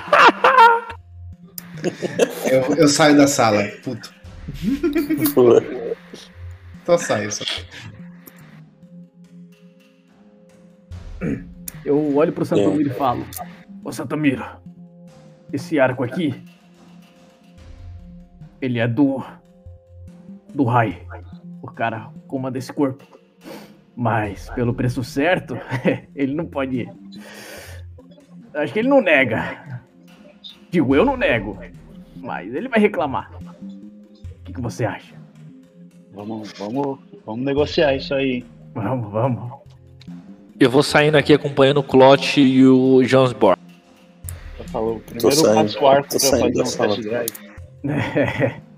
Eu, 2.51 2.75
eu 2.75 2.89
saio 2.89 3.17
da 3.17 3.29
sala, 3.29 3.63
puto. 3.85 4.13
Só 6.85 6.99
saio, 6.99 7.31
só. 7.31 7.45
Eu 11.85 12.17
olho 12.17 12.33
pro 12.33 12.45
Santomiro 12.45 12.91
e 12.91 12.95
falo: 12.95 13.25
Ô 13.85 13.93
Santomiro, 13.93 14.45
esse 15.53 15.79
arco 15.79 16.03
aqui. 16.03 16.43
Ele 18.61 18.79
é 18.79 18.89
do. 18.89 19.23
do 20.55 20.65
Rai. 20.65 21.07
O 21.63 21.69
cara 21.69 22.11
comanda 22.27 22.59
esse 22.59 22.73
corpo. 22.73 23.05
Mas, 23.95 24.49
pelo 24.51 24.75
preço 24.75 25.03
certo, 25.03 25.57
ele 26.15 26.35
não 26.35 26.47
pode. 26.47 26.83
ir. 26.83 26.93
Acho 28.55 28.73
que 28.73 28.79
ele 28.79 28.89
não 28.89 29.01
nega. 29.01 29.83
Digo, 30.71 30.95
eu 30.95 31.05
não 31.05 31.17
nego. 31.17 31.59
Mas 32.17 32.55
ele 32.55 32.69
vai 32.69 32.81
reclamar. 32.81 33.31
O 33.33 34.45
que, 34.45 34.53
que 34.53 34.61
você 34.61 34.85
acha? 34.85 35.15
Vamos, 36.13 36.53
vamos, 36.59 36.99
vamos 37.25 37.45
negociar 37.45 37.95
isso 37.95 38.15
aí. 38.15 38.45
Vamos, 38.75 39.11
vamos. 39.11 39.53
Eu 40.61 40.71
vou 40.71 40.83
saindo 40.83 41.17
aqui 41.17 41.33
acompanhando 41.33 41.79
o 41.79 41.85
Clot 41.85 42.41
e 42.41 42.67
o 42.67 43.05
Jonesborg. 43.05 43.61
Já 44.59 44.65
falou. 44.65 45.01
Primeiro 45.01 45.37
saindo, 45.37 45.55
passa 45.55 45.81
o 45.81 45.87
arco 45.87 46.09
pra 46.09 46.19
saindo 46.19 46.59
fazer 46.59 46.63
um 46.63 46.67
sala. 46.67 46.97
test 46.97 47.09
drive. 47.09 48.63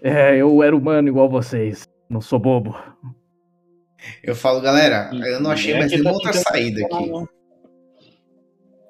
É, 0.00 0.36
eu 0.36 0.62
era 0.62 0.76
humano 0.76 1.08
igual 1.08 1.28
vocês. 1.28 1.82
Não 2.08 2.20
sou 2.20 2.38
bobo. 2.38 2.78
Eu 4.22 4.34
falo, 4.36 4.60
galera, 4.60 5.10
eu 5.12 5.40
não 5.40 5.50
achei 5.50 5.72
É 5.72 5.78
mais 5.78 5.90
que 5.90 5.98
nenhuma 5.98 6.12
tá 6.12 6.28
outra 6.28 6.32
saída 6.32 6.86
aqui. 6.86 7.12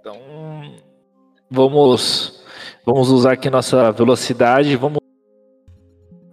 Então, 0.00 0.76
vamos, 1.50 2.44
vamos 2.84 3.10
usar 3.10 3.32
aqui 3.32 3.48
nossa 3.48 3.90
velocidade, 3.90 4.76
vamos 4.76 4.98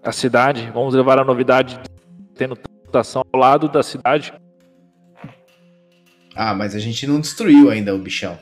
a 0.03 0.11
cidade, 0.11 0.69
vamos 0.73 0.93
levar 0.93 1.19
a 1.19 1.23
novidade 1.23 1.79
tendo 2.35 2.57
transportação 2.57 3.23
ao 3.31 3.39
lado 3.39 3.69
da 3.69 3.81
cidade. 3.81 4.33
Ah, 6.35 6.53
mas 6.53 6.75
a 6.75 6.79
gente 6.79 7.07
não 7.07 7.19
destruiu 7.19 7.69
ainda 7.69 7.95
o 7.95 7.97
bichão. 7.97 8.37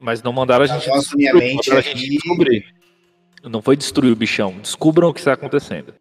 Mas 0.00 0.22
não 0.22 0.32
mandaram 0.32 0.64
a 0.64 0.66
gente 0.66 0.88
Nossa, 0.88 1.00
descobrir, 1.00 1.32
minha 1.32 1.34
mente 1.34 1.70
a 1.72 1.80
gente 1.80 2.08
descobrir. 2.08 2.74
Não 3.44 3.62
foi 3.62 3.76
destruir 3.76 4.12
o 4.12 4.16
bichão. 4.16 4.58
Descubram 4.58 5.08
o 5.08 5.14
que 5.14 5.20
está 5.20 5.32
acontecendo. 5.34 5.94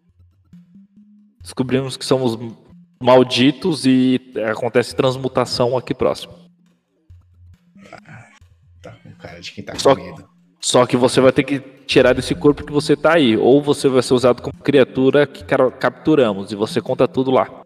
Descobrimos 1.41 1.95
que 1.95 2.05
somos 2.05 2.37
malditos 3.01 3.85
e 3.85 4.19
acontece 4.51 4.95
transmutação 4.95 5.77
aqui 5.77 5.93
próximo. 5.93 6.33
Tá 8.81 8.91
com 9.03 9.11
cara 9.13 9.39
de 9.39 9.51
quem 9.51 9.63
tá 9.63 9.75
Só- 9.77 9.95
com 9.95 10.03
medo. 10.03 10.27
Só 10.61 10.85
que 10.85 10.97
você 10.97 11.21
vai 11.21 11.31
ter 11.31 11.43
que 11.43 11.59
tirar 11.85 12.13
desse 12.13 12.35
corpo 12.35 12.65
que 12.65 12.71
você 12.73 12.95
tá 12.95 13.13
aí. 13.13 13.37
Ou 13.37 13.61
você 13.61 13.87
vai 13.87 14.01
ser 14.03 14.13
usado 14.13 14.41
como 14.41 14.53
criatura 14.61 15.25
que 15.25 15.43
capturamos. 15.79 16.51
E 16.51 16.55
você 16.55 16.81
conta 16.81 17.07
tudo 17.07 17.31
lá. 17.31 17.58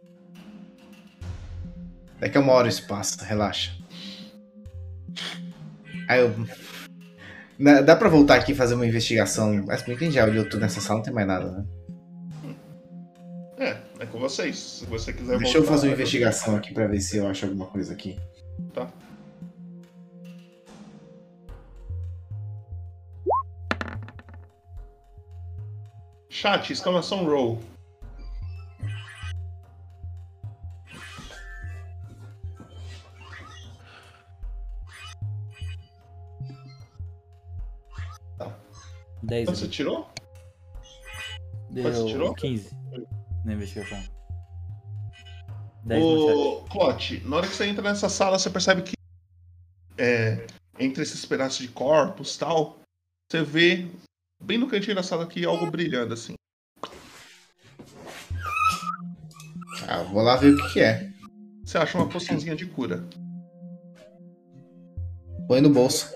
Daqui 2.24 2.38
a 2.38 2.40
uma 2.40 2.54
hora 2.54 2.70
isso 2.70 2.88
passa, 2.88 3.26
relaxa. 3.26 3.74
Aí 6.08 6.22
eu. 6.22 6.34
Dá 7.60 7.82
dá 7.82 7.96
pra 7.98 8.08
voltar 8.08 8.36
aqui 8.36 8.54
e 8.54 8.56
fazer 8.56 8.76
uma 8.76 8.88
investigação. 8.88 9.62
Mas 9.68 9.82
por 9.82 9.98
que 9.98 10.10
já 10.10 10.24
olhou 10.24 10.46
tudo 10.46 10.62
nessa 10.62 10.80
sala, 10.80 11.00
não 11.00 11.04
tem 11.04 11.14
mais 11.14 11.28
nada, 11.28 11.52
né? 11.52 11.66
É, 13.58 13.78
é 14.00 14.06
com 14.06 14.20
vocês. 14.20 14.58
Se 14.58 14.86
você 14.86 15.12
quiser 15.12 15.38
Deixa 15.38 15.58
eu 15.58 15.64
voltar, 15.64 15.76
fazer 15.76 15.88
uma 15.88 15.96
vai 15.96 16.02
investigação 16.02 16.56
aqui 16.56 16.74
pra 16.74 16.88
ver 16.88 17.02
se 17.02 17.18
eu 17.18 17.28
acho 17.28 17.46
alguma 17.46 17.66
coisa 17.66 17.92
aqui. 17.92 18.18
Tá. 18.74 18.88
Chat, 26.30 26.72
exclamação 26.72 27.26
roll. 27.26 27.73
Dez. 39.24 39.46
Quanto 39.46 39.58
você 39.58 39.68
tirou? 39.68 40.10
Deu 41.70 41.84
Quanto 41.84 41.98
você 41.98 42.08
tirou? 42.08 42.34
15 42.36 42.70
na 43.46 43.54
investigação. 43.54 44.04
10 45.86 46.04
no 46.04 46.28
chat. 46.28 46.38
Ô, 46.38 46.62
Clote, 46.70 47.22
na 47.26 47.38
hora 47.38 47.48
que 47.48 47.56
você 47.56 47.66
entra 47.66 47.82
nessa 47.82 48.10
sala, 48.10 48.38
você 48.38 48.50
percebe 48.50 48.82
que 48.82 48.94
é, 49.98 50.46
entre 50.78 51.04
esses 51.04 51.26
pedaços 51.26 51.60
de 51.60 51.70
corpos 51.70 52.38
tal, 52.38 52.80
você 53.30 53.42
vê 53.42 53.88
bem 54.42 54.58
no 54.58 54.68
cantinho 54.68 54.96
da 54.96 55.04
sala 55.04 55.24
aqui 55.24 55.46
algo 55.46 55.72
brilhando 55.72 56.14
assim. 56.14 56.34
Ah, 59.88 60.04
vou 60.04 60.22
lá 60.22 60.36
ver 60.36 60.54
o 60.54 60.58
que, 60.58 60.74
que 60.74 60.80
é. 60.82 61.12
Você 61.64 61.78
acha 61.78 61.98
uma 61.98 62.10
poçãozinha 62.10 62.56
de 62.56 62.66
cura. 62.66 63.08
Põe 65.48 65.62
no 65.62 65.70
bolso. 65.70 66.14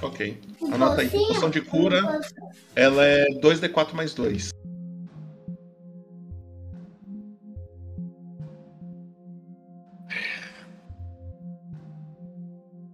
Ok. 0.00 0.51
Anota 0.70 1.00
aí. 1.00 1.08
Poção 1.08 1.50
de 1.50 1.60
cura. 1.60 2.20
Ela 2.76 3.04
é 3.04 3.26
2d4 3.40 3.94
mais 3.94 4.14
2. 4.14 4.50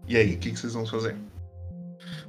E 0.09 0.17
aí, 0.17 0.35
o 0.35 0.39
que, 0.39 0.53
que 0.53 0.59
vocês 0.59 0.73
vão 0.73 0.87
fazer? 0.87 1.15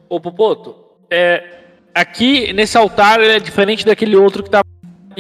Ô, 0.10 0.20
Popoto, 0.20 0.76
é, 1.10 1.62
aqui 1.96 2.52
nesse 2.52 2.78
altar 2.78 3.22
ele 3.22 3.32
é 3.32 3.40
diferente 3.40 3.86
daquele 3.86 4.18
outro 4.18 4.44
que 4.44 4.50
tá 4.50 4.62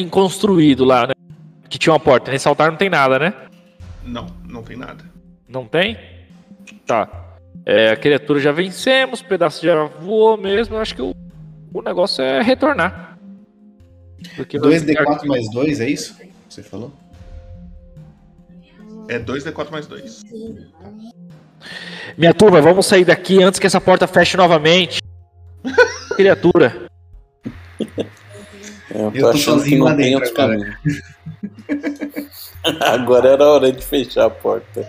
construído 0.10 0.84
lá, 0.84 1.08
né? 1.08 1.14
Que 1.70 1.78
tinha 1.78 1.94
uma 1.94 2.00
porta. 2.00 2.32
Nesse 2.32 2.48
altar 2.48 2.70
não 2.70 2.78
tem 2.78 2.90
nada, 2.90 3.18
né? 3.18 3.34
Não, 4.04 4.28
não 4.48 4.62
tem 4.62 4.76
nada. 4.76 5.04
Não 5.48 5.66
tem? 5.66 5.98
Tá. 6.86 7.29
É, 7.66 7.92
a 7.92 7.96
criatura 7.98 8.40
já 8.40 8.52
vencemos, 8.52 9.22
o 9.22 9.26
pedaço 9.26 9.66
já 9.66 9.86
voou 9.86 10.38
mesmo. 10.38 10.76
Eu 10.76 10.82
acho 10.82 10.96
que 10.96 11.02
o, 11.02 11.14
o 11.74 11.82
negócio 11.82 12.24
é 12.24 12.42
retornar. 12.42 13.18
Porque 14.36 14.58
vai 14.60 14.80
ficar- 14.80 15.04
2D4 15.06 15.28
mais 15.28 15.50
2, 15.52 15.80
é 15.82 15.90
isso? 15.90 16.16
Você 16.50 16.64
falou? 16.64 16.92
É 19.08 19.20
2d4 19.20 19.72
mais 19.72 19.88
2. 19.88 20.24
Minha 22.18 22.34
turma, 22.34 22.62
vamos 22.62 22.86
sair 22.86 23.06
daqui 23.06 23.42
antes 23.44 23.60
que 23.60 23.68
essa 23.68 23.80
porta 23.82 24.08
feche 24.08 24.36
novamente. 24.38 25.02
criatura. 26.16 26.88
É, 28.92 29.06
eu 29.06 29.12
tô 29.12 29.18
Eu 29.18 29.22
tô 29.22 29.30
achando 29.30 29.34
que 29.34 29.40
sozinho 29.40 29.86
não 29.86 29.96
tem 29.96 30.16
outro 30.16 30.34
caminho. 30.34 30.76
Agora 32.82 33.30
era 33.30 33.44
a 33.44 33.54
hora 33.54 33.72
de 33.72 33.84
fechar 33.84 34.26
a 34.26 34.30
porta. 34.30 34.88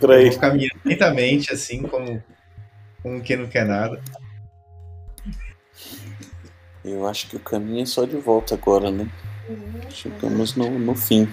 Pra 0.00 0.20
Eu 0.20 0.30
vou 0.30 0.40
caminhando 0.40 0.80
lentamente, 0.84 1.52
assim, 1.52 1.82
como 1.82 2.22
um 3.04 3.20
que 3.20 3.36
não 3.36 3.46
quer 3.46 3.66
nada. 3.66 4.00
Eu 6.84 7.06
acho 7.06 7.28
que 7.28 7.36
o 7.36 7.40
caminho 7.40 7.82
é 7.82 7.86
só 7.86 8.04
de 8.04 8.16
volta 8.16 8.54
agora, 8.54 8.90
né? 8.90 9.06
Chegamos 9.90 10.56
no, 10.56 10.78
no 10.78 10.94
fim. 10.94 11.28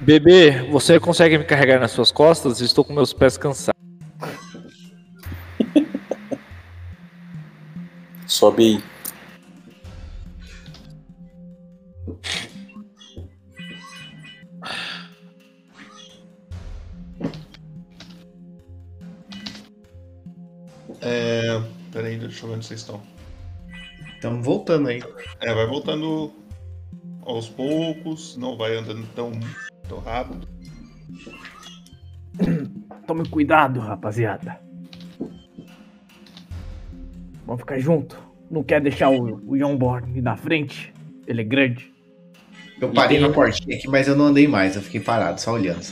Bebê, 0.00 0.62
você 0.70 0.98
consegue 0.98 1.38
me 1.38 1.44
carregar 1.44 1.78
nas 1.78 1.92
suas 1.92 2.10
costas? 2.10 2.60
Estou 2.60 2.84
com 2.84 2.92
meus 2.92 3.12
pés 3.12 3.36
cansados. 3.36 3.80
Sobe 8.26 8.64
aí. 8.64 8.82
É. 21.02 21.60
Peraí, 21.92 22.18
deixa 22.18 22.44
eu 22.44 22.48
ver 22.50 22.56
onde 22.56 22.66
vocês 22.66 22.80
estão. 22.80 23.00
Estamos 24.14 24.44
voltando 24.44 24.88
aí. 24.88 25.02
É, 25.40 25.54
vai 25.54 25.66
voltando 25.66 26.32
aos 27.22 27.48
poucos, 27.48 28.36
não 28.36 28.56
vai 28.56 28.76
andando 28.76 29.06
tão, 29.14 29.32
tão 29.88 29.98
rápido. 29.98 30.46
Tome 33.06 33.28
cuidado, 33.28 33.80
rapaziada. 33.80 34.60
Vamos 37.46 37.62
ficar 37.62 37.78
junto. 37.78 38.16
Não 38.50 38.62
quer 38.62 38.80
deixar 38.80 39.10
o, 39.10 39.40
o 39.50 39.56
John 39.56 39.76
Born 39.76 40.20
na 40.20 40.36
frente? 40.36 40.92
Ele 41.26 41.40
é 41.40 41.44
grande. 41.44 41.92
Eu 42.80 42.90
parei 42.92 43.18
tem- 43.18 43.26
na 43.26 43.32
portinha 43.32 43.76
aqui, 43.76 43.88
mas 43.88 44.06
eu 44.06 44.16
não 44.16 44.26
andei 44.26 44.46
mais. 44.46 44.76
Eu 44.76 44.82
fiquei 44.82 45.00
parado, 45.00 45.40
só 45.40 45.52
olhando. 45.52 45.82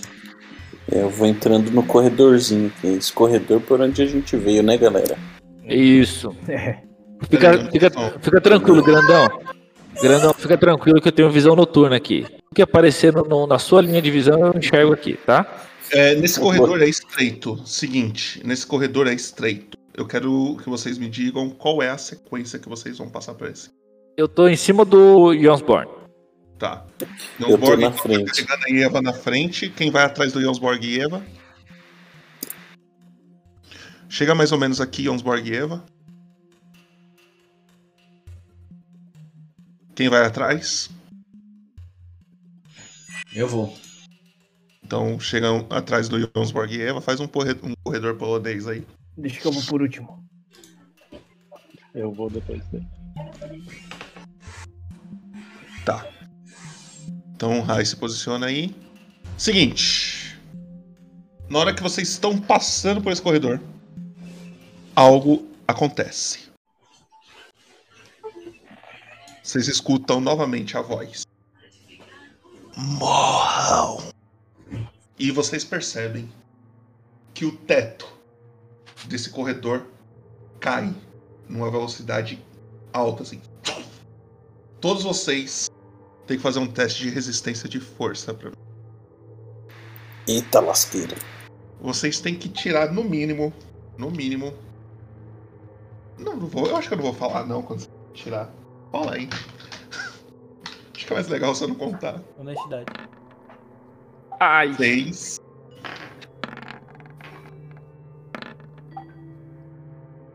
É, 0.90 1.02
eu 1.02 1.10
vou 1.10 1.26
entrando 1.26 1.70
no 1.70 1.82
corredorzinho 1.82 2.68
aqui. 2.76 2.86
Esse 2.88 3.12
corredor 3.12 3.60
por 3.60 3.80
onde 3.80 4.00
a 4.02 4.06
gente 4.06 4.36
veio, 4.36 4.62
né, 4.62 4.76
galera? 4.76 5.16
Isso. 5.64 6.34
É. 6.48 6.78
Fica, 7.28 7.70
fica, 7.70 7.90
fica 8.20 8.40
tranquilo, 8.40 8.82
grandão. 8.82 9.28
Grandão, 10.00 10.32
fica 10.32 10.56
tranquilo 10.56 11.00
que 11.00 11.08
eu 11.08 11.12
tenho 11.12 11.28
visão 11.30 11.56
noturna 11.56 11.96
aqui. 11.96 12.24
O 12.50 12.54
que 12.54 12.62
aparecer 12.62 13.12
no- 13.12 13.24
no- 13.24 13.46
na 13.46 13.58
sua 13.58 13.82
linha 13.82 14.00
de 14.00 14.10
visão 14.10 14.38
eu 14.46 14.56
enxergo 14.56 14.92
aqui, 14.92 15.18
tá? 15.26 15.44
É, 15.90 16.14
nesse 16.14 16.38
corredor 16.38 16.80
é 16.80 16.86
estreito. 16.88 17.60
Seguinte, 17.66 18.40
nesse 18.44 18.66
corredor 18.66 19.06
é 19.08 19.14
estreito. 19.14 19.76
eu 19.96 20.06
quero 20.06 20.56
que 20.62 20.70
vocês 20.70 20.96
me 20.96 21.08
digam 21.08 21.50
qual 21.50 21.82
é 21.82 21.88
a 21.90 21.98
sequência 21.98 22.56
que 22.56 22.68
vocês 22.68 22.96
vão 22.98 23.08
passar 23.08 23.34
pra 23.34 23.50
esse. 23.50 23.68
Eu 24.16 24.28
tô 24.28 24.46
em 24.46 24.54
cima 24.54 24.84
do 24.84 25.34
Jonsborn. 25.36 25.88
Tá. 26.58 26.84
Eu 27.38 27.46
tô 27.46 27.66
Jonsborg 27.66 27.82
na 27.82 27.90
tá 27.90 27.96
frente. 27.98 28.44
carregando 28.44 28.82
a 28.82 28.84
Eva 28.84 29.02
na 29.02 29.12
frente. 29.12 29.70
Quem 29.70 29.90
vai 29.90 30.04
atrás 30.04 30.32
do 30.32 30.40
Jonsborg 30.40 30.84
e 30.84 31.00
Eva? 31.00 31.24
Chega 34.08 34.34
mais 34.34 34.50
ou 34.50 34.58
menos 34.58 34.80
aqui, 34.80 35.04
Jonsborg 35.04 35.48
e 35.48 35.54
Eva. 35.54 35.84
Quem 39.94 40.08
vai 40.08 40.24
atrás? 40.24 40.90
Eu 43.32 43.46
vou. 43.46 43.76
Então 44.82 45.20
chegam 45.20 45.66
atrás 45.70 46.08
do 46.08 46.18
Jonsborg 46.34 46.74
e 46.74 46.82
Eva. 46.82 47.00
Faz 47.00 47.20
um 47.20 47.28
corredor, 47.28 47.70
um 47.70 47.74
corredor 47.84 48.16
polonês 48.16 48.66
aí. 48.66 48.84
Deixa 49.16 49.40
que 49.40 49.46
eu 49.46 49.52
vou 49.52 49.62
por 49.64 49.82
último. 49.82 50.24
Eu 51.94 52.12
vou 52.12 52.28
depois 52.28 52.64
dele. 52.66 52.86
Tá. 55.84 56.17
Então 57.38 57.60
o 57.60 57.62
Rai 57.62 57.84
se 57.84 57.94
posiciona 57.94 58.46
aí. 58.46 58.74
Seguinte. 59.36 60.36
Na 61.48 61.60
hora 61.60 61.72
que 61.72 61.80
vocês 61.80 62.08
estão 62.08 62.36
passando 62.36 63.00
por 63.00 63.12
esse 63.12 63.22
corredor, 63.22 63.60
algo 64.92 65.46
acontece. 65.68 66.48
Vocês 69.40 69.68
escutam 69.68 70.20
novamente 70.20 70.76
a 70.76 70.82
voz. 70.82 71.22
Morram! 72.76 74.02
E 75.16 75.30
vocês 75.30 75.62
percebem 75.62 76.28
que 77.32 77.44
o 77.44 77.56
teto 77.56 78.12
desse 79.04 79.30
corredor 79.30 79.86
cai 80.58 80.92
numa 81.48 81.70
velocidade 81.70 82.44
alta, 82.92 83.22
assim. 83.22 83.40
Todos 84.80 85.04
vocês 85.04 85.68
têm 86.28 86.36
que 86.36 86.42
fazer 86.42 86.58
um 86.58 86.66
teste 86.66 87.02
de 87.02 87.10
resistência 87.10 87.68
de 87.68 87.80
força 87.80 88.34
pra 88.34 88.52
Eita 90.28 90.60
lasqueira. 90.60 91.16
Vocês 91.80 92.20
têm 92.20 92.34
que 92.36 92.50
tirar 92.50 92.92
no 92.92 93.02
mínimo, 93.02 93.50
no 93.96 94.10
mínimo. 94.10 94.52
Não, 96.18 96.36
não 96.36 96.46
vou. 96.46 96.66
Eu 96.66 96.76
acho 96.76 96.86
que 96.86 96.94
eu 96.94 96.98
não 96.98 97.04
vou 97.04 97.14
falar 97.14 97.46
não 97.46 97.62
quando 97.62 97.80
você 97.80 97.88
tirar. 98.12 98.52
Fala 98.92 99.14
aí. 99.14 99.28
Acho 100.94 101.06
que 101.06 101.12
é 101.12 101.16
mais 101.16 101.28
legal 101.28 101.54
você 101.54 101.66
não 101.66 101.74
contar. 101.74 102.20
Honestidade. 102.36 102.86
Ai, 104.38 104.74
Seis. 104.74 105.40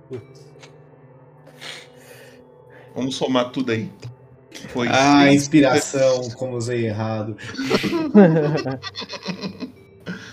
Putz. 0.09 0.53
Vamos 2.95 3.15
somar 3.15 3.51
tudo 3.51 3.71
aí. 3.73 3.91
Foi 4.69 4.87
Ah, 4.89 5.31
inspiração, 5.33 6.29
como 6.31 6.55
usei 6.57 6.87
errado. 6.87 7.37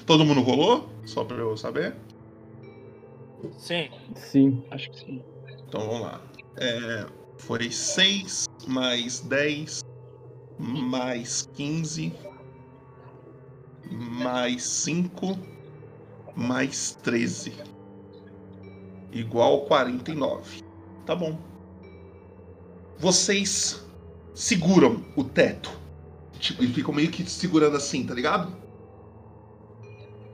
Todo 0.07 0.25
mundo 0.25 0.41
rolou? 0.41 0.89
Só 1.05 1.25
pra 1.25 1.37
eu 1.37 1.57
saber. 1.57 1.95
sim. 3.59 3.89
Sim. 4.15 4.63
Acho 4.71 4.91
que 4.91 5.01
sim. 5.01 5.23
Então 5.69 5.81
vamos 5.83 6.01
lá. 6.03 6.21
É, 6.57 7.07
foi 7.39 7.71
6 7.71 8.47
mais 8.67 9.21
10 9.21 9.83
mais 10.59 11.49
15 11.55 12.13
mais 13.91 14.63
5 14.63 15.39
mais 16.37 16.97
13 17.03 17.53
igual 19.13 19.63
49. 19.63 20.63
Tá 21.07 21.15
bom. 21.17 21.39
Vocês 22.99 23.83
seguram 24.35 25.05
o 25.17 25.25
teto. 25.25 25.71
Tipo, 26.39 26.65
e 26.65 26.69
ficam 26.69 26.95
meio 26.95 27.11
que 27.11 27.29
segurando 27.29 27.77
assim, 27.77 28.05
tá 28.05 28.15
ligado? 28.15 28.57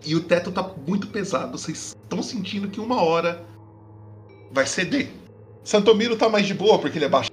E 0.04 0.14
o 0.14 0.20
teto 0.20 0.52
tá 0.52 0.62
muito 0.86 1.08
pesado. 1.08 1.58
Vocês 1.58 1.96
estão 2.00 2.22
sentindo 2.22 2.68
que 2.68 2.80
uma 2.80 3.02
hora 3.02 3.44
vai 4.52 4.66
ceder. 4.66 5.10
Santomiro 5.64 6.16
tá 6.16 6.28
mais 6.28 6.46
de 6.46 6.54
boa 6.54 6.78
porque 6.78 6.96
ele 6.98 7.06
é 7.06 7.08
baixo. 7.08 7.30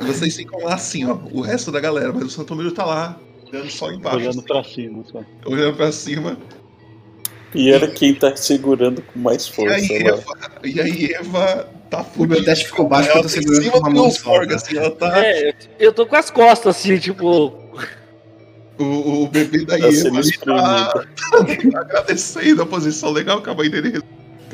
E 0.00 0.04
vocês 0.04 0.36
ficam 0.36 0.62
lá 0.64 0.74
assim, 0.74 1.04
ó, 1.04 1.18
o 1.32 1.40
resto 1.40 1.70
da 1.72 1.80
galera, 1.80 2.12
mas 2.12 2.24
o 2.24 2.30
Santomiro 2.30 2.70
tá 2.72 2.84
lá, 2.84 3.18
olhando 3.50 3.70
só 3.70 3.90
embaixo, 3.90 4.16
Olhando 4.18 4.38
assim, 4.38 4.42
pra 4.42 4.64
cima 4.64 5.04
só. 5.10 5.24
olhando 5.46 5.76
pra 5.76 5.92
cima. 5.92 6.38
E 7.54 7.70
era 7.70 7.88
quem 7.90 8.14
tá 8.14 8.36
segurando 8.36 9.00
com 9.02 9.18
mais 9.18 9.46
E 9.46 9.52
força 9.52 9.74
aí, 9.76 10.02
lá. 10.02 10.10
Eva, 10.10 10.24
e 10.64 10.80
aí 10.80 11.14
Eva 11.14 11.70
tá 11.90 12.00
O 12.00 12.04
fudida. 12.04 12.34
meu 12.34 12.44
teste 12.44 12.66
ficou 12.66 12.88
baixo 12.88 13.08
porque 13.12 13.18
eu 13.18 13.22
tô 13.22 13.28
tá 13.28 13.34
segurando 13.34 13.70
com 13.70 13.78
uma 13.78 13.90
mão 13.90 14.10
só. 14.10 14.20
forga, 14.20 14.50
tá? 14.50 14.56
assim, 14.56 14.76
ela 14.76 14.90
tá. 14.90 15.24
É, 15.24 15.54
eu 15.78 15.92
tô 15.92 16.06
com 16.06 16.16
as 16.16 16.30
costas 16.30 16.76
assim, 16.76 16.98
tipo. 16.98 17.64
O, 18.78 19.22
o 19.22 19.28
bebê 19.28 19.64
da 19.64 19.78
Tá 19.78 19.86
ali 19.86 20.02
tá, 20.02 20.20
espremido. 20.20 21.08
agradecendo 21.78 22.62
a 22.62 22.66
posição 22.66 23.10
legal 23.10 23.40
que 23.40 23.48
a 23.48 23.54
mãe 23.54 23.70
dele 23.70 24.02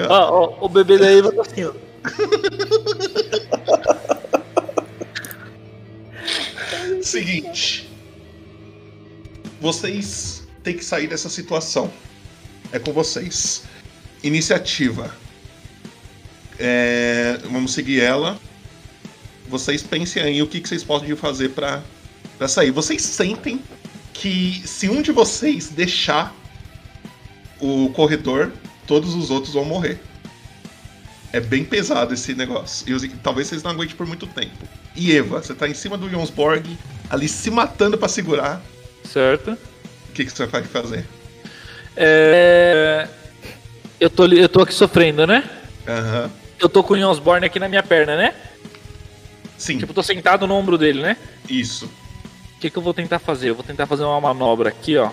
Ó, 0.08 0.56
ó, 0.60 0.64
o 0.64 0.68
bebê 0.68 0.96
da 0.98 1.10
Eva 1.10 1.32
tá 1.32 1.42
assim, 1.42 1.64
ó. 1.64 1.72
Seguinte. 7.02 7.90
Vocês 9.60 10.46
têm 10.62 10.76
que 10.76 10.84
sair 10.84 11.06
dessa 11.06 11.28
situação. 11.28 11.90
É 12.72 12.78
com 12.78 12.92
vocês. 12.92 13.64
Iniciativa. 14.22 15.14
É, 16.58 17.38
vamos 17.44 17.72
seguir 17.72 18.00
ela. 18.00 18.38
Vocês 19.48 19.82
pensem 19.82 20.22
aí 20.22 20.42
o 20.42 20.46
que, 20.46 20.60
que 20.60 20.68
vocês 20.68 20.84
podem 20.84 21.14
fazer 21.16 21.50
pra, 21.50 21.82
pra 22.38 22.48
sair. 22.48 22.70
Vocês 22.70 23.02
sentem 23.02 23.60
que 24.12 24.62
se 24.64 24.88
um 24.88 25.02
de 25.02 25.12
vocês 25.12 25.68
deixar 25.70 26.34
o 27.60 27.90
corredor, 27.90 28.52
todos 28.86 29.14
os 29.14 29.30
outros 29.30 29.54
vão 29.54 29.64
morrer. 29.64 30.00
É 31.32 31.40
bem 31.40 31.64
pesado 31.64 32.12
esse 32.12 32.34
negócio. 32.34 32.86
E 32.88 33.08
talvez 33.22 33.48
vocês 33.48 33.62
não 33.62 33.70
aguentem 33.70 33.96
por 33.96 34.06
muito 34.06 34.26
tempo. 34.26 34.68
E 34.94 35.16
Eva, 35.16 35.42
você 35.42 35.54
tá 35.54 35.66
em 35.66 35.74
cima 35.74 35.96
do 35.96 36.08
Jonsborg, 36.08 36.76
ali 37.08 37.28
se 37.28 37.50
matando 37.50 37.96
pra 37.96 38.08
segurar. 38.08 38.60
Certo. 39.04 39.52
O 39.52 40.12
que, 40.12 40.24
que 40.24 40.30
você 40.30 40.46
vai 40.46 40.62
fazer? 40.62 41.06
É. 41.96 43.08
Eu 43.98 44.10
tô, 44.10 44.26
eu 44.26 44.48
tô 44.48 44.62
aqui 44.62 44.74
sofrendo, 44.74 45.26
né? 45.26 45.48
Aham. 45.86 46.30
Eu 46.62 46.68
tô 46.68 46.82
com 46.82 46.94
o 46.94 46.98
Jonsborn 46.98 47.44
aqui 47.44 47.58
na 47.58 47.68
minha 47.68 47.82
perna, 47.82 48.16
né? 48.16 48.34
Sim, 49.58 49.78
Tipo, 49.78 49.90
eu 49.90 49.94
tô 49.96 50.02
sentado 50.02 50.46
no 50.46 50.54
ombro 50.54 50.78
dele, 50.78 51.02
né? 51.02 51.16
isso. 51.48 51.86
O 52.56 52.60
que, 52.62 52.70
que 52.70 52.76
eu 52.78 52.82
vou 52.82 52.94
tentar 52.94 53.18
fazer? 53.18 53.50
Eu 53.50 53.56
vou 53.56 53.64
tentar 53.64 53.86
fazer 53.86 54.04
uma 54.04 54.20
manobra 54.20 54.68
aqui, 54.68 54.96
ó. 54.96 55.10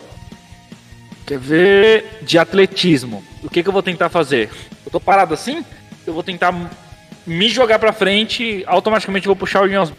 Quer 1.26 1.40
ver? 1.40 2.20
De 2.22 2.38
atletismo. 2.38 3.24
O 3.44 3.50
que, 3.50 3.64
que 3.64 3.70
eu 3.70 3.74
vou 3.74 3.82
tentar 3.82 4.08
fazer? 4.10 4.52
Eu 4.86 4.92
tô 4.92 5.00
parado 5.00 5.34
assim, 5.34 5.66
eu 6.06 6.14
vou 6.14 6.22
tentar 6.22 6.54
me 7.26 7.50
jogar 7.50 7.80
pra 7.80 7.92
frente, 7.92 8.64
automaticamente 8.68 9.26
eu 9.28 9.32
vou 9.34 9.36
puxar 9.40 9.64
o 9.64 9.68
Jons 9.70 9.92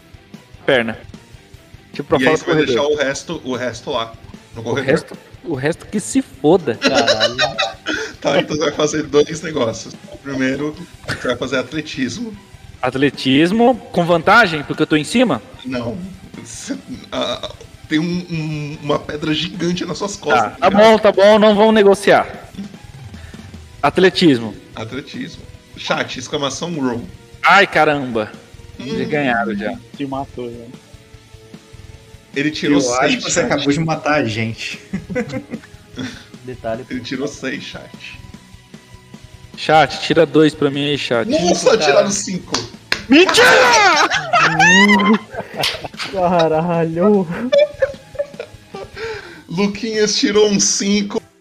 perna. 0.65 0.97
Tipo, 1.93 2.07
pra 2.07 2.17
e 2.17 2.23
fora 2.23 2.31
aí 2.31 2.37
do 2.37 2.39
você 2.39 2.53
vai 2.53 2.65
deixar 2.65 2.83
o 2.83 2.95
resto, 2.95 3.41
o 3.43 3.55
resto 3.55 3.89
lá. 3.91 4.13
No 4.55 4.61
O 4.61 4.63
corredor. 4.63 4.91
resto, 4.91 5.17
o 5.43 5.55
resto 5.55 5.85
que 5.85 5.99
se 5.99 6.21
foda. 6.21 6.75
Caralho. 6.75 7.35
Tá, 8.21 8.39
então 8.39 8.55
você 8.55 8.63
vai 8.65 8.71
fazer 8.71 9.03
dois 9.03 9.41
negócios. 9.41 9.95
Primeiro, 10.23 10.75
você 11.07 11.27
vai 11.29 11.37
fazer 11.37 11.57
atletismo. 11.57 12.35
Atletismo 12.81 13.75
com 13.91 14.05
vantagem, 14.05 14.63
porque 14.63 14.83
eu 14.83 14.87
tô 14.87 14.95
em 14.95 15.03
cima? 15.03 15.41
Não. 15.65 15.97
Ah, 17.11 17.51
tem 17.89 17.99
um- 17.99 18.25
um- 18.29 18.77
uma 18.83 18.99
pedra 18.99 19.33
gigante 19.33 19.85
nas 19.85 19.97
suas 19.97 20.15
costas. 20.15 20.43
Tá, 20.43 20.49
tá 20.51 20.69
ligado? 20.69 20.81
bom, 20.91 20.97
tá 20.97 21.11
bom, 21.11 21.39
não 21.39 21.55
vamos 21.55 21.73
negociar. 21.73 22.27
Atletismo. 23.81 24.55
Atletismo. 24.75 25.41
Chat, 25.77 26.17
exclamação 26.19 26.73
roll. 26.75 27.03
Ai, 27.43 27.65
caramba. 27.65 28.31
Já 28.79 29.03
ganharam 29.05 29.55
já. 29.55 29.73
Se 29.97 30.05
matou, 30.05 30.49
né? 30.49 30.65
Ele 32.35 32.51
tirou 32.51 32.79
Eu 32.79 32.93
acho 32.93 33.01
seis. 33.09 33.15
que 33.15 33.21
você 33.31 33.41
chat. 33.41 33.45
acabou 33.51 33.73
de 33.73 33.79
matar 33.79 34.13
a 34.21 34.25
gente. 34.25 34.79
Detalhe. 36.45 36.85
Ele 36.89 37.01
tirou 37.01 37.27
seis, 37.27 37.63
chat. 37.63 38.19
Chat, 39.57 40.01
tira 40.01 40.25
dois 40.25 40.53
pra 40.55 40.69
mim 40.71 40.85
aí, 40.89 40.97
chat. 40.97 41.27
Nossa, 41.29 41.77
tiraram 41.77 42.09
cinco. 42.11 42.53
Mentira! 43.09 43.45
Caralho. 46.11 47.27
Luquinhas 49.49 50.15
tirou 50.15 50.47
um 50.49 50.59
5. 50.59 51.21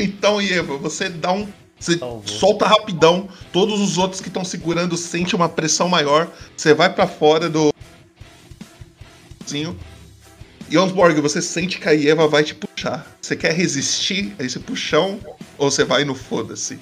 Então, 0.00 0.40
Eva, 0.40 0.76
você 0.76 1.08
dá 1.08 1.32
um. 1.32 1.48
Você 1.78 1.98
Salvou. 1.98 2.22
solta 2.28 2.66
rapidão. 2.66 3.28
Todos 3.52 3.80
os 3.80 3.98
outros 3.98 4.20
que 4.20 4.28
estão 4.28 4.44
segurando 4.44 4.96
sentem 4.96 5.34
uma 5.34 5.48
pressão 5.48 5.88
maior. 5.88 6.28
Você 6.56 6.72
vai 6.72 6.92
pra 6.92 7.08
fora 7.08 7.48
do. 7.48 7.72
Jonsborg, 10.70 11.20
você 11.20 11.40
sente 11.40 11.78
que 11.78 11.88
a 11.88 11.94
Eva 11.94 12.26
vai 12.28 12.42
te 12.44 12.54
puxar. 12.54 13.06
Você 13.20 13.34
quer 13.36 13.52
resistir 13.54 14.34
a 14.38 14.42
esse 14.44 14.58
puxão? 14.58 15.18
Ou 15.56 15.70
você 15.70 15.84
vai 15.84 16.04
no 16.04 16.14
foda-se? 16.14 16.78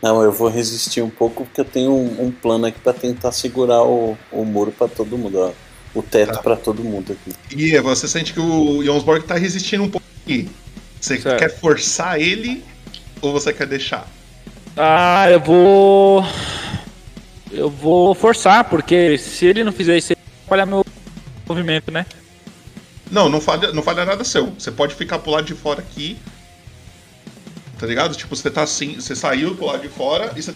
Não, 0.00 0.22
eu 0.22 0.30
vou 0.32 0.48
resistir 0.48 1.02
um 1.02 1.10
pouco 1.10 1.44
porque 1.46 1.60
eu 1.60 1.64
tenho 1.64 1.90
um, 1.92 2.26
um 2.26 2.30
plano 2.30 2.66
aqui 2.66 2.78
pra 2.78 2.92
tentar 2.92 3.32
segurar 3.32 3.82
o, 3.82 4.16
o 4.30 4.44
muro 4.44 4.70
pra 4.70 4.86
todo 4.86 5.16
mundo, 5.16 5.38
ó. 5.38 5.52
O 5.94 6.02
teto 6.02 6.32
Tá. 6.34 6.42
pra 6.42 6.56
todo 6.56 6.82
mundo 6.84 7.12
aqui. 7.12 7.32
E 7.56 7.74
Eva, 7.74 7.94
você 7.94 8.06
sente 8.08 8.32
que 8.32 8.40
o 8.40 8.82
Jonsborg 8.84 9.24
tá 9.26 9.34
resistindo 9.36 9.84
um 9.84 9.90
pouco 9.90 10.06
aqui. 10.24 10.48
Você 11.00 11.20
Certo. 11.20 11.38
quer 11.38 11.48
forçar 11.48 12.20
ele 12.20 12.62
ou 13.22 13.32
você 13.32 13.52
quer 13.52 13.66
deixar? 13.66 14.06
Ah, 14.76 15.30
eu 15.30 15.38
vou. 15.40 16.24
Eu 17.52 17.70
vou 17.70 18.12
forçar, 18.14 18.64
porque 18.68 19.16
se 19.18 19.46
ele 19.46 19.62
não 19.62 19.70
fizer 19.72 19.96
isso, 19.96 20.12
ele 20.12 20.20
vai 20.20 20.34
atrapalhar 20.60 20.66
meu 20.66 20.84
movimento, 21.46 21.90
né? 21.90 22.06
Não, 23.10 23.28
não 23.28 23.40
falha, 23.40 23.72
não 23.72 23.82
falha 23.82 24.04
nada 24.04 24.24
seu. 24.24 24.46
Você 24.52 24.70
pode 24.70 24.94
ficar 24.94 25.18
pro 25.18 25.30
lado 25.30 25.46
de 25.46 25.54
fora 25.54 25.80
aqui. 25.80 26.18
Tá 27.78 27.86
ligado? 27.86 28.14
Tipo, 28.16 28.34
você 28.34 28.50
tá 28.50 28.62
assim, 28.62 28.94
você 28.94 29.14
saiu 29.14 29.54
pro 29.54 29.66
lado 29.66 29.82
de 29.82 29.88
fora 29.88 30.32
e 30.36 30.42
você 30.42 30.54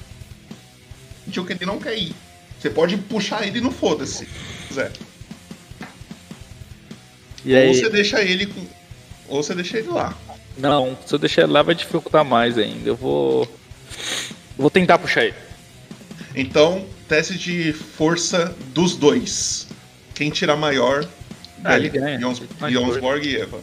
sentiu 1.25 1.45
que 1.45 1.53
ele 1.53 1.67
não 1.67 1.79
quer 1.79 1.97
ir. 1.97 2.15
Você 2.59 2.71
pode 2.71 2.97
puxar 2.97 3.47
ele 3.47 3.61
no 3.61 3.71
foda-se, 3.71 4.27
se 4.27 4.29
quiser. 4.67 4.93
E 7.45 7.55
Ou 7.55 7.61
aí. 7.61 7.75
você 7.75 7.89
deixa 7.89 8.23
ele 8.23 8.47
com. 8.47 8.67
Ou 9.29 9.43
você 9.43 9.55
deixa 9.55 9.79
ele 9.79 9.89
lá. 9.89 10.17
Não, 10.57 10.99
se 11.07 11.15
eu 11.15 11.19
deixar 11.19 11.43
ele 11.43 11.53
lá 11.53 11.63
vai 11.63 11.75
dificultar 11.75 12.25
mais 12.25 12.59
ainda. 12.59 12.89
Eu 12.89 12.97
vou. 12.97 13.49
Vou 14.57 14.71
tentar 14.71 14.99
puxar 14.99 15.25
ele. 15.25 15.37
Então, 16.35 16.85
teste 17.09 17.39
de 17.39 17.73
força 17.73 18.55
dos 18.75 18.97
dois. 18.97 19.68
Quem 20.19 20.31
tirar 20.31 20.57
maior, 20.57 21.07
Ah, 21.63 21.77
ele, 21.77 21.89
ganha. 21.89 22.19
Jons- 22.21 22.43
Jonsborg 22.69 23.25
e 23.29 23.37
Eva. 23.37 23.61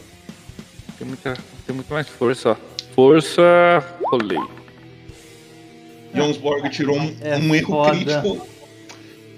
Tem, 0.98 1.06
muita, 1.06 1.36
tem 1.66 1.74
muito 1.74 1.92
mais 1.92 2.08
força, 2.08 2.50
ó. 2.52 2.56
Força. 2.94 3.42
Rolei. 4.10 4.38
Jonsborg 6.14 6.70
tirou 6.70 6.98
um, 6.98 7.14
É 7.20 7.36
um 7.36 7.54
erro 7.54 7.66
foda. 7.68 7.90
crítico. 7.94 8.48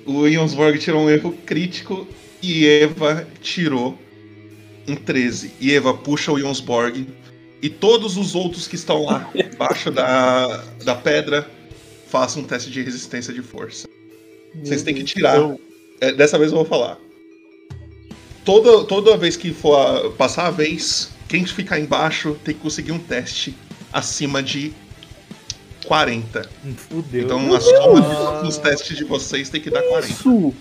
O 0.07 0.29
Jonsborg 0.31 0.79
tirou 0.79 1.03
um 1.03 1.11
erro 1.11 1.33
crítico 1.45 2.07
e 2.41 2.67
Eva 2.69 3.27
tirou 3.43 3.99
um 4.87 4.95
13. 4.95 5.51
E 5.61 5.75
Eva 5.75 5.93
puxa 5.93 6.31
o 6.33 6.39
Jonsborg 6.39 7.05
e 7.61 7.69
todos 7.69 8.17
os 8.17 8.37
outros 8.37 8.69
que 8.69 8.77
estão 8.77 9.05
lá 9.05 9.29
embaixo 9.35 9.91
da, 9.91 10.59
da 10.85 10.95
pedra 10.95 11.51
façam 12.07 12.43
um 12.43 12.47
teste 12.47 12.71
de 12.71 12.81
resistência 12.81 13.35
de 13.35 13.43
força. 13.43 13.89
Vocês 14.63 14.83
têm 14.85 14.95
que 14.95 15.03
tirar. 15.05 15.37
Eu- 15.37 15.61
É, 16.01 16.13
dessa 16.13 16.39
vez 16.39 16.53
eu 16.53 16.57
vou 16.59 16.65
falar. 16.65 16.97
Toda, 18.49 18.83
toda 18.87 19.15
vez 19.15 19.37
que 19.37 19.53
for 19.53 19.77
a- 19.77 20.11
passar 20.13 20.47
a 20.47 20.51
vez, 20.51 21.11
quem 21.29 21.45
ficar 21.45 21.79
embaixo 21.79 22.35
tem 22.43 22.55
que 22.55 22.61
conseguir 22.63 22.93
um 22.93 22.99
teste 22.99 23.55
acima 23.93 24.43
de 24.43 24.73
40. 25.85 26.49
Fudeu. 26.89 27.25
Então 27.25 27.55
a 27.55 27.61
soma 27.61 28.43
dos 28.43 28.57
testes 28.57 28.97
de 28.97 29.05
vocês 29.05 29.51
tem 29.51 29.61
que 29.61 29.69
dar 29.69 29.83
40. 29.83 30.07
Isso! 30.11 30.55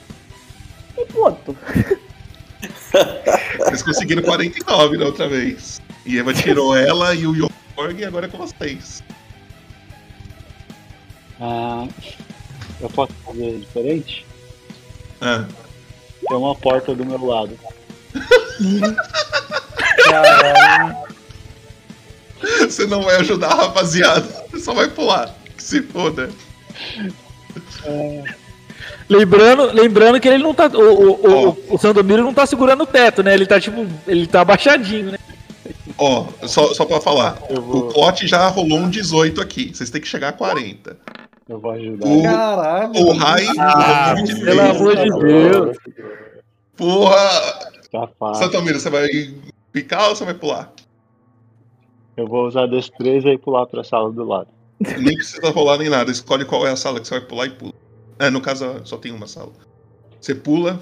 Que 0.95 1.05
ponto? 1.13 1.55
Eles 3.67 3.81
conseguiram 3.83 4.21
49 4.21 4.97
da 4.97 5.05
outra 5.05 5.29
vez. 5.29 5.81
E 6.05 6.19
Eva 6.19 6.33
tirou 6.33 6.75
ela 6.75 7.15
e 7.15 7.25
o 7.25 7.33
Jorg 7.33 7.97
e 8.01 8.03
agora 8.03 8.25
é 8.25 8.29
com 8.29 8.37
vocês. 8.37 9.01
Ah, 11.39 11.87
eu 12.81 12.89
posso 12.89 13.13
fazer 13.25 13.59
diferente? 13.59 14.25
Ah, 15.21 15.45
Tem 16.27 16.35
uma 16.37 16.53
porta 16.53 16.93
do 16.93 17.05
meu 17.05 17.25
lado. 17.25 17.57
Caralho. 20.05 20.95
você 22.61 22.85
não 22.85 23.01
vai 23.03 23.17
ajudar 23.17 23.47
a 23.51 23.55
rapaziada. 23.55 24.27
Você 24.51 24.59
só 24.63 24.73
vai 24.73 24.87
pular. 24.89 25.33
Que 25.55 25.63
se 25.63 25.81
foda. 25.81 26.29
Lembrando, 29.09 29.71
lembrando 29.73 30.19
que 30.19 30.27
ele 30.27 30.43
não 30.43 30.53
tá. 30.53 30.67
O, 30.67 30.79
o, 30.79 31.47
o, 31.49 31.75
o 31.75 31.77
Sandomiro 31.77 32.23
não 32.23 32.33
tá 32.33 32.45
segurando 32.45 32.83
o 32.83 32.87
teto, 32.87 33.23
né? 33.23 33.33
Ele 33.33 33.45
tá 33.45 33.59
tipo. 33.59 33.87
Ele 34.07 34.27
tá 34.27 34.41
abaixadinho, 34.41 35.11
né? 35.11 35.17
Ó, 35.97 36.27
só, 36.45 36.73
só 36.73 36.85
pra 36.85 37.01
falar. 37.01 37.37
Vou, 37.49 37.87
O 37.87 37.93
Clot 37.93 38.27
já 38.27 38.47
rolou 38.47 38.77
um 38.79 38.89
18 38.89 39.41
aqui. 39.41 39.71
Vocês 39.73 39.89
têm 39.89 39.99
que 40.01 40.07
chegar 40.07 40.29
a 40.29 40.33
40. 40.33 40.95
eu 41.49 41.59
vou 41.59 41.71
ajudar. 41.71 42.05
O- 42.07 42.21
Caralho. 42.23 42.91
O 42.95 43.13
Rai. 43.13 43.47
Ah, 43.57 44.09
rolou 44.09 44.25
26. 44.27 44.45
pelo 44.45 44.61
amor 44.61 44.95
de 44.95 45.09
Deus. 45.25 45.77
Porra! 46.75 47.69
Santomiro, 48.35 48.79
você 48.79 48.89
vai 48.89 49.07
picar 49.71 50.09
ou 50.09 50.15
você 50.15 50.25
vai 50.25 50.33
pular? 50.33 50.71
Eu 52.15 52.27
vou 52.27 52.47
usar 52.47 52.65
destreza 52.67 53.29
e 53.29 53.37
pular 53.37 53.65
pra 53.67 53.83
sala 53.83 54.11
do 54.11 54.23
lado. 54.23 54.47
Nem 54.99 55.15
precisa 55.15 55.49
rolar 55.51 55.77
nem 55.77 55.89
nada. 55.89 56.11
Escolhe 56.11 56.45
qual 56.45 56.65
é 56.67 56.71
a 56.71 56.75
sala 56.75 56.99
que 56.99 57.07
você 57.07 57.19
vai 57.19 57.27
pular 57.27 57.45
e 57.45 57.49
pula. 57.51 57.73
É, 58.19 58.29
no 58.29 58.41
caso, 58.41 58.81
só 58.85 58.97
tem 58.97 59.11
uma 59.11 59.27
sala. 59.27 59.51
Você 60.19 60.33
pula, 60.33 60.79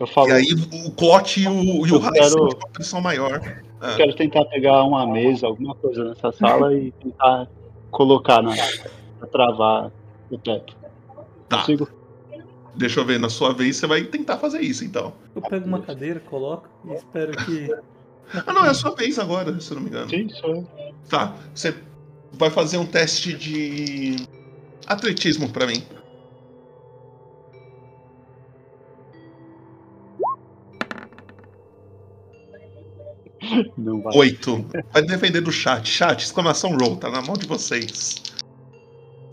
Eu 0.00 0.06
falo, 0.06 0.28
e 0.28 0.32
aí 0.32 0.46
o 0.86 0.90
Clot 0.92 1.40
e 1.40 1.46
o, 1.46 1.86
e 1.86 1.92
o 1.92 1.96
Eu 1.96 1.98
Rai 1.98 2.12
quero- 2.12 2.42
uma 2.44 2.68
pressão 2.72 3.00
maior. 3.00 3.40
Ah, 3.80 3.90
eu 3.90 3.96
quero 3.96 4.14
tentar 4.14 4.44
pegar 4.46 4.82
uma 4.84 5.06
mesa, 5.06 5.46
alguma 5.46 5.74
coisa 5.74 6.04
nessa 6.04 6.32
sala 6.32 6.74
e 6.74 6.90
tentar 6.92 7.46
colocar 7.90 8.42
na. 8.42 8.54
pra 9.18 9.28
travar 9.28 9.92
o 10.30 10.38
teto. 10.38 10.74
Tá. 11.48 11.58
Consigo? 11.58 11.88
Deixa 12.76 13.00
eu 13.00 13.04
ver, 13.04 13.20
na 13.20 13.28
sua 13.28 13.52
vez 13.52 13.76
você 13.76 13.86
vai 13.86 14.02
tentar 14.04 14.38
fazer 14.38 14.60
isso 14.60 14.84
então. 14.84 15.12
Eu 15.34 15.42
pego 15.42 15.66
uma 15.66 15.80
cadeira, 15.80 16.20
coloco 16.20 16.68
e 16.84 16.94
espero 16.94 17.36
que. 17.44 17.72
Ah, 18.46 18.52
não, 18.52 18.64
é 18.64 18.70
a 18.70 18.74
sua 18.74 18.94
vez 18.94 19.18
agora, 19.18 19.60
se 19.60 19.70
eu 19.70 19.76
não 19.76 19.82
me 19.82 19.90
engano. 19.90 20.10
Sim, 20.10 20.28
sou 20.30 20.56
eu. 20.56 20.68
Tá, 21.08 21.34
você 21.54 21.74
vai 22.32 22.50
fazer 22.50 22.78
um 22.78 22.86
teste 22.86 23.32
de 23.34 24.16
atletismo 24.86 25.48
pra 25.50 25.66
mim. 25.66 25.82
Não 33.76 34.00
vai. 34.02 34.16
Oito. 34.16 34.64
Vai 34.92 35.02
depender 35.02 35.40
do 35.40 35.52
chat. 35.52 35.86
Chat, 35.86 36.24
exclamação 36.24 36.76
roll, 36.76 36.96
tá 36.96 37.10
na 37.10 37.20
mão 37.22 37.36
de 37.36 37.46
vocês. 37.46 38.22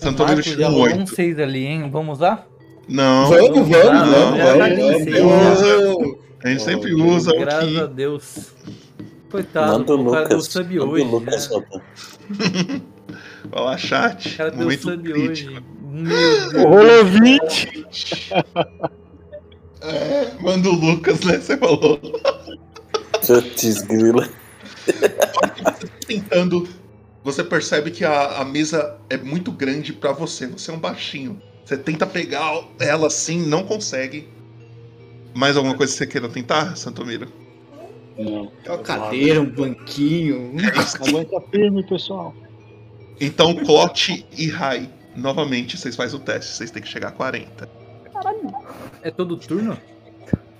Marcos 0.03 0.45
já 0.45 0.53
tirou 0.53 0.65
um 0.65 0.71
rolou 0.71 0.87
um 0.87 0.99
oito. 0.99 1.15
6 1.15 1.39
ali, 1.39 1.65
hein? 1.65 1.89
Vamos 1.89 2.19
lá? 2.19 2.45
Não, 2.91 3.29
Vamos, 3.29 3.69
vamos, 3.69 3.69
não, 3.69 4.37
vamos, 4.37 4.39
vamos, 4.39 5.05
vamos, 5.05 5.61
vamos. 5.61 6.17
a 6.43 6.49
gente 6.49 6.61
sempre 6.61 6.93
usa 6.93 7.31
o 7.31 7.39
Graças 7.39 7.77
a. 7.77 7.85
Deus. 7.85 8.47
Coitado, 9.29 9.71
Manda 9.79 9.95
o 9.95 10.11
cara 10.11 10.27
deu 10.27 10.37
Lucas. 10.37 10.45
sub 10.51 10.75
Manda 10.77 10.91
hoje. 10.91 11.05
o 11.05 11.07
Lucas 11.09 11.49
né? 11.49 11.55
rodar. 11.55 12.81
Vai 13.49 13.63
lá, 13.63 13.77
chat. 13.77 14.33
O 14.33 14.37
cara 14.37 14.51
deu 14.51 14.71
sub 14.77 15.13
crítico. 15.13 15.51
hoje. 15.53 15.63
Rolou 16.57 17.05
20. 17.05 18.33
É, 19.83 20.31
manda 20.41 20.67
o 20.69 20.73
Lucas, 20.73 21.21
né? 21.21 21.37
Você 21.37 21.55
falou. 21.57 21.97
Putz, 23.25 23.81
grila. 23.83 24.27
Tentando. 26.05 26.67
Você 27.23 27.41
percebe 27.43 27.91
que 27.91 28.03
a, 28.03 28.41
a 28.41 28.45
mesa 28.45 28.97
é 29.09 29.15
muito 29.15 29.49
grande 29.51 29.93
pra 29.93 30.11
você. 30.11 30.45
Você 30.47 30.71
é 30.71 30.73
um 30.73 30.79
baixinho. 30.79 31.41
Você 31.71 31.77
tenta 31.77 32.05
pegar 32.05 32.65
ela 32.81 33.07
assim, 33.07 33.47
não 33.47 33.63
consegue. 33.63 34.27
Mais 35.33 35.55
alguma 35.55 35.73
coisa 35.73 35.93
que 35.93 35.99
você 35.99 36.05
queira 36.05 36.27
tentar, 36.27 36.75
Santomiro? 36.75 37.29
Não. 38.19 38.51
É 38.65 38.71
uma 38.71 38.79
cadeira, 38.79 39.39
um 39.39 39.45
banquinho. 39.45 40.51
Aguenta 40.99 41.39
firme, 41.49 41.81
pessoal. 41.87 42.35
Então, 43.21 43.55
Clot 43.55 44.25
e 44.37 44.47
Rai, 44.49 44.89
novamente, 45.15 45.77
vocês 45.77 45.95
fazem 45.95 46.19
o 46.19 46.21
teste. 46.21 46.51
Vocês 46.51 46.71
têm 46.71 46.81
que 46.81 46.89
chegar 46.89 47.07
a 47.07 47.11
40. 47.11 47.69
É 49.01 49.09
todo 49.09 49.37
turno? 49.37 49.77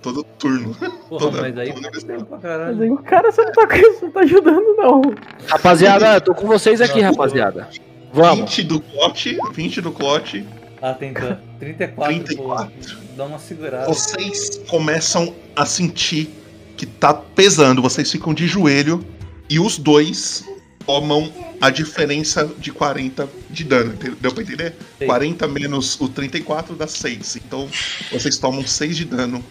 Todo 0.00 0.24
turno. 0.24 0.74
Porra, 1.10 1.26
Toda- 1.26 1.42
mas 1.42 1.58
aí 1.58 1.74
Mas 1.78 2.40
caralho. 2.40 2.82
aí 2.82 2.90
o 2.90 2.96
cara 2.96 3.30
você 3.30 3.42
não 3.44 3.52
tá, 3.52 3.66
você 3.66 4.04
não 4.06 4.10
tá 4.12 4.20
ajudando, 4.20 4.76
não. 4.78 5.02
Rapaziada, 5.46 6.22
tô 6.22 6.34
com 6.34 6.46
vocês 6.46 6.80
aqui, 6.80 7.02
rapaziada. 7.02 7.68
Vamos. 8.14 8.56
20 8.56 8.62
do 8.64 8.80
Clot, 8.80 9.38
20 9.52 9.80
do 9.82 9.92
Clot. 9.92 10.61
Ah, 10.82 10.94
tenta. 10.94 11.40
34, 11.60 12.12
34. 12.24 12.36
pô. 12.36 13.16
Dá 13.16 13.24
uma 13.24 13.38
segurada. 13.38 13.86
Vocês 13.86 14.60
começam 14.68 15.32
a 15.54 15.64
sentir 15.64 16.28
que 16.76 16.84
tá 16.84 17.14
pesando. 17.14 17.80
Vocês 17.80 18.10
ficam 18.10 18.34
de 18.34 18.48
joelho 18.48 19.06
e 19.48 19.60
os 19.60 19.78
dois 19.78 20.44
tomam 20.84 21.32
a 21.60 21.70
diferença 21.70 22.50
de 22.58 22.72
40 22.72 23.28
de 23.48 23.62
dano. 23.62 23.92
Deu 24.20 24.32
pra 24.32 24.42
entender? 24.42 24.74
Sei. 24.98 25.06
40 25.06 25.46
menos 25.46 26.00
o 26.00 26.08
34 26.08 26.74
dá 26.74 26.88
6. 26.88 27.36
Então 27.36 27.68
vocês 28.10 28.36
tomam 28.38 28.66
6 28.66 28.96
de 28.96 29.04
dano 29.04 29.44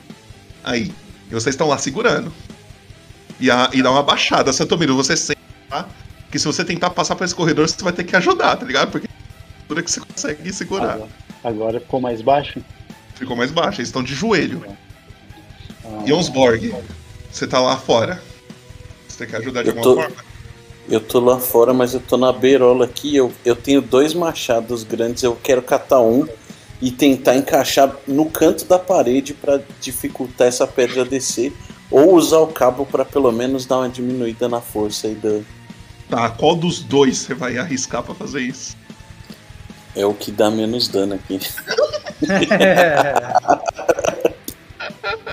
aí. 0.61 0.91
E 1.29 1.33
vocês 1.33 1.55
estão 1.55 1.69
lá 1.69 1.77
segurando. 1.77 2.33
E, 3.39 3.49
a, 3.49 3.69
e 3.71 3.81
dá 3.81 3.89
uma 3.89 4.03
baixada. 4.03 4.51
Santomiro, 4.51 4.97
você 4.97 5.15
sente, 5.15 5.39
tá? 5.69 5.87
Que 6.29 6.37
se 6.37 6.45
você 6.45 6.65
tentar 6.65 6.89
passar 6.89 7.15
por 7.15 7.23
esse 7.23 7.33
corredor, 7.33 7.69
você 7.69 7.81
vai 7.81 7.93
ter 7.93 8.03
que 8.03 8.17
ajudar, 8.17 8.57
tá 8.57 8.65
ligado? 8.65 8.91
Porque 8.91 9.07
é 9.79 9.83
que 9.83 9.91
você 9.91 9.99
consegue 10.01 10.51
segurar. 10.53 10.93
Agora, 10.93 11.09
agora 11.43 11.79
ficou 11.79 11.99
mais 12.01 12.21
baixo? 12.21 12.61
Ficou 13.15 13.35
mais 13.35 13.51
baixo, 13.51 13.79
eles 13.79 13.89
estão 13.89 14.03
de 14.03 14.13
joelho. 14.13 14.63
Ah, 15.85 16.03
Jonsborg, 16.05 16.73
você 17.31 17.47
tá 17.47 17.59
lá 17.59 17.77
fora. 17.77 18.21
Você 19.07 19.25
quer 19.25 19.37
ajudar 19.37 19.63
de 19.63 19.69
Eu 19.69 19.77
alguma 19.77 19.95
tô- 19.95 20.01
forma? 20.01 20.31
Eu 20.89 20.99
tô 20.99 21.19
lá 21.19 21.39
fora, 21.39 21.73
mas 21.73 21.93
eu 21.93 21.99
tô 21.99 22.17
na 22.17 22.33
beirola 22.33 22.85
aqui. 22.85 23.15
Eu, 23.15 23.31
eu 23.45 23.55
tenho 23.55 23.81
dois 23.81 24.13
machados 24.13 24.83
grandes. 24.83 25.23
Eu 25.23 25.35
quero 25.41 25.61
catar 25.61 26.01
um 26.01 26.27
e 26.81 26.89
tentar 26.91 27.35
encaixar 27.35 27.95
no 28.07 28.25
canto 28.25 28.65
da 28.65 28.79
parede 28.79 29.33
pra 29.33 29.59
dificultar 29.79 30.47
essa 30.47 30.65
pedra 30.65 31.05
descer. 31.05 31.53
Ou 31.89 32.15
usar 32.15 32.39
o 32.39 32.47
cabo 32.47 32.85
pra 32.85 33.05
pelo 33.05 33.31
menos 33.31 33.65
dar 33.65 33.77
uma 33.79 33.89
diminuída 33.89 34.49
na 34.49 34.59
força 34.59 35.07
aí 35.07 35.15
da. 35.15 35.39
Tá, 36.09 36.29
qual 36.29 36.55
dos 36.55 36.79
dois 36.79 37.19
você 37.19 37.33
vai 37.33 37.57
arriscar 37.57 38.01
pra 38.01 38.15
fazer 38.15 38.41
isso? 38.41 38.75
É 39.95 40.05
o 40.05 40.13
que 40.13 40.31
dá 40.31 40.49
menos 40.49 40.87
dano 40.87 41.15
aqui. 41.15 41.39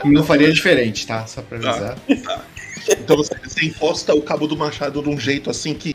Não 0.04 0.24
faria 0.24 0.52
diferente, 0.52 1.06
tá? 1.06 1.26
Só 1.26 1.42
pra 1.42 1.58
Tá, 1.58 1.70
avisar. 1.70 1.96
tá. 2.24 2.44
Então 2.90 3.16
você, 3.16 3.34
você 3.42 3.66
encosta 3.66 4.14
o 4.14 4.22
cabo 4.22 4.46
do 4.46 4.56
machado 4.56 5.02
de 5.02 5.08
um 5.08 5.18
jeito 5.18 5.50
assim 5.50 5.74
que 5.74 5.94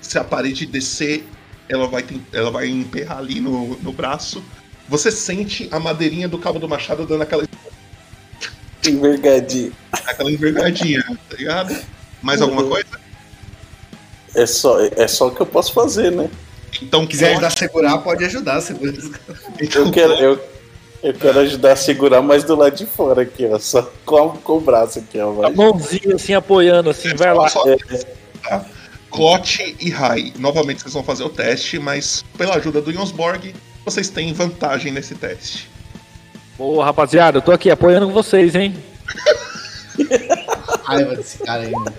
se 0.00 0.18
a 0.18 0.24
parede 0.24 0.66
descer, 0.66 1.24
ela 1.68 1.88
vai, 1.88 2.04
ela 2.32 2.50
vai 2.50 2.68
emperrar 2.68 3.18
ali 3.18 3.40
no, 3.40 3.76
no 3.78 3.92
braço. 3.92 4.44
Você 4.88 5.10
sente 5.10 5.68
a 5.72 5.80
madeirinha 5.80 6.28
do 6.28 6.38
cabo 6.38 6.58
do 6.58 6.68
machado 6.68 7.06
dando 7.06 7.22
aquela, 7.22 7.44
Envergadinho. 8.86 9.72
aquela 9.92 10.30
envergadinha, 10.30 11.02
tá 11.30 11.36
ligado? 11.36 11.74
Mais 12.20 12.42
alguma 12.42 12.64
coisa? 12.64 12.86
É 14.34 14.44
só, 14.46 14.78
é 14.80 15.08
só 15.08 15.28
o 15.28 15.34
que 15.34 15.40
eu 15.40 15.46
posso 15.46 15.72
fazer, 15.72 16.10
né? 16.12 16.28
Então, 16.82 17.02
Se 17.02 17.06
quiser 17.08 17.30
ajudar 17.32 17.46
a 17.46 17.50
segurar, 17.50 17.98
pode 17.98 18.24
ajudar 18.24 18.56
a 18.56 18.60
segurar. 18.60 18.94
então 19.60 19.86
Eu 19.86 19.90
quero, 19.92 20.12
eu, 20.14 20.40
eu 21.02 21.14
quero 21.14 21.38
ajudar 21.40 21.72
a 21.72 21.76
segurar 21.76 22.22
mais 22.22 22.44
do 22.44 22.54
lado 22.56 22.74
de 22.76 22.86
fora 22.86 23.22
aqui, 23.22 23.46
ó. 23.46 23.58
Só 23.58 23.90
com, 24.04 24.30
com 24.30 24.52
o 24.58 24.60
braço 24.60 24.98
aqui, 24.98 25.18
ó. 25.18 25.30
A 25.30 25.32
Vai. 25.34 25.52
mãozinha 25.52 26.14
assim 26.16 26.34
apoiando, 26.34 26.90
assim, 26.90 27.14
vai 27.14 27.32
lá. 27.34 27.48
Só- 27.48 27.64
É, 27.68 27.76
tá? 28.42 28.64
Clote 29.10 29.76
e 29.80 29.90
Rai. 29.90 30.32
Novamente 30.38 30.82
vocês 30.82 30.92
vão 30.92 31.04
fazer 31.04 31.22
o 31.24 31.28
teste, 31.28 31.78
mas 31.78 32.24
pela 32.36 32.56
ajuda 32.56 32.80
do 32.80 32.92
Jonsborg, 32.92 33.54
vocês 33.84 34.08
têm 34.08 34.32
vantagem 34.32 34.90
nesse 34.92 35.14
teste. 35.14 35.70
Ô, 36.58 36.80
rapaziada, 36.80 37.38
eu 37.38 37.42
tô 37.42 37.52
aqui 37.52 37.70
apoiando 37.70 38.10
vocês, 38.10 38.54
hein? 38.54 38.74
Raiva 40.84 41.14
desse 41.16 41.38
cara 41.38 41.62
aí, 41.62 41.70
mano. 41.70 41.92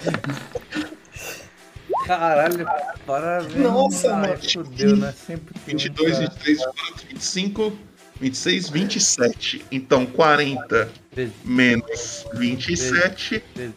Caralho, 2.05 2.65
parabéns. 3.05 3.55
Nossa, 3.55 4.13
Ai, 4.15 4.21
mano. 4.29 4.37
Fudeu, 4.49 4.95
né? 4.97 5.13
Sempre 5.25 5.59
tem 5.65 5.75
um 5.75 5.77
22, 5.79 6.11
cara. 6.13 6.29
23, 6.29 6.57
24, 6.57 7.07
25, 7.09 7.77
26, 8.21 8.69
27. 8.69 9.65
Então 9.71 10.05
40 10.05 10.89
Treze. 11.11 11.33
menos 11.43 12.25
27, 12.35 13.39
Treze. 13.53 13.73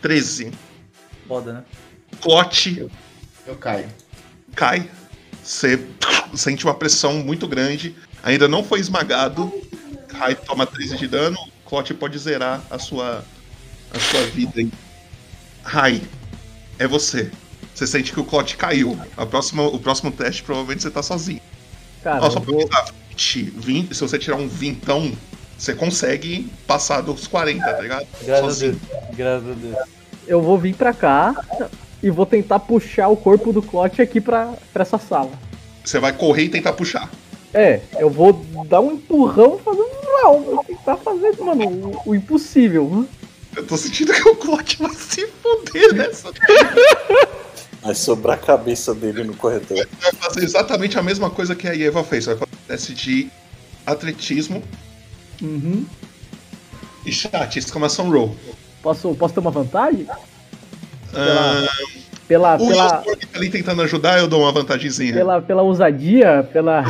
13. 0.00 0.52
Foda, 1.26 1.52
né? 1.52 1.64
Clote 2.20 2.88
Eu 3.46 3.56
caio. 3.56 3.88
cai. 4.54 4.88
Você 5.42 5.84
sente 6.34 6.64
uma 6.64 6.74
pressão 6.74 7.14
muito 7.14 7.48
grande. 7.48 7.96
Ainda 8.22 8.46
não 8.46 8.62
foi 8.62 8.78
esmagado. 8.78 9.52
Rai 10.12 10.34
toma 10.36 10.64
13 10.66 10.96
de 10.96 11.08
dano. 11.08 11.36
Clote 11.64 11.92
pode 11.92 12.16
zerar 12.18 12.62
a 12.70 12.78
sua, 12.78 13.24
a 13.92 13.98
sua 13.98 14.20
vida. 14.26 14.62
aí. 15.64 16.02
É 16.82 16.88
você. 16.88 17.30
Você 17.72 17.86
sente 17.86 18.12
que 18.12 18.18
o 18.18 18.24
Clote 18.24 18.56
caiu. 18.56 18.98
A 19.16 19.24
próxima, 19.24 19.62
o 19.62 19.78
próximo 19.78 20.10
teste 20.10 20.42
provavelmente 20.42 20.82
você 20.82 20.90
tá 20.90 21.00
sozinho. 21.00 21.40
Cara, 22.02 22.18
pra 22.18 22.40
vou, 22.40 22.60
avisar, 22.60 22.92
20, 23.10 23.42
20, 23.56 23.94
se 23.94 24.00
você 24.00 24.18
tirar 24.18 24.36
um 24.36 24.48
vintão, 24.48 25.12
você 25.56 25.74
consegue 25.74 26.50
passar 26.66 27.00
dos 27.00 27.28
40, 27.28 27.64
tá 27.64 27.80
ligado? 27.80 28.04
Graças 28.24 28.44
Sozinho. 28.44 28.80
a 28.90 28.96
Deus. 28.96 29.16
Graças 29.16 29.48
a 29.48 29.54
Deus. 29.54 29.76
eu 30.26 30.42
vou 30.42 30.58
vir 30.58 30.74
pra 30.74 30.92
cá 30.92 31.32
e 32.02 32.10
vou 32.10 32.26
tentar 32.26 32.58
puxar 32.58 33.06
o 33.06 33.16
corpo 33.16 33.52
do 33.52 33.62
Clote 33.62 34.02
aqui 34.02 34.20
pra, 34.20 34.52
pra 34.72 34.82
essa 34.82 34.98
sala. 34.98 35.30
Você 35.84 36.00
vai 36.00 36.12
correr 36.12 36.46
e 36.46 36.48
tentar 36.48 36.72
puxar. 36.72 37.08
É, 37.54 37.80
eu 37.96 38.10
vou 38.10 38.44
dar 38.66 38.80
um 38.80 38.94
empurrão 38.94 39.56
fazendo. 39.58 39.88
Não, 40.02 40.42
vou 40.42 40.64
tentar 40.64 40.96
fazer, 40.96 41.36
mano, 41.38 41.92
o, 42.04 42.10
o 42.10 42.14
impossível. 42.16 43.06
Eu 43.54 43.66
tô 43.66 43.76
sentindo 43.76 44.12
que 44.12 44.28
o 44.28 44.34
Clote 44.36 44.78
vai 44.78 44.94
se 44.94 45.26
fuder 45.26 45.94
nessa. 45.94 46.30
vai 47.82 47.94
sobrar 47.94 48.36
a 48.36 48.40
cabeça 48.40 48.94
dele 48.94 49.24
no 49.24 49.36
corredor. 49.36 49.86
Vai 50.00 50.12
fazer 50.14 50.44
exatamente 50.44 50.98
a 50.98 51.02
mesma 51.02 51.28
coisa 51.30 51.54
que 51.54 51.68
a 51.68 51.78
Eva 51.78 52.02
fez. 52.02 52.26
Vai 52.26 52.36
fazer 52.36 52.50
um 52.52 52.66
teste 52.68 52.94
de 52.94 53.30
atletismo 53.86 54.62
Uhum. 55.42 55.84
e 57.04 57.12
chat, 57.12 57.58
exclamação 57.58 58.08
roll. 58.10 58.36
Posso, 58.80 59.12
posso 59.14 59.34
ter 59.34 59.40
uma 59.40 59.50
vantagem? 59.50 60.06
Pela, 62.28 62.54
o 62.54 62.68
pela, 62.68 62.84
Yosborg 62.86 63.26
tá 63.26 63.36
ali 63.38 63.50
tentando 63.50 63.82
ajudar, 63.82 64.18
eu 64.18 64.28
dou 64.28 64.40
uma 64.42 64.52
vantagemzinha. 64.52 65.12
pela, 65.12 65.42
pela 65.42 65.62
ousadia, 65.62 66.48
pela. 66.52 66.84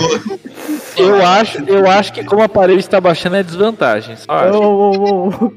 Eu 0.97 1.17
acho, 1.27 1.59
eu 1.65 1.91
acho 1.91 2.13
que 2.13 2.23
como 2.23 2.43
a 2.43 2.49
parede 2.49 2.81
está 2.81 3.01
baixando 3.01 3.37
é 3.37 3.43
desvantagem. 3.43 4.17
Só 4.17 4.31
acho. 4.31 4.55
Eu, 4.55 5.33
eu, 5.41 5.55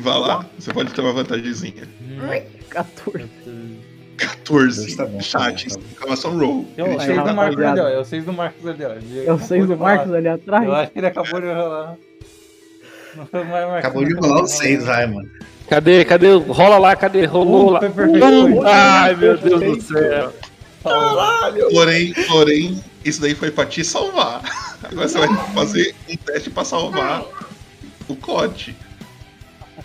eu, 0.00 0.02
Vai 0.02 0.18
lá, 0.18 0.46
você 0.58 0.72
pode 0.72 0.92
ter 0.92 1.00
uma 1.00 1.12
vantagemzinha. 1.12 1.88
14. 2.70 3.28
14. 4.16 4.96
Tá 4.96 5.06
bom, 5.06 5.20
chat, 5.20 5.68
tá 5.68 5.80
exclamação 5.80 6.38
roll. 6.38 6.66
É 6.76 6.84
6 6.84 7.02
tira- 7.02 7.14
do 7.22 7.34
Marcos 7.34 7.56
rapaziada. 7.56 7.80
ali, 7.86 7.94
ó. 7.94 7.98
É 7.98 8.00
o 8.00 8.04
6 8.04 8.24
do 8.24 8.32
Marcos 8.32 8.66
ali, 8.66 8.84
ó. 8.84 8.88
Eu 9.14 9.38
sei 9.38 9.62
do. 9.64 9.76
Marcos 9.76 10.12
ali 10.12 10.28
atrás. 10.28 10.64
Eu 10.64 10.74
acho 10.74 10.92
que 10.92 10.98
ele 10.98 11.06
acabou 11.06 11.40
de 11.40 11.46
rolar. 11.46 11.96
Não 13.16 13.26
foi 13.26 13.44
mais 13.44 13.66
Marcos. 13.66 13.78
Acabou 13.78 14.04
de 14.04 14.14
rolar 14.14 14.42
o 14.42 14.46
6, 14.46 14.84
vai, 14.84 15.06
mano. 15.06 15.28
Cadê, 15.68 16.04
cadê? 16.04 16.34
Rola 16.34 16.78
lá, 16.78 16.96
cadê? 16.96 17.24
Rolou 17.24 17.70
lá. 17.70 17.80
perfeito, 17.80 18.18
foi. 18.18 18.66
Ai, 18.66 19.14
meu 19.14 19.38
Deus 19.38 19.60
do 19.60 19.80
céu. 19.82 20.32
Porém, 21.72 22.12
porém, 22.26 22.84
isso 23.04 23.20
daí 23.20 23.34
foi 23.34 23.50
pra 23.50 23.66
te 23.66 23.84
salvar. 23.84 24.42
Agora 24.82 25.08
você 25.08 25.18
vai 25.18 25.28
fazer 25.54 25.94
um 26.08 26.16
teste 26.16 26.50
pra 26.50 26.64
salvar 26.64 27.22
o 28.08 28.16
Clote. 28.16 28.74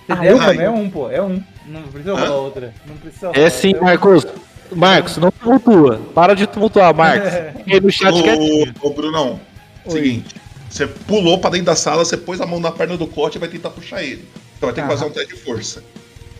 Ah, 0.07 0.25
eu 0.25 0.41
é 0.41 0.69
um, 0.69 0.89
pô. 0.89 1.09
É 1.09 1.21
um. 1.21 1.41
Não 1.65 1.81
precisa 1.83 2.13
rolar 2.13 2.35
outra. 2.35 2.73
Não 2.85 2.95
precisa 2.97 3.27
rolar. 3.27 3.39
É 3.39 3.49
sim, 3.49 3.75
um. 3.75 3.83
Marcos. 3.83 4.25
Marcos, 4.71 5.17
não 5.17 5.31
tumultua. 5.31 6.01
Para 6.13 6.35
de 6.35 6.47
tumultuar, 6.47 6.93
Marcos. 6.93 7.29
Fiquei 7.57 7.79
no 7.79 7.91
chat. 7.91 8.13
Ô, 8.13 8.87
ô 8.87 8.89
Brunão, 8.91 9.39
Oi. 9.85 9.91
seguinte. 9.91 10.35
Você 10.69 10.87
pulou 10.87 11.39
pra 11.39 11.51
dentro 11.51 11.67
da 11.67 11.75
sala, 11.75 12.03
você 12.03 12.17
pôs 12.17 12.41
a 12.41 12.45
mão 12.45 12.59
na 12.59 12.71
perna 12.71 12.97
do 12.97 13.07
Clote 13.07 13.37
e 13.37 13.39
vai 13.39 13.47
tentar 13.47 13.69
puxar 13.69 14.03
ele. 14.03 14.27
Então 14.57 14.67
vai 14.67 14.73
ter 14.73 14.81
que 14.81 14.87
Ah. 14.87 14.89
fazer 14.89 15.05
um 15.05 15.09
teste 15.11 15.33
de 15.35 15.41
força. 15.41 15.83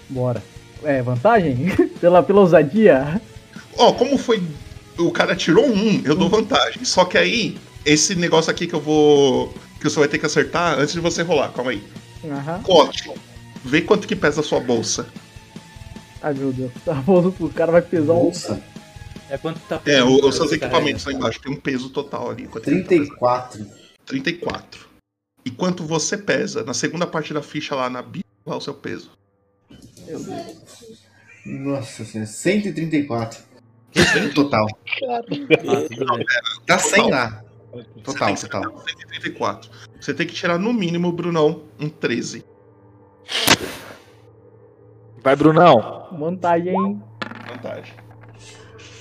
Bora. 0.10 0.44
É, 0.84 1.02
vantagem? 1.02 1.56
pela, 2.02 2.22
pela 2.22 2.42
ousadia? 2.42 3.22
Ó, 3.78 3.94
como 3.94 4.18
foi. 4.18 4.44
O 4.98 5.12
cara 5.12 5.36
tirou 5.36 5.66
um, 5.66 6.02
eu 6.06 6.16
dou 6.16 6.30
vantagem. 6.30 6.84
Só 6.86 7.06
que 7.06 7.18
aí, 7.18 7.58
esse 7.86 8.16
negócio 8.16 8.52
aqui 8.52 8.68
que 8.68 8.74
eu 8.74 8.82
vou. 8.82 9.54
Que 9.80 9.90
você 9.90 10.00
vai 10.00 10.08
ter 10.08 10.18
que 10.18 10.26
acertar 10.26 10.80
antes 10.80 10.94
de 10.94 11.00
você 11.00 11.22
rolar, 11.22 11.50
calma 11.50 11.72
aí. 11.72 11.84
Aham. 12.30 12.62
Clote, 12.64 13.12
vê 13.66 13.82
quanto 13.82 14.08
que 14.08 14.16
pesa 14.16 14.42
a 14.42 14.44
sua 14.44 14.60
bolsa. 14.60 15.08
Ai 16.22 16.34
meu 16.34 16.54
Deus. 16.54 16.72
Tá 16.86 16.94
bom, 16.94 17.28
o 17.40 17.50
cara 17.50 17.72
vai 17.72 17.82
pesar 17.82 18.14
um. 18.14 18.22
Bolsa, 18.24 18.62
É 19.30 19.38
quanto 19.38 19.60
tá 19.62 19.82
É, 19.86 20.04
o- 20.04 20.28
os 20.28 20.36
seus 20.36 20.52
equipamentos 20.52 21.04
lá 21.04 21.12
carrega. 21.12 21.18
embaixo 21.20 21.42
tem 21.42 21.52
um 21.52 21.60
peso 21.60 21.90
total 21.90 22.30
ali. 22.32 22.48
quanto 22.48 22.68
ele 22.70 22.82
tá 22.84 22.88
34. 22.90 23.66
34. 24.06 24.86
E 25.44 25.52
quanto 25.52 25.84
você 25.84 26.18
pesa? 26.18 26.64
Na 26.64 26.74
segunda 26.74 27.06
parte 27.06 27.34
da 27.34 27.42
ficha 27.42 27.76
lá 27.76 27.90
na 27.90 28.02
bio, 28.02 28.24
qual 28.44 28.56
é 28.56 28.58
o 28.58 28.62
seu 28.62 28.74
peso? 28.74 29.12
Nossa 31.46 32.04
senhora, 32.06 32.28
134. 32.30 33.40
Total. 34.34 34.66
Ah, 35.10 35.22
tudo 35.28 35.48
bem. 35.48 35.58
Tá 36.66 36.78
100 36.80 37.10
lá. 37.10 37.44
Total, 38.04 38.28
tem 38.28 38.36
total. 38.36 38.62
tirar 38.62 38.84
134. 38.88 39.70
Você 40.00 40.14
tem 40.14 40.26
que 40.28 40.34
tirar 40.34 40.58
no 40.58 40.74
mínimo, 40.74 41.12
Brunão, 41.12 41.64
um 41.80 41.88
13. 41.90 42.44
Vai, 45.24 45.36
Brunão. 45.36 46.08
Vantagem. 46.12 47.02
Vantagem. 47.50 47.94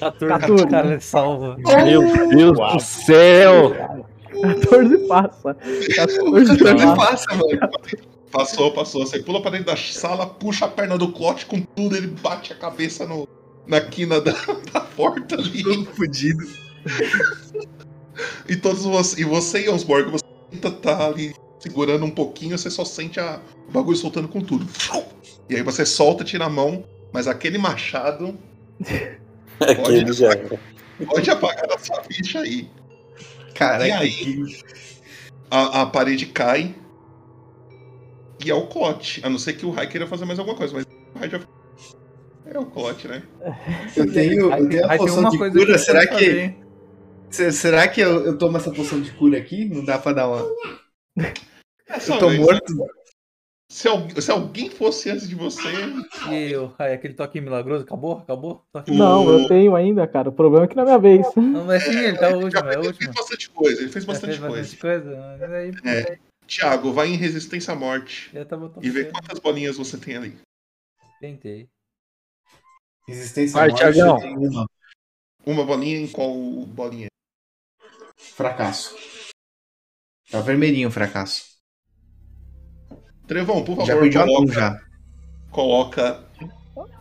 14. 0.01 0.27
14. 0.27 0.67
Cara, 0.69 1.01
salva. 1.01 1.57
Meu 1.85 2.29
Deus 2.29 2.59
do 2.73 2.81
céu. 2.81 3.73
14 4.43 4.99
passa. 5.07 5.57
14 5.95 6.63
Não 6.63 6.71
é 6.71 6.97
passa. 6.97 6.97
fácil, 6.97 7.37
mano. 7.37 7.71
Passou, 8.31 8.73
passou. 8.73 9.07
Você 9.07 9.21
pula 9.21 9.41
pra 9.41 9.53
dentro 9.53 9.67
da 9.67 9.77
sala, 9.77 10.27
puxa 10.27 10.65
a 10.65 10.69
perna 10.69 10.99
do 10.99 11.13
Clote 11.13 11.47
com 11.47 11.61
tudo, 11.61 11.97
ele 11.97 12.09
bate 12.09 12.53
a 12.53 12.57
cabeça 12.57 13.07
no, 13.07 13.29
na 13.67 13.81
quina 13.81 14.21
da, 14.21 14.33
da 14.73 14.81
porta 14.81 15.37
ali. 15.37 15.63
Todo 15.63 15.85
fudido. 15.87 16.45
E 18.49 18.57
todos 18.57 18.85
você, 18.85 19.21
e 19.21 19.25
você 19.25 19.67
e 19.67 19.69
Osborg, 19.69 20.11
você 20.11 20.25
tenta 20.51 20.71
tá 20.71 21.07
ali 21.07 21.35
segurando 21.59 22.05
um 22.05 22.11
pouquinho, 22.11 22.57
você 22.59 22.71
só 22.71 22.85
sente 22.85 23.19
a, 23.21 23.41
o 23.69 23.73
bagulho 23.73 23.97
soltando 23.97 24.29
com 24.29 24.41
tudo. 24.41 24.67
E 25.49 25.57
aí 25.57 25.63
você 25.63 25.85
solta, 25.87 26.25
tira 26.25 26.45
a 26.47 26.51
mão, 26.51 26.85
mas 27.13 27.27
aquele 27.29 27.59
machado 27.59 28.39
Aquele 29.61 30.13
já 30.13 30.31
era. 30.31 30.59
pode 31.07 31.31
apagar 31.31 31.67
da 31.67 31.79
sua 31.79 32.03
ficha 32.05 32.41
aí. 32.41 32.69
Caraca, 33.55 33.87
E 33.87 33.93
aí? 33.93 34.11
que- 34.11 34.63
A, 35.51 35.83
a 35.83 35.87
parede 35.87 36.27
cai. 36.27 36.75
E 38.45 38.51
é 38.51 38.55
o 38.55 38.67
Clote. 38.67 39.21
A 39.25 39.31
não 39.31 39.39
ser 39.39 39.53
que 39.55 39.65
o 39.65 39.71
Rai 39.71 39.87
queira 39.89 40.07
fazer 40.07 40.25
mais 40.25 40.39
alguma 40.39 40.57
coisa, 40.57 40.75
mas 40.75 40.85
o 40.85 41.19
Rai 41.19 41.31
já 41.31 41.41
É 42.47 42.59
o 42.59 42.67
Clote, 42.67 43.07
né? 43.09 43.23
Eu 43.97 44.13
tenho, 44.13 44.51
eu 44.53 44.69
tenho 44.69 44.91
a 44.91 44.97
poção 44.97 45.21
uma 45.21 45.31
de 45.31 45.39
cura, 45.39 45.79
será 45.79 46.07
que. 46.07 46.55
Será 47.31 47.89
que 47.89 48.01
eu, 48.01 48.25
eu 48.27 48.37
tomo 48.39 48.57
essa 48.57 48.71
poção 48.71 49.01
de 49.01 49.13
cura 49.13 49.39
aqui? 49.39 49.65
Não 49.65 49.85
dá 49.85 49.99
pra 49.99 50.13
dar 50.13 50.29
uma. 50.29 50.45
Essa 51.87 52.15
Eu 52.15 52.19
tô 52.19 52.29
vez, 52.29 52.41
morto. 52.41 52.87
Se, 53.69 53.89
se 54.21 54.31
alguém 54.31 54.71
fosse 54.71 55.11
antes 55.11 55.29
de 55.29 55.35
você, 55.35 55.69
E 56.31 56.53
eu, 56.53 56.75
ai, 56.79 56.93
aquele 56.95 57.15
toque 57.15 57.41
milagroso, 57.41 57.85
acabou? 57.85 58.19
Acabou? 58.19 58.65
Toque 58.73 58.93
Não, 58.93 59.29
eu 59.29 59.49
tenho 59.49 59.75
ainda, 59.75 60.07
cara. 60.07 60.29
O 60.29 60.33
problema 60.33 60.65
é 60.65 60.69
que 60.69 60.77
não 60.77 60.83
é 60.83 60.87
minha 60.87 60.99
vez. 60.99 61.27
Não, 61.35 61.65
mas 61.65 61.83
sim, 61.83 61.99
ele 61.99 62.17
tá 62.17 62.31
já 62.31 62.37
último, 62.37 62.69
é 62.69 62.79
o 62.79 62.83
fez, 62.83 62.85
ele 62.85 62.87
último. 62.87 63.13
fez 63.13 63.15
bastante 63.15 63.51
coisa. 63.51 63.83
Ele 63.83 63.91
fez 63.91 64.05
bastante 64.05 64.39
fez 64.39 64.41
coisa. 64.41 64.63
bastante 64.63 64.81
coisa. 64.81 65.37
Mas 65.41 65.53
aí, 65.53 65.73
É. 65.85 66.19
Tiago, 66.47 66.93
vai 66.93 67.09
em 67.09 67.17
resistência 67.17 67.73
à 67.73 67.77
morte 67.77 68.31
tão 68.49 68.71
e 68.83 68.91
vê 68.91 69.07
quantas 69.07 69.39
bolinhas 69.39 69.79
você 69.79 69.97
tem 69.97 70.17
ali. 70.17 70.37
Tentei. 71.19 71.69
Resistência 73.09 73.55
Vai, 73.55 73.69
à 73.69 73.73
morte, 73.73 73.93
Thiagão. 73.93 74.19
uma. 74.37 74.67
Uma 75.47 75.65
bolinha 75.65 75.99
em 75.99 76.09
qual 76.09 76.33
bolinha? 76.67 77.09
Fracasso. 78.17 78.95
Tá 80.35 80.41
vermelhinho 80.41 80.89
o 80.89 80.91
fracasso. 80.91 81.45
Trevão, 83.29 83.63
por 83.65 83.77
Já 83.87 83.95
favor, 83.95 84.01
perdi 84.01 84.19
mão 84.19 84.27
coloca, 84.27 84.53
já. 84.53 84.81
coloca 85.53 86.25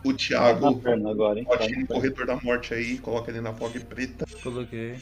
o 0.04 0.12
Tá 0.12 0.16
Thiago 0.16 0.70
na 0.70 0.76
perna 0.80 1.10
agora, 1.10 1.40
hein? 1.40 1.44
Tá 1.44 1.54
na 1.56 1.60
no 1.64 1.68
perna. 1.68 1.86
corredor 1.88 2.26
da 2.26 2.36
morte 2.36 2.72
aí, 2.74 2.96
coloca 2.98 3.32
ele 3.32 3.40
na 3.40 3.52
fog 3.52 3.76
preta. 3.80 4.24
Coloquei. 4.40 4.94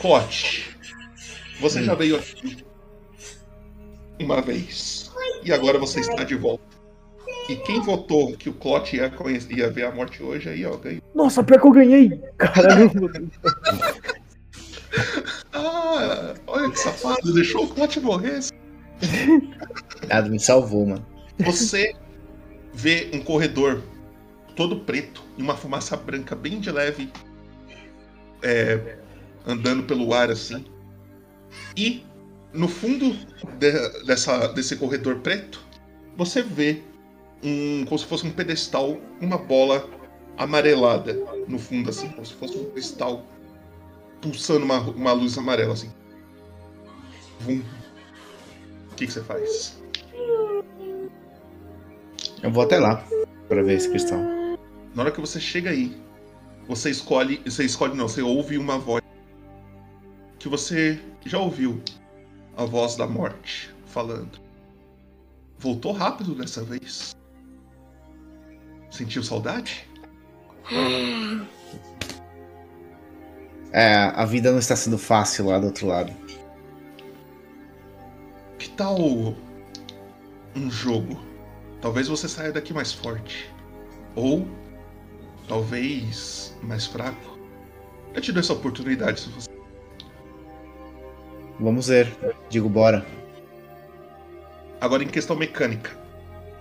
Clote, 0.00 0.74
você 1.60 1.84
já 1.84 1.94
veio 1.94 2.16
aqui 2.16 2.64
uma 4.18 4.40
vez 4.40 5.10
e 5.44 5.52
agora 5.52 5.78
você 5.78 6.00
está 6.00 6.24
de 6.24 6.36
volta. 6.36 6.64
E 7.50 7.56
quem 7.56 7.82
votou 7.82 8.34
que 8.34 8.48
o 8.48 8.54
Clote 8.54 8.96
ia, 8.96 9.10
conhecer- 9.10 9.52
ia 9.58 9.68
ver 9.70 9.84
a 9.84 9.92
morte 9.94 10.22
hoje 10.22 10.48
aí, 10.48 10.64
ó, 10.64 10.74
ganhou. 10.78 11.02
Nossa, 11.14 11.44
pior 11.44 11.60
que 11.60 11.66
eu 11.66 11.72
ganhei! 11.72 12.18
Caralho, 12.38 12.90
Ah, 15.52 16.34
olha 16.46 16.70
que 16.70 16.78
safado, 16.78 17.32
deixou 17.32 17.64
o 17.64 17.68
Clote 17.68 18.00
morrer. 18.00 18.40
Nada, 20.08 20.28
me 20.28 20.38
salvou, 20.38 20.86
mano. 20.86 21.06
Você 21.38 21.94
vê 22.72 23.10
um 23.12 23.20
corredor 23.20 23.82
todo 24.56 24.80
preto 24.80 25.22
e 25.38 25.42
uma 25.42 25.56
fumaça 25.56 25.96
branca 25.96 26.34
bem 26.36 26.60
de 26.60 26.70
leve 26.70 27.10
é, 28.42 28.96
andando 29.46 29.84
pelo 29.84 30.12
ar 30.12 30.30
assim. 30.30 30.64
E 31.76 32.04
no 32.52 32.68
fundo 32.68 33.12
de- 33.58 34.04
dessa, 34.04 34.48
desse 34.48 34.76
corredor 34.76 35.16
preto, 35.20 35.60
você 36.16 36.42
vê 36.42 36.82
um, 37.42 37.84
como 37.86 37.98
se 37.98 38.04
fosse 38.06 38.26
um 38.26 38.30
pedestal, 38.30 38.98
uma 39.20 39.38
bola 39.38 39.88
amarelada 40.36 41.14
no 41.48 41.58
fundo, 41.58 41.90
assim, 41.90 42.08
como 42.10 42.24
se 42.26 42.34
fosse 42.34 42.56
um 42.58 42.70
cristal 42.70 43.24
pulsando 44.20 44.64
uma, 44.64 44.80
uma 44.80 45.12
luz 45.12 45.36
amarela 45.38 45.72
assim. 45.72 45.90
Vum. 47.40 47.62
O 48.92 48.94
que, 48.94 49.06
que 49.06 49.12
você 49.12 49.22
faz? 49.22 49.80
Eu 52.42 52.50
vou 52.50 52.62
até 52.62 52.78
lá 52.78 53.04
pra 53.48 53.62
ver 53.62 53.74
esse 53.74 53.88
cristal. 53.88 54.18
Na 54.94 55.02
hora 55.02 55.12
que 55.12 55.20
você 55.20 55.40
chega 55.40 55.70
aí, 55.70 55.96
você 56.66 56.90
escolhe. 56.90 57.40
Você 57.44 57.64
escolhe 57.64 57.96
não, 57.96 58.08
você 58.08 58.22
ouve 58.22 58.58
uma 58.58 58.78
voz 58.78 59.02
que 60.38 60.48
você 60.48 61.00
já 61.24 61.38
ouviu. 61.38 61.80
A 62.56 62.64
voz 62.64 62.96
da 62.96 63.06
morte 63.06 63.74
falando. 63.86 64.38
Voltou 65.58 65.92
rápido 65.92 66.34
dessa 66.34 66.62
vez. 66.62 67.16
Sentiu 68.90 69.22
saudade? 69.22 69.88
É, 73.72 73.94
a 74.14 74.24
vida 74.24 74.50
não 74.50 74.58
está 74.58 74.74
sendo 74.74 74.98
fácil 74.98 75.46
lá 75.46 75.58
do 75.58 75.66
outro 75.66 75.86
lado. 75.86 76.12
Que 78.58 78.68
tal 78.70 78.98
um 80.56 80.70
jogo? 80.70 81.20
Talvez 81.80 82.08
você 82.08 82.28
saia 82.28 82.52
daqui 82.52 82.74
mais 82.74 82.92
forte. 82.92 83.50
Ou 84.16 84.46
talvez 85.48 86.56
mais 86.62 86.86
fraco. 86.86 87.38
Eu 88.12 88.20
te 88.20 88.32
dou 88.32 88.40
essa 88.40 88.52
oportunidade 88.52 89.20
se 89.20 89.28
você. 89.30 89.48
Vamos 91.58 91.88
ver. 91.88 92.12
Digo, 92.48 92.68
bora. 92.68 93.06
Agora, 94.80 95.04
em 95.04 95.08
questão 95.08 95.36
mecânica, 95.36 95.90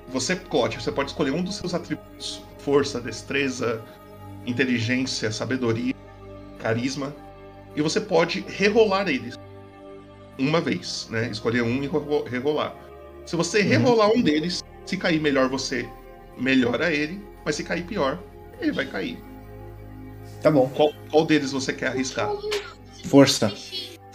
você, 0.09 0.35
Clote, 0.35 0.81
você 0.81 0.91
pode 0.91 1.09
escolher 1.09 1.31
um 1.31 1.41
dos 1.41 1.55
seus 1.55 1.73
atributos: 1.73 2.43
força, 2.59 3.01
destreza, 3.01 3.81
inteligência, 4.45 5.31
sabedoria, 5.31 5.95
carisma, 6.59 7.15
e 7.75 7.81
você 7.81 7.99
pode 8.01 8.41
rerolar 8.47 9.07
eles 9.07 9.35
uma 10.37 10.61
vez, 10.61 11.07
né? 11.09 11.29
Escolher 11.29 11.61
um 11.63 11.83
e 11.83 11.87
ro- 11.87 12.23
rerolar. 12.23 12.75
Se 13.25 13.35
você 13.35 13.61
rerolar 13.61 14.09
um 14.15 14.21
deles, 14.21 14.63
se 14.85 14.97
cair 14.97 15.19
melhor, 15.19 15.49
você 15.49 15.87
melhora 16.37 16.91
ele, 16.93 17.23
mas 17.45 17.55
se 17.55 17.63
cair 17.63 17.83
pior, 17.85 18.19
ele 18.59 18.71
vai 18.71 18.85
cair. 18.85 19.21
Tá 20.41 20.49
bom. 20.49 20.69
Qual, 20.69 20.91
qual 21.11 21.25
deles 21.25 21.51
você 21.51 21.73
quer 21.73 21.87
arriscar? 21.87 22.29
Força. 23.05 23.51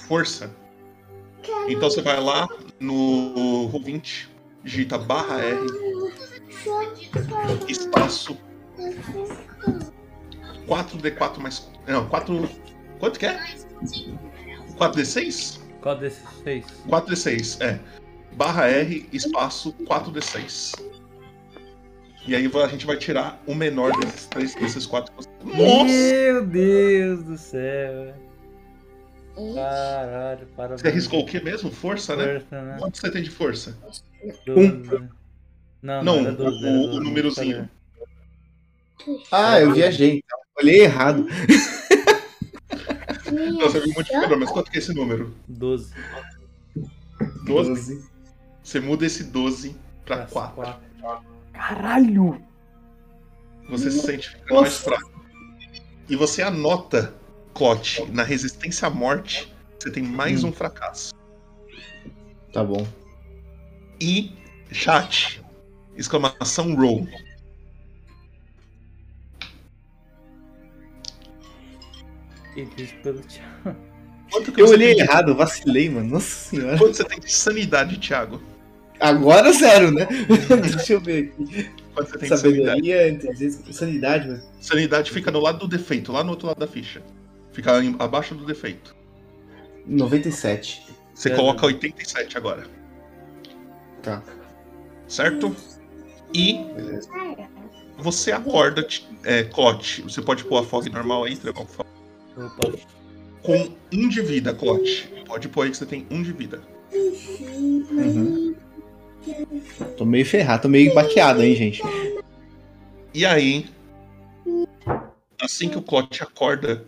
Força. 0.09 0.51
Então 1.69 1.91
você 1.91 2.01
vai 2.01 2.19
lá 2.21 2.49
no 2.81 3.71
Roll20, 3.73 4.29
digita 4.63 4.97
barra 4.99 5.41
R, 5.43 5.67
espaço 7.69 8.37
4D4 10.67 11.39
mais. 11.39 11.71
Não, 11.87 12.09
4. 12.09 12.49
Quanto 12.99 13.19
que 13.19 13.27
é? 13.27 13.39
4D6? 14.79 15.61
Qual 15.81 15.97
desses 15.97 16.27
seis? 16.43 16.65
4D6, 16.89 17.61
é. 17.61 17.79
Barra 18.33 18.67
R, 18.69 19.07
espaço 19.13 19.73
4D6. 19.85 20.73
E 22.27 22.35
aí 22.35 22.51
a 22.53 22.69
gente 22.69 22.87
vai 22.87 22.97
tirar 22.97 23.41
o 23.47 23.55
menor 23.55 23.93
desses 24.01 24.27
três, 24.27 24.55
desses 24.55 24.87
quatro. 24.87 25.13
Nossa! 25.45 25.85
Meu 25.85 26.47
Deus 26.47 27.23
do 27.25 27.37
céu. 27.37 28.15
Caralho, 29.55 30.47
parabéns. 30.57 30.81
Você 30.81 30.89
arriscou 30.89 31.21
o 31.21 31.27
que 31.27 31.41
mesmo? 31.41 31.71
Força, 31.71 32.17
né? 32.17 32.41
Força, 32.41 32.63
né? 32.63 32.77
Quanto 32.79 32.97
você 32.99 33.11
tem 33.11 33.23
de 33.23 33.31
força? 33.31 33.77
Doze. 34.47 35.09
Não, 35.83 36.03
Não, 36.03 36.19
era 36.21 36.33
doze, 36.33 36.65
o- 36.65 36.67
era 36.67 36.79
o 36.79 36.87
doze, 36.87 37.01
númerozinho. 37.05 37.69
Ah, 39.31 39.61
eu 39.61 39.73
viajei. 39.73 40.23
então. 40.25 40.39
Olhei 40.57 40.83
errado. 40.83 41.27
Não, 43.33 43.61
você 43.61 43.81
viu 43.81 43.91
um 43.91 43.95
multiplicador, 43.95 44.39
mas 44.39 44.51
quanto 44.51 44.71
que 44.71 44.77
é 44.77 44.81
esse 44.81 44.95
número? 44.95 45.35
Doze. 45.49 45.93
12? 47.45 48.05
Você 48.63 48.81
muda 48.81 49.05
esse 49.05 49.25
12 49.25 49.77
pra 50.05 50.19
Pra 50.19 50.27
4. 50.27 50.55
quatro. 51.01 51.27
Caralho! 51.53 52.41
Você 53.69 53.91
se 53.91 54.01
sente 54.01 54.31
ficando 54.31 54.61
mais 54.61 54.77
fraco. 54.79 55.11
E 56.09 56.17
você 56.17 56.43
anota, 56.43 57.15
Clote, 57.55 58.05
na 58.11 58.23
resistência 58.23 58.87
à 58.89 58.91
morte, 58.91 59.53
você 59.79 59.91
tem 59.91 60.03
mais 60.03 60.45
um 60.45 60.53
fracasso. 60.53 61.15
Tá 62.53 62.63
bom. 62.63 62.87
E 64.01 64.33
chat, 64.71 65.43
exclamação 65.97 66.75
roll. 66.75 67.09
Pelo 73.03 73.21
Thiago. 73.21 73.77
Eu 74.57 74.69
olhei 74.69 74.95
tem 74.95 75.01
errado, 75.05 75.35
vacilei, 75.35 75.89
mano. 75.91 76.11
Nossa 76.11 76.27
senhora. 76.51 76.79
Quanto 76.79 76.97
você 76.97 77.05
tem 77.05 77.21
de 77.21 77.31
sanidade, 77.33 77.99
Thiago? 77.99 78.41
Agora 79.01 79.53
zero, 79.53 79.91
né? 79.91 80.07
Deixa 80.73 80.95
eu 80.95 81.01
ver 81.01 81.35
aqui. 81.39 81.71
Quanto 81.95 82.11
você 82.11 82.19
tem 82.19 82.29
de 82.31 82.39
sanidade? 82.39 82.87
Sabedoria, 82.89 83.73
sanidade, 83.73 84.29
mano. 84.29 84.43
Sanidade 84.61 85.11
fica 85.11 85.31
no 85.31 85.41
lado 85.41 85.59
do 85.59 85.69
defeito, 85.69 86.11
lá 86.13 86.23
no 86.25 86.31
outro 86.31 86.47
lado 86.47 86.59
da 86.59 86.67
ficha. 86.67 87.03
Fica 87.53 87.83
em- 87.83 87.97
abaixo 87.99 88.35
do 88.35 88.45
defeito. 88.47 88.95
97. 89.87 90.87
Você 91.15 91.31
É. 91.31 91.37
coloca 91.37 91.67
87 91.67 92.37
agora, 92.37 92.65
Tá. 94.03 94.23
certo? 95.07 95.55
E 96.33 96.65
Beleza. 96.75 97.09
você 97.99 98.33
acorda, 98.33 98.85
é, 99.23 99.45
Clote. 99.45 100.03
Você 100.03 100.21
pode 100.23 100.45
pôr 100.45 100.59
a 100.59 100.65
fog 100.65 100.89
normal 100.91 101.25
aí, 101.25 101.37
Trevão, 101.37 101.65
por 101.67 101.77
favor. 101.77 101.84
Opa. 102.37 102.73
Com 103.43 103.77
um 103.93 104.09
de 104.09 104.23
vida, 104.23 104.55
Clote. 104.55 105.09
Pode 105.27 105.49
pôr 105.49 105.63
aí 105.63 105.71
que 105.71 105.77
você 105.77 105.87
tem 105.87 106.07
um 106.11 106.23
de 106.23 106.33
vida. 106.33 106.63
Uhum. 106.93 108.55
Tô 109.97 110.05
meio 110.05 110.27
ferrado, 110.27 110.63
tô 110.63 110.69
meio 110.69 110.95
baqueado, 110.95 111.43
hein, 111.43 111.55
gente. 111.55 111.83
E 113.13 113.25
aí, 113.25 113.71
assim 115.41 115.69
que 115.69 115.79
o 115.79 115.83
Clote 115.83 116.23
acorda, 116.23 116.87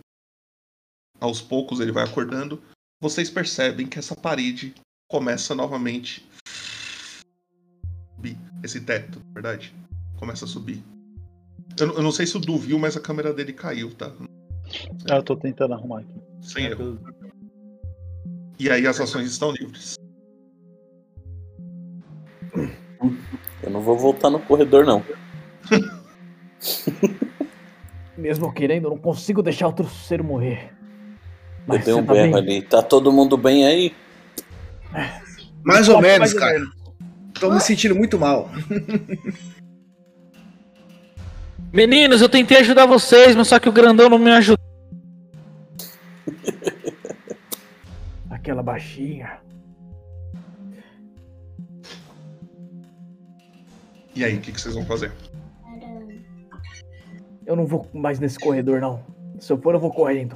aos 1.19 1.41
poucos 1.41 1.79
ele 1.79 1.91
vai 1.91 2.03
acordando, 2.03 2.61
vocês 3.01 3.29
percebem 3.29 3.87
que 3.87 3.99
essa 3.99 4.15
parede 4.15 4.75
começa 5.09 5.55
novamente. 5.55 6.27
subir, 8.15 8.37
Esse 8.63 8.81
teto, 8.81 9.19
na 9.19 9.33
verdade. 9.33 9.73
começa 10.17 10.45
a 10.45 10.47
subir. 10.47 10.83
Eu, 11.79 11.93
eu 11.95 12.03
não 12.03 12.11
sei 12.11 12.25
se 12.25 12.35
o 12.35 12.39
Du 12.39 12.57
viu, 12.57 12.79
mas 12.79 12.97
a 12.97 12.99
câmera 12.99 13.33
dele 13.33 13.53
caiu, 13.53 13.93
tá? 13.93 14.11
Ah, 15.09 15.17
eu 15.17 15.23
tô 15.23 15.35
tentando 15.35 15.73
arrumar 15.73 15.99
aqui. 15.99 16.21
Sem 16.41 16.65
erro. 16.65 16.97
E 18.59 18.69
aí 18.69 18.87
as 18.87 18.99
ações 18.99 19.31
estão 19.31 19.51
livres. 19.51 19.95
Eu 23.61 23.69
não 23.69 23.81
vou 23.81 23.97
voltar 23.97 24.29
no 24.29 24.39
corredor, 24.39 24.85
não. 24.85 25.03
Mesmo 28.17 28.51
querendo, 28.51 28.85
eu 28.85 28.91
não 28.91 28.97
consigo 28.97 29.43
deixar 29.43 29.67
o 29.67 29.73
terceiro 29.73 30.23
morrer. 30.23 30.71
Eu 30.71 31.65
Mas 31.67 31.85
dei 31.85 31.93
um 31.93 32.05
tá 32.05 32.13
berro 32.13 32.33
bem? 32.33 32.35
ali. 32.35 32.61
Tá 32.63 32.81
todo 32.81 33.11
mundo 33.11 33.37
bem 33.37 33.65
aí? 33.65 33.93
Mais 35.63 35.87
ou 35.87 36.01
menos, 36.01 36.19
mais 36.19 36.33
ou 36.33 36.39
cara. 36.39 36.53
menos. 36.59 36.75
Tô 37.39 37.51
me 37.51 37.59
sentindo 37.59 37.93
muito 37.95 38.17
mal. 38.17 38.49
Meninos, 41.71 42.21
eu 42.21 42.29
tentei 42.29 42.57
ajudar 42.59 42.85
vocês, 42.85 43.35
mas 43.35 43.47
só 43.47 43.59
que 43.59 43.69
o 43.69 43.73
grandão 43.73 44.09
não 44.09 44.17
me 44.17 44.31
ajudou. 44.31 44.65
Aquela 48.29 48.63
baixinha. 48.63 49.39
E 54.15 54.23
aí, 54.23 54.35
o 54.37 54.41
que, 54.41 54.51
que 54.51 54.59
vocês 54.59 54.73
vão 54.73 54.85
fazer? 54.85 55.11
Eu 57.45 57.55
não 57.55 57.65
vou 57.65 57.87
mais 57.93 58.19
nesse 58.19 58.39
corredor, 58.39 58.81
não. 58.81 59.03
Se 59.39 59.51
eu 59.53 59.61
for, 59.61 59.73
eu 59.75 59.79
vou 59.79 59.91
correndo. 59.93 60.35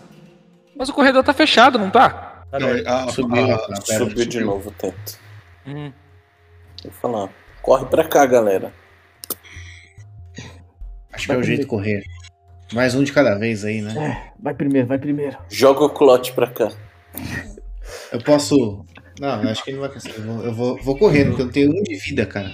Mas 0.76 0.90
o 0.90 0.94
corredor 0.94 1.24
tá 1.24 1.34
fechado, 1.34 1.80
não 1.80 1.90
tá? 1.90 2.46
Não, 2.54 2.68
a- 2.94 3.04
a- 3.06 3.10
Subiu, 3.10 3.44
a- 3.44 3.48
rapaz. 3.58 3.84
pera, 3.86 4.00
Subiu 4.00 4.26
de 4.26 4.32
subiu. 4.34 4.46
novo 4.48 4.70
o 4.70 4.74
teto. 4.74 5.18
Hum. 5.66 5.92
Vou 6.84 6.92
falar. 6.94 7.30
Corre 7.62 7.86
pra 7.86 8.08
cá, 8.08 8.26
galera. 8.26 8.72
Acho 11.22 11.28
que 11.28 11.34
é 11.34 11.38
o 11.38 11.44
jeito 11.44 11.62
de 11.62 11.68
correr. 11.68 12.04
Mais 12.74 12.96
um 12.96 13.04
de 13.04 13.14
cada 13.14 13.36
vez 13.36 13.64
aí, 13.64 13.80
né? 13.80 13.94
É, 13.96 14.34
vai 14.42 14.56
primeiro, 14.56 14.88
vai 14.88 14.98
primeiro. 14.98 15.38
Joga 15.50 15.84
o 15.84 15.90
clote 15.90 16.34
pra 16.34 16.48
cá. 16.48 16.72
Eu 18.12 18.24
posso. 18.24 18.84
Não, 19.20 19.44
eu 19.44 19.50
acho 19.50 19.64
que 19.64 19.70
ele 19.70 19.78
não 19.78 19.86
vai 19.86 19.94
conseguir. 19.94 20.18
Eu 20.18 20.24
vou, 20.24 20.46
eu 20.46 20.54
vou, 20.54 20.82
vou 20.82 20.98
correndo, 20.98 21.28
porque 21.28 21.42
eu 21.44 21.46
não 21.46 21.54
tenho 21.54 21.70
um 21.70 21.84
de 21.84 21.96
vida, 21.98 22.26
cara. 22.26 22.52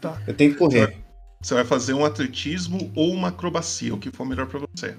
Tá. 0.00 0.22
Eu 0.24 0.34
tenho 0.34 0.52
que 0.52 0.58
correr. 0.58 0.96
Você 1.40 1.54
vai 1.54 1.64
fazer 1.64 1.94
um 1.94 2.04
atletismo 2.04 2.92
ou 2.94 3.12
uma 3.12 3.28
acrobacia, 3.28 3.92
o 3.92 3.98
que 3.98 4.12
for 4.12 4.24
melhor 4.24 4.46
pra 4.46 4.60
você. 4.60 4.94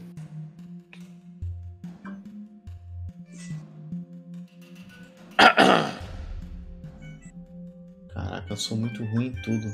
Caraca, 8.14 8.48
eu 8.50 8.58
sou 8.58 8.76
muito 8.76 9.02
ruim 9.06 9.28
em 9.28 9.42
tudo. 9.44 9.72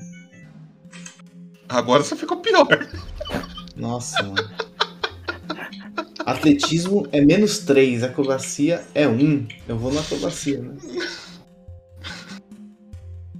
Agora 1.70 2.04
você 2.04 2.16
ficou 2.16 2.38
pior. 2.38 2.68
Nossa, 3.76 4.22
mano. 4.24 4.50
Atletismo 6.26 7.08
é 7.12 7.20
menos 7.22 7.60
3, 7.60 8.04
acrobacia 8.04 8.84
é 8.96 9.08
1. 9.08 9.48
Eu 9.68 9.78
vou 9.78 9.92
na 9.92 10.00
acrobacia, 10.02 10.60
né? 10.62 10.76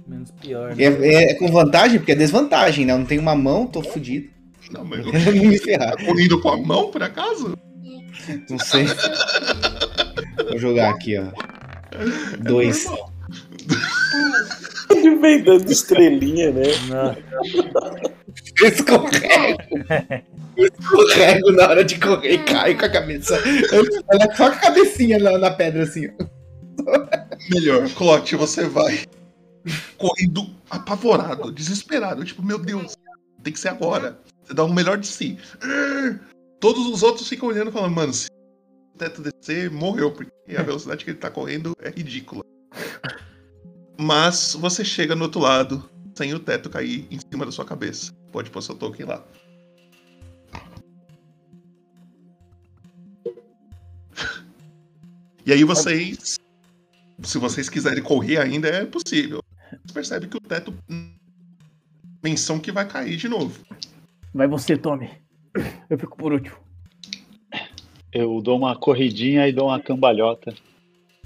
Menos 0.06 0.30
pior. 0.32 0.72
É, 0.78 0.90
Né? 0.90 1.06
é- 1.08 1.30
é 1.30 1.34
com 1.34 1.48
vantagem, 1.50 1.98
porque 1.98 2.12
é 2.12 2.16
desvantagem, 2.16 2.84
né? 2.84 2.92
Eu 2.92 2.98
não 2.98 3.06
tenho 3.06 3.22
uma 3.22 3.34
mão, 3.34 3.66
tô 3.66 3.82
fudido. 3.82 4.28
Não, 4.70 4.84
mas 4.84 5.00
Eu 5.06 5.34
não 5.34 5.44
me 5.46 5.58
ferrar. 5.58 5.96
tá 5.96 6.04
correndo 6.04 6.40
com 6.40 6.48
a 6.50 6.56
mão, 6.56 6.90
por 6.90 7.02
acaso? 7.02 7.56
Não 8.50 8.58
sei. 8.58 8.86
Vou 10.48 10.58
jogar 10.58 10.90
aqui, 10.90 11.16
ó. 11.18 11.26
Dois. 12.40 12.86
Ele 15.04 15.16
vem 15.16 15.42
dando 15.42 15.70
estrelinha, 15.70 16.50
né? 16.50 16.62
Não. 16.88 17.16
Eu 18.60 18.68
escorrego. 18.68 19.58
Eu 20.56 20.66
escorrego 20.66 21.52
na 21.52 21.68
hora 21.68 21.84
de 21.84 21.98
correr 21.98 22.32
e 22.32 22.38
caio 22.38 22.78
com 22.78 22.84
a 22.84 22.88
cabeça. 22.88 23.36
Eu, 23.72 23.84
ela 24.10 24.34
só 24.34 24.50
com 24.50 24.56
a 24.56 24.60
cabecinha 24.60 25.18
na, 25.18 25.36
na 25.38 25.50
pedra, 25.50 25.82
assim. 25.82 26.08
Melhor, 27.50 27.88
Clote, 27.90 28.36
você 28.36 28.64
vai 28.64 29.04
correndo 29.98 30.46
apavorado, 30.70 31.52
desesperado. 31.52 32.24
Tipo, 32.24 32.42
meu 32.42 32.58
Deus, 32.58 32.96
tem 33.42 33.52
que 33.52 33.60
ser 33.60 33.68
agora. 33.68 34.18
Você 34.42 34.54
dá 34.54 34.64
o 34.64 34.72
melhor 34.72 34.98
de 34.98 35.06
si. 35.06 35.38
Todos 36.60 36.86
os 36.86 37.02
outros 37.02 37.28
ficam 37.28 37.48
olhando 37.48 37.70
e 37.70 37.72
falando, 37.72 37.94
mano, 37.94 38.12
se 38.12 38.28
o 38.94 38.98
teto 38.98 39.22
descer, 39.22 39.70
morreu, 39.70 40.10
porque 40.12 40.56
a 40.56 40.62
velocidade 40.62 41.04
que 41.04 41.10
ele 41.10 41.18
tá 41.18 41.30
correndo 41.30 41.76
é 41.80 41.90
ridícula. 41.90 42.44
Mas 43.98 44.54
você 44.54 44.84
chega 44.84 45.14
no 45.14 45.24
outro 45.24 45.40
lado, 45.40 45.88
sem 46.14 46.34
o 46.34 46.38
teto 46.38 46.68
cair 46.68 47.06
em 47.10 47.18
cima 47.18 47.46
da 47.46 47.52
sua 47.52 47.64
cabeça. 47.64 48.12
Pode 48.32 48.50
pôr 48.50 48.62
seu 48.62 48.74
token 48.74 49.06
lá. 49.06 49.24
E 55.46 55.52
aí 55.52 55.62
vocês 55.62 56.38
se 57.22 57.38
vocês 57.38 57.68
quiserem 57.68 58.02
correr 58.02 58.38
ainda, 58.38 58.68
é 58.68 58.84
possível. 58.84 59.42
Você 59.84 59.94
percebe 59.94 60.26
que 60.26 60.36
o 60.36 60.40
teto. 60.40 60.74
Menção 62.22 62.58
que 62.58 62.72
vai 62.72 62.88
cair 62.88 63.16
de 63.16 63.28
novo. 63.28 63.64
Vai 64.32 64.48
você, 64.48 64.76
Tommy. 64.76 65.10
Eu 65.88 65.98
fico 65.98 66.16
por 66.16 66.32
último. 66.32 66.56
Eu 68.12 68.40
dou 68.40 68.56
uma 68.56 68.76
corridinha 68.76 69.46
e 69.46 69.52
dou 69.52 69.68
uma 69.68 69.80
cambalhota 69.80 70.54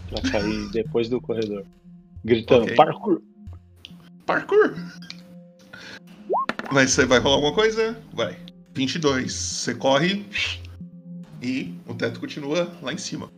pra 0.09 0.23
cair 0.31 0.71
depois 0.71 1.09
do 1.09 1.21
corredor. 1.21 1.65
Gritando, 2.29 2.65
Ok. 2.65 2.77
parkour! 2.77 3.23
Parkour! 4.27 4.75
Mas 6.71 6.91
você 6.91 7.07
vai 7.07 7.19
rolar 7.19 7.37
alguma 7.37 7.55
coisa? 7.55 7.97
Vai. 8.13 8.37
22. 8.75 9.33
Você 9.33 9.75
corre. 9.75 10.27
E 11.43 11.75
o 11.87 11.95
teto 11.95 12.21
continua 12.21 12.71
lá 12.83 12.93
em 12.93 12.99
cima. 12.99 13.31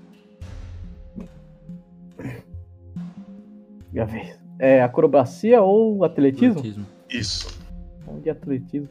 Minha 3.93 4.07
vez. 4.07 4.39
É 4.59 4.83
acrobacia 4.83 5.63
ou 5.63 6.05
atletismo? 6.05 6.59
Atletismo. 6.59 6.87
Isso. 7.09 7.59
Vamos 8.05 8.23
de 8.23 8.31
atletismo. 8.31 8.89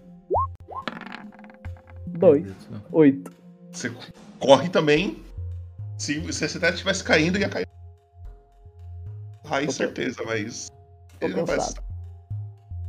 Dois. 2.07 2.47
Oito. 2.91 3.31
Você 3.71 3.91
corre 4.39 4.69
também. 4.69 5.23
Se, 5.97 6.33
se 6.33 6.45
esse 6.45 6.59
teto 6.59 6.73
estivesse 6.73 7.03
caindo, 7.03 7.37
ia 7.37 7.49
cair. 7.49 7.67
Ai, 9.49 9.65
Tô 9.65 9.71
certeza, 9.71 10.21
mas. 10.25 10.67
tô 11.19 11.25
Ele 11.25 11.35
não 11.35 11.45
vai. 11.45 11.57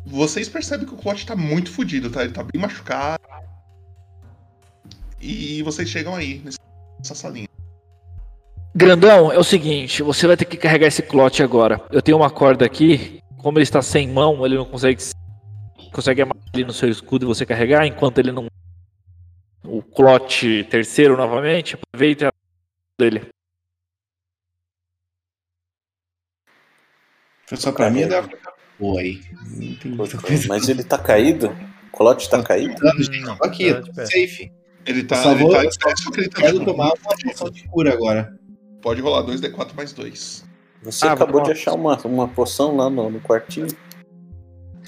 Vocês 0.07 0.49
percebem 0.49 0.87
que 0.87 0.95
o 0.95 0.97
Clot 0.97 1.27
tá 1.27 1.37
muito 1.37 1.71
fudido, 1.71 2.11
tá? 2.11 2.23
Ele 2.25 2.33
tá 2.33 2.43
bem 2.43 2.61
machucado. 2.61 3.23
E 5.21 5.63
vocês 5.63 5.89
chegam 5.89 6.15
aí, 6.15 6.43
nessa 6.45 7.15
salinha. 7.15 7.49
Grandão, 8.75 9.31
é 9.33 9.39
o 9.39 9.45
seguinte, 9.45 10.03
você 10.03 10.27
vai 10.27 10.37
ter 10.37 10.45
que 10.45 10.57
carregar 10.57 10.87
esse 10.87 11.03
clote 11.03 11.43
agora. 11.43 11.81
Eu 11.91 12.01
tenho 12.01 12.17
uma 12.17 12.31
corda 12.31 12.65
aqui, 12.65 13.21
como 13.37 13.59
ele 13.59 13.65
está 13.65 13.83
sem 13.83 14.09
mão, 14.09 14.45
ele 14.47 14.57
não 14.57 14.65
consegue 14.65 15.03
consegue 15.93 16.23
amarrar 16.23 16.45
ele 16.55 16.65
no 16.65 16.73
seu 16.73 16.89
escudo 16.89 17.25
e 17.25 17.29
você 17.29 17.45
carregar, 17.45 17.85
enquanto 17.85 18.19
ele 18.19 18.31
não 18.31 18.47
o 19.65 19.83
clote 19.83 20.65
terceiro 20.71 21.17
novamente, 21.17 21.75
aproveita 21.75 22.33
dele. 22.99 23.29
Só 27.57 27.73
pra 27.73 27.91
mim. 27.91 28.05
Não 28.07 28.29
muita 29.89 30.17
coisa. 30.23 30.47
Mas 30.49 30.69
ele 30.69 30.83
tá 30.85 30.99
caído? 30.99 31.55
O 31.93 31.97
clote 31.97 32.29
tá 32.31 32.43
caído? 32.43 32.75
Aqui, 33.43 33.75
Tá 33.75 33.83
pé. 33.95 34.07
safe. 34.07 34.53
Ele 34.87 35.03
tá. 35.05 35.17
Só 35.23 35.33
ele 35.33 35.43
vou- 35.43 35.53
tá 35.53 35.61
só 35.61 35.67
ele 36.17 36.29
tá 36.29 36.41
Quero 36.41 36.59
de- 36.61 36.65
tomar 36.65 36.87
uma 36.87 36.97
poção 36.97 37.51
de 37.51 37.69
cura 37.69 37.93
agora. 37.93 38.33
Pode 38.81 39.01
rolar 39.03 39.23
2D4 39.25 39.75
mais 39.77 39.93
2. 39.93 40.45
Você 40.83 41.07
Ah, 41.07 41.13
acabou 41.13 41.43
de 41.43 41.53
achar 41.53 41.75
uma, 41.75 41.99
uma 42.07 42.27
poção 42.29 42.75
lá 42.77 42.89
no, 42.89 43.11
no 43.11 43.21
quartinho? 43.21 43.67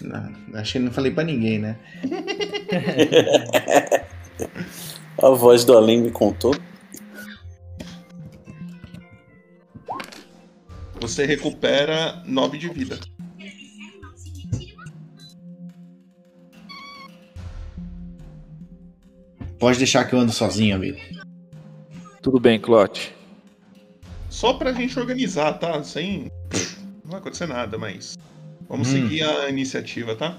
Não, 0.01 0.33
que 0.73 0.79
não 0.79 0.91
falei 0.91 1.13
pra 1.13 1.23
ninguém, 1.23 1.59
né? 1.59 1.77
A 5.23 5.29
voz 5.31 5.65
do 5.65 5.77
além 5.77 6.01
me 6.01 6.11
contou. 6.11 6.55
Você 11.03 11.27
recupera 11.27 12.23
9 12.25 12.57
de 12.57 12.69
vida. 12.69 12.97
Pode 19.59 19.79
deixar 19.79 20.05
que 20.05 20.15
eu 20.15 20.21
ando 20.21 20.31
sozinho, 20.33 20.77
amigo. 20.77 20.99
Tudo 22.23 22.39
bem, 22.39 22.61
clote. 22.61 23.13
Só 24.31 24.53
pra 24.55 24.73
gente 24.73 24.97
organizar, 24.97 25.55
tá? 25.55 25.83
Sem. 25.83 26.31
Não 27.05 27.11
vai 27.11 27.19
acontecer 27.19 27.47
nada, 27.47 27.77
mas. 27.77 28.17
Vamos 28.69 28.87
Hum. 28.89 28.93
seguir 28.93 29.25
a 29.25 29.49
iniciativa, 29.49 30.15
tá? 30.15 30.39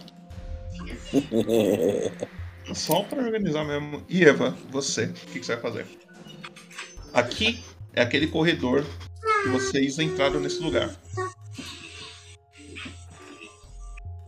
Só 2.73 3.03
pra 3.03 3.22
organizar 3.22 3.65
mesmo. 3.65 4.02
E 4.07 4.23
Eva, 4.23 4.57
você, 4.72 5.07
o 5.07 5.14
que, 5.14 5.40
que 5.41 5.45
você 5.45 5.56
vai 5.57 5.61
fazer? 5.61 5.85
Aqui 7.14 7.60
é 7.94 8.02
aquele 8.02 8.27
corredor 8.27 8.85
vocês 9.49 9.99
entraram 9.99 10.40
nesse 10.40 10.61
lugar. 10.61 10.90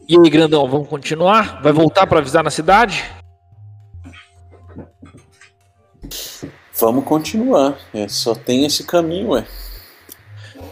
E 0.08 0.16
aí, 0.18 0.30
grandão, 0.30 0.68
vamos 0.68 0.88
continuar? 0.88 1.62
Vai 1.62 1.74
voltar 1.74 2.06
pra 2.06 2.20
avisar 2.20 2.44
na 2.44 2.52
cidade? 2.52 3.04
Vamos 6.80 7.06
continuar. 7.06 7.78
É, 7.94 8.08
só 8.08 8.36
tem 8.36 8.66
esse 8.66 8.84
caminho, 8.84 9.30
ué. 9.30 9.48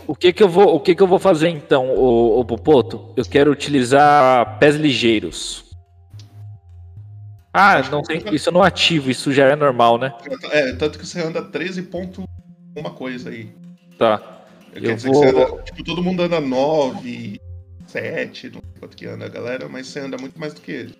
O 0.06 0.16
que 0.16 0.34
que 0.34 0.44
eu 0.44 0.50
vou, 0.50 0.76
o 0.76 0.80
que 0.80 0.94
que 0.94 1.02
eu 1.02 1.08
vou 1.08 1.18
fazer 1.18 1.50
então, 1.50 1.96
o, 1.96 2.40
o 2.40 2.46
Popoto? 2.46 3.14
Eu 3.16 3.24
quero 3.26 3.52
utilizar 3.52 4.60
pés 4.60 4.76
ligeiros. 4.76 5.64
Ah, 7.54 7.82
não 7.90 8.02
tem, 8.02 8.22
isso 8.34 8.50
eu 8.50 8.54
não 8.54 8.64
ativo, 8.64 9.12
isso 9.12 9.32
já 9.32 9.46
é 9.46 9.56
normal, 9.56 10.00
né? 10.00 10.14
É, 10.52 10.74
tanto 10.74 10.98
que 10.98 11.06
você 11.06 11.22
anda 11.22 11.42
13 11.42 11.84
ponto 11.84 12.24
uma 12.76 12.90
coisa 12.90 13.30
aí. 13.30 13.54
Tá. 13.98 14.33
Quer 14.74 14.84
Eu 14.84 14.96
dizer 14.96 15.10
vou- 15.12 15.22
que 15.22 15.30
você 15.32 15.36
anda, 15.38 15.64
tipo, 15.64 15.84
todo 15.84 16.04
mundo 16.04 16.24
anda 16.24 16.40
9, 16.42 17.40
7, 17.88 18.48
não 18.50 18.62
sei 18.62 18.80
quanto 18.80 18.98
que 18.98 19.06
anda 19.06 19.26
a 19.26 19.30
galera, 19.30 19.70
mas 19.70 19.88
você 19.88 20.00
anda 20.00 20.18
muito 20.18 20.40
mais 20.40 20.54
do 20.54 20.62
que 20.62 20.72
ele. 20.72 20.96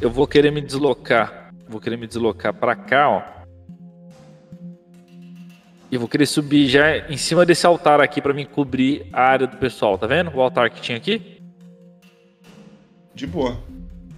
Eu 0.00 0.10
vou 0.10 0.26
querer 0.26 0.50
me 0.50 0.60
deslocar. 0.60 1.52
Vou 1.68 1.80
querer 1.80 1.96
me 1.96 2.06
deslocar 2.06 2.54
pra 2.54 2.74
cá, 2.76 3.08
ó. 3.08 3.22
E 5.90 5.96
vou 5.98 6.06
querer 6.06 6.26
subir 6.26 6.68
já 6.68 6.98
em 7.10 7.16
cima 7.16 7.44
desse 7.44 7.66
altar 7.66 8.00
aqui 8.00 8.20
pra 8.22 8.32
me 8.32 8.46
cobrir 8.46 9.06
a 9.12 9.22
área 9.22 9.46
do 9.46 9.56
pessoal, 9.56 9.98
tá 9.98 10.06
vendo? 10.06 10.30
O 10.34 10.40
altar 10.40 10.70
que 10.70 10.80
tinha 10.80 10.96
aqui, 10.96 11.38
De 13.12 13.26
boa, 13.26 13.60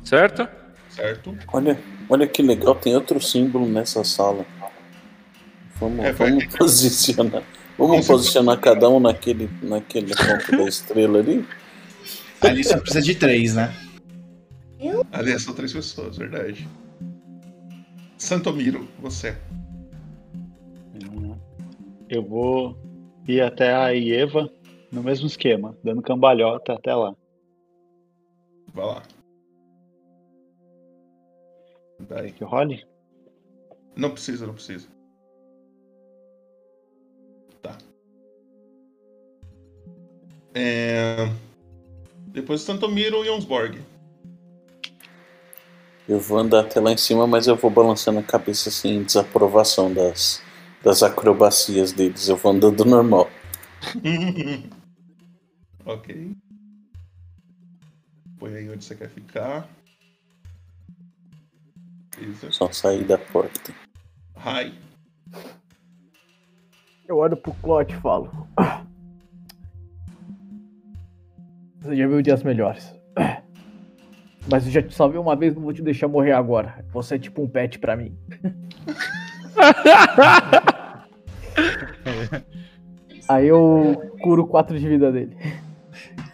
certo? 0.04 0.46
certo? 0.90 1.34
Olha, 1.50 1.78
olha 2.10 2.26
que 2.26 2.42
legal, 2.42 2.74
tem 2.74 2.94
outro 2.94 3.18
símbolo 3.22 3.66
nessa 3.66 4.04
sala. 4.04 4.44
Vamos, 5.80 6.04
É, 6.04 6.12
vamos 6.12 6.44
posicionar. 6.54 7.42
Vamos 7.78 7.96
Com 7.96 8.02
certeza. 8.02 8.12
posicionar 8.12 8.60
cada 8.60 8.88
um 8.88 9.00
naquele, 9.00 9.48
naquele 9.62 10.14
ponto 10.14 10.56
da 10.56 10.68
estrela 10.68 11.18
ali. 11.18 11.46
Ali 12.40 12.64
só 12.64 12.78
precisa 12.78 13.02
de 13.02 13.14
três, 13.14 13.54
né? 13.54 13.74
Ali 15.12 15.38
são 15.38 15.54
três 15.54 15.72
pessoas, 15.72 16.16
verdade. 16.16 16.68
Santomiro, 18.18 18.88
você. 19.00 19.36
Eu 22.08 22.22
vou 22.24 22.76
ir 23.26 23.40
até 23.40 23.72
a 23.72 23.88
Ieva 23.90 24.50
no 24.90 25.02
mesmo 25.02 25.26
esquema, 25.26 25.76
dando 25.82 26.02
cambalhota 26.02 26.74
até 26.74 26.94
lá. 26.94 27.14
Vai 28.74 28.86
lá. 28.86 29.02
Daí. 32.08 32.32
Que 32.32 32.44
role? 32.44 32.84
Não 33.96 34.10
precisa, 34.10 34.46
não 34.46 34.54
precisa. 34.54 34.88
É... 40.54 41.28
Depois 42.28 42.62
Santomiro 42.62 43.22
e 43.22 43.26
Jonsborg. 43.26 43.80
Eu 46.08 46.18
vou 46.18 46.38
andar 46.38 46.60
até 46.60 46.80
lá 46.80 46.92
em 46.92 46.96
cima, 46.96 47.26
mas 47.26 47.46
eu 47.46 47.56
vou 47.56 47.70
balançando 47.70 48.18
a 48.18 48.22
cabeça 48.22 48.68
assim 48.68 48.96
em 48.96 49.02
desaprovação 49.04 49.92
das, 49.92 50.42
das 50.82 51.02
acrobacias 51.02 51.92
deles. 51.92 52.28
Eu 52.28 52.36
vou 52.36 52.52
andando 52.52 52.84
normal. 52.84 53.30
ok. 55.86 56.36
Põe 58.38 58.54
aí 58.56 58.70
onde 58.70 58.84
você 58.84 58.94
quer 58.94 59.08
ficar. 59.08 59.68
Beleza. 62.16 62.50
Só 62.50 62.70
sair 62.72 63.04
da 63.04 63.16
porta. 63.16 63.72
Rai. 64.36 64.74
Eu 67.06 67.18
olho 67.18 67.36
pro 67.36 67.54
Clot 67.54 67.92
e 67.92 68.00
falo. 68.00 68.48
"Ah, 71.84 71.88
Você 71.88 71.96
já 71.96 72.06
viu 72.06 72.22
dias 72.22 72.42
melhores. 72.42 72.94
Mas 74.50 74.66
eu 74.66 74.72
já 74.72 74.82
te 74.82 74.92
salvei 74.94 75.20
uma 75.20 75.36
vez, 75.36 75.54
não 75.54 75.62
vou 75.62 75.72
te 75.72 75.82
deixar 75.82 76.08
morrer 76.08 76.32
agora. 76.32 76.84
Você 76.92 77.14
é 77.14 77.18
tipo 77.18 77.42
um 77.42 77.48
pet 77.48 77.78
pra 77.78 77.96
mim. 77.96 78.16
Aí 83.28 83.46
eu 83.46 84.12
curo 84.20 84.46
4 84.46 84.78
de 84.78 84.88
vida 84.88 85.12
dele. 85.12 85.36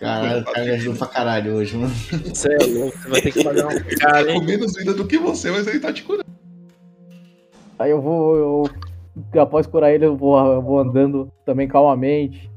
Caralho, 0.01 0.41
o 0.41 0.45
cara 0.45 0.65
me 0.65 0.71
ajudou 0.73 0.99
pra 0.99 1.07
caralho 1.09 1.55
hoje, 1.55 1.77
mano. 1.77 1.93
Você 1.93 2.53
é 2.53 2.57
louco, 2.67 2.97
você 2.99 3.09
vai 3.09 3.21
ter 3.21 3.33
que 3.33 3.45
pagar 3.45 3.67
um 3.67 3.79
cara, 3.99 4.25
Com 4.27 4.31
hein? 4.33 4.45
menos 4.45 4.75
vida 4.75 4.95
do 4.95 5.07
que 5.07 5.19
você, 5.19 5.51
mas 5.51 5.67
ele 5.67 5.81
tá 5.81 5.93
te 5.93 6.03
curando. 6.03 6.25
Aí 7.79 7.91
eu 7.91 8.01
vou. 8.01 8.71
Eu, 9.35 9.41
após 9.43 9.67
curar 9.67 9.93
ele, 9.93 10.07
eu 10.07 10.17
vou, 10.17 10.39
eu 10.53 10.63
vou 10.63 10.79
andando 10.79 11.31
também 11.45 11.67
calmamente. 11.69 12.49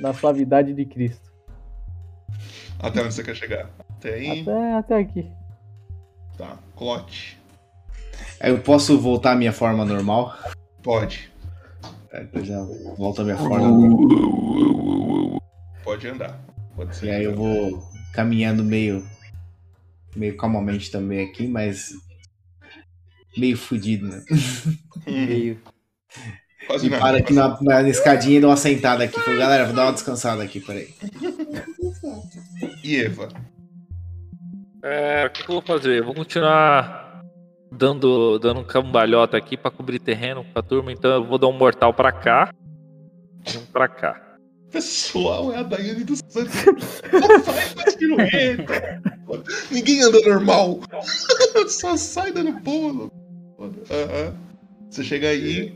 Na 0.00 0.12
suavidade 0.12 0.74
de 0.74 0.84
Cristo. 0.84 1.27
Até 2.78 3.02
onde 3.02 3.14
você 3.14 3.22
quer 3.22 3.34
chegar? 3.34 3.68
Até 3.90 4.14
aí. 4.14 4.40
Até, 4.42 4.72
até 4.74 4.98
aqui. 4.98 5.26
Tá. 6.36 6.56
Clote. 6.76 7.38
Aí 8.40 8.50
eu 8.50 8.60
posso 8.60 8.98
voltar 9.00 9.32
à 9.32 9.36
minha 9.36 9.52
forma 9.52 9.84
normal? 9.84 10.36
Pode. 10.82 11.30
É, 12.12 12.26
eu 12.32 12.44
já 12.44 12.60
volto 12.96 13.22
à 13.22 13.24
minha 13.24 13.36
forma 13.36 13.58
normal. 13.68 15.42
Pode 15.82 16.06
andar. 16.08 16.38
Pode 16.76 16.94
ser. 16.96 17.06
E 17.06 17.10
aí 17.10 17.24
eu 17.24 17.34
vou 17.34 17.82
caminhando 18.14 18.62
meio. 18.64 19.04
meio 20.14 20.36
calmamente 20.36 20.90
também 20.90 21.24
aqui, 21.28 21.48
mas. 21.48 21.90
meio 23.36 23.56
fudido, 23.56 24.06
né? 24.08 24.22
Hum, 25.06 25.26
Meio. 25.26 25.60
quase 26.66 26.86
E 26.86 26.90
nada. 26.90 27.02
para 27.02 27.18
aqui 27.18 27.32
na, 27.32 27.60
na 27.60 27.88
escadinha 27.88 28.38
e 28.38 28.40
dou 28.40 28.50
uma 28.50 28.56
sentada 28.56 29.02
aqui. 29.04 29.18
Falo, 29.20 29.36
galera, 29.38 29.64
vou 29.66 29.74
dar 29.74 29.86
uma 29.86 29.92
descansada 29.92 30.42
aqui, 30.42 30.60
peraí. 30.60 30.94
E 32.84 32.96
Eva? 32.96 33.28
É, 34.82 35.26
o 35.26 35.30
que, 35.30 35.42
que 35.42 35.50
eu 35.50 35.54
vou 35.54 35.62
fazer? 35.62 35.98
Eu 35.98 36.04
vou 36.04 36.14
continuar 36.14 37.22
dando, 37.70 38.38
dando 38.38 38.60
um 38.60 38.64
cambalhota 38.64 39.36
aqui 39.36 39.56
pra 39.56 39.70
cobrir 39.70 39.98
terreno 39.98 40.44
com 40.44 40.58
a 40.58 40.62
turma, 40.62 40.92
então 40.92 41.10
eu 41.10 41.24
vou 41.24 41.38
dar 41.38 41.48
um 41.48 41.52
mortal 41.52 41.92
pra 41.92 42.12
cá 42.12 42.52
e 43.52 43.58
um 43.58 43.66
pra 43.66 43.88
cá. 43.88 44.24
Pessoal, 44.70 45.52
é 45.52 45.58
a 45.58 45.62
Daiane 45.62 46.04
dos 46.04 46.20
Santos. 46.28 46.54
Não 47.12 47.40
faz 47.40 47.74
mais 47.74 47.94
pirueta. 47.94 49.02
Ninguém 49.70 50.02
anda 50.02 50.20
normal. 50.20 50.80
Só 51.68 51.96
sai 51.96 52.32
dando 52.32 52.60
pulo. 52.60 53.10
Foda. 53.56 53.78
Aham. 53.90 54.34
Você 54.90 55.02
chega 55.02 55.28
aí. 55.28 55.74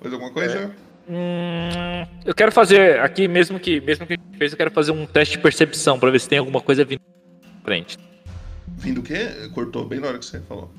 Faz 0.00 0.12
alguma 0.12 0.32
coisa? 0.32 0.74
Hum, 1.08 2.06
eu 2.24 2.34
quero 2.34 2.52
fazer 2.52 3.00
aqui, 3.00 3.26
mesmo 3.26 3.58
que, 3.58 3.80
mesmo 3.80 4.06
que 4.06 4.12
a 4.12 4.16
gente 4.16 4.36
fez, 4.36 4.52
eu 4.52 4.58
quero 4.58 4.70
fazer 4.70 4.92
um 4.92 5.06
teste 5.06 5.36
de 5.36 5.42
percepção 5.42 5.98
pra 5.98 6.10
ver 6.10 6.20
se 6.20 6.28
tem 6.28 6.38
alguma 6.38 6.60
coisa 6.60 6.84
vindo 6.84 7.00
pra 7.00 7.64
frente. 7.64 7.96
Vindo 8.76 9.00
o 9.00 9.02
quê? 9.02 9.48
Cortou 9.54 9.86
bem 9.86 10.00
na 10.00 10.08
hora 10.08 10.18
que 10.18 10.26
você 10.26 10.40
falou. 10.40 10.70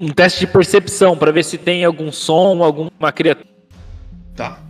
Um 0.00 0.08
teste 0.08 0.40
de 0.40 0.46
percepção 0.48 1.16
pra 1.16 1.30
ver 1.30 1.44
se 1.44 1.56
tem 1.56 1.84
algum 1.84 2.10
som, 2.10 2.62
alguma 2.62 3.12
criatura. 3.12 3.48
Tá. 4.34 4.60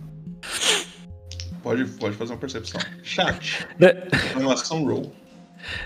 Pode, 1.63 1.83
pode 1.85 2.15
fazer 2.15 2.33
uma 2.33 2.39
percepção. 2.39 2.79
Chat. 3.03 3.67
Né? 3.79 3.93
Faz 4.33 4.45
uma 4.45 4.53
ação 4.53 4.85
roll. 4.85 5.11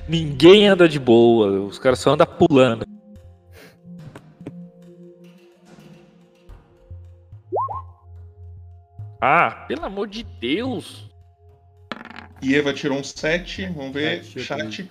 Ninguém 0.07 0.67
anda 0.67 0.87
de 0.87 0.99
boa, 0.99 1.61
os 1.61 1.79
caras 1.79 1.99
só 1.99 2.13
andam 2.13 2.27
pulando. 2.27 2.85
Ah, 9.21 9.65
pelo 9.67 9.85
amor 9.85 10.07
de 10.07 10.23
Deus! 10.23 11.09
E 12.41 12.55
Eva 12.55 12.73
tirou 12.73 12.97
um 12.97 13.03
7. 13.03 13.67
Vamos 13.67 13.93
ver. 13.93 14.25
Eu 14.35 14.41
Chat. 14.41 14.89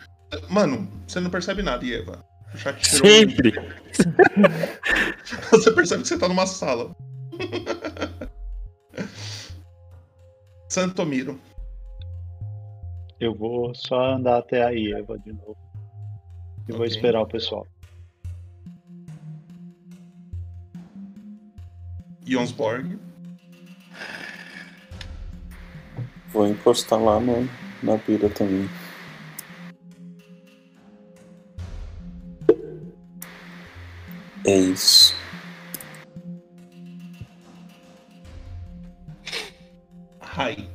Mano, 0.48 0.89
você 1.07 1.19
não 1.19 1.28
percebe 1.31 1.62
nada, 1.62 1.85
e 1.85 1.93
Eva. 1.94 2.24
O 2.55 2.57
chat 2.57 2.81
tirou 2.81 3.07
um- 3.07 3.11
Sempre! 3.11 3.52
Você 5.51 5.73
percebe 5.73 6.02
que 6.02 6.09
você 6.09 6.19
tá 6.19 6.28
numa 6.28 6.47
sala. 6.47 6.94
Santomiro. 10.69 11.39
Eu 13.19 13.35
vou 13.35 13.74
só 13.74 14.15
andar 14.15 14.39
até 14.39 14.62
a 14.65 14.70
Ieva 14.70 15.19
de 15.19 15.32
novo. 15.32 15.57
E 16.69 16.73
vou 16.73 16.81
Ok. 16.82 16.89
esperar 16.89 17.20
o 17.23 17.27
pessoal. 17.27 17.66
Jonsborg. 22.27 22.98
Vou 26.32 26.47
encostar 26.47 27.01
lá 27.01 27.19
no, 27.19 27.48
na 27.82 27.97
beira 27.97 28.28
também. 28.28 28.69
É 34.47 34.57
isso. 34.57 35.15
Rai. 40.20 40.69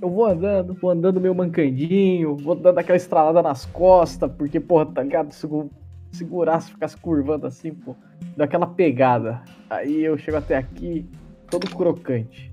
Eu 0.00 0.10
vou 0.10 0.26
andando, 0.26 0.74
vou 0.74 0.90
andando 0.90 1.20
meio 1.20 1.34
mancandinho, 1.34 2.36
vou 2.36 2.56
dando 2.56 2.78
aquela 2.78 2.96
estralada 2.96 3.42
nas 3.42 3.64
costas, 3.66 4.30
porque, 4.32 4.58
porra, 4.58 4.86
tá 4.86 5.02
ligado? 5.02 5.32
Se 5.32 5.44
eu 5.44 5.70
segurasse, 6.10 6.72
ficasse 6.72 6.96
curvando 6.96 7.46
assim, 7.46 7.72
pô, 7.72 7.94
dá 8.36 8.44
aquela 8.44 8.66
pegada. 8.66 9.42
Aí 9.70 10.02
eu 10.02 10.18
chego 10.18 10.38
até 10.38 10.56
aqui, 10.56 11.06
todo 11.48 11.68
crocante. 11.70 12.52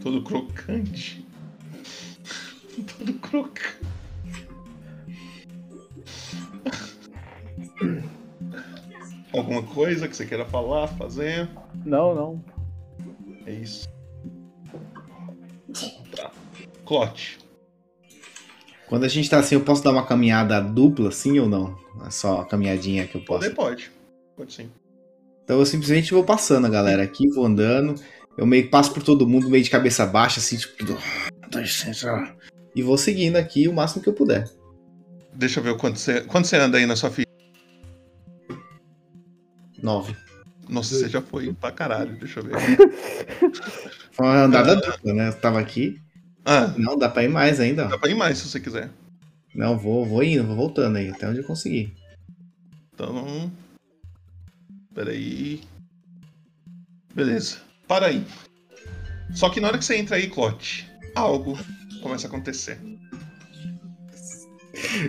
Todo 0.00 0.22
crocante. 0.22 1.27
Antônio 2.80 3.14
crocante. 3.18 3.78
Alguma 9.32 9.62
coisa 9.62 10.08
que 10.08 10.16
você 10.16 10.26
queira 10.26 10.44
falar, 10.46 10.88
fazer? 10.88 11.48
Não, 11.84 12.14
não. 12.14 12.44
É 13.46 13.52
isso. 13.52 13.88
Tá. 16.16 16.30
Clote. 16.84 17.38
Quando 18.86 19.04
a 19.04 19.08
gente 19.08 19.28
tá 19.28 19.38
assim, 19.38 19.54
eu 19.54 19.60
posso 19.60 19.84
dar 19.84 19.92
uma 19.92 20.06
caminhada 20.06 20.60
dupla, 20.60 21.12
sim 21.12 21.38
ou 21.38 21.48
não? 21.48 21.76
É 22.06 22.10
só 22.10 22.40
a 22.40 22.46
caminhadinha 22.46 23.06
que 23.06 23.16
eu 23.16 23.24
posso. 23.24 23.54
Pode. 23.54 23.90
Pode 24.34 24.52
sim. 24.52 24.70
Então 25.44 25.58
eu 25.58 25.66
simplesmente 25.66 26.12
vou 26.12 26.24
passando 26.24 26.66
a 26.66 26.70
galera 26.70 27.02
aqui, 27.02 27.28
vou 27.28 27.44
andando. 27.44 27.94
Eu 28.36 28.46
meio 28.46 28.64
que 28.64 28.70
passo 28.70 28.92
por 28.92 29.02
todo 29.02 29.28
mundo, 29.28 29.50
meio 29.50 29.62
de 29.62 29.70
cabeça 29.70 30.06
baixa, 30.06 30.40
assim, 30.40 30.56
tipo. 30.56 30.96
Dá 31.50 31.60
licença. 31.60 32.34
E 32.74 32.82
vou 32.82 32.96
seguindo 32.98 33.36
aqui 33.36 33.66
o 33.68 33.72
máximo 33.72 34.02
que 34.02 34.08
eu 34.08 34.12
puder. 34.14 34.48
Deixa 35.34 35.60
eu 35.60 35.64
ver 35.64 35.76
quanto 35.76 35.98
você. 35.98 36.20
Quanto 36.22 36.46
você 36.46 36.56
anda 36.56 36.78
aí 36.78 36.86
na 36.86 36.96
sua 36.96 37.10
ficha? 37.10 37.26
Nove. 39.82 40.16
Nossa, 40.68 40.94
você 40.94 41.08
já 41.08 41.22
foi 41.22 41.52
pra 41.52 41.72
caralho, 41.72 42.16
deixa 42.18 42.40
eu 42.40 42.44
ver. 42.44 42.54
Foi 44.12 44.26
uma 44.26 44.42
andada 44.42 44.74
dupla, 44.76 45.14
né? 45.14 45.28
Eu 45.28 45.32
tava 45.40 45.60
aqui. 45.60 45.98
Ah, 46.44 46.74
Não, 46.76 46.98
dá 46.98 47.08
pra 47.08 47.22
ir 47.24 47.28
mais 47.28 47.60
ainda. 47.60 47.86
ó. 47.86 47.88
dá 47.88 47.96
pra 47.96 48.10
ir 48.10 48.14
mais 48.16 48.38
se 48.38 48.48
você 48.48 48.58
quiser. 48.60 48.90
Não, 49.54 49.78
vou, 49.78 50.04
vou 50.04 50.22
indo, 50.22 50.44
vou 50.44 50.56
voltando 50.56 50.96
aí, 50.96 51.08
até 51.08 51.28
onde 51.28 51.38
eu 51.38 51.44
conseguir. 51.44 51.94
Então. 52.92 53.50
Peraí. 54.92 55.60
Beleza. 57.14 57.58
Para 57.86 58.06
aí. 58.06 58.26
Só 59.32 59.48
que 59.48 59.60
na 59.60 59.68
hora 59.68 59.78
que 59.78 59.84
você 59.84 59.96
entra 59.96 60.16
aí, 60.16 60.28
Clote, 60.28 60.90
algo 61.14 61.56
começa 62.08 62.26
a 62.26 62.30
acontecer. 62.30 62.80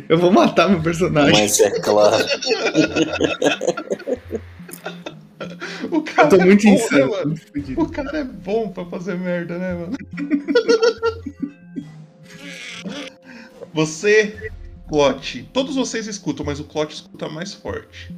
Eu 0.09 0.17
vou 0.17 0.31
matar 0.31 0.69
meu 0.69 0.81
personagem. 0.81 1.41
Mas 1.41 1.59
é 1.59 1.79
claro. 1.79 2.25
O 5.89 6.01
cara 6.01 6.27
Eu 6.27 6.37
tô 6.37 6.45
muito 6.45 6.67
é 6.67 6.71
bom, 6.71 6.75
né, 6.75 6.83
insano. 6.83 7.11
mano? 7.11 7.25
muito 7.27 7.47
fudido. 7.47 7.81
O 7.81 7.89
cara 7.89 8.17
é 8.17 8.23
bom 8.23 8.69
pra 8.69 8.85
fazer 8.85 9.17
merda, 9.17 9.57
né, 9.57 9.73
mano? 9.73 9.97
Você, 13.73 14.51
Clote, 14.87 15.49
todos 15.53 15.75
vocês 15.75 16.07
escutam, 16.07 16.45
mas 16.45 16.59
o 16.59 16.65
Clote 16.65 16.95
escuta 16.95 17.29
mais 17.29 17.53
forte. 17.53 18.13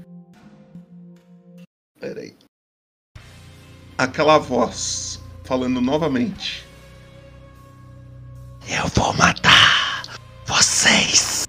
Pera 1.99 2.21
aí. 2.21 2.33
Aquela 3.97 4.39
voz 4.39 5.21
falando 5.43 5.79
novamente. 5.79 6.65
Eu 8.67 8.87
vou 8.95 9.13
matar 9.13 10.03
vocês. 10.45 11.47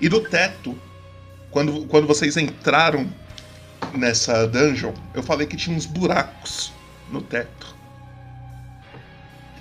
E 0.00 0.08
do 0.08 0.20
teto, 0.20 0.76
quando, 1.50 1.86
quando 1.86 2.06
vocês 2.06 2.36
entraram 2.36 3.12
nessa 3.94 4.46
dungeon, 4.46 4.94
eu 5.12 5.22
falei 5.22 5.46
que 5.46 5.56
tinha 5.56 5.76
uns 5.76 5.86
buracos 5.86 6.72
no 7.10 7.20
teto. 7.20 7.74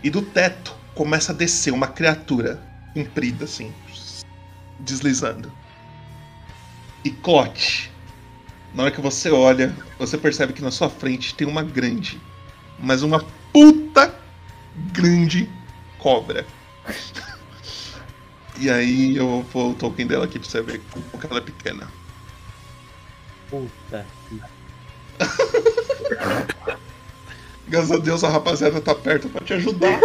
E 0.04 0.10
do 0.10 0.22
teto 0.22 0.76
começa 0.96 1.32
a 1.32 1.36
descer 1.36 1.74
uma 1.74 1.88
criatura 1.88 2.62
comprida 2.94 3.46
assim, 3.46 3.74
deslizando. 4.80 5.52
E 7.04 7.12
Clote, 7.12 7.92
na 8.74 8.84
hora 8.84 8.92
que 8.92 9.02
você 9.02 9.30
olha, 9.30 9.76
você 9.98 10.18
percebe 10.18 10.54
que 10.54 10.62
na 10.62 10.72
sua 10.72 10.90
frente 10.90 11.36
tem 11.36 11.48
uma 11.48 11.64
grande, 11.64 12.20
mas 12.78 13.02
uma 13.02 13.26
puta 13.52 14.14
grande 14.94 15.50
cobra. 16.00 16.46
E 18.58 18.70
aí 18.70 19.16
eu 19.16 19.28
vou 19.28 19.44
pôr 19.46 19.72
o 19.72 19.74
token 19.76 20.08
dela 20.08 20.26
aqui 20.26 20.40
pra 20.40 20.50
você 20.50 20.62
ver 20.62 20.82
como 20.92 21.06
que 21.22 21.28
ela 21.28 21.38
é 21.38 21.42
pequena. 21.44 21.88
Puta 23.50 24.06
que. 24.28 24.42
Graças 27.68 27.92
a 27.92 27.98
Deus 27.98 28.24
a 28.24 28.30
rapaziada 28.30 28.82
tá 28.82 28.96
perto 28.96 29.30
pra 29.30 29.46
te 29.46 29.54
ajudar. 29.54 30.00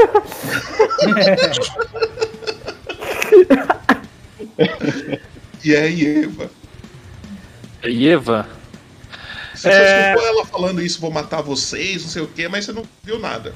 e 5.65 5.75
aí, 5.75 6.25
Eva? 6.25 6.51
E 7.85 8.09
Eva? 8.09 8.49
Você 9.55 9.69
É. 9.69 9.73
só 9.73 10.11
escutou 10.21 10.29
ela 10.37 10.47
falando 10.47 10.83
isso, 10.83 11.01
vou 11.01 11.11
matar 11.11 11.41
vocês, 11.41 12.03
não 12.03 12.11
sei 12.11 12.23
o 12.23 12.27
que, 12.29 12.49
mas 12.49 12.65
você 12.65 12.73
não 12.73 12.85
viu 13.03 13.19
nada. 13.19 13.55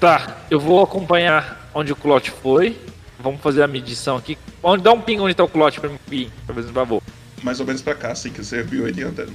Tá, 0.00 0.38
eu 0.50 0.60
vou 0.60 0.82
acompanhar 0.82 1.68
onde 1.74 1.92
o 1.92 1.96
Clot 1.96 2.30
foi. 2.30 2.76
Vamos 3.18 3.40
fazer 3.40 3.62
a 3.62 3.66
medição 3.66 4.16
aqui. 4.16 4.38
Onde, 4.62 4.82
dá 4.84 4.92
um 4.92 5.00
ping 5.00 5.18
onde 5.18 5.34
tá 5.34 5.42
o 5.42 5.48
Clot 5.48 5.80
pra 5.80 5.90
mim, 6.08 6.30
pra 6.46 6.54
ver 6.54 6.62
se 6.62 6.72
favor. 6.72 7.02
Mais 7.42 7.58
ou 7.60 7.66
menos 7.66 7.82
pra 7.82 7.94
cá, 7.94 8.12
assim, 8.12 8.30
que 8.30 8.44
você 8.44 8.62
viu 8.62 8.86
ele 8.86 9.02
andando. 9.02 9.32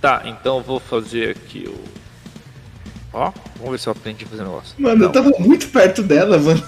Tá, 0.00 0.22
então 0.24 0.56
eu 0.58 0.62
vou 0.62 0.80
fazer 0.80 1.30
aqui 1.30 1.68
o. 1.68 1.84
Ó, 3.12 3.32
vamos 3.56 3.70
ver 3.72 3.78
se 3.78 3.86
eu 3.88 3.92
aprendi 3.92 4.24
a 4.24 4.28
fazer 4.28 4.42
negócio. 4.42 4.74
Mano, 4.78 5.04
eu 5.04 5.12
tava 5.12 5.30
muito 5.38 5.68
perto 5.68 6.02
dela, 6.02 6.38
mano. 6.38 6.62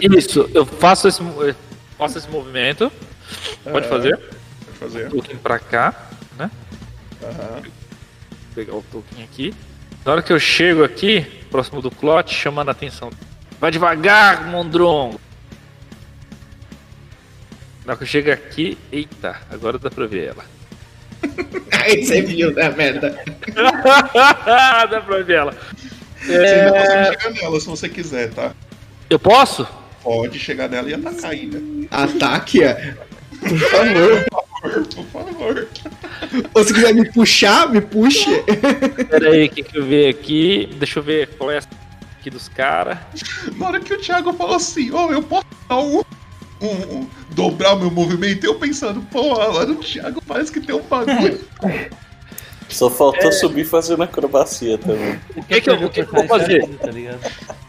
Isso, 0.00 0.48
eu 0.54 0.66
faço 0.66 1.06
esse, 1.08 1.20
eu 1.20 1.54
faço 1.96 2.18
esse 2.18 2.28
movimento. 2.28 2.90
Pode 3.64 3.86
É. 3.86 3.88
fazer. 3.88 4.16
Pode 4.18 4.78
fazer. 4.78 5.08
Token 5.10 5.36
pra 5.36 5.58
cá, 5.58 6.10
né? 6.38 6.50
Aham. 7.22 7.62
Vou 7.62 7.62
pegar 8.54 8.74
o 8.74 8.82
token 8.90 9.24
aqui. 9.24 9.54
Na 10.04 10.12
hora 10.12 10.22
que 10.22 10.32
eu 10.32 10.40
chego 10.40 10.82
aqui, 10.82 11.20
próximo 11.50 11.80
do 11.80 11.90
Clot, 11.90 12.32
chamando 12.34 12.68
a 12.68 12.72
atenção. 12.72 13.10
Vai 13.60 13.70
devagar, 13.70 14.46
Mondrongo! 14.48 15.20
Na 17.84 17.92
hora 17.92 17.96
que 17.96 18.02
eu 18.04 18.08
chego 18.08 18.30
aqui, 18.32 18.76
eita, 18.90 19.36
agora 19.50 19.78
dá 19.78 19.90
pra 19.90 20.06
ver 20.06 20.28
ela. 20.30 20.44
Aí 21.84 22.04
você 22.04 22.20
viu, 22.22 22.52
né, 22.52 22.68
merda? 22.70 23.10
dá 23.54 25.00
pra 25.00 25.22
ver 25.22 25.34
ela. 25.36 25.56
Você 26.20 26.32
ainda 26.32 26.76
É, 26.76 26.80
consegue 26.80 27.22
chegar 27.22 27.30
nela 27.30 27.60
se 27.60 27.66
você 27.66 27.88
quiser, 27.88 28.30
tá? 28.32 28.52
Eu 29.08 29.18
posso? 29.18 29.66
Pode 30.02 30.38
chegar 30.38 30.68
nela 30.68 30.88
e 30.88 30.94
atacar 30.94 31.30
ainda. 31.30 31.60
Ataque, 31.90 32.62
é. 32.62 32.96
Por 33.48 33.58
favor. 33.58 34.24
Por 34.94 35.04
favor. 35.06 35.68
Ou 36.54 36.64
se 36.64 36.72
quiser 36.72 36.94
me 36.94 37.10
puxar, 37.10 37.68
me 37.70 37.80
puxe. 37.80 38.30
Pera 39.10 39.30
aí, 39.30 39.46
o 39.46 39.50
que, 39.50 39.62
que 39.62 39.78
eu 39.78 39.84
ver 39.84 40.08
aqui? 40.08 40.68
Deixa 40.78 40.98
eu 40.98 41.02
ver 41.02 41.28
qual 41.36 41.50
é 41.50 41.56
essa 41.56 41.68
aqui 42.18 42.30
dos 42.30 42.48
caras. 42.48 42.98
Na 43.56 43.66
hora 43.66 43.80
que 43.80 43.92
o 43.92 43.98
Thiago 44.00 44.32
falou 44.32 44.54
assim, 44.56 44.90
ó, 44.92 45.10
eu 45.10 45.22
posso 45.22 45.46
dar 45.68 45.78
um, 45.80 45.98
um- 46.60 46.96
um- 46.96 47.06
dobrar 47.30 47.74
o 47.74 47.80
meu 47.80 47.90
movimento, 47.90 48.44
eu 48.44 48.54
pensando, 48.54 49.00
pô, 49.10 49.40
agora 49.40 49.70
o 49.72 49.76
Thiago 49.76 50.22
parece 50.26 50.52
que 50.52 50.60
tem 50.60 50.74
um 50.74 50.82
bagulho. 50.82 51.40
Só 52.68 52.88
faltou 52.88 53.32
subir 53.32 53.64
fazendo 53.64 54.02
acrobacia 54.02 54.78
também. 54.78 55.20
O 55.36 55.42
que, 55.42 55.60
que, 55.60 55.68
eu, 55.70 55.74
o 55.74 55.90
que, 55.90 56.04
que 56.04 56.08
eu 56.08 56.20
vou 56.20 56.26
fazer? 56.28 56.66
Tá 56.78 56.90
ligado? 56.90 57.18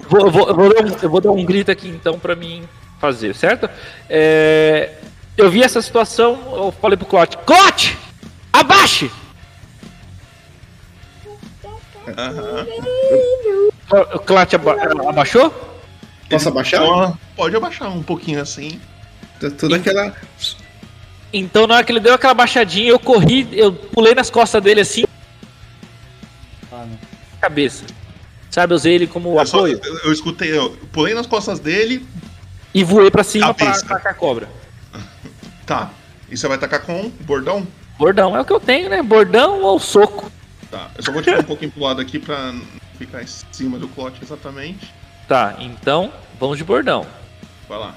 Vou, 0.07 0.29
vou, 0.31 0.47
eu, 0.47 0.55
vou 0.55 0.69
dar 0.73 0.83
um, 0.85 0.97
eu 1.01 1.09
vou 1.09 1.21
dar 1.21 1.31
um 1.31 1.43
grito 1.43 1.71
aqui 1.71 1.89
então 1.89 2.17
pra 2.19 2.35
mim 2.35 2.63
fazer, 3.01 3.35
certo? 3.35 3.69
É, 4.09 4.91
eu 5.37 5.49
vi 5.49 5.63
essa 5.63 5.81
situação, 5.81 6.39
eu 6.55 6.71
falei 6.81 6.97
pro 6.97 7.05
Clot: 7.05 7.37
Clot! 7.45 7.97
Abaixe! 8.51 9.09
Aham. 12.17 12.65
O 14.15 14.19
Clot 14.19 14.55
aba 14.55 14.75
abaixou? 15.09 15.53
Posso 16.29 16.49
abaixar? 16.49 16.81
Ó, 16.81 17.13
pode 17.35 17.55
abaixar 17.55 17.89
um 17.89 18.01
pouquinho 18.03 18.41
assim. 18.41 18.79
Tá 19.39 19.49
Toda 19.51 19.75
aquela. 19.75 20.15
Então 21.31 21.67
na 21.67 21.75
hora 21.75 21.83
que 21.83 21.91
ele 21.91 21.99
deu 21.99 22.13
aquela 22.13 22.33
baixadinha, 22.33 22.89
eu 22.89 22.99
corri, 22.99 23.47
eu 23.51 23.73
pulei 23.73 24.13
nas 24.15 24.29
costas 24.29 24.61
dele 24.61 24.81
assim, 24.81 25.03
Ah, 26.71 26.85
não. 26.85 26.97
cabeça. 27.41 27.85
Sabe, 28.51 28.73
eu 28.73 28.75
usei 28.75 28.93
ele 28.93 29.07
como 29.07 29.39
Eu, 29.39 29.45
só- 29.47 29.57
apoio 29.57 29.79
eu- 29.83 29.99
eu 30.05 30.13
escutei, 30.13 30.55
eu 30.55 30.71
pulei 30.91 31.13
nas 31.15 31.25
costas 31.25 31.59
dele, 31.59 32.05
e 32.73 32.83
voei 32.83 33.09
pra 33.09 33.23
cima 33.23 33.51
pra 33.53 33.65
Cabeça. 33.65 33.85
atacar 33.85 34.11
a 34.11 34.15
cobra. 34.15 34.47
Tá. 35.65 35.91
E 36.29 36.37
você 36.37 36.47
vai 36.47 36.57
atacar 36.57 36.81
com 36.81 37.09
bordão? 37.21 37.67
Bordão 37.97 38.35
é 38.35 38.41
o 38.41 38.45
que 38.45 38.53
eu 38.53 38.59
tenho, 38.59 38.89
né? 38.89 39.01
Bordão 39.01 39.61
ou 39.61 39.79
soco. 39.79 40.31
Tá. 40.71 40.89
Eu 40.95 41.03
só 41.03 41.11
vou 41.11 41.21
tirar 41.21 41.39
um 41.39 41.43
pouquinho 41.43 41.69
pro 41.73 41.83
lado 41.83 42.01
aqui 42.01 42.17
pra 42.19 42.51
não 42.51 42.65
ficar 42.97 43.21
em 43.21 43.27
cima 43.27 43.77
do 43.77 43.87
clote 43.87 44.19
exatamente. 44.21 44.93
Tá, 45.27 45.55
então 45.59 46.11
vamos 46.39 46.57
de 46.57 46.63
bordão. 46.63 47.05
Vai 47.67 47.77
lá. 47.77 47.95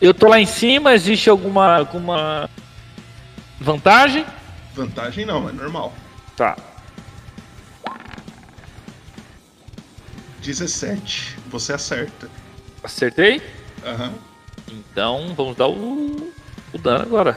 Eu 0.00 0.14
tô 0.14 0.28
lá 0.28 0.38
em 0.38 0.46
cima, 0.46 0.94
existe 0.94 1.28
alguma, 1.28 1.78
alguma 1.78 2.48
vantagem? 3.60 4.24
Vantagem 4.74 5.24
não, 5.24 5.48
é 5.48 5.52
normal. 5.52 5.92
Tá. 6.36 6.56
17. 10.40 11.36
Você 11.48 11.72
acerta. 11.72 12.30
Acertei? 12.82 13.42
Aham. 13.84 14.12
Então 14.70 15.34
vamos 15.36 15.56
dar 15.56 15.68
o, 15.68 16.32
o 16.74 16.78
dano 16.78 17.02
agora. 17.02 17.36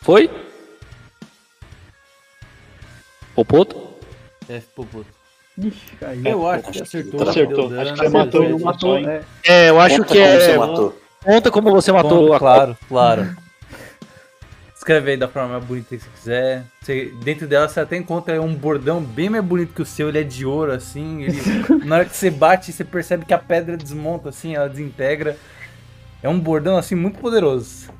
Foi? 0.00 0.28
Popoto? 3.34 3.76
F 4.48 4.66
Popoto. 4.74 5.06
Ixi, 5.58 5.78
aí. 6.02 6.22
Eu 6.26 6.48
acho 6.48 6.70
que 6.72 6.82
acertou. 6.82 7.28
Acertou. 7.28 7.68
deu 7.68 7.80
Acho 7.80 7.94
que 7.94 8.08
dano, 8.08 8.10
você 8.10 8.64
matou 8.64 8.80
só, 8.80 8.98
hein? 8.98 9.06
É, 9.06 9.22
É, 9.44 9.70
eu 9.70 9.80
acho 9.80 9.96
Conta 9.98 10.08
que 10.12 10.18
como 10.18 10.26
é. 10.32 10.40
você 10.40 10.58
matou. 10.58 11.02
Conta 11.24 11.50
como 11.50 11.70
você 11.70 11.92
matou 11.92 12.18
Ponto, 12.18 12.32
a 12.34 12.38
claro, 12.38 12.78
claro. 12.88 13.36
Escreve 14.82 15.12
aí 15.12 15.16
da 15.16 15.28
forma 15.28 15.50
mais 15.50 15.64
bonita 15.64 15.96
que 15.96 16.02
você 16.02 16.08
quiser. 16.10 16.64
Você- 16.80 17.14
dentro 17.22 17.46
dela 17.46 17.68
você 17.68 17.78
até 17.78 17.96
encontra 17.96 18.42
um 18.42 18.52
bordão 18.52 19.00
bem 19.00 19.30
mais 19.30 19.44
bonito 19.44 19.72
que 19.72 19.80
o 19.80 19.86
seu, 19.86 20.08
ele 20.08 20.18
é 20.18 20.24
de 20.24 20.44
ouro, 20.44 20.72
assim. 20.72 21.22
ele- 21.22 21.38
na 21.86 21.98
hora 21.98 22.04
que 22.04 22.16
você 22.16 22.28
bate, 22.32 22.72
você 22.72 22.82
percebe 22.84 23.24
que 23.24 23.32
a 23.32 23.38
pedra 23.38 23.76
desmonta, 23.76 24.30
assim, 24.30 24.56
ela 24.56 24.68
desintegra. 24.68 25.36
É 26.20 26.28
um 26.28 26.36
bordão, 26.38 26.76
assim, 26.76 26.96
muito 26.96 27.20
poderoso. 27.20 27.90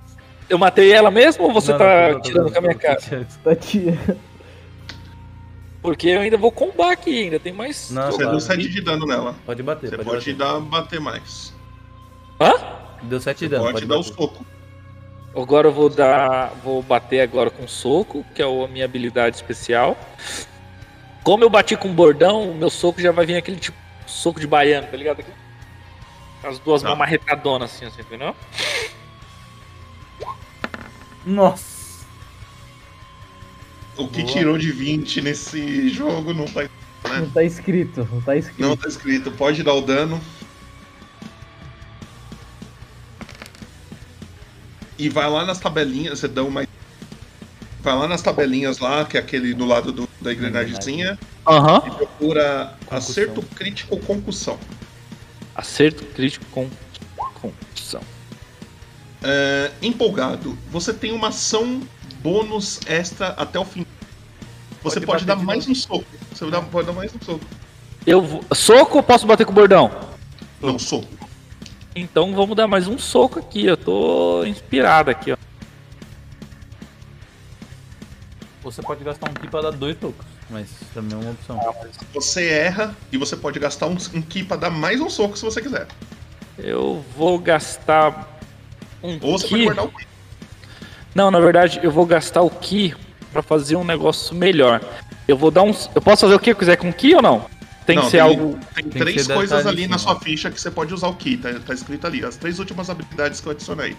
Eu 0.51 0.59
matei 0.59 0.91
ela 0.93 1.09
mesmo 1.09 1.45
ou 1.45 1.53
você 1.53 1.71
Não, 1.71 1.79
tá 1.79 1.85
não, 1.85 2.03
não, 2.09 2.13
não, 2.15 2.21
tirando 2.21 2.45
não, 2.47 2.53
com 2.53 2.59
a 2.59 2.63
minha 2.63 2.75
cara? 2.75 3.27
tá 3.45 3.55
tia. 3.55 3.97
Porque 5.81 6.09
eu 6.09 6.21
ainda 6.21 6.37
vou 6.37 6.51
combar 6.51 6.91
aqui 6.95 7.23
ainda, 7.23 7.39
tem 7.39 7.53
mais. 7.53 7.93
Não, 7.93 8.11
Você 8.11 8.27
deu 8.27 8.41
7 8.41 8.69
de 8.69 8.81
dano 8.81 9.07
nela. 9.07 9.37
Pode 9.47 9.63
bater, 9.63 9.89
Você 9.89 9.97
pode, 9.99 10.09
pode 10.09 10.33
bater. 10.33 10.35
dar, 10.37 10.59
bater 10.61 11.01
mais. 11.01 11.55
Hã? 12.41 12.53
Deu 13.05 13.21
7 13.21 13.39
Você 13.39 13.45
de 13.45 13.51
dano, 13.53 13.63
pode, 13.63 13.75
pode 13.75 13.87
dar 13.87 13.95
o 13.95 13.99
bater. 14.03 14.15
soco. 14.15 14.45
Agora 15.35 15.69
eu 15.69 15.73
vou 15.73 15.89
dar. 15.89 16.49
Vou 16.63 16.83
bater 16.83 17.21
agora 17.21 17.51
com 17.51 17.67
soco, 17.67 18.25
que 18.35 18.43
é 18.43 18.45
a 18.45 18.69
minha 18.69 18.85
habilidade 18.85 19.37
especial. 19.37 19.97
Como 21.23 21.43
eu 21.45 21.49
bati 21.51 21.77
com 21.77 21.93
bordão, 21.95 22.51
o 22.51 22.55
meu 22.55 22.69
soco 22.69 23.01
já 23.01 23.13
vai 23.13 23.25
vir 23.25 23.37
aquele 23.37 23.57
tipo 23.59 23.77
soco 24.07 24.41
de 24.41 24.47
baiano, 24.47 24.89
tá 24.89 24.97
ligado? 24.97 25.25
As 26.43 26.59
duas 26.59 26.83
Tá. 26.83 26.89
mãos 26.89 26.99
marretadonas 26.99 27.73
assim, 27.73 27.87
assim, 27.87 28.01
entendeu? 28.03 28.35
Nossa! 31.25 32.05
O 33.97 34.09
que 34.09 34.23
Boa. 34.23 34.33
tirou 34.33 34.59
de 34.59 34.73
20 34.73 35.21
nesse 35.21 35.89
jogo 35.91 36.33
não 36.35 36.47
tá, 36.47 36.69
Não 37.09 37.31
tá 37.31 37.45
escrito, 37.45 38.09
não 38.11 38.21
tá 38.23 38.37
escrito. 38.37 38.61
não 38.61 38.77
tá 38.77 38.89
escrito. 38.89 39.31
Pode 39.31 39.63
dar 39.63 39.75
o 39.75 39.81
dano. 39.81 40.21
E 45.03 45.09
vai 45.09 45.29
lá 45.29 45.45
nas 45.45 45.59
tabelinhas, 45.59 46.21
você 46.21 46.29
dá 46.29 46.45
uma. 46.45 46.65
Vai 47.81 47.97
lá 47.99 48.07
nas 48.07 48.23
tabelinhas 48.23 48.79
lá, 48.79 49.05
que 49.05 49.17
é 49.17 49.21
aquele 49.21 49.53
do 49.53 49.65
lado 49.65 49.91
do- 49.91 50.09
da 50.21 50.33
engrenagemzinha, 50.33 51.19
Aham. 51.45 51.83
e 51.85 51.91
procura 51.91 52.75
acerto 52.89 53.43
crítico 53.43 53.97
concussão. 53.99 54.57
Acerto 55.57 56.05
crítico 56.05 56.45
com 56.53 56.71
concussão. 57.35 58.01
É, 59.25 59.73
empolgado, 59.83 60.57
você 60.71 60.95
tem 60.95 61.11
uma 61.11 61.29
ação 61.31 61.83
bônus 62.23 62.79
extra 62.87 63.31
até 63.31 63.59
o 63.59 63.65
fim. 63.65 63.85
Você 64.85 65.01
Pode 65.01 65.07
pode, 65.07 65.25
dar 65.25 65.35
mais 65.35 65.67
novo. 65.67 65.73
um 65.73 65.75
soco. 65.75 66.05
Você 66.33 66.49
dá- 66.49 66.61
pode 66.63 66.87
dar 66.87 66.93
mais 66.93 67.13
um 67.13 67.21
soco. 67.25 67.45
Eu 68.07 68.23
vou... 68.23 68.45
Soco 68.55 68.99
ou 68.99 69.03
posso 69.03 69.27
bater 69.27 69.45
com 69.45 69.53
bordão? 69.53 69.91
Não, 70.61 70.79
soco. 70.79 71.09
Então 71.95 72.35
vamos 72.35 72.57
dar 72.57 72.67
mais 72.67 72.89
um 72.89 72.99
soco 72.99 73.39
aqui. 73.39 73.67
Eu 73.67 73.77
tô 73.77 74.45
inspirado 74.45 75.11
aqui, 75.11 75.33
ó. 75.33 75.37
Você 78.63 78.81
pode 78.81 79.03
gastar 79.05 79.29
um 79.29 79.35
ki 79.35 79.49
pra 79.49 79.61
dar 79.61 79.73
dois 79.73 79.97
tocos, 79.97 80.25
mas 80.49 80.69
também 80.95 81.19
é 81.19 81.21
uma 81.23 81.33
opção. 81.33 81.59
Você 82.15 82.49
erra 82.49 82.95
e 83.11 83.19
você 83.19 83.37
pode 83.37 83.59
gastar 83.59 83.87
um, 83.89 83.97
um 84.15 84.23
ki 84.23 84.45
pra 84.45 84.57
dar 84.57 84.71
mais 84.71 85.01
um 85.01 85.11
soco 85.11 85.37
se 85.37 85.45
você 85.45 85.61
quiser. 85.61 85.87
Eu 86.57 87.05
vou 87.17 87.39
gastar 87.39 88.39
um 89.03 89.19
Ou 89.21 89.39
você 89.39 89.49
ki. 89.49 89.51
pode 89.55 89.65
guardar 89.65 89.85
o 89.85 89.89
ki. 89.89 90.07
Não, 91.15 91.31
na 91.31 91.41
verdade, 91.41 91.81
eu 91.83 91.91
vou 91.91 92.07
gastar 92.07 92.41
o 92.41 92.49
Ki 92.49 92.95
pra 93.33 93.43
fazer 93.43 93.77
um 93.77 93.85
negócio 93.85 94.35
melhor. 94.35 94.81
Eu 95.29 95.37
vou 95.37 95.51
dar 95.51 95.63
um. 95.63 95.75
Eu 95.95 96.01
posso 96.01 96.23
fazer 96.23 96.35
o 96.35 96.41
que 96.41 96.51
eu 96.53 96.57
quiser 96.57 96.77
com 96.77 96.89
o 96.89 96.93
Ki 96.93 97.15
ou 97.17 97.21
não? 97.21 97.45
Tem 97.87 97.97
Não, 97.97 98.05
que 98.05 98.11
ser 98.11 98.21
algo. 98.21 98.59
Tem, 98.75 98.89
que 98.89 98.99
três 98.99 99.27
coisas 99.27 99.67
ali 99.67 99.89
na 99.89 99.99
sua 99.99 100.19
ficha 100.21 100.51
que 100.51 100.61
você 100.61 100.71
pode 100.71 100.95
usar 100.95 101.09
o 101.09 101.15
ki, 101.17 101.37
tá, 101.39 101.53
tá 101.67 101.75
escrito 101.75 102.07
ali. 102.07 102.25
As 102.25 102.37
três 102.37 102.59
últimas 102.59 102.89
habilidades 102.89 103.41
que 103.41 103.47
eu 103.49 103.53
adicionei. 103.53 103.97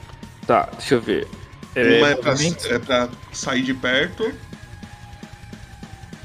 Tá, 0.47 0.69
deixa 0.77 0.95
eu 0.95 1.01
ver. 1.01 1.27
Uma 1.75 2.09
é 2.09 2.15
pra, 2.15 2.33
é 2.33 2.79
pra 2.79 3.09
sair 3.31 3.63
de 3.63 3.73
perto. 3.73 4.33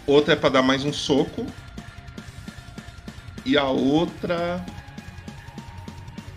Outra 0.06 0.34
é 0.34 0.36
pra 0.36 0.48
dar 0.48 0.62
mais 0.62 0.84
um 0.84 0.92
soco. 0.92 1.46
E 3.44 3.56
a 3.56 3.64
outra. 3.64 4.64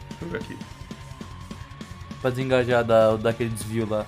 Deixa 0.10 0.23
eu 0.23 0.30
ver 0.30 0.38
aqui. 0.38 0.57
Pra 2.22 2.30
desengajar 2.30 2.84
da, 2.84 3.15
daquele 3.15 3.49
desvio 3.49 3.88
lá. 3.88 4.06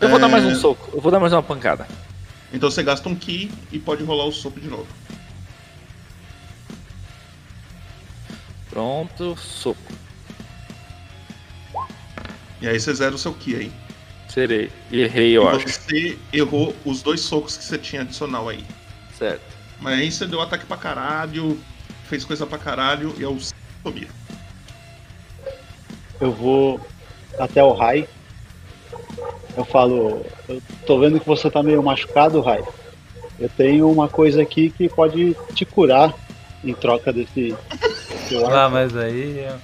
Eu 0.00 0.08
vou 0.08 0.18
dar 0.18 0.28
mais 0.28 0.44
um 0.44 0.50
É. 0.50 0.54
soco. 0.54 0.90
Eu 0.94 1.00
vou 1.00 1.12
dar 1.12 1.20
mais 1.20 1.32
uma 1.32 1.42
pancada. 1.42 1.86
Então 2.52 2.70
você 2.70 2.82
gasta 2.82 3.08
um 3.08 3.14
ki 3.14 3.50
e 3.70 3.78
pode 3.78 4.02
rolar 4.02 4.24
o 4.24 4.32
soco 4.32 4.58
de 4.58 4.66
novo. 4.68 4.86
Pronto, 8.70 9.36
soco. 9.36 9.92
E 12.60 12.68
aí 12.68 12.78
você 12.78 12.94
zera 12.94 13.14
o 13.14 13.18
seu 13.18 13.34
ki 13.34 13.56
aí. 13.56 13.72
Serei. 14.28 14.70
Errei, 14.92 15.36
eu 15.36 15.44
E 15.44 15.48
acho. 15.48 15.68
Você 15.68 16.18
errou 16.32 16.74
os 16.84 17.02
dois 17.02 17.20
socos 17.20 17.56
que 17.56 17.64
você 17.64 17.76
tinha 17.76 18.02
adicional 18.02 18.48
aí. 18.48 18.64
Certo. 19.18 19.42
Mas 19.80 19.98
aí 19.98 20.12
você 20.12 20.26
deu 20.26 20.40
ataque 20.40 20.66
pra 20.66 20.76
caralho, 20.76 21.58
fez 22.04 22.24
coisa 22.24 22.46
pra 22.46 22.58
caralho 22.58 23.14
e 23.18 23.24
é 23.24 23.28
o. 23.28 23.38
Eu 26.20 26.32
vou 26.32 26.80
até 27.38 27.62
o 27.62 27.72
Rai. 27.72 28.06
Eu 29.56 29.64
falo, 29.64 30.24
eu 30.48 30.62
tô 30.86 30.98
vendo 31.00 31.18
que 31.18 31.26
você 31.26 31.50
tá 31.50 31.62
meio 31.62 31.82
machucado, 31.82 32.40
Rai. 32.40 32.62
Eu 33.38 33.48
tenho 33.48 33.90
uma 33.90 34.08
coisa 34.08 34.42
aqui 34.42 34.70
que 34.70 34.88
pode 34.88 35.34
te 35.54 35.64
curar 35.64 36.14
em 36.62 36.74
troca 36.74 37.12
desse. 37.12 37.56
Arco. 38.38 38.50
Ah, 38.50 38.68
mas 38.68 38.96
aí 38.96 39.38
é 39.38 39.56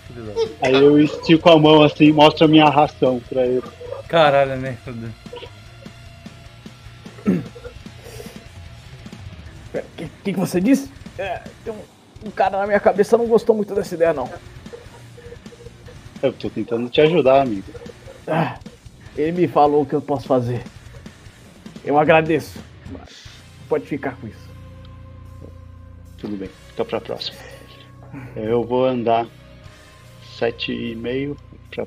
Aí 0.62 0.74
eu 0.74 0.98
estico 0.98 1.48
a 1.50 1.58
mão 1.58 1.82
assim, 1.82 2.12
mostro 2.12 2.44
a 2.44 2.48
minha 2.48 2.68
ração 2.68 3.20
pra 3.28 3.46
ele. 3.46 3.62
Caralho, 4.08 4.56
né? 4.56 4.76
O 9.74 9.80
que, 9.96 10.08
que, 10.24 10.32
que 10.32 10.38
você 10.38 10.60
disse? 10.60 10.90
É, 11.18 11.42
tem 11.64 11.72
um, 11.72 12.28
um 12.28 12.30
cara 12.30 12.58
na 12.58 12.66
minha 12.66 12.80
cabeça 12.80 13.16
não 13.16 13.26
gostou 13.26 13.54
muito 13.54 13.74
dessa 13.74 13.94
ideia, 13.94 14.12
não. 14.12 14.28
Eu 16.22 16.32
tô 16.32 16.48
tentando 16.48 16.88
te 16.88 17.00
ajudar, 17.00 17.42
amigo. 17.42 17.70
Ah, 18.26 18.58
ele 19.16 19.32
me 19.32 19.48
falou 19.48 19.82
o 19.82 19.86
que 19.86 19.94
eu 19.94 20.00
posso 20.00 20.26
fazer. 20.26 20.62
Eu 21.84 21.98
agradeço. 21.98 22.58
mas 22.90 23.26
Pode 23.68 23.86
ficar 23.86 24.16
com 24.16 24.26
isso. 24.26 24.46
Tudo 26.18 26.36
bem, 26.36 26.50
fica 26.68 26.84
pra 26.84 27.00
próxima. 27.00 27.36
Eu 28.34 28.62
vou 28.62 28.84
andar 28.84 29.26
sete 30.36 30.72
e 30.72 30.94
meio 30.94 31.36
pra... 31.70 31.86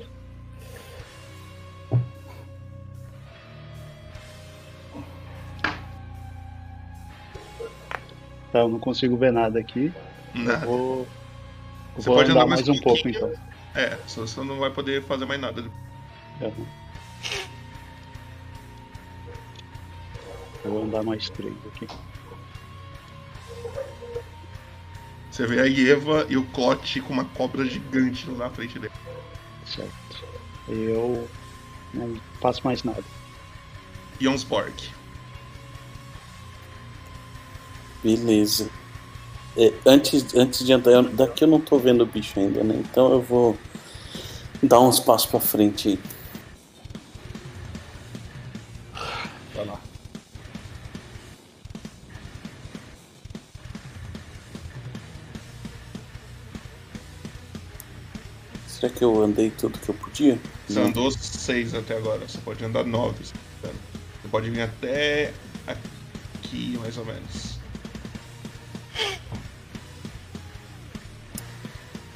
Tá, 8.52 8.58
eu 8.58 8.68
não 8.68 8.80
consigo 8.80 9.16
ver 9.16 9.32
nada 9.32 9.60
aqui. 9.60 9.92
Nada. 10.34 10.66
vou, 10.66 11.06
Você 11.94 12.06
vou 12.06 12.16
pode 12.16 12.30
andar 12.32 12.40
andar 12.40 12.48
mais 12.48 12.66
mais 12.66 12.68
um 12.68 12.80
um 12.80 12.82
pouco 12.82 13.08
então. 13.08 13.32
É, 13.74 13.96
só 14.06 14.22
você 14.22 14.40
não 14.42 14.58
vai 14.58 14.70
poder 14.70 15.02
fazer 15.02 15.24
mais 15.24 15.40
nada. 15.40 15.62
Uhum. 16.40 16.66
Eu 20.64 20.70
vou 20.70 20.82
andar 20.82 21.04
mais 21.04 21.30
três 21.30 21.54
aqui. 21.66 21.86
Você 25.30 25.46
vê 25.46 25.60
a 25.60 25.92
Eva 25.92 26.26
e 26.28 26.36
o 26.36 26.44
Clote 26.46 27.00
com 27.00 27.12
uma 27.12 27.24
cobra 27.24 27.64
gigante 27.64 28.28
lá 28.30 28.48
na 28.48 28.50
frente 28.50 28.78
dele. 28.78 28.92
Certo. 29.64 30.24
Eu 30.68 31.28
não 31.94 32.16
faço 32.40 32.60
mais 32.64 32.82
nada. 32.82 33.04
Jonsborg. 34.20 34.74
Beleza. 38.02 38.68
É, 39.56 39.72
antes, 39.84 40.34
antes 40.34 40.64
de 40.64 40.72
andar, 40.72 40.90
eu- 40.92 41.02
daqui 41.02 41.44
eu 41.44 41.48
não 41.48 41.60
tô 41.60 41.78
vendo 41.78 42.02
o 42.02 42.06
bicho 42.06 42.38
ainda, 42.38 42.62
né? 42.62 42.74
Então 42.76 43.12
eu 43.12 43.20
vou 43.22 43.58
dar 44.62 44.80
uns 44.80 44.98
passos 45.00 45.28
pra 45.30 45.40
frente 45.40 45.88
aí. 45.88 45.98
Será 58.80 58.90
que 58.90 59.04
eu 59.04 59.22
andei 59.22 59.50
tudo 59.50 59.78
que 59.78 59.90
eu 59.90 59.94
podia? 59.94 60.38
Você 60.66 60.80
andou 60.80 61.10
seis 61.10 61.74
até 61.74 61.98
agora, 61.98 62.26
você 62.26 62.38
pode 62.38 62.64
andar 62.64 62.82
nove. 62.82 63.22
Você 63.62 64.28
pode 64.30 64.48
vir 64.48 64.62
até 64.62 65.34
aqui, 65.66 66.78
mais 66.80 66.96
ou 66.96 67.04
menos. 67.04 67.60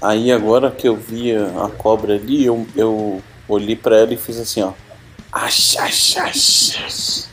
Aí 0.01 0.33
agora 0.33 0.71
que 0.71 0.89
eu 0.89 0.97
vi 0.97 1.35
a 1.35 1.69
cobra 1.77 2.15
ali, 2.15 2.47
eu, 2.47 2.67
eu 2.75 3.23
olhei 3.47 3.77
pra 3.77 3.99
ela 3.99 4.15
e 4.15 4.17
fiz 4.17 4.39
assim, 4.39 4.63
ó. 4.63 4.73
Ach, 5.33 5.77
ach, 5.79 6.17
ach. 6.17 7.29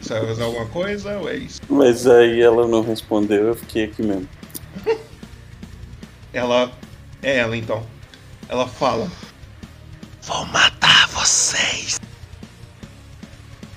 Você 0.00 0.14
vai 0.14 0.26
fazer 0.26 0.42
alguma 0.42 0.66
coisa 0.66 1.18
ou 1.18 1.28
é 1.28 1.36
isso? 1.36 1.60
Mas 1.70 2.06
aí 2.06 2.40
ela 2.42 2.68
não 2.68 2.82
respondeu, 2.82 3.48
eu 3.48 3.54
fiquei 3.54 3.84
aqui 3.84 4.02
mesmo. 4.02 4.28
Ela. 6.38 6.70
É 7.20 7.38
ela 7.38 7.56
então. 7.56 7.84
Ela 8.48 8.68
fala: 8.68 9.10
Vou 10.22 10.46
matar 10.46 11.08
vocês. 11.08 11.98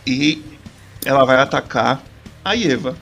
E 0.05 0.59
ela 1.03 1.25
vai 1.25 1.37
atacar 1.37 2.03
a 2.45 2.55
Eva. 2.55 2.95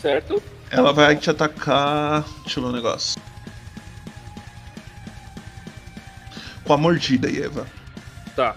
Certo? 0.00 0.42
Ela 0.70 0.92
vai 0.94 1.14
te 1.16 1.28
atacar. 1.28 2.24
Deixa 2.44 2.60
eu 2.60 2.64
ver 2.64 2.70
um 2.70 2.72
negócio. 2.72 3.20
Com 6.64 6.72
a 6.72 6.78
mordida, 6.78 7.28
Eva. 7.28 7.66
Tá. 8.34 8.54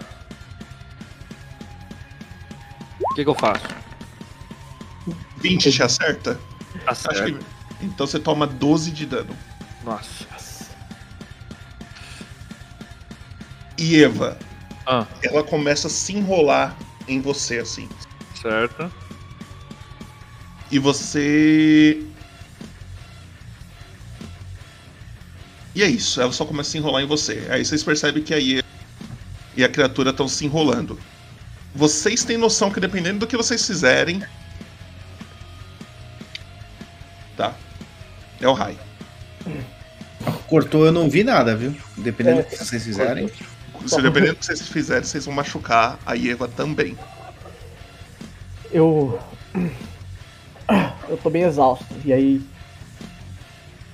O 2.98 3.14
que, 3.14 3.22
que 3.22 3.28
eu 3.28 3.34
faço? 3.34 3.75
20 5.48 5.72
te 5.72 5.82
acerta? 5.82 6.34
Tá 6.84 6.92
Acho 6.92 7.00
certo. 7.02 7.38
que- 7.38 7.84
Então 7.86 8.06
você 8.06 8.18
toma 8.18 8.46
12 8.46 8.90
de 8.90 9.06
dano. 9.06 9.36
Nossa. 9.84 10.26
E 13.78 14.02
Eva, 14.02 14.38
Ah, 14.86 15.06
ela 15.22 15.42
começa 15.42 15.88
a 15.88 15.90
se 15.90 16.14
enrolar 16.14 16.76
em 17.08 17.20
você, 17.20 17.58
assim. 17.58 17.88
certo. 18.40 18.90
E 20.70 20.78
você. 20.78 22.02
E 25.74 25.82
é 25.82 25.86
isso, 25.86 26.20
ela 26.20 26.32
só 26.32 26.44
começa 26.46 26.70
a 26.70 26.72
se 26.72 26.78
enrolar 26.78 27.02
em 27.02 27.06
você. 27.06 27.46
Aí 27.50 27.64
vocês 27.64 27.82
percebem 27.82 28.22
que 28.22 28.32
a 28.32 28.38
Eva 28.40 28.66
e 29.56 29.62
a 29.62 29.68
criatura 29.68 30.10
estão 30.10 30.26
se 30.26 30.44
enrolando. 30.46 30.98
Vocês 31.74 32.24
têm 32.24 32.38
noção 32.38 32.70
que 32.70 32.80
dependendo 32.80 33.18
do 33.20 33.26
que 33.26 33.36
vocês 33.36 33.66
fizerem. 33.66 34.22
É 38.40 38.48
o 38.48 38.52
Rai. 38.52 38.76
Cortou, 40.48 40.84
eu 40.84 40.92
não 40.92 41.08
vi 41.08 41.24
nada, 41.24 41.56
viu? 41.56 41.74
Dependendo 41.96 42.40
É, 42.40 42.42
do 42.42 42.48
que 42.48 42.56
vocês 42.56 42.84
fizerem. 42.84 43.30
Se 43.86 44.02
dependendo 44.02 44.34
do 44.34 44.38
que 44.38 44.46
vocês 44.46 44.68
fizerem, 44.68 45.04
vocês 45.04 45.24
vão 45.24 45.34
machucar 45.34 45.98
a 46.04 46.16
Eva 46.16 46.48
também. 46.48 46.96
Eu. 48.70 49.18
Eu 51.08 51.16
tô 51.18 51.30
bem 51.30 51.42
exausto. 51.42 51.86
E 52.04 52.12
aí. 52.12 52.42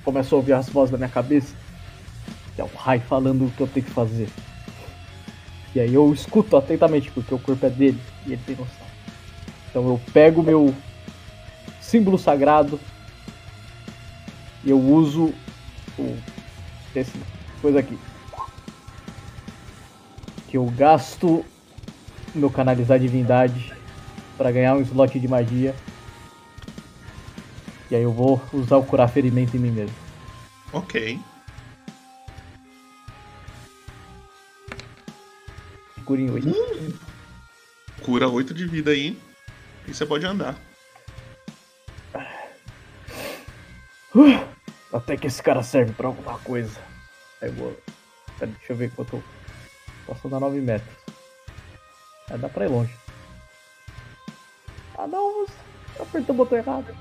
Começo 0.03 0.35
a 0.35 0.37
ouvir 0.37 0.53
as 0.53 0.67
vozes 0.69 0.91
da 0.91 0.97
minha 0.97 1.09
cabeça. 1.09 1.53
Que 2.55 2.61
é 2.61 2.63
o 2.63 2.69
Rai 2.75 2.99
falando 2.99 3.45
o 3.45 3.51
que 3.51 3.61
eu 3.61 3.67
tenho 3.67 3.85
que 3.85 3.91
fazer. 3.91 4.27
E 5.75 5.79
aí 5.79 5.93
eu 5.93 6.13
escuto 6.13 6.55
atentamente, 6.55 7.11
porque 7.11 7.33
o 7.33 7.39
corpo 7.39 7.65
é 7.65 7.69
dele 7.69 7.99
e 8.27 8.33
ele 8.33 8.41
tem 8.45 8.55
noção. 8.55 8.87
Então 9.69 9.87
eu 9.87 10.01
pego 10.13 10.41
o 10.41 10.43
meu 10.43 10.75
símbolo 11.81 12.17
sagrado 12.17 12.79
e 14.63 14.69
eu 14.69 14.79
uso 14.79 15.33
o. 15.97 16.17
Esse 16.95 17.11
coisa 17.61 17.79
aqui. 17.79 17.97
Que 20.47 20.57
eu 20.57 20.65
gasto 20.65 21.43
meu 22.35 22.49
canalizar 22.49 22.99
divindade 22.99 23.73
para 24.37 24.51
ganhar 24.51 24.75
um 24.75 24.81
slot 24.81 25.19
de 25.19 25.27
magia. 25.27 25.75
E 27.89 27.95
aí 27.95 28.03
eu 28.03 28.11
vou 28.11 28.41
usar 28.51 28.77
o 28.77 28.83
curar 28.83 29.07
ferimento 29.09 29.55
em 29.55 29.59
mim 29.59 29.71
mesmo. 29.71 29.95
Ok. 30.71 31.19
Curinho 36.05 36.35
aí. 36.35 36.95
Cura 38.01 38.27
8 38.27 38.53
de 38.53 38.65
vida 38.65 38.91
aí. 38.91 39.17
E 39.87 39.93
você 39.93 40.05
pode 40.05 40.25
andar. 40.25 40.57
Até 44.93 45.17
que 45.17 45.25
esse 45.25 45.41
cara 45.41 45.63
serve 45.63 45.91
pra 45.93 46.07
alguma 46.07 46.37
coisa. 46.39 46.79
Aí 47.41 47.49
eu 47.49 47.53
vou. 47.55 47.77
Pera, 48.37 48.51
deixa 48.51 48.73
eu 48.73 48.77
ver 48.77 48.91
quanto. 48.91 49.15
eu 49.15 49.23
Posso 50.05 50.27
andar 50.27 50.39
9 50.39 50.61
metros. 50.61 50.95
Aí 52.29 52.37
dá 52.37 52.47
pra 52.47 52.65
ir 52.65 52.69
longe. 52.69 52.95
Ah 54.95 55.07
não, 55.07 55.47
eu 55.97 56.03
apertei 56.03 56.33
o 56.33 56.37
botão 56.37 56.57
errado. 56.59 56.95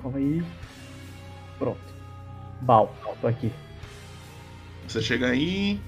Calma 0.00 0.18
aí. 0.18 0.42
Pronto. 1.58 1.94
Bal, 2.62 2.94
tô 3.20 3.26
aqui. 3.26 3.52
Você 4.86 5.02
chega 5.02 5.28
aí. 5.28 5.78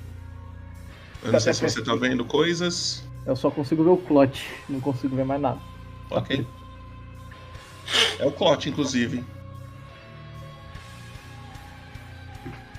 Eu 1.23 1.33
não 1.33 1.41
sei 1.41 1.55
se 1.55 1.63
você 1.63 1.83
tá 1.83 1.95
vendo 1.95 2.25
coisas. 2.27 3.10
Eu 3.27 3.37
só 3.37 3.51
consigo 3.51 3.85
ver 3.85 3.91
o 3.91 3.97
clote, 3.97 4.47
não 4.69 4.81
consigo 4.81 5.15
ver 5.15 5.25
mais 5.25 5.41
nada. 5.41 5.59
Ok. 6.11 6.47
É 8.19 8.27
o 8.27 8.31
Clot, 8.31 8.69
inclusive. 8.69 9.25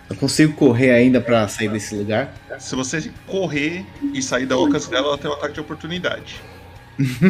Eu 0.09 0.15
consigo 0.17 0.53
correr 0.53 0.91
ainda 0.91 1.21
pra 1.21 1.47
sair 1.47 1.69
desse 1.69 1.95
lugar? 1.95 2.33
Se 2.59 2.75
você 2.75 3.11
correr 3.27 3.85
e 4.13 4.21
sair 4.21 4.45
da 4.45 4.55
alcance 4.55 4.89
dela, 4.89 5.07
ela 5.07 5.17
tem 5.17 5.29
um 5.29 5.33
ataque 5.33 5.53
de 5.53 5.59
oportunidade. 5.61 6.41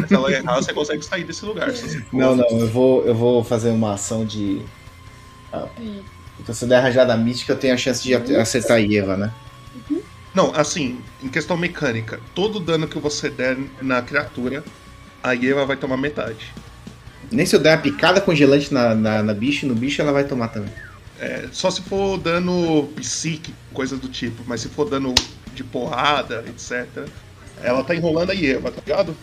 Se 0.08 0.14
ela 0.14 0.30
errar, 0.32 0.56
você 0.56 0.72
consegue 0.72 1.02
sair 1.04 1.24
desse 1.24 1.44
lugar. 1.44 1.68
Não, 2.12 2.34
não, 2.34 2.48
eu 2.48 2.68
vou, 2.68 3.04
eu 3.06 3.14
vou 3.14 3.44
fazer 3.44 3.70
uma 3.70 3.94
ação 3.94 4.24
de. 4.26 4.62
Ah, 5.52 5.68
Então, 6.40 6.54
se 6.54 6.64
eu 6.64 6.68
der 6.68 6.78
a 6.78 6.80
rajada 6.80 7.16
mística, 7.16 7.52
eu 7.52 7.58
tenho 7.58 7.72
a 7.72 7.76
chance 7.76 8.02
de 8.02 8.14
acertar 8.36 8.78
a 8.78 8.82
Eva, 8.82 9.16
né? 9.16 9.32
Não, 10.34 10.54
assim, 10.54 11.00
em 11.22 11.28
questão 11.28 11.56
mecânica, 11.56 12.18
todo 12.34 12.58
dano 12.58 12.88
que 12.88 12.98
você 12.98 13.28
der 13.28 13.56
na 13.80 14.00
criatura, 14.00 14.64
a 15.22 15.34
Eva 15.34 15.66
vai 15.66 15.76
tomar 15.76 15.96
metade. 15.96 16.52
Nem 17.30 17.44
se 17.46 17.54
eu 17.54 17.60
der 17.60 17.76
uma 17.76 17.82
picada 17.82 18.20
congelante 18.20 18.72
na, 18.72 18.94
na, 18.94 19.22
na 19.22 19.34
bicho, 19.34 19.66
no 19.66 19.74
bicho 19.74 20.00
ela 20.00 20.12
vai 20.12 20.24
tomar 20.24 20.48
também. 20.48 20.72
É, 21.20 21.48
só 21.52 21.70
se 21.70 21.82
for 21.82 22.18
dano 22.18 22.88
psíquico, 22.96 23.56
coisa 23.72 23.96
do 23.96 24.08
tipo, 24.08 24.42
mas 24.46 24.60
se 24.60 24.68
for 24.68 24.88
dano 24.88 25.14
de 25.54 25.62
porrada, 25.62 26.44
etc. 26.48 27.06
Ela 27.62 27.84
tá 27.84 27.94
enrolando 27.94 28.30
a 28.30 28.34
Eva, 28.34 28.72
tá 28.72 28.80
ligado? 28.84 29.16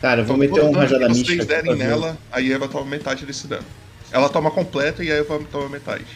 Cara, 0.00 0.22
eu 0.22 0.24
vou 0.24 0.42
Então, 0.42 0.56
meter 0.56 0.64
um 0.64 0.72
rajada 0.72 1.08
mística. 1.08 1.26
vocês 1.28 1.40
aqui 1.40 1.48
derem 1.48 1.74
nela, 1.76 2.16
a 2.32 2.40
Eva 2.40 2.68
toma 2.68 2.86
metade 2.86 3.26
desse 3.26 3.46
dano. 3.46 3.66
Ela 4.10 4.28
toma 4.28 4.50
completo 4.50 5.02
e 5.02 5.10
a 5.10 5.16
Eva 5.16 5.38
toma 5.50 5.68
metade. 5.68 6.06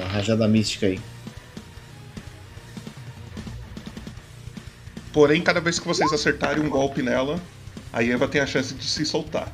Lá, 0.00 0.06
Rajada 0.08 0.46
mística 0.48 0.86
aí. 0.86 1.00
Porém, 5.12 5.42
cada 5.42 5.60
vez 5.60 5.78
que 5.78 5.86
vocês 5.86 6.12
acertarem 6.12 6.62
um 6.64 6.70
golpe 6.70 7.02
nela, 7.02 7.38
a 7.92 8.02
Eva 8.02 8.26
tem 8.26 8.40
a 8.40 8.46
chance 8.46 8.72
de 8.74 8.84
se 8.84 9.04
soltar. 9.04 9.50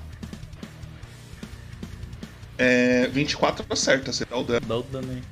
É, 2.56 3.06
24 3.08 3.64
acerta, 3.70 4.12
você 4.12 4.24
dá 4.24 4.36
o 4.36 4.44
dano. 4.44 4.66
Dá 4.66 4.76
o 4.76 4.82
dano 4.82 5.10
aí. 5.12 5.22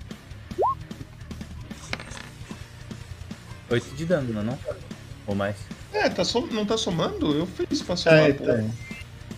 8 3.71 3.95
de 3.97 4.05
dano, 4.05 4.33
não 4.33 4.41
é 4.41 4.45
não? 4.45 4.59
Ou 5.27 5.35
mais? 5.35 5.57
É, 5.93 6.09
tá 6.09 6.25
som- 6.25 6.47
não 6.47 6.65
tá 6.65 6.77
somando? 6.77 7.35
Eu 7.37 7.47
fiz 7.47 7.83
pra 7.83 7.97
somar, 7.97 8.19
É, 8.21 8.33
pô. 8.33 8.45
tá. 8.45 8.53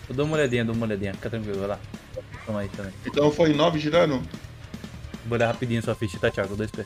Eu 0.07 0.15
dou 0.15 0.25
uma 0.25 0.35
olhadinha, 0.37 0.65
dou 0.65 0.75
uma 0.75 0.85
olhadinha. 0.85 1.13
Fica 1.13 1.29
tranquilo, 1.29 1.59
vai 1.59 1.67
lá. 1.69 1.79
Toma 2.45 2.59
aí 2.61 2.69
também. 2.69 2.91
Então 3.05 3.31
foi 3.31 3.53
9 3.53 3.79
de 3.79 3.89
dano? 3.89 4.21
Vou 5.25 5.35
olhar 5.37 5.47
rapidinho 5.47 5.81
sua 5.83 5.95
ficha, 5.95 6.17
tá, 6.19 6.29
Thiago? 6.31 6.55
2P. 6.55 6.85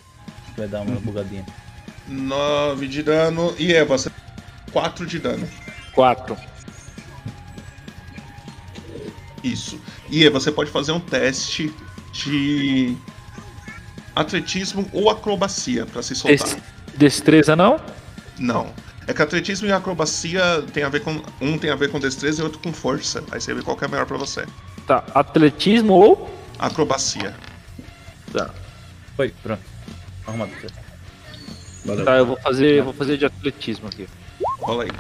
Vai 0.58 0.68
dar 0.68 0.82
uma 0.82 1.00
bugadinha. 1.00 1.46
9 2.08 2.88
de 2.88 3.02
dano. 3.04 3.54
E 3.58 3.74
Eva, 3.74 3.98
você 3.98 4.12
4 4.72 5.06
de 5.06 5.20
dano. 5.20 5.48
4. 5.94 6.38
Isso. 9.44 9.80
E 10.10 10.26
Eva, 10.26 10.40
você 10.40 10.52
pode 10.52 10.72
fazer 10.72 10.92
um 10.92 11.00
teste 11.00 11.74
de 12.12 12.96
atletismo 14.16 14.88
ou 14.94 15.10
acrobacia 15.10 15.86
pra 15.86 16.02
se 16.02 16.16
soltar. 16.16 16.48
Des- 16.48 16.58
destreza 16.96 17.56
não? 17.56 17.80
Não. 18.40 18.72
É 19.06 19.14
que 19.14 19.22
atletismo 19.22 19.68
e 19.68 19.72
acrobacia 19.72 20.64
tem 20.74 20.84
a 20.84 20.90
ver 20.90 21.02
com. 21.02 21.22
Um 21.42 21.58
tem 21.58 21.70
a 21.70 21.76
ver 21.76 21.90
com 21.92 22.00
destreza 22.00 22.42
e 22.42 22.44
outro 22.44 22.60
com 22.60 22.72
força. 22.72 23.22
Aí 23.32 23.42
você 23.42 23.54
vê 23.54 23.62
qual 23.62 23.76
que 23.76 23.84
é 23.84 23.88
melhor 23.88 24.06
pra 24.06 24.18
você. 24.18 24.46
Tá. 24.88 25.04
Atletismo 25.14 25.94
ou. 25.94 26.34
Acrobacia. 26.58 27.34
Tá. 28.32 28.50
Foi, 29.18 29.34
pronto. 29.44 29.62
Arrumado. 30.26 30.52
Valeu. 31.86 32.06
Tá, 32.06 32.16
eu 32.18 32.26
vou 32.26 32.38
fazer, 32.38 32.76
eu 32.80 32.84
vou 32.86 32.94
fazer 32.94 33.18
de 33.18 33.26
atletismo 33.26 33.88
aqui. 33.88 34.08
Fala 34.60 34.84
aí. 34.84 34.92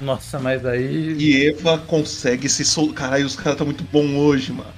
Nossa, 0.00 0.38
mas 0.38 0.64
aí. 0.66 1.14
E 1.18 1.46
Eva 1.48 1.78
consegue 1.78 2.48
se 2.48 2.64
soltar. 2.64 2.94
Caralho, 3.10 3.26
os 3.26 3.36
caras 3.36 3.58
tá 3.58 3.64
muito 3.64 3.84
bom 3.84 4.16
hoje, 4.16 4.52
mano. 4.52 4.72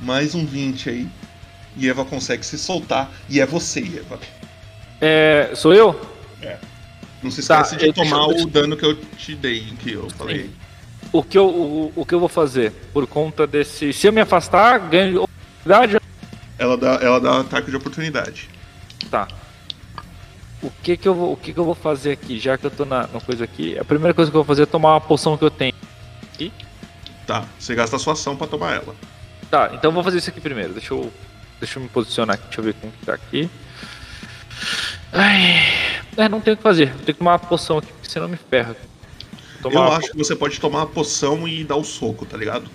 Mais 0.00 0.34
um 0.34 0.44
20 0.44 0.90
aí. 0.90 1.08
E 1.76 1.88
Eva 1.88 2.04
consegue 2.04 2.44
se 2.44 2.58
soltar. 2.58 3.10
E 3.28 3.40
é 3.40 3.46
você, 3.46 3.80
Eva. 3.80 4.18
É. 5.00 5.50
Sou 5.54 5.72
eu? 5.72 5.98
Não 7.22 7.32
se 7.32 7.44
Tá, 7.46 7.62
esquece 7.62 7.76
de 7.76 7.86
eu- 7.86 7.92
deixa 7.92 8.10
tomar 8.10 8.30
eu- 8.32 8.44
o 8.44 8.46
dano 8.46 8.76
que 8.76 8.84
eu 8.86 8.94
te 8.94 9.34
dei, 9.34 9.60
que 9.80 9.92
eu 9.92 10.08
falei. 10.10 10.50
o 11.12 11.20
que 11.22 11.36
eu, 11.36 11.46
o, 11.48 11.92
o 11.96 12.06
que 12.06 12.14
eu 12.14 12.20
vou 12.20 12.28
fazer? 12.28 12.70
Por 12.92 13.06
conta 13.08 13.44
desse. 13.46 13.92
Se 13.92 14.06
eu 14.06 14.12
me 14.12 14.20
afastar, 14.20 14.78
ganho 14.88 15.22
oportunidade. 15.24 15.98
Ela 16.58 16.76
dá, 16.76 16.94
ela 17.02 17.20
dá 17.20 17.40
ataque 17.40 17.70
de 17.70 17.76
oportunidade. 17.76 18.48
Tá. 19.10 19.26
O 20.62 20.70
que 20.82 20.96
que 20.96 21.06
eu 21.06 21.14
vou, 21.14 21.32
o 21.32 21.36
que 21.36 21.52
que 21.52 21.58
eu 21.60 21.64
vou 21.64 21.74
fazer 21.74 22.12
aqui, 22.12 22.38
já 22.38 22.58
que 22.58 22.66
eu 22.66 22.70
tô 22.70 22.84
na, 22.84 23.06
na 23.06 23.20
coisa 23.20 23.44
aqui? 23.44 23.78
A 23.78 23.84
primeira 23.84 24.12
coisa 24.12 24.30
que 24.30 24.36
eu 24.36 24.42
vou 24.42 24.46
fazer 24.46 24.62
é 24.62 24.66
tomar 24.66 24.94
uma 24.94 25.00
poção 25.00 25.36
que 25.36 25.44
eu 25.44 25.50
tenho. 25.50 25.72
Aqui. 26.34 26.52
Tá, 27.26 27.44
você 27.58 27.74
gasta 27.74 27.96
a 27.96 27.98
sua 27.98 28.14
ação 28.14 28.36
pra 28.36 28.46
tomar 28.46 28.74
ela. 28.74 28.94
Tá, 29.50 29.70
então 29.72 29.90
eu 29.90 29.94
vou 29.94 30.02
fazer 30.02 30.18
isso 30.18 30.30
aqui 30.30 30.40
primeiro. 30.40 30.72
Deixa 30.72 30.92
eu, 30.94 31.12
deixa 31.60 31.78
eu 31.78 31.82
me 31.82 31.88
posicionar 31.88 32.34
aqui, 32.34 32.44
deixa 32.46 32.60
eu 32.60 32.64
ver 32.64 32.74
como 32.74 32.92
que 32.92 33.06
tá 33.06 33.14
aqui. 33.14 33.48
Ai, 35.12 35.62
é, 36.16 36.28
não 36.28 36.40
tenho 36.40 36.54
o 36.54 36.56
que 36.56 36.62
fazer. 36.62 36.92
Vou 36.92 37.04
ter 37.04 37.12
que 37.12 37.18
tomar 37.18 37.32
uma 37.32 37.38
poção 37.38 37.78
aqui, 37.78 37.92
porque 37.92 38.08
senão 38.10 38.28
me 38.28 38.36
ferra. 38.36 38.76
Tomar 39.62 39.74
Eu 39.86 39.92
acho 39.92 40.10
que 40.12 40.18
você 40.18 40.34
pode 40.36 40.58
tomar 40.60 40.82
a 40.82 40.86
poção 40.86 41.46
e 41.48 41.64
dar 41.64 41.76
o 41.76 41.84
soco, 41.84 42.26
tá 42.26 42.36
ligado? 42.36 42.68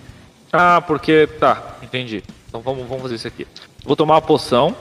Ah, 0.52 0.80
porque. 0.86 1.26
Tá, 1.38 1.76
entendi. 1.82 2.22
Então 2.48 2.60
vamos, 2.60 2.86
vamos 2.86 3.02
fazer 3.02 3.14
isso 3.16 3.26
aqui. 3.28 3.46
Vou 3.84 3.96
tomar 3.96 4.14
uma 4.14 4.22
poção. 4.22 4.76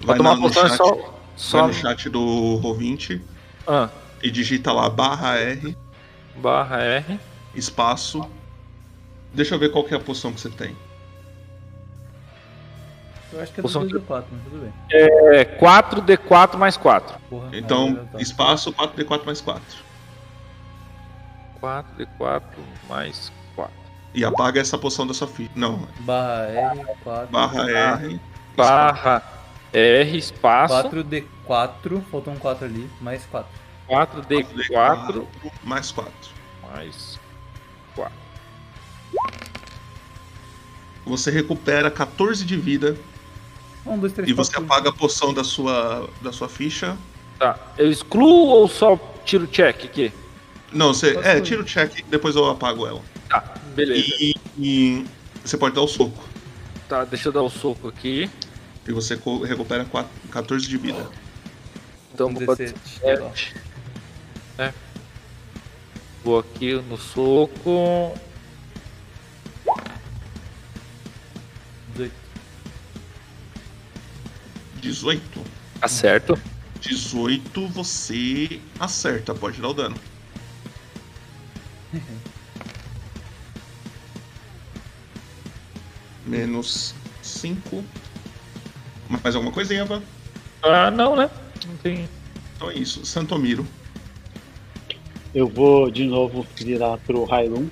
Vai 0.00 0.16
tomar 0.16 0.30
na- 0.30 0.36
uma 0.36 0.48
no 0.48 0.54
poção 0.54 0.66
é 0.66 0.68
chat, 0.76 1.15
só. 1.36 1.58
vai 1.60 1.66
no 1.68 1.74
chat 1.74 2.08
do 2.08 2.20
Ro20 2.62 3.20
Ah, 3.66 3.88
e 4.22 4.30
digita 4.30 4.72
lá 4.72 4.88
barra 4.90 5.36
R, 5.36 5.76
barra 6.36 6.78
R. 6.80 7.20
espaço. 7.54 8.28
Deixa 9.32 9.54
eu 9.54 9.58
ver 9.58 9.70
qual 9.70 9.84
que 9.84 9.92
é 9.94 9.96
a 9.96 10.00
poção 10.00 10.32
que 10.32 10.40
você 10.40 10.48
tem. 10.50 10.74
Eu 13.32 13.42
acho 13.42 13.52
que 13.52 13.60
é 13.60 13.62
Poção 13.62 13.82
do 13.82 13.88
que- 13.88 13.94
2D4, 14.06 14.24
mas 14.32 14.42
tudo 14.44 14.58
bem. 14.62 14.72
É 14.90 15.44
4D4 15.44 16.56
mais 16.56 16.76
4. 16.76 17.18
Porra, 17.28 17.50
Então, 17.52 18.06
tá. 18.12 18.20
espaço 18.20 18.72
4D4 18.72 19.26
mais 19.26 19.40
4. 19.42 19.62
4D4 21.60 22.42
mais 22.88 23.32
4. 23.54 23.72
E 24.14 24.24
apaga 24.24 24.60
essa 24.60 24.78
poção 24.78 25.06
da 25.06 25.12
sua 25.12 25.26
ficha. 25.28 25.50
Não, 25.54 25.86
Barra 26.00 26.46
R4. 27.04 27.26
barra 27.30 27.70
R. 27.70 28.20
Barra 28.56 29.22
R 29.78 30.16
espaço 30.16 30.74
4D4, 30.88 32.02
faltou 32.10 32.32
um 32.32 32.38
4 32.38 32.64
ali, 32.64 32.88
mais 32.98 33.26
4. 33.26 33.50
4D4 33.86 35.26
mais 35.62 35.92
4. 35.92 36.12
mais 36.62 37.20
4. 37.94 38.12
Você 41.04 41.30
recupera 41.30 41.90
14 41.90 42.44
de 42.44 42.56
vida 42.56 42.96
1, 43.84 43.98
2, 43.98 44.12
3, 44.14 44.28
e 44.30 44.32
você 44.32 44.56
apaga 44.56 44.88
a 44.88 44.92
poção 44.92 45.34
da 45.34 45.44
sua, 45.44 46.08
da 46.22 46.32
sua 46.32 46.48
ficha. 46.48 46.96
Tá. 47.38 47.58
Eu 47.76 47.90
excluo 47.90 48.48
ou 48.48 48.66
só 48.66 48.98
tiro 49.26 49.46
check 49.46 49.84
aqui? 49.84 50.10
Não, 50.72 50.94
você. 50.94 51.10
É, 51.10 51.22
fazer. 51.22 51.40
tira 51.42 51.60
o 51.60 51.64
check, 51.64 52.02
depois 52.08 52.34
eu 52.34 52.48
apago 52.48 52.86
ela. 52.86 53.02
Tá, 53.28 53.54
beleza. 53.74 54.06
E, 54.18 54.34
e 54.58 55.04
você 55.44 55.58
pode 55.58 55.74
dar 55.74 55.82
o 55.82 55.88
soco. 55.88 56.24
Tá, 56.88 57.04
deixa 57.04 57.28
eu 57.28 57.32
dar 57.32 57.42
o 57.42 57.50
soco 57.50 57.88
aqui. 57.88 58.30
E 58.88 58.92
você 58.92 59.18
recupera 59.46 59.84
4, 59.84 60.10
14 60.30 60.68
de 60.68 60.76
vida. 60.76 61.10
Então 62.14 62.32
vou 62.32 62.44
fazer 62.44 62.74
7. 63.00 63.54
É. 64.58 64.72
Vou 66.22 66.38
aqui 66.38 66.74
no 66.74 66.96
soco. 66.96 68.16
18. 71.94 72.12
18. 74.80 75.44
Acerto. 75.82 76.38
18 76.80 77.66
você 77.68 78.60
acerta, 78.78 79.34
pode 79.34 79.60
dar 79.60 79.68
o 79.68 79.74
dano. 79.74 79.96
Menos 86.24 86.94
5. 87.22 87.84
Mais 89.08 89.34
alguma 89.34 89.52
coisa, 89.52 89.74
Eva? 89.74 90.02
Ah, 90.62 90.90
não, 90.90 91.14
né? 91.16 91.30
Não 91.66 91.76
tem. 91.76 92.08
Então 92.56 92.70
é 92.70 92.74
isso. 92.74 93.04
Santomiro. 93.04 93.66
Eu 95.34 95.48
vou 95.48 95.90
de 95.90 96.04
novo 96.04 96.46
virar 96.56 96.96
pro 96.98 97.24
Railun. 97.24 97.68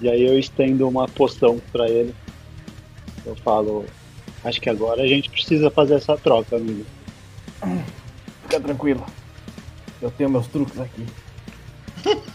E 0.00 0.08
aí 0.08 0.24
eu 0.24 0.38
estendo 0.38 0.88
uma 0.88 1.06
poção 1.08 1.60
pra 1.72 1.88
ele. 1.88 2.14
Eu 3.26 3.36
falo, 3.36 3.84
acho 4.44 4.60
que 4.60 4.70
agora 4.70 5.02
a 5.02 5.06
gente 5.06 5.28
precisa 5.28 5.70
fazer 5.70 5.94
essa 5.94 6.16
troca, 6.16 6.56
amigo. 6.56 6.86
Fica 8.42 8.60
tranquilo. 8.60 9.04
Eu 10.00 10.10
tenho 10.12 10.30
meus 10.30 10.46
truques 10.46 10.78
aqui. 10.80 11.04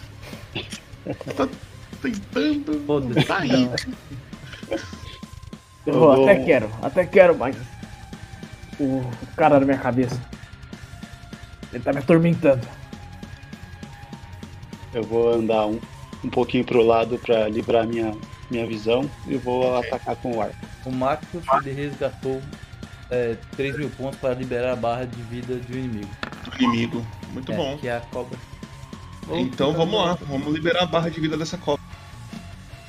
Tá 1.36 1.50
tentando. 2.02 2.82
Foda-se. 2.86 3.28
Tá. 3.28 3.46
Eu, 3.46 4.80
Eu 5.86 5.94
vou- 6.00 6.24
até 6.30 6.46
quero, 6.46 6.70
até 6.82 7.06
quero, 7.06 7.38
mas 7.38 7.58
o, 8.80 9.04
cara 9.36 9.60
na 9.60 9.66
minha 9.66 9.78
cabeça. 9.78 10.20
Ele 11.72 11.84
tá 11.84 11.92
me 11.92 12.00
atormentando. 12.00 12.68
Eu 14.94 15.04
vou 15.04 15.34
andar 15.34 15.66
um, 15.66 15.80
um 16.24 16.30
pouquinho 16.30 16.64
pro 16.64 16.84
lado 16.84 17.18
pra 17.18 17.48
livrar 17.50 17.88
minha, 17.88 18.16
minha 18.50 18.66
visão 18.68 19.10
e 19.28 19.36
vou 19.38 19.78
atacar 19.78 20.16
com 20.18 20.38
o 20.38 20.42
arco. 20.42 20.56
O 20.86 20.92
Marcos 20.92 21.44
ele 21.62 21.72
resgatou 21.74 22.42
é, 23.10 23.36
3 23.56 23.78
mil 23.78 23.90
pontos 23.90 24.20
para 24.20 24.34
liberar 24.36 24.74
a 24.74 24.76
barra 24.76 25.06
de 25.06 25.22
vida 25.24 25.56
de 25.56 25.74
um 25.74 25.78
inimigo. 25.80 26.10
Do 26.46 26.64
inimigo. 26.64 27.06
Muito 27.32 27.52
É, 27.52 27.56
bom. 27.56 27.78
Que 27.78 27.88
é 27.88 27.98
a 27.98 28.02
cobra. 28.02 28.38
Então 29.32 29.74
vamos 29.74 29.96
lá. 29.96 30.18
Vamos 30.28 30.54
liberar 30.54 30.84
a 30.84 30.86
barra 30.86 31.10
de 31.10 31.20
vida 31.20 31.38
dessa 31.38 31.58
cobra. 31.58 31.82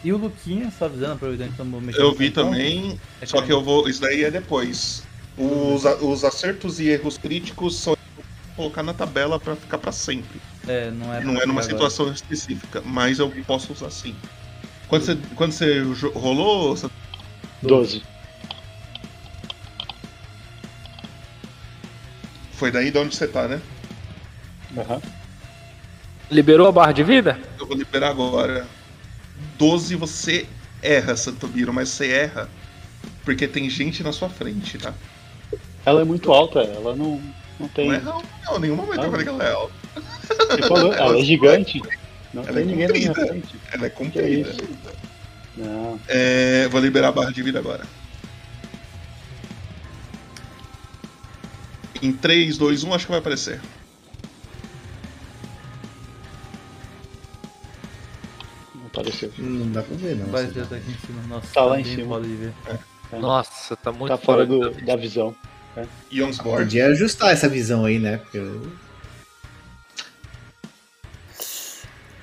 E 0.03 0.13
o 0.13 0.19
Luquinha, 0.19 0.71
só 0.71 0.85
avisando, 0.85 1.15
aproveitando 1.15 1.47
que 1.47 1.53
estamos 1.53 1.83
mexendo 1.83 2.03
Eu 2.03 2.13
com 2.13 2.19
vi 2.19 2.31
também. 2.31 3.01
é 3.23 3.27
Só 3.27 3.41
que 3.41 3.47
que 3.47 3.53
eu 3.53 3.63
vou. 3.63 3.89
Isso 3.89 4.03
daí 4.03 4.25
é 4.25 4.31
depois. 4.31 5.03
Os, 5.37 5.85
os 5.85 6.25
acertos 6.25 6.79
e 6.81 6.89
erros 6.89 7.19
críticos 7.19 7.81
são 7.81 7.95
colocar 8.55 8.83
na 8.83 8.95
tabela 8.95 9.39
pra 9.39 9.57
ficar 9.57 9.79
pra 9.79 9.91
sempre. 9.91 10.41
É, 10.67 10.91
não 10.91 11.13
é, 11.13 11.21
Não 11.25 11.33
é 11.33 11.47
numa 11.47 11.61
agora. 11.61 11.63
situação 11.63 12.13
específica, 12.13 12.81
mas 12.87 13.19
eu 13.19 13.31
posso 13.45 13.73
usar 13.73 13.91
sim. 13.91 14.15
Quando 14.87 15.03
você, 15.05 15.17
quando 15.35 15.53
você 15.53 15.81
rolou, 16.15 16.77
você- 16.77 16.87
12. 17.63 18.03
foi 22.53 22.71
daí 22.71 22.91
de 22.91 22.99
onde 22.99 23.15
você 23.15 23.27
tá, 23.27 23.49
né? 23.49 23.61
Aham. 24.79 25.01
Liberou 26.31 26.67
a 26.69 26.73
barra 26.73 26.93
de 26.93 27.03
vida? 27.03 27.39
Eu 27.59 27.67
vou 27.67 27.77
liberar 27.77 28.11
agora. 28.11 28.67
12 29.59 29.95
você 29.97 30.47
erra, 30.83 31.17
Santomiro, 31.17 31.73
mas 31.73 31.89
você 31.89 32.11
erra 32.11 32.49
porque 33.25 33.47
tem 33.49 33.69
gente 33.71 34.03
na 34.03 34.13
sua 34.13 34.29
frente, 34.29 34.79
tá? 34.79 34.93
Ela 35.87 36.01
é 36.01 36.05
muito 36.05 36.33
alta, 36.33 36.61
ela 36.61 36.95
não, 36.97 37.21
não 37.61 37.69
tem. 37.69 37.89
Não 37.89 37.95
erra, 37.95 38.23
não, 38.47 38.57
em 38.57 38.61
nenhum 38.61 38.77
momento 38.77 38.99
eu 38.99 39.03
Não. 39.05 39.11
falei 39.11 39.25
que 39.25 39.31
ela 39.31 39.45
é 39.45 39.53
alta. 39.53 39.75
Você 40.51 40.63
falou, 40.63 40.93
ela 40.95 41.19
é 41.19 41.23
gigante. 41.25 41.83
Não 42.33 42.43
Ela 42.43 42.53
tem 42.55 42.63
é 42.63 42.67
ninguém 42.67 42.87
na 42.89 42.93
minha 42.95 43.07
comprida. 43.09 43.29
frente. 43.29 43.57
Ela 43.73 43.87
é 43.87 43.91
Que 43.91 43.97
comprida. 43.97 44.55
Não. 45.57 46.01
É, 46.09 46.67
vou 46.69 46.81
liberar 46.81 47.09
a 47.09 47.13
barra 47.13 47.31
de 47.33 47.43
vida 47.43 47.59
agora. 47.59 47.85
Em 52.03 52.13
3, 52.13 52.59
2, 52.59 52.83
1, 52.85 52.95
acho 52.95 53.07
que 53.07 53.11
vai 53.13 53.21
aparecer. 53.21 53.61
Não 58.75 58.87
apareceu. 58.87 59.33
Não 59.39 59.71
dá 59.71 59.83
pra 59.83 59.97
ver, 59.97 60.17
não. 60.17 60.27
Ter 60.27 60.67
tá 60.67 60.77
aqui 60.77 60.91
em 60.91 61.07
cima. 61.07 61.23
Nossa, 61.29 61.53
Tá 61.55 61.65
lá 61.65 61.81
em 61.81 61.85
bem 61.85 61.95
cima. 61.95 62.21
Nossa, 63.13 63.77
tá 63.77 63.93
muito 63.93 64.09
Tá 64.11 64.19
fora 64.19 64.45
do. 64.45 64.71
do, 64.71 64.85
da 64.85 64.97
visão. 64.97 65.35
Ionsborg. 66.11 66.65
Podia 66.65 66.87
ajustar 66.89 67.33
essa 67.33 67.49
visão 67.49 67.85
aí, 67.85 67.99
né? 67.99 68.19
Porque 68.19 68.39
eu- 68.39 68.73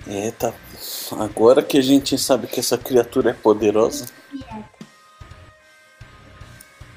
É, 0.07 0.31
tá. 0.31 0.53
Agora 1.19 1.61
que 1.61 1.77
a 1.77 1.81
gente 1.81 2.17
sabe 2.17 2.47
que 2.47 2.59
essa 2.59 2.77
criatura 2.77 3.31
é 3.31 3.33
poderosa. 3.33 4.05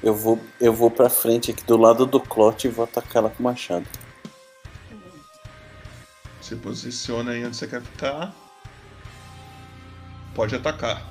Eu 0.01 0.13
vou, 0.15 0.39
eu 0.59 0.73
vou 0.73 0.89
pra 0.91 1.09
frente 1.09 1.51
aqui 1.51 1.63
do 1.63 1.77
lado 1.77 2.05
do 2.05 2.19
Clot 2.19 2.65
e 2.67 2.69
vou 2.69 2.83
atacar 2.85 3.17
ela 3.23 3.29
com 3.29 3.39
o 3.39 3.43
machado. 3.43 3.85
Se 6.41 6.55
posiciona 6.55 7.31
aí 7.31 7.45
onde 7.45 7.55
você 7.57 7.67
quer 7.67 7.81
ficar. 7.81 8.33
Pode 10.35 10.55
atacar. 10.55 11.03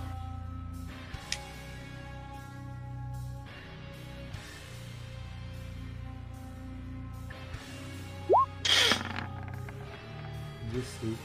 Dezesseis. 10.75 11.17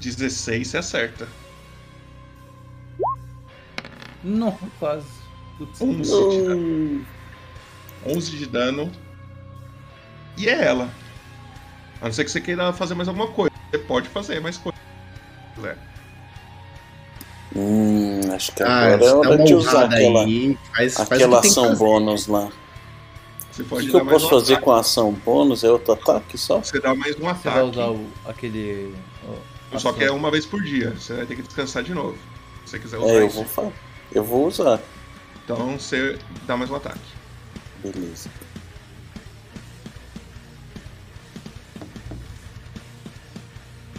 16 0.00 0.68
você 0.68 0.78
acerta. 0.78 1.28
Não, 4.22 4.52
quase. 4.78 5.06
Putz, 5.58 5.80
11 5.80 6.30
de 6.30 6.42
dano. 6.46 7.06
11 8.06 8.30
de 8.36 8.46
dano. 8.46 8.92
E 10.36 10.48
é 10.48 10.64
ela. 10.66 10.90
A 12.00 12.06
não 12.06 12.12
ser 12.12 12.24
que 12.24 12.30
você 12.30 12.40
queira 12.40 12.72
fazer 12.72 12.94
mais 12.94 13.08
alguma 13.08 13.28
coisa. 13.28 13.54
Você 13.70 13.78
pode 13.78 14.08
fazer, 14.08 14.40
mas 14.40 14.58
coisa. 14.58 14.78
quiser. 15.54 15.78
Hum, 17.54 18.20
acho 18.34 18.52
que 18.52 18.62
Ah, 18.62 18.94
agora 18.94 18.94
é 18.94 18.98
dá 18.98 19.16
hora 19.16 19.28
uma 19.36 19.44
de 19.44 19.54
usar 19.54 19.70
honrada 19.70 19.94
aquela, 19.96 20.24
aí. 20.24 20.58
Faz, 20.74 20.94
faz 20.94 21.12
aquela 21.12 21.40
ação 21.40 21.74
bônus 21.74 22.26
lá. 22.26 22.50
Você 23.56 23.62
O 23.62 23.64
pode 23.66 23.80
que, 23.82 23.86
que 23.86 23.92
dar 23.94 23.98
eu 24.00 24.04
mais 24.04 24.22
posso 24.22 24.26
um 24.26 24.38
fazer 24.40 24.52
ataque. 24.54 24.64
com 24.66 24.72
a 24.72 24.80
ação 24.80 25.12
bônus? 25.12 25.64
É 25.64 25.70
outro 25.70 25.92
ataque 25.94 26.36
só? 26.36 26.58
Você 26.58 26.78
dá 26.78 26.94
mais 26.94 27.16
um 27.16 27.20
Você 27.20 27.48
vai 27.48 27.62
usar 27.62 27.84
ataque. 27.84 27.98
o, 27.98 28.30
aquele. 28.30 28.94
o- 29.72 29.78
Só 29.78 29.92
que 29.94 30.04
é 30.04 30.10
uma 30.12 30.30
vez 30.30 30.44
por 30.44 30.62
dia. 30.62 30.90
Você 30.90 31.14
vai 31.14 31.24
ter 31.26 31.36
que 31.36 31.42
descansar 31.42 31.82
de 31.82 31.94
novo. 31.94 32.18
Se 32.66 32.72
você 32.72 32.78
quiser 32.78 32.98
usar 32.98 33.08
É, 33.08 33.16
eu 33.22 33.26
isso. 33.26 33.36
vou, 33.36 33.44
fa- 33.46 33.72
eu 34.12 34.22
vou 34.22 34.46
usar. 34.46 34.78
Então 35.44 35.78
você 35.78 36.18
dá 36.46 36.54
mais 36.56 36.70
um 36.70 36.74
ataque. 36.76 37.00
Beleza. 37.82 38.28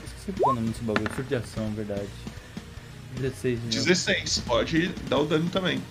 Esqueci 0.05 0.39
qual 0.39 0.51
é 0.55 0.57
o 0.57 0.61
nome 0.61 0.69
desse 0.69 0.83
bagulho. 0.83 1.15
Surto 1.15 1.29
de 1.29 1.35
ação, 1.35 1.71
verdade. 1.73 2.07
16 3.19 3.59
de 3.59 3.65
novo. 3.77 3.87
16. 3.87 4.39
Pode 4.45 4.87
dar 5.09 5.19
o 5.19 5.25
dano 5.25 5.49
também. 5.49 5.81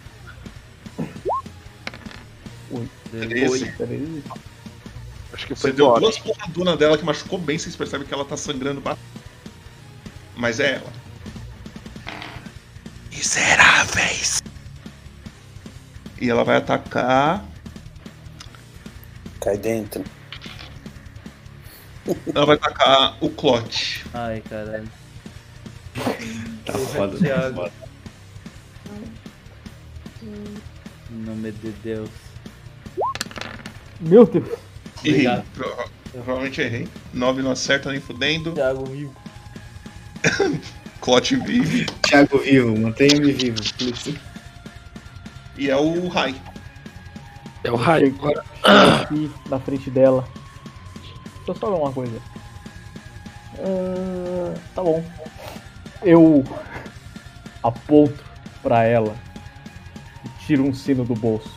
Oi. 2.76 2.88
13. 3.10 3.72
Peraí. 3.72 4.22
Acho 5.32 5.46
que 5.46 5.54
Você 5.54 5.60
foi 5.62 5.72
deu 5.72 5.86
embora. 5.86 6.00
duas 6.00 6.18
porradunas 6.18 6.78
dela 6.78 6.96
que 6.96 7.04
machucou 7.04 7.38
bem, 7.38 7.58
vocês 7.58 7.76
percebem 7.76 8.06
que 8.06 8.14
ela 8.14 8.24
tá 8.24 8.36
sangrando 8.36 8.80
bastante. 8.80 9.06
Mas 10.36 10.60
é 10.60 10.76
ela. 10.76 10.92
Miseráveis! 13.10 14.42
E 16.20 16.30
ela 16.30 16.44
vai 16.44 16.56
atacar. 16.56 17.44
Cai 19.40 19.58
dentro. 19.58 20.04
Ela 22.34 22.46
vai 22.46 22.56
atacar 22.56 23.16
o 23.20 23.28
Clot. 23.30 24.04
Ai, 24.14 24.40
caralho. 24.42 24.88
Tá 26.64 26.72
foda. 26.72 27.18
Em 30.22 31.14
nome 31.14 31.52
de 31.52 31.70
Deus. 31.70 32.10
Meu 34.00 34.24
Deus. 34.26 34.46
Errei. 35.04 35.42
Prova- 35.54 35.88
Provavelmente 36.12 36.60
errei. 36.62 36.88
9 37.12 37.42
não 37.42 37.50
acerta 37.50 37.90
nem 37.90 38.00
fudendo. 38.00 38.52
Thiago 38.52 38.84
vivo. 38.86 39.14
Clot 41.00 41.36
vive. 41.36 41.86
Thiago 42.08 42.38
vivo, 42.38 42.76
mantenha-me 42.78 43.32
vivo. 43.32 43.58
E 45.58 45.70
é 45.70 45.76
o 45.76 46.08
Rai. 46.08 46.34
É 47.64 47.70
o 47.70 47.76
raio. 47.76 48.06
Chego 48.14 48.32
aqui 48.64 49.30
na 49.48 49.58
frente 49.60 49.90
dela. 49.90 50.26
Deixa 51.36 51.48
eu 51.48 51.54
só 51.56 51.70
ver 51.70 51.80
uma 51.80 51.92
coisa. 51.92 52.18
Ah, 53.58 54.54
tá 54.74 54.82
bom. 54.82 55.04
Eu 56.02 56.44
aponto 57.62 58.24
pra 58.62 58.84
ela 58.84 59.16
e 60.24 60.46
tiro 60.46 60.64
um 60.64 60.72
sino 60.74 61.04
do 61.04 61.14
bolso. 61.14 61.50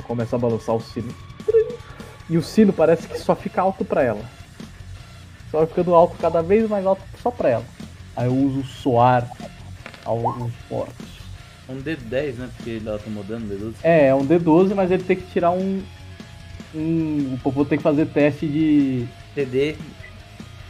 Eu 0.00 0.04
começo 0.04 0.34
a 0.34 0.38
balançar 0.38 0.74
o 0.74 0.80
sino. 0.80 1.14
E 2.28 2.38
o 2.38 2.42
sino 2.42 2.72
parece 2.72 3.06
que 3.06 3.18
só 3.18 3.36
fica 3.36 3.60
alto 3.60 3.84
pra 3.84 4.02
ela. 4.02 4.24
Só 5.50 5.58
vai 5.58 5.66
ficando 5.66 5.94
alto 5.94 6.16
cada 6.18 6.42
vez 6.42 6.68
mais 6.68 6.86
alto 6.86 7.02
só 7.22 7.30
pra 7.30 7.50
ela. 7.50 7.64
Aí 8.16 8.26
eu 8.26 8.34
uso 8.34 8.64
soar 8.64 9.30
alguns 10.04 10.52
portos. 10.70 11.06
Um 11.68 11.82
D10, 11.82 12.34
né? 12.34 12.48
Porque 12.56 12.80
ela 12.84 12.98
tá 12.98 13.10
mudando 13.10 13.48
D12. 13.48 13.74
É, 13.82 14.06
é 14.06 14.14
um 14.14 14.26
D12, 14.26 14.74
mas 14.74 14.90
ele 14.90 15.04
tem 15.04 15.16
que 15.16 15.30
tirar 15.30 15.50
um. 15.50 15.82
um 16.74 17.34
o 17.34 17.38
Popô 17.42 17.64
tem 17.64 17.76
que 17.76 17.84
fazer 17.84 18.06
teste 18.06 18.46
de. 18.46 19.06
TD. 19.34 19.76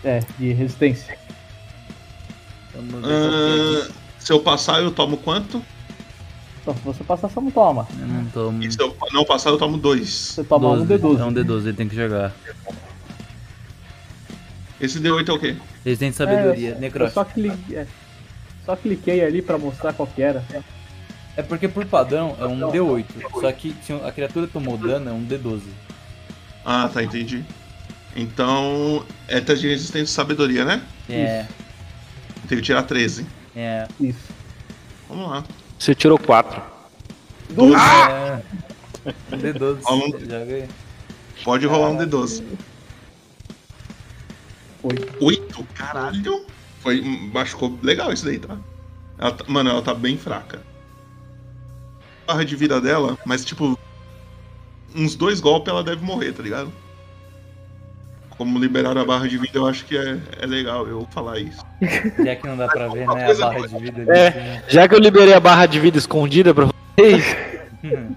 É, 0.04 0.20
de 0.38 0.52
resistência. 0.52 1.16
É. 2.74 2.78
Ah, 3.04 3.90
se 4.18 4.32
eu 4.32 4.40
passar, 4.40 4.82
eu 4.82 4.90
tomo 4.90 5.18
quanto? 5.18 5.62
Então, 6.62 6.74
se 6.74 6.80
você 6.82 7.02
passar, 7.04 7.28
você 7.28 7.40
não 7.40 7.50
toma. 7.50 7.86
Eu 7.98 8.06
não 8.06 8.24
tomo. 8.26 8.62
E 8.62 8.70
se 8.70 8.80
eu 8.80 8.94
não 9.12 9.24
passar, 9.24 9.50
eu 9.50 9.56
tomo 9.58 9.78
2. 9.78 10.08
Você 10.08 10.44
toma 10.44 10.68
um 10.70 10.84
12. 10.84 11.02
D12. 11.02 11.20
É 11.20 11.24
um 11.24 11.32
D12, 11.32 11.66
ele 11.68 11.76
tem 11.76 11.88
que 11.88 11.96
jogar. 11.96 12.34
Esse 14.80 14.98
D8 15.00 15.28
é 15.28 15.32
o 15.32 15.38
quê? 15.38 15.56
De 15.84 16.12
sabedoria, 16.12 16.70
É, 16.70 16.72
eu 16.76 16.80
necrótico. 16.80 17.14
só, 17.14 17.24
cli- 17.24 17.58
é, 17.72 17.86
só 18.64 18.76
cliquei 18.76 19.24
ali 19.24 19.42
pra 19.42 19.58
mostrar 19.58 19.92
qual 19.92 20.06
que 20.06 20.22
era. 20.22 20.42
É 21.36 21.42
porque 21.42 21.68
por 21.68 21.84
padrão 21.86 22.36
é 22.38 22.46
um 22.46 22.58
D8. 22.70 23.06
Só 23.40 23.52
que 23.52 23.74
se 23.82 23.92
a 23.92 24.12
criatura 24.12 24.46
tomou 24.46 24.76
dano 24.76 25.10
é 25.10 25.12
um 25.12 25.24
D12. 25.24 25.62
Ah, 26.64 26.90
tá, 26.92 27.02
entendi. 27.02 27.42
Então, 28.14 29.04
é 29.28 29.40
teste 29.40 29.62
de 29.62 29.68
resistência 29.72 30.10
e 30.12 30.14
sabedoria, 30.14 30.64
né? 30.64 30.82
É, 31.08 31.46
Tem 32.48 32.58
que 32.58 32.64
tirar 32.64 32.82
13. 32.82 33.24
é. 33.54 33.86
Isso. 34.00 34.28
Vamos 35.08 35.28
lá. 35.30 35.44
Você 35.80 35.94
tirou 35.94 36.18
4. 36.18 36.62
12. 37.48 37.74
é. 37.74 38.42
Um 39.32 39.38
D12. 39.38 39.80
Vamos. 39.80 40.10
Joga 40.20 40.54
aí. 40.54 40.68
Pode 41.42 41.66
rolar 41.66 41.88
um 41.88 41.96
D12. 41.96 42.44
Oito. 44.82 45.24
8? 45.24 45.64
Caralho! 45.74 46.44
Foi, 46.80 47.00
machucou 47.32 47.78
legal 47.82 48.12
isso 48.12 48.26
daí, 48.26 48.38
tá? 48.38 48.58
Ela 49.18 49.32
tá- 49.32 49.44
Mano, 49.48 49.70
ela 49.70 49.80
tá 49.80 49.94
bem 49.94 50.18
fraca. 50.18 50.62
Barra 52.26 52.44
de 52.44 52.54
vida 52.56 52.78
dela, 52.78 53.16
mas 53.24 53.42
tipo. 53.42 53.78
Uns 54.94 55.14
dois 55.14 55.40
golpes 55.40 55.68
ela 55.72 55.82
deve 55.82 56.04
morrer, 56.04 56.32
tá 56.32 56.42
ligado? 56.42 56.70
Como 58.40 58.58
liberaram 58.58 59.02
a 59.02 59.04
barra 59.04 59.28
de 59.28 59.36
vida, 59.36 59.58
eu 59.58 59.66
acho 59.66 59.84
que 59.84 59.94
é, 59.98 60.18
é 60.40 60.46
legal 60.46 60.88
eu 60.88 61.06
falar 61.10 61.38
isso. 61.38 61.62
Já 62.24 62.34
que 62.34 62.46
não 62.46 62.56
dá 62.56 62.68
pra 62.68 62.88
ver, 62.88 63.06
né? 63.06 63.30
A 63.30 63.34
barra 63.34 63.68
de 63.68 63.78
vida 63.78 64.00
ali. 64.00 64.10
É. 64.18 64.28
assim. 64.28 64.62
Já 64.66 64.88
que 64.88 64.94
eu 64.94 64.98
liberei 64.98 65.34
a 65.34 65.40
barra 65.40 65.66
de 65.66 65.78
vida 65.78 65.98
escondida 65.98 66.54
pra 66.54 66.70
vocês, 66.96 67.36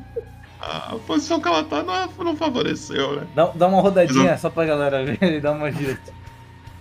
A 0.61 0.95
posição 1.05 1.41
que 1.41 1.47
ela 1.49 1.61
tá 1.65 1.83
não, 1.83 2.23
não 2.23 2.37
favoreceu, 2.37 3.17
né? 3.17 3.27
Dá, 3.35 3.51
dá 3.53 3.67
uma 3.67 3.81
rodadinha 3.81 4.37
só 4.37 4.49
pra 4.49 4.63
galera 4.63 5.03
ver 5.03 5.17
e 5.21 5.41
dar 5.41 5.51
uma 5.51 5.69
gira. 5.69 5.99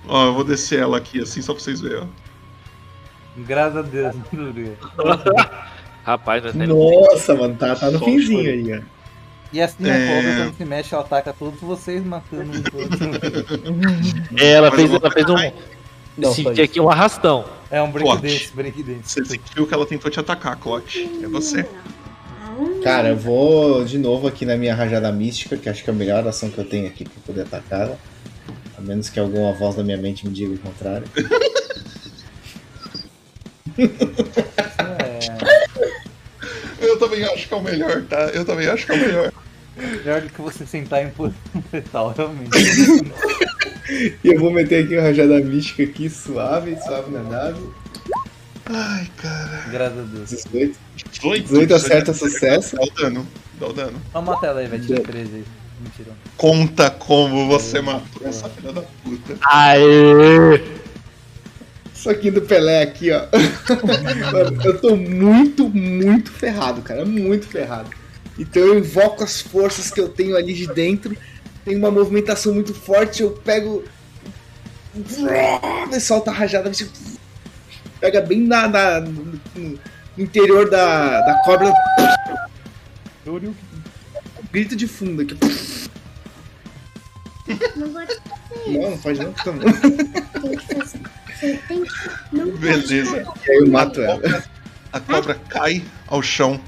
Ó, 0.06 0.26
eu 0.26 0.34
vou 0.34 0.44
descer 0.44 0.78
ela 0.78 0.98
aqui 0.98 1.20
assim 1.20 1.42
só 1.42 1.52
pra 1.52 1.64
vocês 1.64 1.80
verem, 1.80 1.98
ó. 1.98 2.06
Graças 3.38 3.76
a 3.76 3.82
Deus. 3.82 4.14
bem. 4.54 4.76
rapaz. 6.06 6.44
Nossa, 6.54 7.34
mano, 7.34 7.56
tá, 7.56 7.74
tá 7.74 7.90
no 7.90 7.98
Só 7.98 8.04
finzinho 8.04 8.48
aí, 8.48 8.78
ó. 8.78 9.01
E 9.52 9.60
assim 9.60 9.88
a 9.90 9.94
É. 9.94 10.06
cobra 10.16 10.36
quando 10.44 10.56
se 10.56 10.64
mexe, 10.64 10.94
ela 10.94 11.04
ataca 11.04 11.32
todos 11.38 11.60
vocês 11.60 12.02
matando 12.04 12.42
um 12.44 12.60
do 12.60 12.78
outro. 12.78 12.98
É, 14.40 14.52
ela 14.52 14.70
fez, 14.72 14.90
ela 14.92 15.10
fez 15.10 15.28
um. 15.28 15.34
atacar, 15.36 15.52
Não, 16.16 16.32
Senti 16.32 16.62
aqui 16.62 16.80
um 16.80 16.88
arrastão. 16.90 17.44
É 17.70 17.80
um 17.82 17.90
break 17.90 18.08
Plot. 18.08 18.22
dance, 18.22 18.50
break 18.54 18.82
dance. 18.82 19.00
Você 19.04 19.24
sentiu 19.24 19.66
que 19.66 19.74
ela 19.74 19.86
tentou 19.86 20.10
te 20.10 20.18
atacar, 20.20 20.56
Clote. 20.56 21.08
É 21.22 21.26
você. 21.26 21.66
Cara, 22.84 23.08
eu 23.10 23.16
vou 23.16 23.84
de 23.84 23.98
novo 23.98 24.26
aqui 24.28 24.44
na 24.44 24.56
minha 24.56 24.74
rajada 24.74 25.10
mística, 25.12 25.56
que 25.56 25.68
acho 25.68 25.82
que 25.82 25.90
é 25.90 25.92
a 25.92 25.96
melhor 25.96 26.26
ação 26.26 26.50
que 26.50 26.58
eu 26.58 26.64
tenho 26.64 26.86
aqui 26.86 27.04
pra 27.04 27.14
poder 27.26 27.42
atacá-la. 27.42 27.96
A 28.76 28.80
menos 28.80 29.08
que 29.08 29.18
alguma 29.20 29.52
voz 29.52 29.74
da 29.76 29.82
minha 29.82 29.96
mente 29.96 30.26
me 30.26 30.32
diga 30.32 30.54
o 30.54 30.58
contrário. 30.58 31.06
É, 36.80 36.86
Eu 36.86 36.98
também 36.98 37.24
acho 37.24 37.48
que 37.48 37.54
é 37.54 37.56
o 37.56 37.62
melhor, 37.62 38.02
tá? 38.02 38.18
Eu 38.34 38.44
também 38.44 38.66
acho 38.68 38.84
que 38.86 38.92
é 38.92 38.94
o 38.94 38.98
melhor. 39.00 39.32
Melhor 39.76 40.20
do 40.20 40.28
que 40.28 40.40
você 40.40 40.66
sentar 40.66 41.04
em 41.04 41.10
posição 41.10 41.62
fetal, 41.70 42.14
realmente. 42.16 42.50
E 44.24 44.28
eu 44.28 44.38
vou 44.38 44.50
meter 44.50 44.84
aqui 44.84 44.96
a 44.96 45.02
rajada 45.02 45.40
mística 45.40 45.82
aqui, 45.82 46.08
suave, 46.08 46.76
suave 46.82 47.10
na 47.10 47.22
nave. 47.22 47.60
Ai, 48.66 49.10
cara. 49.16 49.64
Graças 49.70 49.98
a 49.98 50.02
Deus. 50.02 50.30
18. 50.30 50.78
18, 51.10 51.42
18 51.48 51.74
acerta 51.74 52.14
sucesso. 52.14 52.76
Dá 52.76 52.82
o 52.82 52.90
dano. 52.90 53.28
Dá 53.58 53.66
o 53.66 53.72
dano. 53.72 54.00
Vamos 54.12 54.34
matar 54.34 54.48
ela 54.48 54.60
aí, 54.60 54.68
vai 54.68 54.78
tirar 54.78 55.00
13 55.00 55.34
aí. 55.34 55.44
Mentira. 55.80 56.12
Conta 56.36 56.90
como 56.90 57.48
você 57.48 57.80
matou 57.80 58.26
essa 58.26 58.48
filha 58.48 58.72
da 58.72 58.82
puta. 58.82 59.36
Aê! 59.42 60.62
Soquinho 61.92 62.34
do 62.34 62.42
Pelé 62.42 62.82
aqui, 62.82 63.10
ó. 63.10 63.26
Mano, 64.32 64.58
eu 64.64 64.80
tô 64.80 64.96
muito, 64.96 65.68
muito 65.68 66.30
ferrado, 66.30 66.82
cara. 66.82 67.04
Muito 67.04 67.46
ferrado. 67.46 67.90
Então 68.42 68.60
eu 68.62 68.78
invoco 68.78 69.22
as 69.22 69.40
forças 69.40 69.90
que 69.90 70.00
eu 70.00 70.08
tenho 70.08 70.36
ali 70.36 70.52
de 70.52 70.66
dentro. 70.66 71.16
Tem 71.64 71.76
uma 71.76 71.90
movimentação 71.92 72.52
muito 72.52 72.74
forte, 72.74 73.22
eu 73.22 73.30
pego. 73.30 73.84
E 75.90 76.00
solta 76.00 76.30
a 76.30 76.34
rajada. 76.34 76.70
Pega 78.00 78.20
bem 78.20 78.40
na, 78.40 78.66
na- 78.66 79.00
no, 79.00 79.38
no 79.54 79.78
interior 80.18 80.68
da, 80.68 81.20
da 81.20 81.34
cobra. 81.44 81.72
Grito 84.50 84.74
de 84.74 84.86
fundo 84.88 85.22
aqui. 85.22 85.38
Não 87.76 87.92
pode 87.92 88.16
Não, 88.66 88.90
não 88.90 88.98
pode 88.98 89.18
não. 89.20 89.32
Tá 89.32 89.52
bom. 89.52 89.60
tem 90.40 90.56
que 90.56 90.74
fazer. 90.74 91.00
Você 91.38 91.60
tem 91.68 91.84
que. 91.84 91.90
Não 92.32 92.50
Beleza. 92.56 93.24
E 93.46 93.50
aí 93.50 93.56
eu 93.58 93.68
mato 93.68 94.00
ela. 94.00 94.44
A 94.92 95.00
cobra 95.00 95.34
cai 95.48 95.82
ao 96.08 96.20
chão. 96.22 96.60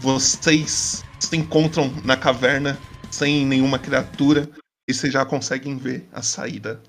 Vocês 0.00 1.04
se 1.18 1.36
encontram 1.36 1.92
na 2.04 2.16
caverna 2.16 2.78
sem 3.10 3.44
nenhuma 3.46 3.78
criatura 3.78 4.48
e 4.88 4.94
vocês 4.94 5.12
já 5.12 5.24
conseguem 5.24 5.76
ver 5.76 6.08
a 6.12 6.22
saída 6.22 6.80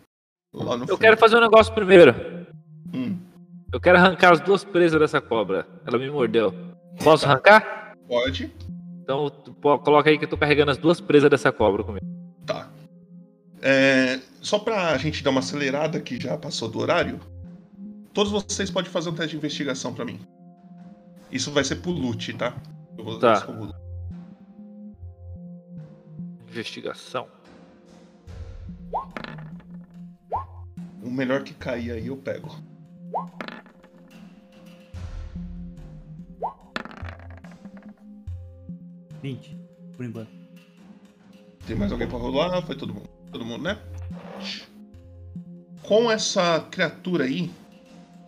Lá 0.53 0.75
no 0.75 0.83
Eu 0.83 0.87
fundo. 0.89 0.97
quero 0.99 1.15
fazer 1.17 1.37
um 1.37 1.41
negócio 1.41 1.73
primeiro. 1.73 2.13
Hum, 2.93 3.17
Eu 3.73 3.79
quero 3.79 3.97
arrancar 3.97 4.33
as 4.33 4.39
duas 4.41 4.63
presas 4.65 4.99
dessa 4.99 5.21
cobra. 5.21 5.65
Ela 5.85 5.97
me 5.97 6.09
mordeu. 6.09 6.53
Posso 7.03 7.25
arrancar? 7.25 7.93
pode. 8.07 8.51
Então 9.03 9.29
pô- 9.61 9.79
coloca 9.79 10.09
aí 10.09 10.17
que 10.17 10.25
eu 10.25 10.29
tô 10.29 10.37
carregando 10.37 10.71
as 10.71 10.77
duas 10.77 10.99
presas 10.99 11.29
dessa 11.29 11.51
cobra 11.53 11.83
comigo. 11.83 12.05
Tá. 12.45 12.69
É, 13.61 14.19
só 14.41 14.59
pra 14.59 14.97
gente 14.97 15.23
dar 15.23 15.29
uma 15.29 15.39
acelerada 15.39 15.99
que 16.01 16.19
já 16.19 16.37
passou 16.37 16.67
do 16.67 16.79
horário, 16.79 17.19
todos 18.13 18.31
vocês 18.31 18.69
podem 18.69 18.91
fazer 18.91 19.09
um 19.09 19.13
teste 19.13 19.31
de 19.31 19.37
investigação 19.37 19.93
pra 19.93 20.03
mim. 20.03 20.19
Isso 21.31 21.49
vai 21.51 21.63
ser 21.63 21.77
pro 21.77 21.91
loot, 21.91 22.33
tá? 22.33 22.53
Eu 22.97 23.03
vou 23.03 23.19
Tá. 23.19 23.45
Investigação. 26.49 27.27
O 31.01 31.09
melhor 31.09 31.43
que 31.43 31.53
cair 31.53 31.91
aí 31.91 32.07
eu 32.07 32.17
pego. 32.17 32.49
Vinte, 39.21 39.55
por 39.95 40.05
enquanto. 40.05 40.31
Tem 41.65 41.75
mais 41.75 41.91
alguém 41.91 42.07
pra 42.07 42.17
rolar? 42.17 42.61
Foi 42.63 42.75
todo 42.75 42.93
mundo. 42.93 43.07
Todo 43.31 43.45
mundo, 43.45 43.63
né? 43.63 43.77
Com 45.83 46.11
essa 46.11 46.59
criatura 46.71 47.25
aí, 47.25 47.51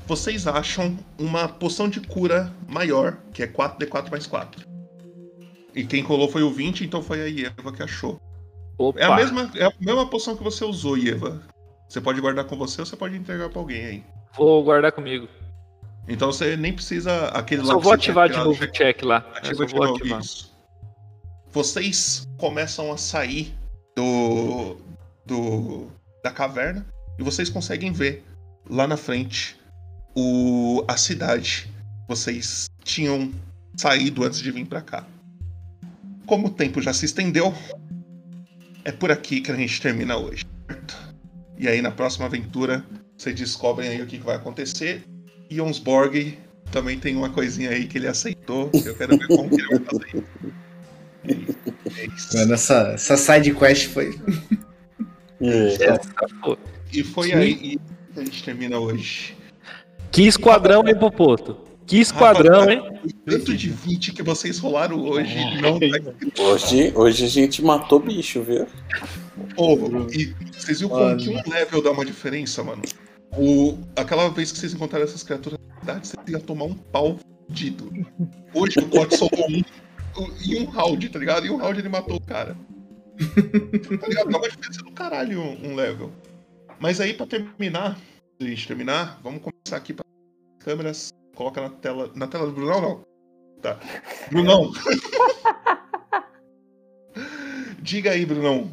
vocês 0.05 0.47
acham 0.47 0.97
uma 1.17 1.47
poção 1.47 1.87
de 1.87 2.01
cura 2.01 2.53
maior, 2.67 3.17
que 3.33 3.43
é 3.43 3.47
4d4 3.47 4.11
mais 4.11 4.27
4. 4.27 4.65
E 5.75 5.83
quem 5.85 6.03
colou 6.03 6.27
foi 6.27 6.43
o 6.43 6.51
20, 6.51 6.83
então 6.83 7.01
foi 7.01 7.21
a 7.21 7.25
Ieva 7.25 7.71
que 7.71 7.81
achou. 7.81 8.21
Opa. 8.77 8.99
É 8.99 9.05
a 9.05 9.15
mesma, 9.15 9.51
é 9.55 9.65
a 9.65 9.73
mesma 9.79 10.07
poção 10.07 10.35
que 10.35 10.43
você 10.43 10.63
usou, 10.63 10.97
Ieva. 10.97 11.41
Você 11.87 12.01
pode 12.01 12.19
guardar 12.21 12.45
com 12.45 12.55
você 12.57 12.81
ou 12.81 12.85
você 12.85 12.95
pode 12.95 13.15
entregar 13.15 13.49
pra 13.49 13.59
alguém 13.59 13.85
aí. 13.85 14.03
Vou 14.35 14.63
guardar 14.63 14.91
comigo. 14.91 15.27
Então 16.07 16.31
você 16.31 16.57
nem 16.57 16.73
precisa 16.73 17.27
aquele 17.27 17.61
Eu 17.61 17.67
lá 17.67 17.73
só 17.73 17.79
vou 17.79 17.93
ativar 17.93 18.29
de 18.29 18.37
novo 18.37 18.63
o 18.63 18.71
check 18.71 19.03
lá. 19.03 19.17
Ativa 19.35 19.65
de 19.65 19.75
novo, 19.75 19.95
ativar. 19.95 20.19
isso. 20.19 20.51
Vocês 21.51 22.27
começam 22.37 22.91
a 22.91 22.97
sair 22.97 23.53
do, 23.95 24.77
do 25.25 25.87
da 26.23 26.31
caverna 26.31 26.85
e 27.17 27.23
vocês 27.23 27.49
conseguem 27.49 27.91
ver 27.91 28.23
lá 28.69 28.87
na 28.87 28.97
frente 28.97 29.57
o 30.15 30.83
a 30.87 30.97
cidade. 30.97 31.69
Vocês 32.07 32.69
tinham 32.83 33.31
saído 33.75 34.23
antes 34.23 34.39
de 34.39 34.51
vir 34.51 34.65
pra 34.65 34.81
cá. 34.81 35.05
Como 36.25 36.47
o 36.47 36.49
tempo 36.49 36.81
já 36.81 36.93
se 36.93 37.05
estendeu, 37.05 37.53
é 38.85 38.91
por 38.91 39.11
aqui 39.11 39.41
que 39.41 39.51
a 39.51 39.55
gente 39.55 39.81
termina 39.81 40.17
hoje. 40.17 40.45
certo? 40.67 40.97
E 41.57 41.67
aí 41.67 41.81
na 41.81 41.91
próxima 41.91 42.25
aventura 42.25 42.83
vocês 43.17 43.35
descobrem 43.35 43.89
aí 43.89 44.01
o 44.01 44.07
que 44.07 44.17
que 44.17 44.25
vai 44.25 44.35
acontecer. 44.35 45.03
E 45.49 45.55
Jonsborg 45.55 46.37
também 46.71 46.99
tem 46.99 47.15
uma 47.15 47.29
coisinha 47.29 47.69
aí 47.69 47.87
que 47.87 47.97
ele 47.97 48.07
aceitou. 48.07 48.69
Eu 48.73 48.95
quero 48.95 49.17
ver 49.17 49.27
como 49.27 49.49
que 49.49 49.61
ele 49.61 49.67
vai 49.67 49.79
fazer 49.79 50.17
isso. 50.17 50.53
É 51.95 52.05
isso. 52.07 52.37
Mano, 52.37 52.53
essa, 52.53 52.91
essa 52.93 53.17
side 53.17 53.53
quest 53.53 53.87
foi. 53.87 54.19
É. 55.41 55.99
E 56.91 57.03
foi 57.03 57.27
Sim. 57.27 57.33
aí 57.33 57.55
que 57.55 57.79
a 58.15 58.23
gente 58.23 58.43
termina 58.43 58.79
hoje. 58.79 59.35
Que 60.13 60.27
esquadrão, 60.27 60.87
hein, 60.87 60.95
Popoto? 60.95 61.57
Que 61.87 61.97
esquadrão, 61.99 62.69
hein? 62.69 62.81
O 63.03 63.31
tanto 63.31 63.57
de 63.57 63.67
20 63.67 64.13
que 64.13 64.21
vocês 64.21 64.59
rolaram 64.59 65.03
hoje 65.03 65.35
não 65.59 65.79
tá. 65.79 66.43
Hoje, 66.43 66.93
hoje 66.95 67.25
a 67.25 67.27
gente 67.27 67.63
matou 67.63 67.99
bicho, 67.99 68.43
viu? 68.43 68.67
Pô, 69.55 69.75
e 70.11 70.35
vocês 70.55 70.81
viram 70.81 70.89
como 70.91 71.17
que 71.17 71.29
um 71.29 71.41
level 71.49 71.81
dá 71.81 71.89
uma 71.89 72.05
diferença, 72.05 72.63
mano? 72.63 72.83
O, 73.35 73.75
aquela 73.95 74.29
vez 74.29 74.51
que 74.51 74.59
vocês 74.59 74.71
encontraram 74.75 75.03
essas 75.03 75.23
criaturas 75.23 75.59
na 75.59 75.79
cidade, 75.79 76.07
vocês 76.07 76.27
iam 76.27 76.41
tomar 76.41 76.65
um 76.65 76.75
pau 76.75 77.17
fudido. 77.47 77.91
Hoje 78.53 78.77
o 78.77 78.87
Cot 78.89 79.17
soltou 79.17 79.47
um 79.49 79.63
em 80.45 80.61
um 80.61 80.65
round, 80.65 81.09
tá 81.09 81.17
ligado? 81.17 81.47
E 81.47 81.49
um 81.49 81.57
round 81.57 81.79
ele 81.79 81.89
matou 81.89 82.17
o 82.17 82.21
cara. 82.21 82.55
tá 83.17 84.07
ligado? 84.07 84.29
Dá 84.29 84.37
uma 84.37 84.47
diferença 84.47 84.83
do 84.83 84.91
caralho 84.91 85.41
um, 85.41 85.71
um 85.71 85.75
level. 85.75 86.11
Mas 86.79 87.01
aí, 87.01 87.13
pra 87.15 87.25
terminar, 87.25 87.97
gente 88.39 88.67
terminar, 88.67 89.19
vamos 89.23 89.41
começar 89.41 89.77
aqui 89.77 89.93
para 89.93 90.05
câmeras. 90.59 91.13
Coloca 91.35 91.61
na 91.61 91.69
tela. 91.69 92.11
Na 92.15 92.27
tela 92.27 92.45
do 92.45 92.51
Brunão, 92.51 92.81
não. 92.81 93.01
Tá. 93.61 93.79
Brunão. 94.29 94.71
Diga 97.81 98.11
aí, 98.11 98.25
Brunão. 98.25 98.69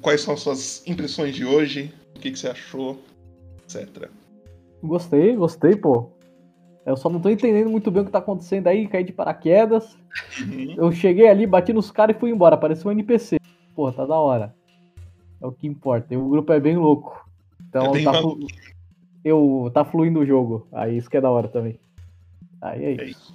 Quais 0.00 0.20
são 0.20 0.34
as 0.34 0.40
suas 0.40 0.86
impressões 0.86 1.34
de 1.34 1.44
hoje? 1.44 1.92
O 2.14 2.20
que, 2.20 2.30
que 2.30 2.38
você 2.38 2.48
achou? 2.48 3.00
Etc. 3.64 4.08
Gostei, 4.82 5.34
gostei, 5.34 5.76
pô. 5.76 6.10
Eu 6.84 6.96
só 6.96 7.10
não 7.10 7.20
tô 7.20 7.28
entendendo 7.28 7.68
muito 7.68 7.90
bem 7.90 8.02
o 8.02 8.04
que 8.04 8.12
tá 8.12 8.18
acontecendo 8.18 8.68
aí, 8.68 8.86
caí 8.86 9.02
de 9.02 9.12
paraquedas. 9.12 9.96
Uhum. 10.40 10.74
Eu 10.76 10.92
cheguei 10.92 11.28
ali, 11.28 11.46
bati 11.46 11.72
nos 11.72 11.90
caras 11.90 12.14
e 12.14 12.20
fui 12.20 12.30
embora. 12.30 12.56
Pareceu 12.56 12.88
um 12.88 12.92
NPC. 12.92 13.38
Pô, 13.74 13.90
tá 13.90 14.06
da 14.06 14.14
hora. 14.14 14.54
É 15.42 15.46
o 15.46 15.52
que 15.52 15.66
importa. 15.66 16.14
E 16.14 16.16
o 16.16 16.28
grupo 16.28 16.52
é 16.52 16.60
bem 16.60 16.76
louco. 16.76 17.28
Então 17.68 17.86
É 17.86 17.92
bem 17.92 18.04
tá, 18.04 18.14
flu... 18.14 18.38
eu, 19.26 19.68
tá 19.74 19.84
fluindo 19.84 20.20
o 20.20 20.24
jogo. 20.24 20.68
Aí 20.70 20.96
isso 20.96 21.10
que 21.10 21.16
é 21.16 21.20
da 21.20 21.28
hora 21.28 21.48
também. 21.48 21.80
Aí 22.62 22.84
é 22.84 23.02
É 23.02 23.04
isso. 23.06 23.34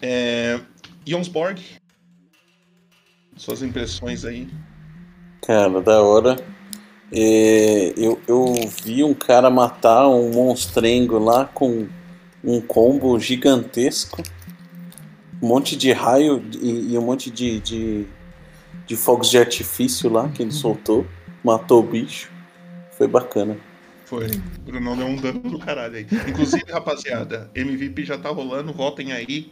É, 0.00 0.58
Jonsborg. 1.06 1.60
Suas 3.36 3.62
impressões 3.62 4.24
aí. 4.24 4.48
Cara, 5.42 5.82
da 5.82 6.00
hora. 6.00 6.36
É, 7.12 7.92
eu, 7.94 8.18
eu 8.26 8.46
vi 8.82 9.04
um 9.04 9.12
cara 9.12 9.50
matar 9.50 10.08
um 10.08 10.30
monstrengo 10.32 11.18
lá 11.18 11.44
com 11.44 11.86
um 12.42 12.62
combo 12.62 13.20
gigantesco. 13.20 14.22
Um 15.42 15.48
monte 15.48 15.76
de 15.76 15.92
raio 15.92 16.42
e, 16.62 16.94
e 16.94 16.98
um 16.98 17.02
monte 17.02 17.30
de, 17.30 17.60
de, 17.60 18.06
de 18.86 18.96
fogos 18.96 19.28
de 19.28 19.36
artifício 19.36 20.08
lá 20.08 20.30
que 20.30 20.40
ele 20.40 20.52
soltou. 20.52 21.06
Matou 21.44 21.80
o 21.80 21.86
bicho. 21.86 22.30
Foi 22.92 23.06
bacana. 23.06 23.58
Foi. 24.12 24.26
O 24.26 24.60
Brunão 24.66 24.94
deu 24.94 25.06
um 25.06 25.16
dano 25.16 25.40
do 25.40 25.58
caralho 25.58 25.96
aí. 25.96 26.06
Inclusive, 26.28 26.70
rapaziada, 26.70 27.50
MVP 27.54 28.04
já 28.04 28.18
tá 28.18 28.28
rolando. 28.28 28.70
Votem 28.70 29.10
aí. 29.10 29.50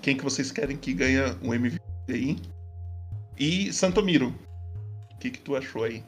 Quem 0.00 0.16
que 0.16 0.22
vocês 0.22 0.52
querem 0.52 0.76
que 0.76 0.94
ganha 0.94 1.36
um 1.42 1.52
MVP 1.52 1.80
aí? 2.08 2.36
E 3.36 3.72
Santomiro. 3.72 4.32
O 5.12 5.18
que, 5.18 5.28
que 5.32 5.40
tu 5.40 5.56
achou 5.56 5.82
aí? 5.82 6.04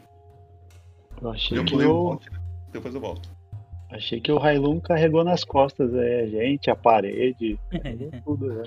Eu 1.21 1.31
achei 1.33 1.59
Eu 1.59 1.65
que 1.65 1.73
pulei 1.73 1.89
o 1.89 1.91
o, 1.91 2.03
voto, 2.05 2.33
né? 2.33 2.39
Depois 2.73 2.95
eu 2.95 3.01
volto. 3.01 3.29
achei 3.91 4.21
que 4.21 4.31
o 4.31 4.39
Railun 4.39 4.79
carregou 4.79 5.25
nas 5.25 5.43
costas 5.43 5.93
é, 5.93 6.21
a 6.21 6.27
gente, 6.29 6.71
a 6.71 6.77
parede, 6.77 7.59
tudo. 8.25 8.47
Né? 8.47 8.63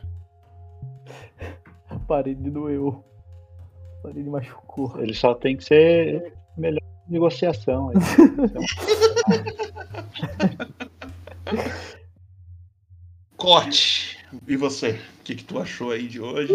A 1.90 1.98
parede 2.00 2.50
doeu. 2.50 3.02
A 4.00 4.08
parede 4.10 4.30
machucou. 4.30 4.94
Ele 5.02 5.14
só 5.14 5.34
tem 5.34 5.56
que 5.56 5.64
ser 5.64 6.34
melhor 6.58 6.82
negociação. 7.10 7.90
Aí. 7.90 7.96
Cote. 13.38 14.18
E 14.48 14.56
você? 14.56 14.92
O 14.92 15.24
que, 15.24 15.36
que 15.36 15.44
tu 15.44 15.60
achou 15.60 15.92
aí 15.92 16.08
de 16.08 16.20
hoje? 16.20 16.54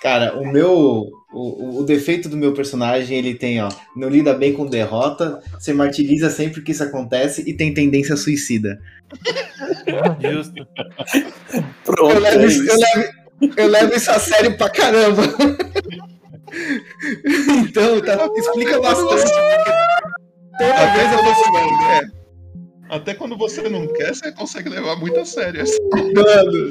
Cara, 0.00 0.38
o 0.38 0.46
meu. 0.46 1.10
O, 1.30 1.80
o 1.80 1.84
defeito 1.84 2.28
do 2.28 2.36
meu 2.36 2.54
personagem, 2.54 3.18
ele 3.18 3.34
tem, 3.34 3.60
ó. 3.60 3.68
Não 3.94 4.08
lida 4.08 4.32
bem 4.32 4.54
com 4.54 4.66
derrota, 4.66 5.42
se 5.58 5.74
martiriza 5.74 6.30
sempre 6.30 6.62
que 6.62 6.72
isso 6.72 6.82
acontece 6.82 7.42
e 7.46 7.52
tem 7.52 7.74
tendência 7.74 8.16
suicida. 8.16 8.80
Justo. 10.20 10.66
Pronto, 11.84 12.14
Eu 12.14 12.20
levo, 12.20 12.40
é 12.40 12.46
isso, 12.46 12.62
eu, 12.62 12.78
levo, 12.78 13.12
eu 13.56 13.68
levo 13.68 13.94
isso 13.94 14.10
a 14.10 14.18
sério 14.18 14.56
pra 14.56 14.70
caramba. 14.70 15.22
então, 17.68 18.00
tá, 18.00 18.30
explica 18.36 18.80
bastante. 18.80 19.32
Toda 20.58 20.86
vez 20.94 21.12
eu 21.12 21.24
você 21.24 21.50
não 21.50 21.78
quer. 21.78 22.18
Até 22.90 23.14
quando 23.14 23.36
você 23.36 23.68
não 23.68 23.86
quer, 23.88 24.14
você 24.14 24.32
consegue 24.32 24.68
levar 24.70 24.96
muito 24.96 25.18
a 25.20 25.24
sério. 25.24 25.60
essa. 25.60 25.78
Mano, 25.92 26.70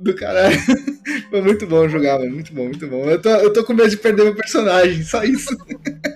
do 0.00 0.14
caralho. 0.14 0.58
Foi 1.30 1.40
muito 1.40 1.66
bom 1.66 1.88
jogar, 1.88 2.18
mano. 2.18 2.32
Muito 2.32 2.52
bom, 2.52 2.64
muito 2.64 2.86
bom. 2.86 3.08
Eu 3.08 3.20
tô, 3.20 3.28
eu 3.28 3.52
tô 3.52 3.64
com 3.64 3.72
medo 3.72 3.90
de 3.90 3.96
perder 3.96 4.24
meu 4.24 4.34
personagem, 4.34 5.02
só 5.02 5.22
isso. 5.22 5.56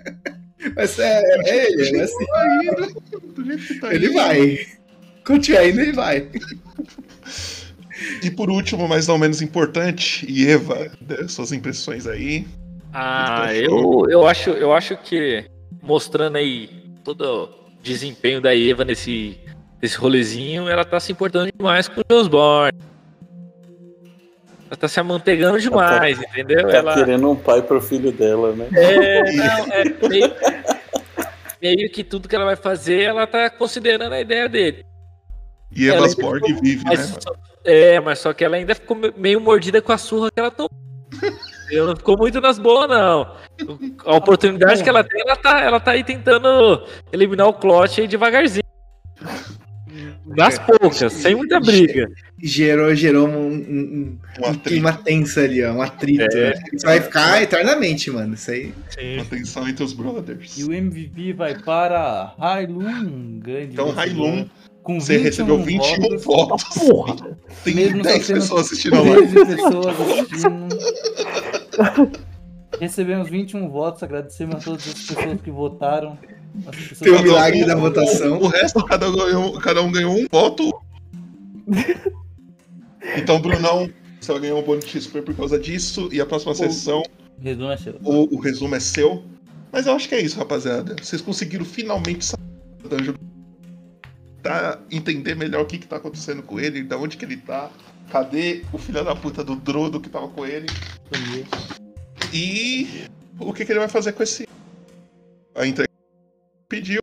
Mas 0.77 0.99
é, 0.99 1.23
é 1.47 1.73
ele, 1.73 1.99
é 1.99 2.03
assim. 2.03 2.27
Tá 3.81 3.95
Ele 3.95 4.11
vai. 4.11 4.59
Continua 5.25 5.65
indo, 5.67 5.81
ele 5.81 5.93
vai. 5.93 6.29
E 8.23 8.31
por 8.31 8.51
último, 8.51 8.89
mas 8.89 9.07
não 9.07 9.19
menos 9.19 9.41
importante, 9.43 10.27
Eva, 10.49 10.91
dê 11.01 11.29
suas 11.29 11.53
impressões 11.53 12.07
aí. 12.07 12.47
Ah, 12.93 13.49
eu, 13.55 14.07
eu, 14.09 14.27
acho, 14.27 14.51
eu 14.51 14.73
acho 14.73 14.97
que 14.97 15.45
mostrando 15.83 16.37
aí 16.37 16.69
todo 17.05 17.23
o 17.23 17.49
desempenho 17.83 18.41
da 18.41 18.57
Eva 18.57 18.85
nesse, 18.85 19.39
nesse 19.81 19.97
rolezinho, 19.97 20.69
ela 20.69 20.85
tá 20.85 20.99
se 20.99 21.13
importando 21.13 21.51
demais 21.57 21.89
com 21.89 22.01
o 22.01 22.05
Josborn. 22.11 22.73
Ela 24.71 24.77
tá 24.77 24.89
se 24.89 25.01
amanteigando 25.01 25.59
demais, 25.61 26.21
entendeu? 26.21 26.69
Tá 26.69 26.77
Ela, 26.77 26.95
querendo 26.95 27.31
um 27.31 27.37
pai 27.37 27.63
pro 27.63 27.81
filho 27.81 28.13
dela, 28.13 28.53
né? 28.55 28.69
É, 28.75 29.33
não, 29.33 29.73
é 29.73 30.09
meio- 30.09 30.35
meio 31.61 31.91
que 31.91 32.05
tudo 32.05 32.29
que 32.29 32.35
ela 32.37 32.45
vai 32.45 32.57
fazer, 32.57 33.03
ela 33.03 33.27
tá 33.27 33.49
considerando 33.49 34.13
a 34.13 34.21
ideia 34.21 34.49
dele. 34.49 34.85
E 35.75 35.89
Ela 35.89 35.99
Evas 35.99 36.11
ainda 36.13 36.23
Borg 36.23 36.45
ficou- 36.47 36.63
vive, 36.63 36.85
né? 36.85 36.97
Só- 36.97 37.33
é, 37.65 38.01
mas 38.01 38.19
só 38.19 38.33
que 38.33 38.45
ela 38.45 38.57
ainda 38.57 38.75
ficou 38.75 38.97
me- 38.97 39.13
meio 39.17 39.41
mordida 39.41 39.81
com 39.83 39.93
a 39.93 39.99
surra 39.99 40.31
que 40.31 40.41
ela 40.41 40.51
tomou. 40.51 40.71
Ela 41.71 41.89
não 41.89 41.97
ficou 41.97 42.17
muito 42.17 42.41
nas 42.41 42.59
boas, 42.59 42.89
não. 42.89 43.35
A 44.05 44.17
oportunidade 44.17 44.83
que 44.83 44.89
ela 44.89 45.05
tem, 45.05 45.21
ela 45.21 45.37
tá, 45.37 45.61
ela 45.61 45.81
tá 45.81 45.91
aí 45.93 46.05
tentando 46.05 46.87
eliminar 47.13 47.49
o 47.49 47.53
Clot 47.53 48.01
aí 48.01 48.09
devagarzinho. 48.09 48.63
Nas 50.27 50.59
poucas, 50.59 51.13
sem 51.13 51.35
muita 51.35 51.59
briga. 51.59 52.09
Gerou, 52.41 52.95
gerou 52.95 53.27
um, 53.27 53.49
um, 53.49 54.19
um, 54.41 54.49
Um 54.49 54.55
clima 54.55 54.93
tenso 54.93 55.41
ali, 55.41 55.65
ó, 55.65 55.73
um 55.73 55.83
atrito. 55.83 56.37
É. 56.37 56.51
né? 56.51 56.63
Isso 56.73 56.87
vai 56.87 57.01
ficar 57.01 57.43
eternamente, 57.43 58.11
mano. 58.11 58.35
Isso 58.35 58.51
aí. 58.51 58.73
Uma 59.15 59.25
tensão 59.25 59.67
entre 59.69 59.83
os 59.83 59.93
brothers. 59.93 60.57
E 60.59 60.65
o 60.65 60.73
MVP 60.73 61.33
vai 61.33 61.59
para 61.59 62.35
Hailun, 62.39 63.41
grande. 63.41 63.73
Então, 63.73 63.99
Hailun, 63.99 64.47
com 64.83 65.01
você 65.01 65.17
recebeu 65.17 65.59
21 65.59 66.19
votos. 66.19 66.25
votos. 66.25 66.65
Porra! 66.79 67.17
Tem 67.65 67.75
Mesmo 67.75 68.03
10 68.03 68.25
sendo 68.25 68.41
pessoas 68.41 68.67
assistindo 68.67 68.97
a 68.97 69.01
live. 69.03 69.33
13 69.33 69.57
pessoas 69.57 69.97
assistindo. 70.01 70.69
Recebemos 72.81 73.29
21 73.31 73.69
votos, 73.71 74.03
agradecemos 74.03 74.57
a 74.57 74.59
todas 74.59 74.87
as 74.89 74.95
pessoas 74.95 75.41
que 75.41 75.51
votaram. 75.51 76.19
As 76.67 76.77
pessoas 76.77 76.99
Tem 77.01 77.13
um 77.13 77.17
que- 77.17 77.23
milagre 77.23 77.65
da 77.65 77.77
O- 77.77 77.81
votação. 77.81 78.39
O, 78.39 78.47
resto, 78.49 78.85
cada 78.85 79.09
um, 79.11 79.17
ganhou, 79.17 79.53
cada 79.61 79.83
um 79.83 79.91
ganhou 79.91 80.15
um 80.15 80.27
voto. 80.31 80.71
Então, 83.17 83.41
Brunão, 83.41 83.89
você 84.21 84.39
ganhou 84.39 84.61
um 84.61 84.63
bônus 84.63 84.85
de 84.85 84.91
XP 85.01 85.23
por 85.23 85.35
causa 85.35 85.59
disso. 85.59 86.09
E 86.13 86.21
a 86.21 86.27
próxima 86.27 86.55
sessão, 86.55 87.03
Resumo 87.41 87.71
é 87.71 87.77
seu. 87.77 87.95
o, 88.05 88.35
o 88.37 88.41
resumo 88.41 88.75
é 88.75 88.81
seu. 88.81 89.25
Mas 89.73 89.87
eu 89.87 89.95
acho 89.95 90.09
que 90.09 90.15
é 90.15 90.21
isso, 90.21 90.39
rapaziada. 90.39 90.97
Vocês 91.01 91.23
conseguiram 91.23 91.65
finalmente 91.65 92.25
sair 92.25 92.41
da 92.83 92.97
dungeon. 92.97 93.15
Tá, 94.43 94.79
entender 94.91 95.35
melhor 95.35 95.63
o 95.63 95.67
que, 95.67 95.79
que 95.79 95.87
tá 95.87 95.97
acontecendo 95.97 96.43
com 96.43 96.61
ele, 96.61 96.83
da 96.83 96.99
onde 96.99 97.17
que 97.17 97.25
ele 97.25 97.37
tá. 97.39 97.71
Cadê 98.11 98.65
o 98.73 98.79
filho 98.79 99.05
da 99.05 99.15
puta 99.15 99.45
do 99.45 99.57
Drodo 99.57 100.01
que 100.01 100.09
tava 100.09 100.29
com 100.29 100.47
ele? 100.47 100.67
E 102.33 103.05
o 103.39 103.53
que, 103.53 103.65
que 103.65 103.73
ele 103.73 103.79
vai 103.79 103.89
fazer 103.89 104.13
com 104.13 104.23
esse. 104.23 104.49
A 105.55 105.67
entrega 105.67 105.93
pediu. 106.69 107.01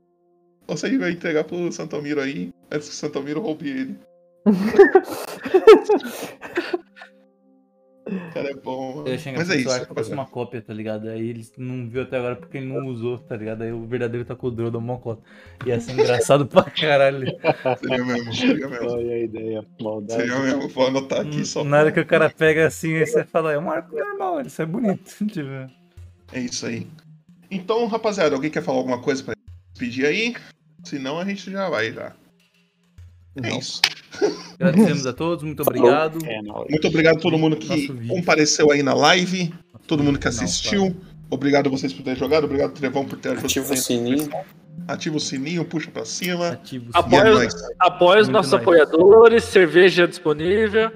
Ou 0.67 0.75
se 0.75 0.87
ele 0.87 0.97
vai 0.97 1.11
entregar 1.11 1.43
pro 1.43 1.71
Santomiro 1.71 2.19
aí, 2.19 2.51
antes 2.71 2.89
que 2.89 2.95
o 2.95 2.97
Santomiro 2.97 3.41
roube 3.41 3.69
ele. 3.69 3.99
O 8.05 8.33
cara 8.33 8.51
é 8.51 8.53
bom. 8.53 8.97
mano. 8.97 9.07
Eu 9.07 9.15
achei 9.15 9.33
Mas 9.33 9.49
é 9.49 9.55
isso. 9.55 9.63
que 9.63 9.69
fosse 9.73 9.87
rapaziada. 9.87 10.21
uma 10.21 10.25
cópia, 10.27 10.61
tá 10.61 10.73
ligado? 10.73 11.07
Aí 11.09 11.27
eles 11.27 11.51
não 11.57 11.89
viu 11.89 12.03
até 12.03 12.17
agora 12.17 12.35
porque 12.35 12.57
ele 12.57 12.67
não 12.67 12.85
usou, 12.87 13.17
tá 13.17 13.35
ligado? 13.35 13.63
Aí 13.63 13.71
o 13.71 13.85
verdadeiro 13.87 14.23
tá 14.25 14.35
com 14.35 14.47
o 14.47 14.51
Drodo, 14.51 14.77
uma 14.77 14.97
cota. 14.99 15.21
Ia 15.65 15.79
ser 15.79 15.93
engraçado 15.93 16.45
pra 16.47 16.63
caralho. 16.63 17.25
Seria 17.79 18.05
mesmo, 18.05 18.33
seria 18.33 18.67
mesmo. 18.69 18.89
Olha 18.91 19.13
a 19.13 19.19
ideia, 19.19 19.65
maldade. 19.81 20.21
Seria 20.21 20.39
mesmo. 20.39 20.69
Vou 20.69 20.87
anotar 20.87 21.21
aqui 21.21 21.43
só. 21.45 21.63
Na 21.63 21.79
hora 21.79 21.91
que 21.91 21.99
o 21.99 22.05
cara 22.05 22.29
pega 22.29 22.67
assim, 22.67 22.93
aí 22.95 23.07
você 23.07 23.23
fala, 23.23 23.51
é 23.53 23.57
um 23.57 23.71
arco 23.71 23.95
normal, 23.95 24.41
isso 24.41 24.61
é 24.61 24.65
bonito. 24.65 25.09
Tipo, 25.25 25.71
É 26.31 26.39
isso 26.39 26.65
aí. 26.67 26.87
Então, 27.49 27.87
rapaziada, 27.87 28.35
alguém 28.35 28.51
quer 28.51 28.61
falar 28.61 28.77
alguma 28.79 28.99
coisa 29.01 29.23
pra 29.23 29.33
pedir 29.79 30.05
aí? 30.05 30.35
Senão 30.83 31.19
a 31.19 31.25
gente 31.25 31.49
já 31.49 31.69
vai 31.69 31.91
já. 31.91 32.13
É 33.37 33.49
Não. 33.49 33.57
isso. 33.59 33.81
Agradecemos 34.59 35.05
a 35.05 35.13
todos, 35.13 35.43
muito 35.43 35.61
obrigado. 35.61 36.19
É. 36.25 36.41
Muito 36.69 36.87
obrigado 36.87 37.17
a 37.17 37.19
todo 37.19 37.37
mundo 37.37 37.55
que 37.57 37.87
compareceu 38.07 38.71
aí 38.71 38.81
na 38.83 38.93
live, 38.93 39.53
todo 39.87 40.03
mundo 40.03 40.17
que 40.19 40.27
assistiu. 40.27 40.95
Obrigado 41.29 41.67
a 41.67 41.69
vocês 41.69 41.91
por 41.91 42.03
terem 42.03 42.17
jogado, 42.19 42.43
obrigado 42.45 42.71
Trevão 42.73 43.03
por 43.05 43.17
ter 43.17 43.29
ajudado. 43.29 43.47
Ativa 43.47 43.73
o 43.73 43.77
sininho. 43.77 44.29
Ativa 44.87 45.17
o 45.17 45.19
sininho, 45.19 45.65
puxa 45.65 45.89
pra 45.89 46.05
cima. 46.05 46.45
É 46.47 46.79
Apoia, 46.93 47.21
sininho. 47.21 47.33
nóis. 47.35 47.55
apoia 47.79 48.21
os 48.21 48.27
nossos 48.27 48.53
apoiadores, 48.53 49.43
cerveja 49.45 50.07
disponível. 50.07 50.91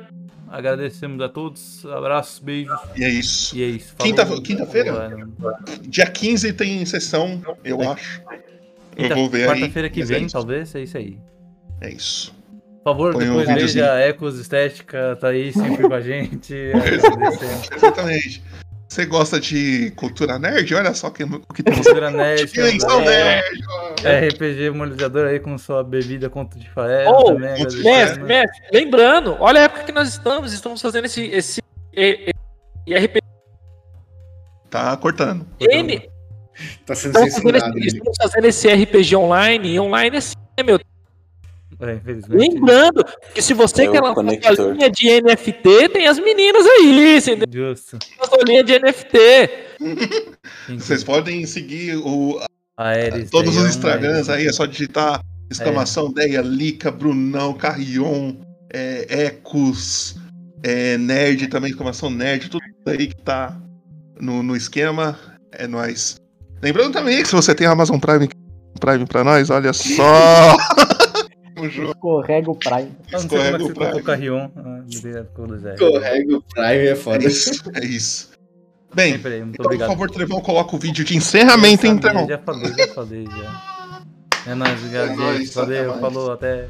Agradecemos 0.52 1.22
a 1.22 1.30
todos, 1.30 1.86
abraços, 1.86 2.40
beijos. 2.40 2.76
E 2.96 3.04
é 3.04 3.10
isso. 3.10 3.56
E 3.56 3.64
é 3.64 3.68
isso. 3.68 3.96
Quinta- 3.98 4.26
quinta-feira? 4.42 4.94
Falou, 5.40 5.54
Dia 5.82 6.08
15 6.08 6.54
tem 6.54 6.84
sessão, 6.86 7.42
eu 7.64 7.82
acho. 7.90 8.22
Eu 8.96 9.04
Quinta- 9.04 9.16
vou 9.16 9.30
ver 9.30 9.44
aí. 9.50 9.60
Quarta-feira 9.62 9.90
que 9.90 10.02
é 10.02 10.06
vem, 10.06 10.26
isso. 10.26 10.34
talvez, 10.34 10.74
é 10.76 10.82
isso 10.84 10.98
aí. 10.98 11.18
É 11.82 11.92
isso. 11.92 12.34
Por 12.90 13.12
favor, 13.12 13.14
Põe 13.14 13.24
um 13.26 13.28
depois 13.38 13.48
videozinho. 13.50 13.84
veja 13.86 13.94
a 13.94 14.00
Ecos 14.02 14.40
Estética, 14.40 15.18
tá 15.20 15.28
aí 15.30 15.54
sempre 15.54 15.88
com 15.88 15.94
a 15.94 16.02
gente. 16.02 16.54
Agradecendo. 16.74 17.76
Exatamente. 17.76 18.44
Você 18.88 19.06
gosta 19.06 19.40
de 19.40 19.92
cultura 19.92 20.40
nerd? 20.40 20.74
Olha 20.74 20.94
só 20.96 21.12
que- 21.12 21.24
o 21.24 21.40
que 21.54 21.62
temos 21.62 21.82
Cultura 21.86 22.10
Nerd, 22.12 22.52
Dimensão 22.52 23.02
é, 23.02 23.06
nerd! 23.06 23.60
ó. 23.70 24.28
RPG 24.30 24.70
Molizador 24.72 25.28
aí 25.28 25.40
com 25.40 25.56
sua 25.60 25.84
bebida 25.84 26.28
conto 26.28 26.58
de 26.58 26.68
fael 26.72 27.08
Oh, 27.12 27.24
também. 27.26 27.52
Mestre, 27.84 28.24
mestre, 28.24 28.68
lembrando, 28.74 29.38
olha 29.40 29.60
a 29.62 29.64
época 29.66 29.84
que 29.84 29.92
nós 29.92 30.10
estamos, 30.10 30.52
estamos 30.54 30.82
fazendo 30.82 31.06
esse, 31.06 31.22
esse 31.28 31.62
e- 31.96 32.32
e- 32.88 32.96
RPG. 32.96 33.22
Tá 34.72 34.98
cortando. 34.98 35.46
N, 35.60 36.10
Tá 36.86 36.94
sendo 36.96 37.12
estamos 37.26 37.34
fazendo, 37.36 37.78
esse, 37.78 37.78
né? 37.78 37.86
estamos 37.86 38.18
fazendo 38.22 38.46
esse 38.46 38.68
RPG 38.68 39.16
online, 39.16 39.70
e 39.76 39.80
online 39.80 40.16
é 40.16 40.20
assim, 40.20 40.36
né, 40.58 40.64
meu? 40.64 40.80
É. 41.82 42.00
Lembrando 42.28 43.06
que 43.34 43.42
se 43.42 43.54
você 43.54 43.84
É 43.84 43.92
quer 43.92 44.02
lançar 44.02 44.08
uma 44.10 44.16
conector. 44.16 44.74
linha 44.74 44.90
de 44.92 45.22
NFT, 45.22 45.90
tem 45.94 46.08
as 46.08 46.20
meninas 46.20 46.66
aí, 46.66 47.18
entendeu? 47.18 47.74
Justo. 47.76 47.98
Linha 48.46 48.64
de 48.64 48.80
NFT. 48.80 49.18
Vocês 50.78 51.04
podem 51.06 51.46
seguir 51.46 51.96
o, 51.98 52.40
Aéreos, 52.76 53.30
todos 53.30 53.52
os 53.52 53.56
Deion, 53.56 53.70
Instagrams 53.70 54.30
aí, 54.30 54.48
é 54.48 54.52
só 54.52 54.66
digitar 54.66 55.22
exclamação 55.50 56.12
Deia, 56.12 56.42
Lica, 56.42 56.92
Brunão, 56.92 57.54
Carrion, 57.54 58.36
é, 58.74 59.26
Ecos, 59.26 60.16
é, 60.64 60.98
Nerd 60.98 61.48
também, 61.48 61.72
exclamação 61.72 62.10
Nerd, 62.10 62.50
tudo 62.50 62.62
aí 62.88 63.08
que 63.08 63.16
tá 63.22 63.58
no, 64.20 64.44
no 64.44 64.56
esquema. 64.56 65.18
É 65.52 65.66
nóis. 65.66 66.18
Lembrando 66.62 66.94
também 66.94 67.22
que 67.22 67.28
se 67.28 67.36
você 67.36 67.56
tem 67.56 67.66
Amazon 67.66 68.00
Prime, 68.00 68.30
Prime 68.80 69.06
pra 69.06 69.24
nós, 69.24 69.50
olha 69.50 69.74
só! 69.74 70.56
o 71.62 71.70
jogo. 71.70 71.92
Escorrega 71.92 72.52
o 72.52 72.56
Prime. 72.56 72.92
É 73.12 73.16
Escorrega 73.18 73.64
o 73.64 73.74
Prime. 73.74 74.04
Carrion. 74.04 74.50
Ah, 74.56 74.82
obrigado 74.98 75.26
pelo 75.36 75.58
Zé. 75.58 75.76
Correga 75.78 76.38
o 76.38 76.42
Prime 76.42 76.68
é 76.68 76.88
É 76.92 76.96
foda. 76.96 77.26
isso, 77.28 77.72
é 77.76 77.86
isso. 77.86 78.30
Bem, 78.94 79.14
Sempre 79.14 79.34
aí, 79.36 79.40
muito 79.42 79.54
então, 79.54 79.64
por 79.64 79.66
obrigado. 79.68 79.88
favor, 79.90 80.10
Trevão, 80.10 80.42
coloca 80.42 80.76
o 80.76 80.80
vídeo 80.80 81.06
de 81.06 81.16
encerramento, 81.16 81.86
sabia, 81.86 82.02
Trevão? 82.02 82.28
Já 82.28 82.38
falei, 82.40 82.74
já 82.76 82.88
falei 82.88 83.26
já. 83.26 83.62
É 84.48 84.56
nóis, 84.56 84.80
obrigado, 84.80 85.12
É 85.12 85.16
nóis. 85.16 85.54
Valeu, 85.54 85.94
falou, 86.00 86.32
até. 86.32 86.68